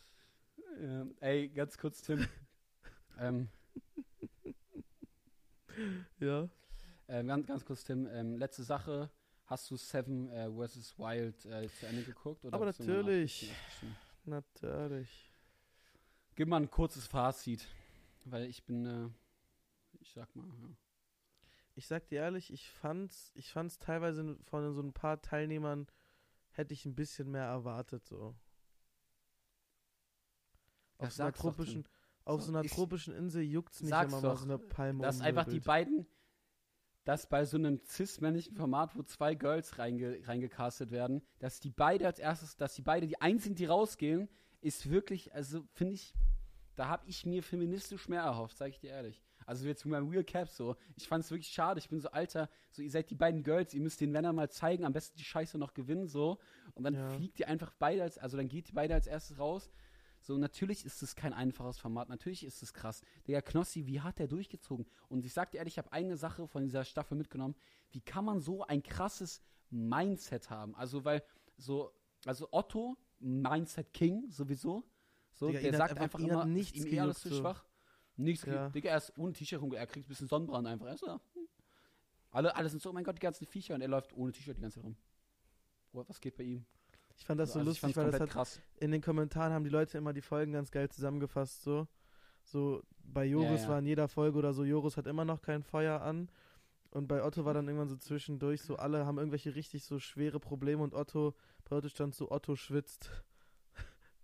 ähm, 0.80 1.14
ey, 1.20 1.48
ganz 1.48 1.78
kurz, 1.78 2.02
Tim. 2.02 2.26
ähm, 3.18 3.48
Ja. 6.18 6.48
ähm, 7.08 7.26
ganz, 7.28 7.46
ganz 7.46 7.64
kurz, 7.64 7.84
Tim. 7.84 8.06
Ähm, 8.10 8.38
letzte 8.38 8.62
Sache. 8.64 9.10
Hast 9.44 9.70
du 9.70 9.76
Seven 9.76 10.28
äh, 10.30 10.50
vs. 10.50 10.98
Wild 10.98 11.44
äh, 11.46 11.68
zu 11.68 11.86
Ende 11.86 12.02
geguckt? 12.02 12.44
Oder 12.44 12.54
Aber 12.54 12.64
natürlich. 12.64 13.52
Natürlich. 14.24 15.32
Gib 16.34 16.48
mal 16.48 16.56
ein 16.56 16.70
kurzes 16.70 17.06
Fazit. 17.06 17.66
Weil 18.24 18.46
ich 18.46 18.64
bin, 18.64 18.86
äh, 18.86 19.08
ich 20.00 20.10
sag 20.12 20.34
mal, 20.34 20.46
ja. 20.48 20.68
Ich 21.76 21.86
sag 21.86 22.08
dir 22.08 22.20
ehrlich, 22.20 22.50
ich 22.50 22.70
fand's, 22.70 23.30
ich 23.34 23.52
fand's 23.52 23.78
teilweise 23.78 24.38
von 24.44 24.72
so 24.72 24.80
ein 24.80 24.94
paar 24.94 25.20
Teilnehmern 25.20 25.86
hätte 26.48 26.72
ich 26.72 26.86
ein 26.86 26.94
bisschen 26.94 27.30
mehr 27.30 27.44
erwartet, 27.44 28.06
so. 28.06 28.34
Auf 30.96 31.12
so 31.12 31.22
einer 31.22 31.32
doch, 31.32 31.38
tropischen, 31.38 31.86
auf 32.24 32.40
So, 32.40 32.50
so 32.50 32.58
einer 32.58 32.66
tropischen 32.66 33.14
Insel 33.14 33.42
juckt's 33.42 33.82
nicht, 33.82 33.92
wenn 33.92 34.10
man 34.10 34.22
mal 34.22 34.28
doch. 34.30 34.38
so 34.38 34.44
eine 34.44 34.58
Palme 34.58 35.02
dass 35.02 35.20
einfach 35.20 35.44
die 35.44 35.60
beiden, 35.60 36.06
dass 37.04 37.28
bei 37.28 37.44
so 37.44 37.58
einem 37.58 37.78
cis-männlichen 37.84 38.56
Format, 38.56 38.96
wo 38.96 39.02
zwei 39.02 39.34
Girls 39.34 39.78
reinge, 39.78 40.26
reingecastet 40.26 40.90
werden, 40.90 41.22
dass 41.40 41.60
die 41.60 41.70
beide 41.70 42.06
als 42.06 42.18
erstes, 42.18 42.56
dass 42.56 42.74
die 42.74 42.82
beide 42.82 43.06
die 43.06 43.20
einzigen, 43.20 43.54
die 43.54 43.66
rausgehen, 43.66 44.30
ist 44.62 44.88
wirklich, 44.88 45.34
also 45.34 45.62
finde 45.74 45.92
ich, 45.92 46.14
da 46.74 46.88
habe 46.88 47.06
ich 47.06 47.26
mir 47.26 47.42
feministisch 47.42 48.08
mehr 48.08 48.22
erhofft, 48.22 48.56
sage 48.56 48.70
ich 48.70 48.80
dir 48.80 48.92
ehrlich. 48.92 49.25
Also 49.46 49.66
jetzt 49.66 49.84
mit 49.84 49.92
meinem 49.92 50.08
Real 50.08 50.24
Cap 50.24 50.48
so. 50.48 50.76
Ich 50.96 51.06
fand 51.08 51.24
es 51.24 51.30
wirklich 51.30 51.48
schade. 51.48 51.78
Ich 51.78 51.88
bin 51.88 52.00
so, 52.00 52.08
Alter, 52.10 52.50
so 52.70 52.82
ihr 52.82 52.90
seid 52.90 53.08
die 53.10 53.14
beiden 53.14 53.42
Girls, 53.42 53.72
ihr 53.74 53.80
müsst 53.80 54.00
den 54.00 54.10
Männern 54.10 54.34
mal 54.36 54.50
zeigen, 54.50 54.84
am 54.84 54.92
besten 54.92 55.16
die 55.16 55.24
Scheiße 55.24 55.56
noch 55.56 55.72
gewinnen, 55.72 56.08
so. 56.08 56.38
Und 56.74 56.84
dann 56.84 56.94
Ja. 56.94 57.08
fliegt 57.10 57.38
ihr 57.40 57.48
einfach 57.48 57.72
beide 57.78 58.02
als, 58.02 58.18
also 58.18 58.36
dann 58.36 58.48
geht 58.48 58.68
die 58.68 58.72
beide 58.72 58.92
als 58.94 59.06
erstes 59.06 59.38
raus. 59.38 59.70
So, 60.20 60.36
natürlich 60.36 60.84
ist 60.84 61.00
es 61.02 61.14
kein 61.14 61.32
einfaches 61.32 61.78
Format, 61.78 62.08
natürlich 62.08 62.44
ist 62.44 62.60
es 62.62 62.74
krass. 62.74 63.02
Der 63.28 63.40
Knossi, 63.42 63.86
wie 63.86 64.00
hat 64.00 64.18
der 64.18 64.26
durchgezogen? 64.26 64.84
Und 65.08 65.24
ich 65.24 65.32
sag 65.32 65.52
dir 65.52 65.58
ehrlich, 65.58 65.74
ich 65.74 65.78
habe 65.78 65.92
eine 65.92 66.16
Sache 66.16 66.48
von 66.48 66.64
dieser 66.64 66.84
Staffel 66.84 67.16
mitgenommen. 67.16 67.54
Wie 67.92 68.00
kann 68.00 68.24
man 68.24 68.40
so 68.40 68.64
ein 68.64 68.82
krasses 68.82 69.40
Mindset 69.70 70.50
haben? 70.50 70.74
Also, 70.74 71.04
weil 71.04 71.22
so, 71.56 71.92
also 72.24 72.48
Otto, 72.50 72.96
Mindset 73.20 73.92
King 73.92 74.28
sowieso. 74.30 74.84
So, 75.34 75.48
Digga, 75.48 75.60
der 75.60 75.76
sagt 75.76 75.90
einfach- 75.92 76.02
einfach 76.04 76.18
immer, 76.18 76.44
nichts 76.46 76.76
ihm 76.84 76.92
eh 76.92 77.00
alles 77.00 77.20
zu 77.20 77.32
schwach. 77.32 77.64
Nichts, 78.16 78.44
Ja. 78.46 78.54
ja. 78.54 78.68
Digga, 78.70 78.90
er 78.90 78.96
ist 78.96 79.12
ohne 79.18 79.32
T-Shirt 79.32 79.60
rum, 79.60 79.72
er 79.72 79.86
kriegt 79.86 80.06
ein 80.06 80.08
bisschen 80.08 80.28
Sonnenbrand 80.28 80.66
einfach. 80.66 80.86
Er 80.86 80.94
ist 80.94 81.00
so, 81.00 81.06
ja, 81.06 81.20
alle, 82.30 82.54
alle 82.54 82.68
sind 82.68 82.82
so, 82.82 82.90
oh 82.90 82.92
mein 82.92 83.04
Gott, 83.04 83.16
die 83.16 83.20
ganzen 83.20 83.46
Viecher 83.46 83.74
und 83.74 83.80
er 83.80 83.88
läuft 83.88 84.12
ohne 84.14 84.32
T-Shirt 84.32 84.56
die 84.56 84.62
ganze 84.62 84.76
Zeit 84.76 84.84
rum. 84.84 84.96
What, 85.92 86.08
was 86.08 86.20
geht 86.20 86.36
bei 86.36 86.44
ihm? 86.44 86.66
Ich 87.16 87.24
fand 87.24 87.40
das 87.40 87.52
so 87.52 87.60
Also 87.60 87.70
lustig, 87.70 87.90
ich 87.90 87.94
fand's 87.94 88.12
weil 88.12 88.12
das 88.12 88.20
hat 88.20 88.30
krass. 88.30 88.60
in 88.76 88.90
den 88.90 89.00
Kommentaren 89.00 89.52
haben 89.52 89.64
die 89.64 89.70
Leute 89.70 89.96
immer 89.96 90.12
die 90.12 90.20
Folgen 90.20 90.52
ganz 90.52 90.70
geil 90.70 90.88
zusammengefasst, 90.90 91.62
so. 91.62 91.88
So, 92.42 92.82
bei 93.02 93.24
Joris 93.24 93.62
ja. 93.62 93.70
war 93.70 93.78
in 93.80 93.86
jeder 93.86 94.06
Folge 94.06 94.38
oder 94.38 94.52
so, 94.52 94.64
Joris 94.64 94.96
hat 94.96 95.06
immer 95.06 95.24
noch 95.24 95.42
kein 95.42 95.62
Feuer 95.62 96.00
an. 96.00 96.28
Und 96.90 97.08
bei 97.08 97.22
Otto 97.22 97.44
war 97.44 97.52
dann 97.52 97.66
irgendwann 97.66 97.88
so 97.88 97.96
zwischendurch, 97.96 98.62
so 98.62 98.76
alle 98.76 99.04
haben 99.04 99.18
irgendwelche 99.18 99.54
richtig 99.54 99.84
so 99.84 99.98
schwere 99.98 100.38
Probleme 100.40 100.82
und 100.82 100.94
Otto, 100.94 101.34
bei 101.64 101.76
Otto 101.76 101.88
stand 101.88 102.14
so, 102.14 102.30
Otto 102.30 102.54
schwitzt. 102.54 103.10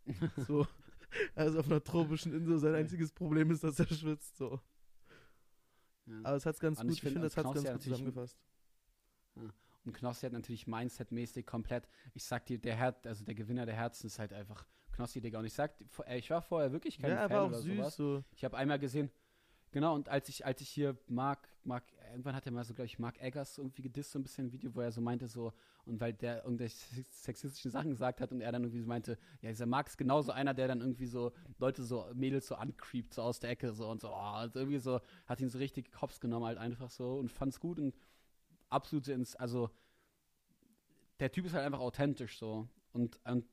so. 0.46 0.66
Also 1.34 1.60
auf 1.60 1.66
einer 1.66 1.82
tropischen 1.82 2.32
Insel, 2.32 2.58
sein 2.58 2.74
einziges 2.74 3.12
Problem 3.12 3.50
ist, 3.50 3.62
dass 3.64 3.78
er 3.78 3.86
schwitzt, 3.86 4.36
so. 4.36 4.60
Ja. 6.06 6.18
Aber 6.24 6.36
es 6.36 6.46
hat's 6.46 6.58
ganz 6.58 6.80
Und 6.80 6.86
gut, 6.86 6.94
ich 6.94 7.00
finde, 7.00 7.14
finde, 7.14 7.26
das 7.28 7.36
hat's 7.36 7.54
ganz 7.54 7.66
hat 7.66 7.74
gut 7.74 7.82
zusammengefasst. 7.82 8.38
Und 9.84 9.94
Knossi 9.94 10.26
hat 10.26 10.32
natürlich 10.32 10.66
Mindset-mäßig 10.66 11.44
komplett, 11.44 11.88
ich 12.14 12.24
sag 12.24 12.46
dir, 12.46 12.58
der 12.58 12.76
Herz, 12.76 13.04
also 13.06 13.24
der 13.24 13.34
Gewinner 13.34 13.66
der 13.66 13.74
Herzen 13.74 14.06
ist 14.06 14.18
halt 14.18 14.32
einfach 14.32 14.66
Knossi, 14.92 15.20
Digga. 15.20 15.38
Und 15.38 15.44
ich 15.44 15.54
sag, 15.54 15.74
ich 16.16 16.30
war 16.30 16.42
vorher 16.42 16.72
wirklich 16.72 16.98
kein 16.98 17.10
Ja, 17.10 17.28
Fan 17.28 17.30
war 17.30 17.42
auch 17.42 17.48
oder 17.48 17.60
süß, 17.60 17.76
sowas. 17.76 17.96
so. 17.96 18.24
Ich 18.32 18.44
habe 18.44 18.56
einmal 18.56 18.78
gesehen, 18.78 19.10
genau, 19.72 19.94
und 19.94 20.08
als 20.08 20.28
ich, 20.28 20.46
als 20.46 20.60
ich 20.60 20.68
hier 20.68 20.96
Mark, 21.08 21.48
Mark, 21.64 21.84
irgendwann 22.10 22.34
hat 22.34 22.46
er 22.46 22.52
mal 22.52 22.64
so, 22.64 22.74
glaube 22.74 22.86
ich, 22.86 22.98
Mark 22.98 23.20
Eggers 23.20 23.58
irgendwie 23.58 23.82
gedisst, 23.82 24.12
so 24.12 24.18
ein 24.18 24.22
bisschen 24.22 24.46
ein 24.46 24.52
Video, 24.52 24.74
wo 24.74 24.80
er 24.80 24.92
so 24.92 25.00
meinte, 25.00 25.26
so, 25.26 25.52
und 25.84 26.00
weil 26.00 26.12
der 26.12 26.44
irgendwelche 26.44 26.76
sexistischen 27.10 27.70
Sachen 27.70 27.90
gesagt 27.90 28.20
hat 28.20 28.30
und 28.32 28.40
er 28.40 28.52
dann 28.52 28.62
irgendwie 28.62 28.80
so 28.80 28.86
meinte, 28.86 29.18
ja, 29.40 29.50
dieser 29.50 29.66
Mark 29.66 29.88
ist 29.88 29.98
genauso 29.98 30.32
einer, 30.32 30.54
der 30.54 30.68
dann 30.68 30.80
irgendwie 30.80 31.06
so 31.06 31.32
Leute 31.58 31.82
so, 31.82 32.06
Mädels 32.14 32.46
so 32.46 32.54
ancreept, 32.54 33.14
so 33.14 33.22
aus 33.22 33.40
der 33.40 33.50
Ecke, 33.50 33.72
so 33.72 33.88
und 33.88 34.00
so, 34.00 34.10
oh, 34.10 34.42
und 34.42 34.54
irgendwie 34.54 34.78
so, 34.78 35.00
hat 35.26 35.40
ihn 35.40 35.48
so 35.48 35.58
richtig 35.58 35.90
Hops 36.00 36.20
genommen, 36.20 36.46
halt 36.46 36.58
einfach 36.58 36.90
so 36.90 37.14
und 37.14 37.30
fand's 37.30 37.58
gut 37.58 37.78
und 37.78 37.94
absolut 38.68 39.08
ins, 39.08 39.34
also, 39.36 39.70
der 41.20 41.30
Typ 41.30 41.46
ist 41.46 41.54
halt 41.54 41.64
einfach 41.64 41.80
authentisch 41.80 42.38
so. 42.38 42.68
Und, 42.92 43.20
und 43.24 43.46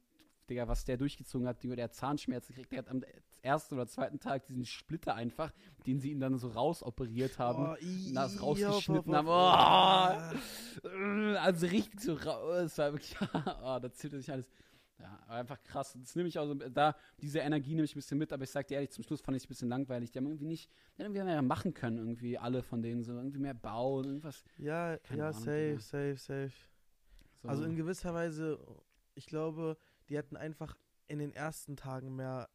Digga, 0.50 0.68
was 0.68 0.86
der 0.86 0.98
durchgezogen 0.98 1.48
hat, 1.48 1.62
Digga, 1.62 1.76
der 1.76 1.86
hat 1.86 1.94
Zahnschmerzen 1.94 2.54
gekriegt, 2.54 2.72
der 2.72 2.80
hat 2.80 2.90
am 2.90 3.04
ersten 3.42 3.76
oder 3.76 3.88
zweiten 3.88 4.20
Tag 4.20 4.46
diesen 4.46 4.66
Splitter 4.66 5.16
einfach, 5.16 5.52
den 5.86 6.00
sie 6.00 6.12
ihn 6.12 6.20
dann 6.20 6.38
so 6.38 6.50
rausoperiert 6.50 7.40
haben, 7.40 7.76
Oh, 7.78 8.14
das 8.14 8.42
rausgeschnitten 8.42 9.16
auf- 9.16 9.26
auf- 9.28 9.58
haben. 9.58 10.40
Oh, 10.84 11.38
also 11.40 11.68
richtig 11.68 12.02
so 12.02 12.14
raus. 12.14 12.64
Es 12.66 12.78
war 12.78 12.94
wirklich, 12.94 13.16
oh, 13.64 13.80
da 13.80 13.92
zählt 13.92 14.14
sich 14.14 14.32
alles. 14.32 14.48
Ja, 15.00 15.18
einfach 15.30 15.64
krass. 15.64 15.98
Das 15.98 16.14
nehme 16.18 16.28
ich 16.28 16.38
auch 16.38 16.46
so, 16.46 16.56
da, 16.56 16.94
diese 17.22 17.40
Energie 17.40 17.74
nehme 17.74 17.86
ich 17.86 17.94
ein 17.96 18.00
bisschen 18.00 18.18
mit, 18.18 18.34
aber 18.34 18.44
ich 18.44 18.50
sag 18.52 18.68
dir 18.68 18.76
ehrlich, 18.76 18.92
zum 18.92 19.06
Schluss 19.06 19.22
fand 19.22 19.38
ich 19.38 19.44
es 19.44 19.48
ein 19.48 19.50
bisschen 19.50 19.70
langweilig. 19.70 20.12
Die 20.12 20.18
haben 20.20 20.26
irgendwie 20.26 20.46
nicht, 20.46 20.70
die 20.98 21.04
haben 21.04 21.16
irgendwie 21.16 21.24
mehr 21.32 21.42
machen 21.42 21.74
können, 21.74 21.98
irgendwie 22.00 22.38
alle 22.38 22.62
von 22.64 22.82
denen, 22.82 23.02
so 23.04 23.14
irgendwie 23.14 23.40
mehr 23.40 23.54
bauen, 23.54 24.04
irgendwas. 24.06 24.44
Ja, 24.58 24.98
Keine 24.98 25.20
ja, 25.22 25.30
Ahnung, 25.30 25.40
safe, 25.40 25.68
Digga. 25.70 25.80
safe, 25.80 26.18
safe. 26.18 26.52
So. 27.42 27.48
Also 27.48 27.64
in 27.64 27.78
gewisser 27.78 28.14
Weise, 28.14 28.60
ich 29.16 29.26
glaube, 29.28 29.78
die 30.10 30.18
hätten 30.18 30.36
einfach 30.36 30.76
in 31.08 31.20
den 31.20 31.32
ersten 31.34 31.78
Tagen 31.78 32.18
mehr, 32.18 32.50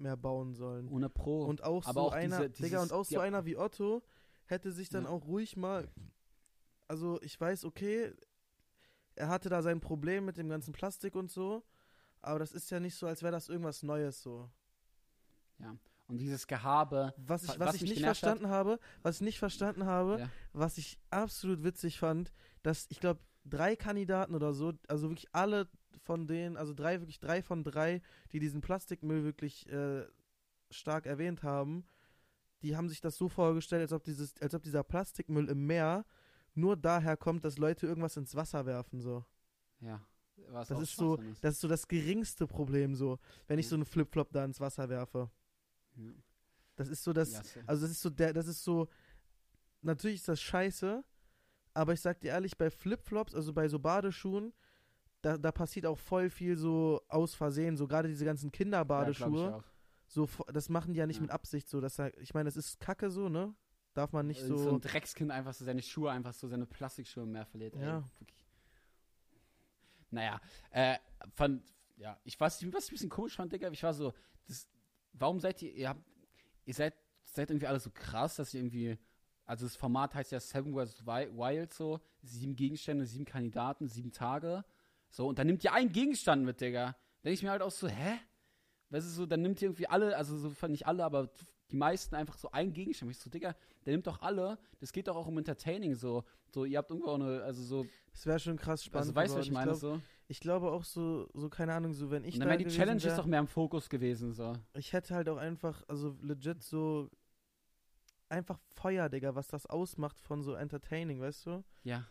mehr 0.00 0.16
bauen 0.16 0.54
sollen. 0.54 0.88
ohne 0.88 1.08
Pro. 1.08 1.44
Und 1.44 1.62
auch 1.64 1.84
Aber 1.86 2.00
so 2.02 2.06
auch 2.08 2.12
einer, 2.12 2.48
diese- 2.48 2.62
Digga, 2.64 2.78
und 2.78 2.84
dieses- 2.86 2.92
auch 2.92 3.04
so 3.04 3.16
ja. 3.16 3.20
einer 3.22 3.44
wie 3.44 3.56
Otto 3.56 4.02
hätte 4.46 4.72
sich 4.72 4.88
dann 4.88 5.04
Ja. 5.04 5.10
auch 5.10 5.26
ruhig 5.26 5.56
mal, 5.56 5.88
also 6.86 7.20
ich 7.22 7.38
weiß, 7.40 7.64
okay, 7.64 8.12
er 9.14 9.28
hatte 9.28 9.48
da 9.48 9.62
sein 9.62 9.80
Problem 9.80 10.24
mit 10.24 10.36
dem 10.36 10.48
ganzen 10.48 10.72
Plastik 10.72 11.14
und 11.16 11.30
so, 11.30 11.62
aber 12.22 12.38
das 12.38 12.52
ist 12.52 12.70
ja 12.70 12.80
nicht 12.80 12.94
so, 12.94 13.06
als 13.06 13.22
wäre 13.22 13.32
das 13.32 13.48
irgendwas 13.48 13.82
Neues 13.82 14.22
so. 14.22 14.48
Und 16.06 16.18
dieses 16.18 16.46
Gehabe. 16.46 17.12
Was 17.18 17.42
ich, 17.42 17.48
Was 17.50 17.58
was 17.58 17.74
ich 17.74 17.82
nicht 17.82 17.94
genervt 17.96 18.22
hat- 18.22 18.28
verstanden 18.38 18.48
habe, 18.48 18.78
was 19.02 19.16
ich 19.16 19.20
nicht 19.22 19.38
verstanden 19.38 19.84
habe, 19.84 20.20
Ja. 20.20 20.30
was 20.54 20.78
ich 20.78 20.98
absolut 21.10 21.62
witzig 21.64 21.98
fand, 21.98 22.32
dass 22.62 22.86
ich 22.88 23.00
glaube, 23.00 23.20
drei 23.44 23.76
Kandidaten 23.76 24.34
oder 24.34 24.54
so, 24.54 24.72
also 24.88 25.10
wirklich 25.10 25.28
alle 25.34 25.68
von 26.04 26.26
denen, 26.26 26.56
also 26.56 26.74
drei, 26.74 27.00
wirklich 27.00 27.20
drei 27.20 27.42
von 27.42 27.64
drei, 27.64 28.00
die 28.32 28.38
diesen 28.40 28.60
Plastikmüll 28.60 29.24
wirklich 29.24 29.68
äh, 29.70 30.06
stark 30.70 31.06
erwähnt 31.06 31.42
haben, 31.42 31.84
die 32.62 32.76
haben 32.76 32.88
sich 32.88 33.00
das 33.00 33.16
so 33.16 33.28
vorgestellt, 33.28 33.82
als 33.82 33.92
ob 33.92 34.04
dieses, 34.04 34.40
als 34.40 34.54
ob 34.54 34.62
dieser 34.62 34.82
Plastikmüll 34.82 35.48
im 35.48 35.66
Meer 35.66 36.04
nur 36.54 36.76
daher 36.76 37.16
kommt, 37.16 37.44
dass 37.44 37.56
Leute 37.58 37.86
irgendwas 37.86 38.16
ins 38.16 38.34
Wasser 38.34 38.66
werfen, 38.66 39.00
so. 39.00 39.24
Ja. 39.80 40.00
Was 40.50 40.68
Das 40.68 40.80
ist 40.80 40.96
so, 40.96 41.16
ist. 41.16 41.42
das 41.44 41.54
ist 41.54 41.60
so 41.60 41.68
das 41.68 41.86
geringste 41.88 42.46
Problem, 42.46 42.94
so, 42.94 43.18
wenn 43.46 43.58
ich 43.58 43.66
Ja. 43.66 43.70
so 43.70 43.76
einen 43.76 43.84
Flipflop 43.84 44.32
da 44.32 44.44
ins 44.44 44.60
Wasser 44.60 44.88
werfe. 44.88 45.30
Ja. 45.96 46.12
Das 46.76 46.88
ist 46.88 47.02
so 47.02 47.12
das, 47.12 47.32
Ja, 47.32 47.42
safe. 47.42 47.64
also 47.66 47.82
das 47.82 47.90
ist 47.90 48.00
so 48.02 48.10
der, 48.10 48.32
das 48.32 48.46
ist 48.46 48.62
so, 48.62 48.88
natürlich 49.82 50.16
ist 50.18 50.28
das 50.28 50.40
scheiße, 50.40 51.04
aber 51.74 51.92
ich 51.92 52.00
sag 52.00 52.20
dir 52.20 52.28
ehrlich, 52.32 52.56
bei 52.56 52.70
Flipflops, 52.70 53.34
also 53.34 53.52
bei 53.52 53.68
so 53.68 53.78
Badeschuhen, 53.78 54.52
da, 55.28 55.36
da 55.38 55.52
passiert 55.52 55.86
auch 55.86 55.98
voll 55.98 56.30
viel 56.30 56.56
so 56.56 57.02
aus 57.08 57.34
Versehen, 57.34 57.76
so 57.76 57.86
gerade 57.86 58.08
diese 58.08 58.24
ganzen 58.24 58.46
Ja, 58.46 58.50
Kinderbadeschuhe, 58.52 59.56
auch. 59.56 59.64
so, 60.06 60.28
das 60.52 60.68
machen 60.68 60.92
die 60.94 60.98
ja 61.00 61.06
nicht 61.06 61.16
Ja. 61.16 61.22
mit 61.22 61.30
Absicht 61.30 61.68
so, 61.68 61.80
dass 61.80 61.96
da, 61.96 62.08
ich 62.20 62.32
meine, 62.34 62.46
das 62.48 62.56
ist 62.56 62.80
kacke 62.80 63.10
so, 63.10 63.28
ne? 63.28 63.54
Darf 63.94 64.12
man 64.12 64.26
nicht 64.26 64.42
Äh, 64.42 64.46
so 64.46 64.56
so, 64.56 64.70
ein 64.70 64.80
Dreckskind 64.80 65.30
einfach 65.30 65.52
so 65.54 65.64
seine 65.64 65.82
Schuhe, 65.82 66.10
einfach 66.10 66.32
so 66.32 66.46
seine 66.48 66.66
Plastikschuhe 66.66 67.26
mehr 67.26 67.44
verliert. 67.46 67.74
ey. 67.76 67.82
Ja. 67.82 68.04
Wirklich. 68.18 68.46
Naja, 70.10 70.40
äh, 70.70 70.96
fand, 71.34 71.62
ja, 71.96 72.18
ich 72.24 72.38
weiß, 72.38 72.54
was 72.54 72.62
ich 72.62 72.66
ein 72.68 72.90
bisschen 72.90 73.10
komisch 73.10 73.36
fand, 73.36 73.52
Digga, 73.52 73.70
ich 73.70 73.82
war 73.82 73.92
so, 73.92 74.14
das, 74.46 74.66
warum 75.12 75.40
seid 75.40 75.60
ihr, 75.62 75.72
ihr 75.74 75.88
habt, 75.90 76.00
ihr 76.64 76.74
seid, 76.74 76.94
seid 77.24 77.50
irgendwie 77.50 77.66
alle 77.66 77.80
so 77.80 77.90
krass, 77.90 78.36
dass 78.36 78.54
ihr 78.54 78.60
irgendwie, 78.60 78.98
also 79.44 79.66
das 79.66 79.76
Format 79.76 80.14
heißt 80.14 80.32
ja 80.32 80.40
Seven. 80.40 80.74
Wi- 80.74 81.30
Wild 81.36 81.74
so, 81.74 82.00
sieben 82.22 82.56
Gegenstände, 82.56 83.04
sieben 83.04 83.24
Kandidaten, 83.26 83.88
sieben 83.88 84.12
Tage, 84.12 84.64
so, 85.10 85.26
und 85.26 85.38
dann 85.38 85.46
nimmt 85.46 85.64
ihr 85.64 85.72
einen 85.72 85.92
Gegenstand 85.92 86.44
mit, 86.44 86.60
Digga. 86.60 86.96
Denke 87.24 87.34
ich 87.34 87.42
mir 87.42 87.50
halt 87.50 87.62
auch 87.62 87.70
so, 87.70 87.88
hä? 87.88 88.18
Weißt 88.90 89.06
du, 89.06 89.10
so, 89.10 89.26
dann 89.26 89.42
nimmt 89.42 89.60
ihr 89.60 89.68
irgendwie 89.68 89.86
alle, 89.86 90.16
also 90.16 90.36
so 90.36 90.66
nicht 90.68 90.86
alle, 90.86 91.04
aber 91.04 91.30
die 91.70 91.76
meisten 91.76 92.14
einfach 92.14 92.38
so 92.38 92.50
einen 92.50 92.72
Gegenstand. 92.72 93.10
Ich 93.10 93.18
so, 93.18 93.28
Digga, 93.28 93.54
der 93.84 93.92
nimmt 93.92 94.06
doch 94.06 94.22
alle. 94.22 94.58
Das 94.80 94.92
geht 94.92 95.08
doch 95.08 95.16
auch 95.16 95.26
um 95.26 95.36
Entertaining 95.36 95.94
so. 95.94 96.24
So, 96.50 96.64
ihr 96.64 96.78
habt 96.78 96.90
irgendwo 96.90 97.10
auch 97.10 97.16
eine, 97.16 97.42
also 97.42 97.62
so, 97.62 97.86
es 98.12 98.24
wäre 98.24 98.38
schon 98.38 98.56
krass 98.56 98.84
spannend. 98.84 99.08
also 99.08 99.14
weißt 99.14 99.34
du, 99.34 99.38
was 99.38 99.46
ich 99.46 99.52
meine? 99.52 99.66
glaub, 99.72 99.80
so. 99.80 100.00
ich 100.28 100.40
glaube 100.40 100.70
auch 100.70 100.84
so, 100.84 101.28
so, 101.34 101.50
keine 101.50 101.74
Ahnung, 101.74 101.92
so, 101.92 102.10
wenn 102.10 102.24
ich 102.24 102.34
Und 102.34 102.40
da 102.40 102.46
dann 102.46 102.58
wäre 102.58 102.68
die 102.68 102.74
Challenge 102.74 103.02
wär, 103.02 103.10
ist 103.10 103.18
doch 103.18 103.26
mehr 103.26 103.40
im 103.40 103.46
Fokus 103.46 103.90
gewesen, 103.90 104.32
so. 104.32 104.54
ich 104.74 104.92
hätte 104.94 105.14
halt 105.14 105.28
auch 105.28 105.36
einfach, 105.36 105.82
also 105.88 106.16
legit 106.22 106.62
so, 106.62 107.10
einfach 108.30 108.58
Feuer, 108.74 109.08
Digga, 109.10 109.34
was 109.34 109.48
das 109.48 109.66
ausmacht 109.66 110.18
von 110.20 110.42
so 110.42 110.54
Entertaining, 110.54 111.20
weißt 111.20 111.46
du? 111.46 111.64
Ja. 111.84 112.06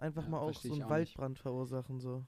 Einfach 0.00 0.22
Ja, 0.24 0.28
mal 0.30 0.38
auch 0.38 0.54
so 0.54 0.60
einen 0.72 0.72
auch 0.72 0.76
nicht. 0.78 0.90
Waldbrand 0.90 1.38
verursachen, 1.38 2.00
so. 2.00 2.26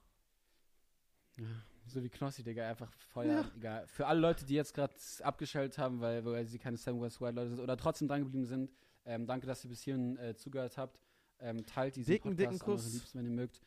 ja. 1.36 1.46
So 1.86 2.00
wie 2.02 2.08
Knossi, 2.08 2.44
Digga, 2.44 2.68
einfach 2.68 2.92
Feuer, 2.92 3.44
egal. 3.56 3.86
Für 3.88 4.06
alle 4.06 4.20
Leute, 4.20 4.44
die 4.44 4.54
jetzt 4.54 4.72
gerade 4.72 4.94
abgeschaltet 5.22 5.78
haben, 5.78 6.00
weil, 6.00 6.24
weil 6.24 6.46
sie 6.46 6.58
keine 6.58 6.76
Seven 6.76 7.00
West 7.00 7.20
Wild 7.20 7.34
Leute 7.34 7.50
sind 7.50 7.58
oder 7.60 7.76
trotzdem 7.76 8.06
dran 8.06 8.22
geblieben 8.22 8.44
sind, 8.46 8.70
ähm, 9.04 9.26
danke, 9.26 9.48
dass 9.48 9.64
ihr 9.64 9.70
bis 9.70 9.82
hierhin 9.82 10.16
äh, 10.18 10.36
zugehört 10.36 10.78
habt. 10.78 11.00
Ähm, 11.40 11.66
teilt 11.66 11.96
diesen 11.96 12.08
Dicken, 12.12 12.36
dicken 12.36 12.52
Podcast 12.58 12.68
eure 12.68 12.76
Kuss. 12.82 12.92
Liebsten, 12.92 13.18
wenn 13.18 13.24
ihr 13.26 13.32
mögt. 13.32 13.60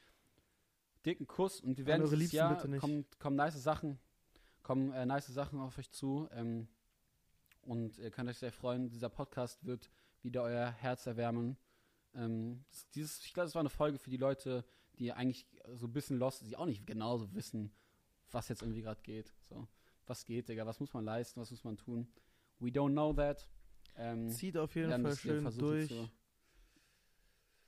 Dicken 1.05 1.27
Kuss 1.27 1.59
und 1.59 1.77
wir 1.77 1.85
werden 1.85 2.03
dieses 2.03 2.17
Liebsten 2.17 2.37
Jahr 2.37 2.55
bitte 2.55 2.69
nicht. 2.69 2.79
kommen, 2.79 3.05
kommen 3.19 3.35
nice 3.35 3.61
Sachen. 3.61 3.99
kommen 4.63 4.93
äh, 4.93 5.05
nice 5.05 5.27
Sachen 5.27 5.59
auf 5.59 5.77
euch 5.77 5.91
zu. 5.91 6.29
Ähm, 6.31 6.69
und 7.63 7.97
ihr 7.97 8.11
könnt 8.11 8.29
euch 8.29 8.37
sehr 8.37 8.53
freuen. 8.53 8.87
Dieser 8.89 9.09
Podcast 9.09 9.65
wird 9.65 9.89
wieder 10.21 10.43
euer 10.43 10.71
Herz 10.71 11.05
erwärmen. 11.05 11.57
Ähm, 12.15 12.63
dieses, 12.93 13.23
ich 13.25 13.33
glaube, 13.33 13.45
das 13.47 13.55
war 13.55 13.59
eine 13.61 13.69
Folge 13.69 13.97
für 13.99 14.09
die 14.09 14.17
Leute, 14.17 14.65
die 14.97 15.11
eigentlich 15.11 15.47
so 15.73 15.87
ein 15.87 15.93
bisschen 15.93 16.17
lost, 16.17 16.45
die 16.45 16.55
auch 16.55 16.65
nicht 16.65 16.85
genauso 16.87 17.33
wissen, 17.33 17.71
was 18.31 18.47
jetzt 18.49 18.61
irgendwie 18.61 18.81
gerade 18.81 19.01
geht. 19.01 19.33
So, 19.49 19.67
was 20.05 20.25
geht, 20.25 20.47
Digga? 20.49 20.65
Was 20.65 20.79
muss 20.79 20.93
man 20.93 21.03
leisten? 21.05 21.39
Was 21.41 21.51
muss 21.51 21.63
man 21.63 21.77
tun? 21.77 22.07
We 22.59 22.67
don't 22.69 22.91
know 22.91 23.13
that. 23.13 23.47
Ähm, 23.97 24.29
Zieht 24.29 24.57
auf 24.57 24.75
jeden 24.75 25.01
Fall 25.01 25.15
schön 25.17 25.43
durch. 25.57 25.89
zu- 25.89 26.09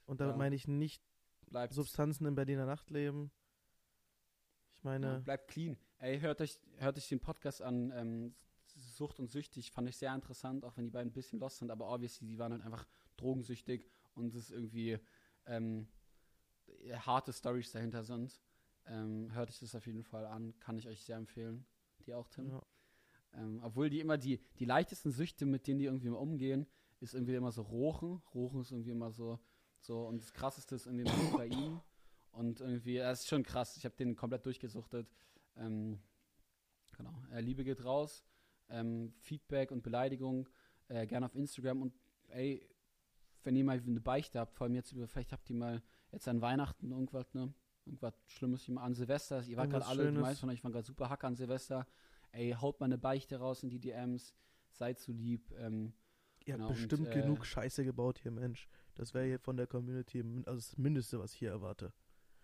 Und 0.05 0.21
damit 0.21 0.33
Ja. 0.33 0.37
meine 0.37 0.55
ich 0.55 0.67
nicht 0.67 1.03
bleibt, 1.47 1.73
Substanzen 1.73 2.25
im 2.25 2.35
Berliner 2.35 2.65
Nachtleben. 2.65 3.31
Ich 4.71 4.83
ja, 4.83 4.89
meine, 4.91 5.19
bleibt 5.21 5.49
clean. 5.49 5.77
Ey, 5.99 6.19
hört 6.19 6.39
euch, 6.41 6.57
hört 6.77 6.97
euch 6.97 7.07
den 7.09 7.19
Podcast 7.19 7.61
an. 7.61 7.91
Ähm, 7.95 8.35
Sucht 8.75 9.19
und 9.19 9.31
süchtig 9.31 9.71
fand 9.71 9.89
ich 9.89 9.97
sehr 9.97 10.13
interessant, 10.13 10.63
auch 10.63 10.77
wenn 10.77 10.85
die 10.85 10.91
beiden 10.91 11.09
ein 11.09 11.13
bisschen 11.13 11.39
lost 11.39 11.57
sind, 11.57 11.71
aber 11.71 11.89
obviously, 11.91 12.27
die 12.27 12.37
waren 12.37 12.51
halt 12.53 12.61
einfach 12.63 12.85
drogensüchtig 13.15 13.89
und 14.17 14.35
es 14.35 14.51
irgendwie 14.51 14.99
ähm, 15.45 15.87
harte 16.91 17.33
Stories 17.33 17.71
dahinter 17.71 18.03
sind. 18.03 18.41
Ähm, 18.85 19.33
hört 19.33 19.49
euch 19.49 19.59
das 19.59 19.75
auf 19.75 19.85
jeden 19.85 20.03
Fall 20.03 20.25
an, 20.25 20.57
kann 20.59 20.77
ich 20.77 20.87
euch 20.87 21.03
sehr 21.03 21.17
empfehlen. 21.17 21.65
Die 22.05 22.13
auch, 22.13 22.27
Tim. 22.29 22.49
ja. 22.49 22.61
Ähm, 23.33 23.59
obwohl 23.63 23.89
die 23.89 23.99
immer 23.99 24.17
die, 24.17 24.41
die 24.59 24.65
leichtesten 24.65 25.11
Süchte, 25.11 25.45
mit 25.45 25.67
denen 25.67 25.79
die 25.79 25.85
irgendwie 25.85 26.07
immer 26.07 26.19
umgehen, 26.19 26.65
ist 26.99 27.13
irgendwie 27.13 27.35
immer 27.35 27.51
so 27.51 27.61
Rochen. 27.61 28.21
Rochen 28.33 28.61
ist 28.61 28.71
irgendwie 28.71 28.91
immer 28.91 29.11
so, 29.11 29.39
so 29.81 30.07
und 30.07 30.21
das 30.21 30.33
krasseste 30.33 30.75
ist 30.75 30.87
irgendwie 30.87 31.05
immer 31.05 31.31
Kokain. 31.31 31.81
Und 32.31 32.61
irgendwie, 32.61 32.97
das 32.97 33.21
ist 33.21 33.27
schon 33.27 33.43
krass. 33.43 33.77
Ich 33.77 33.85
habe 33.85 33.95
den 33.95 34.15
komplett 34.15 34.45
durchgesuchtet. 34.45 35.09
Ähm, 35.55 35.99
genau. 36.95 37.13
Äh, 37.31 37.41
Liebe 37.41 37.63
geht 37.63 37.83
raus. 37.83 38.23
Ähm, 38.69 39.13
Feedback 39.19 39.71
und 39.71 39.81
Beleidigung 39.81 40.47
äh, 40.87 41.07
gerne 41.07 41.25
auf 41.25 41.35
Instagram 41.35 41.81
und 41.81 41.93
ey, 42.27 42.67
wenn 43.43 43.55
ihr 43.55 43.63
mal 43.63 43.79
eine 43.79 43.99
Beichte 44.01 44.39
habt, 44.39 44.55
vor 44.55 44.65
allem 44.65 44.75
jetzt 44.75 44.91
über, 44.91 45.07
vielleicht 45.07 45.31
habt 45.31 45.49
ihr 45.49 45.55
mal 45.55 45.81
jetzt 46.11 46.27
an 46.27 46.41
Weihnachten 46.41 46.91
irgendwas, 46.91 47.33
ne? 47.33 47.53
Irgendwas 47.85 48.13
Schlimmes 48.27 48.69
an 48.69 48.93
Silvester. 48.93 49.43
Ihr 49.43 49.55
wart 49.55 49.69
gerade 49.69 49.85
alle, 49.85 50.11
die 50.11 50.17
meisten 50.17 50.41
von 50.41 50.49
euch 50.49 50.63
waren 50.63 50.73
gerade 50.73 50.85
super 50.85 51.09
Hacker 51.09 51.27
an 51.27 51.35
Silvester. 51.35 51.87
Ey, 52.31 52.51
haut 52.51 52.79
mal 52.81 52.85
eine 52.87 52.97
Beichte 52.97 53.37
raus 53.37 53.63
in 53.63 53.69
die 53.69 53.79
DMs. 53.79 54.33
Seid 54.71 54.99
so 54.99 55.13
lieb. 55.13 55.49
Ähm, 55.57 55.93
ihr 56.45 56.55
genau, 56.55 56.67
habt 56.67 56.75
bestimmt 56.75 57.07
und, 57.07 57.15
äh, 57.15 57.21
genug 57.21 57.45
Scheiße 57.45 57.85
gebaut 57.85 58.19
hier, 58.19 58.31
Mensch. 58.31 58.67
Das 58.95 59.13
wäre 59.13 59.25
hier 59.25 59.39
von 59.39 59.55
der 59.55 59.67
Community 59.67 60.21
also 60.45 60.57
das 60.57 60.77
Mindeste, 60.77 61.19
was 61.19 61.31
ich 61.33 61.39
hier 61.39 61.51
erwarte. 61.51 61.93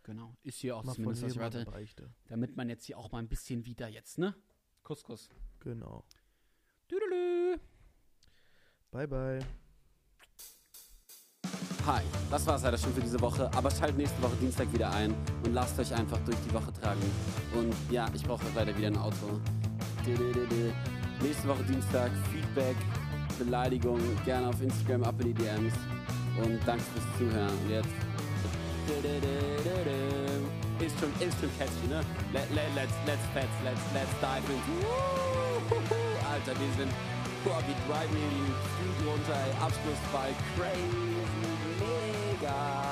genau. 0.03 0.37
Ist 0.43 0.59
hier 0.59 0.77
auch 0.77 0.83
Mal 0.83 0.93
von 0.93 1.03
zumindest, 1.15 1.23
was 1.23 1.31
ich 1.31 1.35
jedem 1.35 1.45
eine 1.45 1.55
warte. 1.55 1.71
Beichte. 1.71 2.13
Damit 2.27 2.55
man 2.55 2.69
jetzt 2.69 2.85
hier 2.85 2.97
auch 2.97 3.11
mal 3.11 3.19
ein 3.19 3.27
bisschen 3.27 3.65
wieder 3.65 3.89
jetzt, 3.89 4.17
ne? 4.17 4.35
Kuss, 4.83 5.03
Kuss. 5.03 5.29
Genau. 5.59 6.05
Tüdelü. 6.87 7.57
Bye, 8.91 9.07
bye. 9.07 9.39
Hi, 11.85 12.01
das 12.31 12.47
war's 12.47 12.63
leider 12.63 12.77
schon 12.77 12.93
für 12.93 13.01
diese 13.01 13.19
Woche, 13.19 13.51
aber 13.53 13.69
schaltet 13.69 13.97
nächste 13.97 14.21
Woche 14.23 14.37
Dienstag 14.39 14.71
wieder 14.71 14.89
ein 14.93 15.13
und 15.43 15.53
lasst 15.53 15.77
euch 15.77 15.93
einfach 15.93 16.17
durch 16.19 16.37
die 16.47 16.53
Woche 16.53 16.71
tragen. 16.81 17.01
Und 17.53 17.75
ja, 17.91 18.05
ich 18.13 18.23
brauche 18.23 18.45
leider 18.55 18.73
wieder 18.77 18.87
ein 18.87 18.97
Auto. 18.97 19.41
Nächste 21.21 21.45
Woche 21.45 21.61
Dienstag, 21.63 22.09
Feedback, 22.31 22.77
Beleidigung, 23.37 23.99
gerne 24.23 24.47
auf 24.47 24.61
Instagram, 24.61 25.03
ab 25.03 25.15
in 25.19 25.33
die 25.33 25.43
DMs. 25.43 25.73
Und 26.41 26.57
danke 26.65 26.83
fürs 26.93 27.17
Zuhören. 27.17 27.51
Und 27.51 27.69
jetzt. 27.69 27.89
Ist 30.79 30.99
schon, 30.99 31.09
ist 31.19 31.37
schon 31.37 31.49
catchy, 31.59 31.87
ne? 31.89 31.99
Let, 32.31 32.49
let, 32.55 32.63
let's, 32.75 32.93
let's, 33.05 33.23
let's, 33.35 33.51
let's, 33.65 33.81
let's 33.93 34.11
dive. 34.21 34.43
Wuhuhu. 34.47 34.87
Alter, 36.31 36.57
wir 36.57 36.73
sind. 36.77 37.12
Boah, 37.43 37.61
wir 37.67 37.75
driven 37.87 38.15
hier 38.15 38.29
die 38.29 38.53
Street 38.71 39.07
runter, 39.07 39.35
ey. 39.35 39.51
Abschlussball, 39.61 40.33
crazy, 40.55 41.17
mega. 41.77 42.82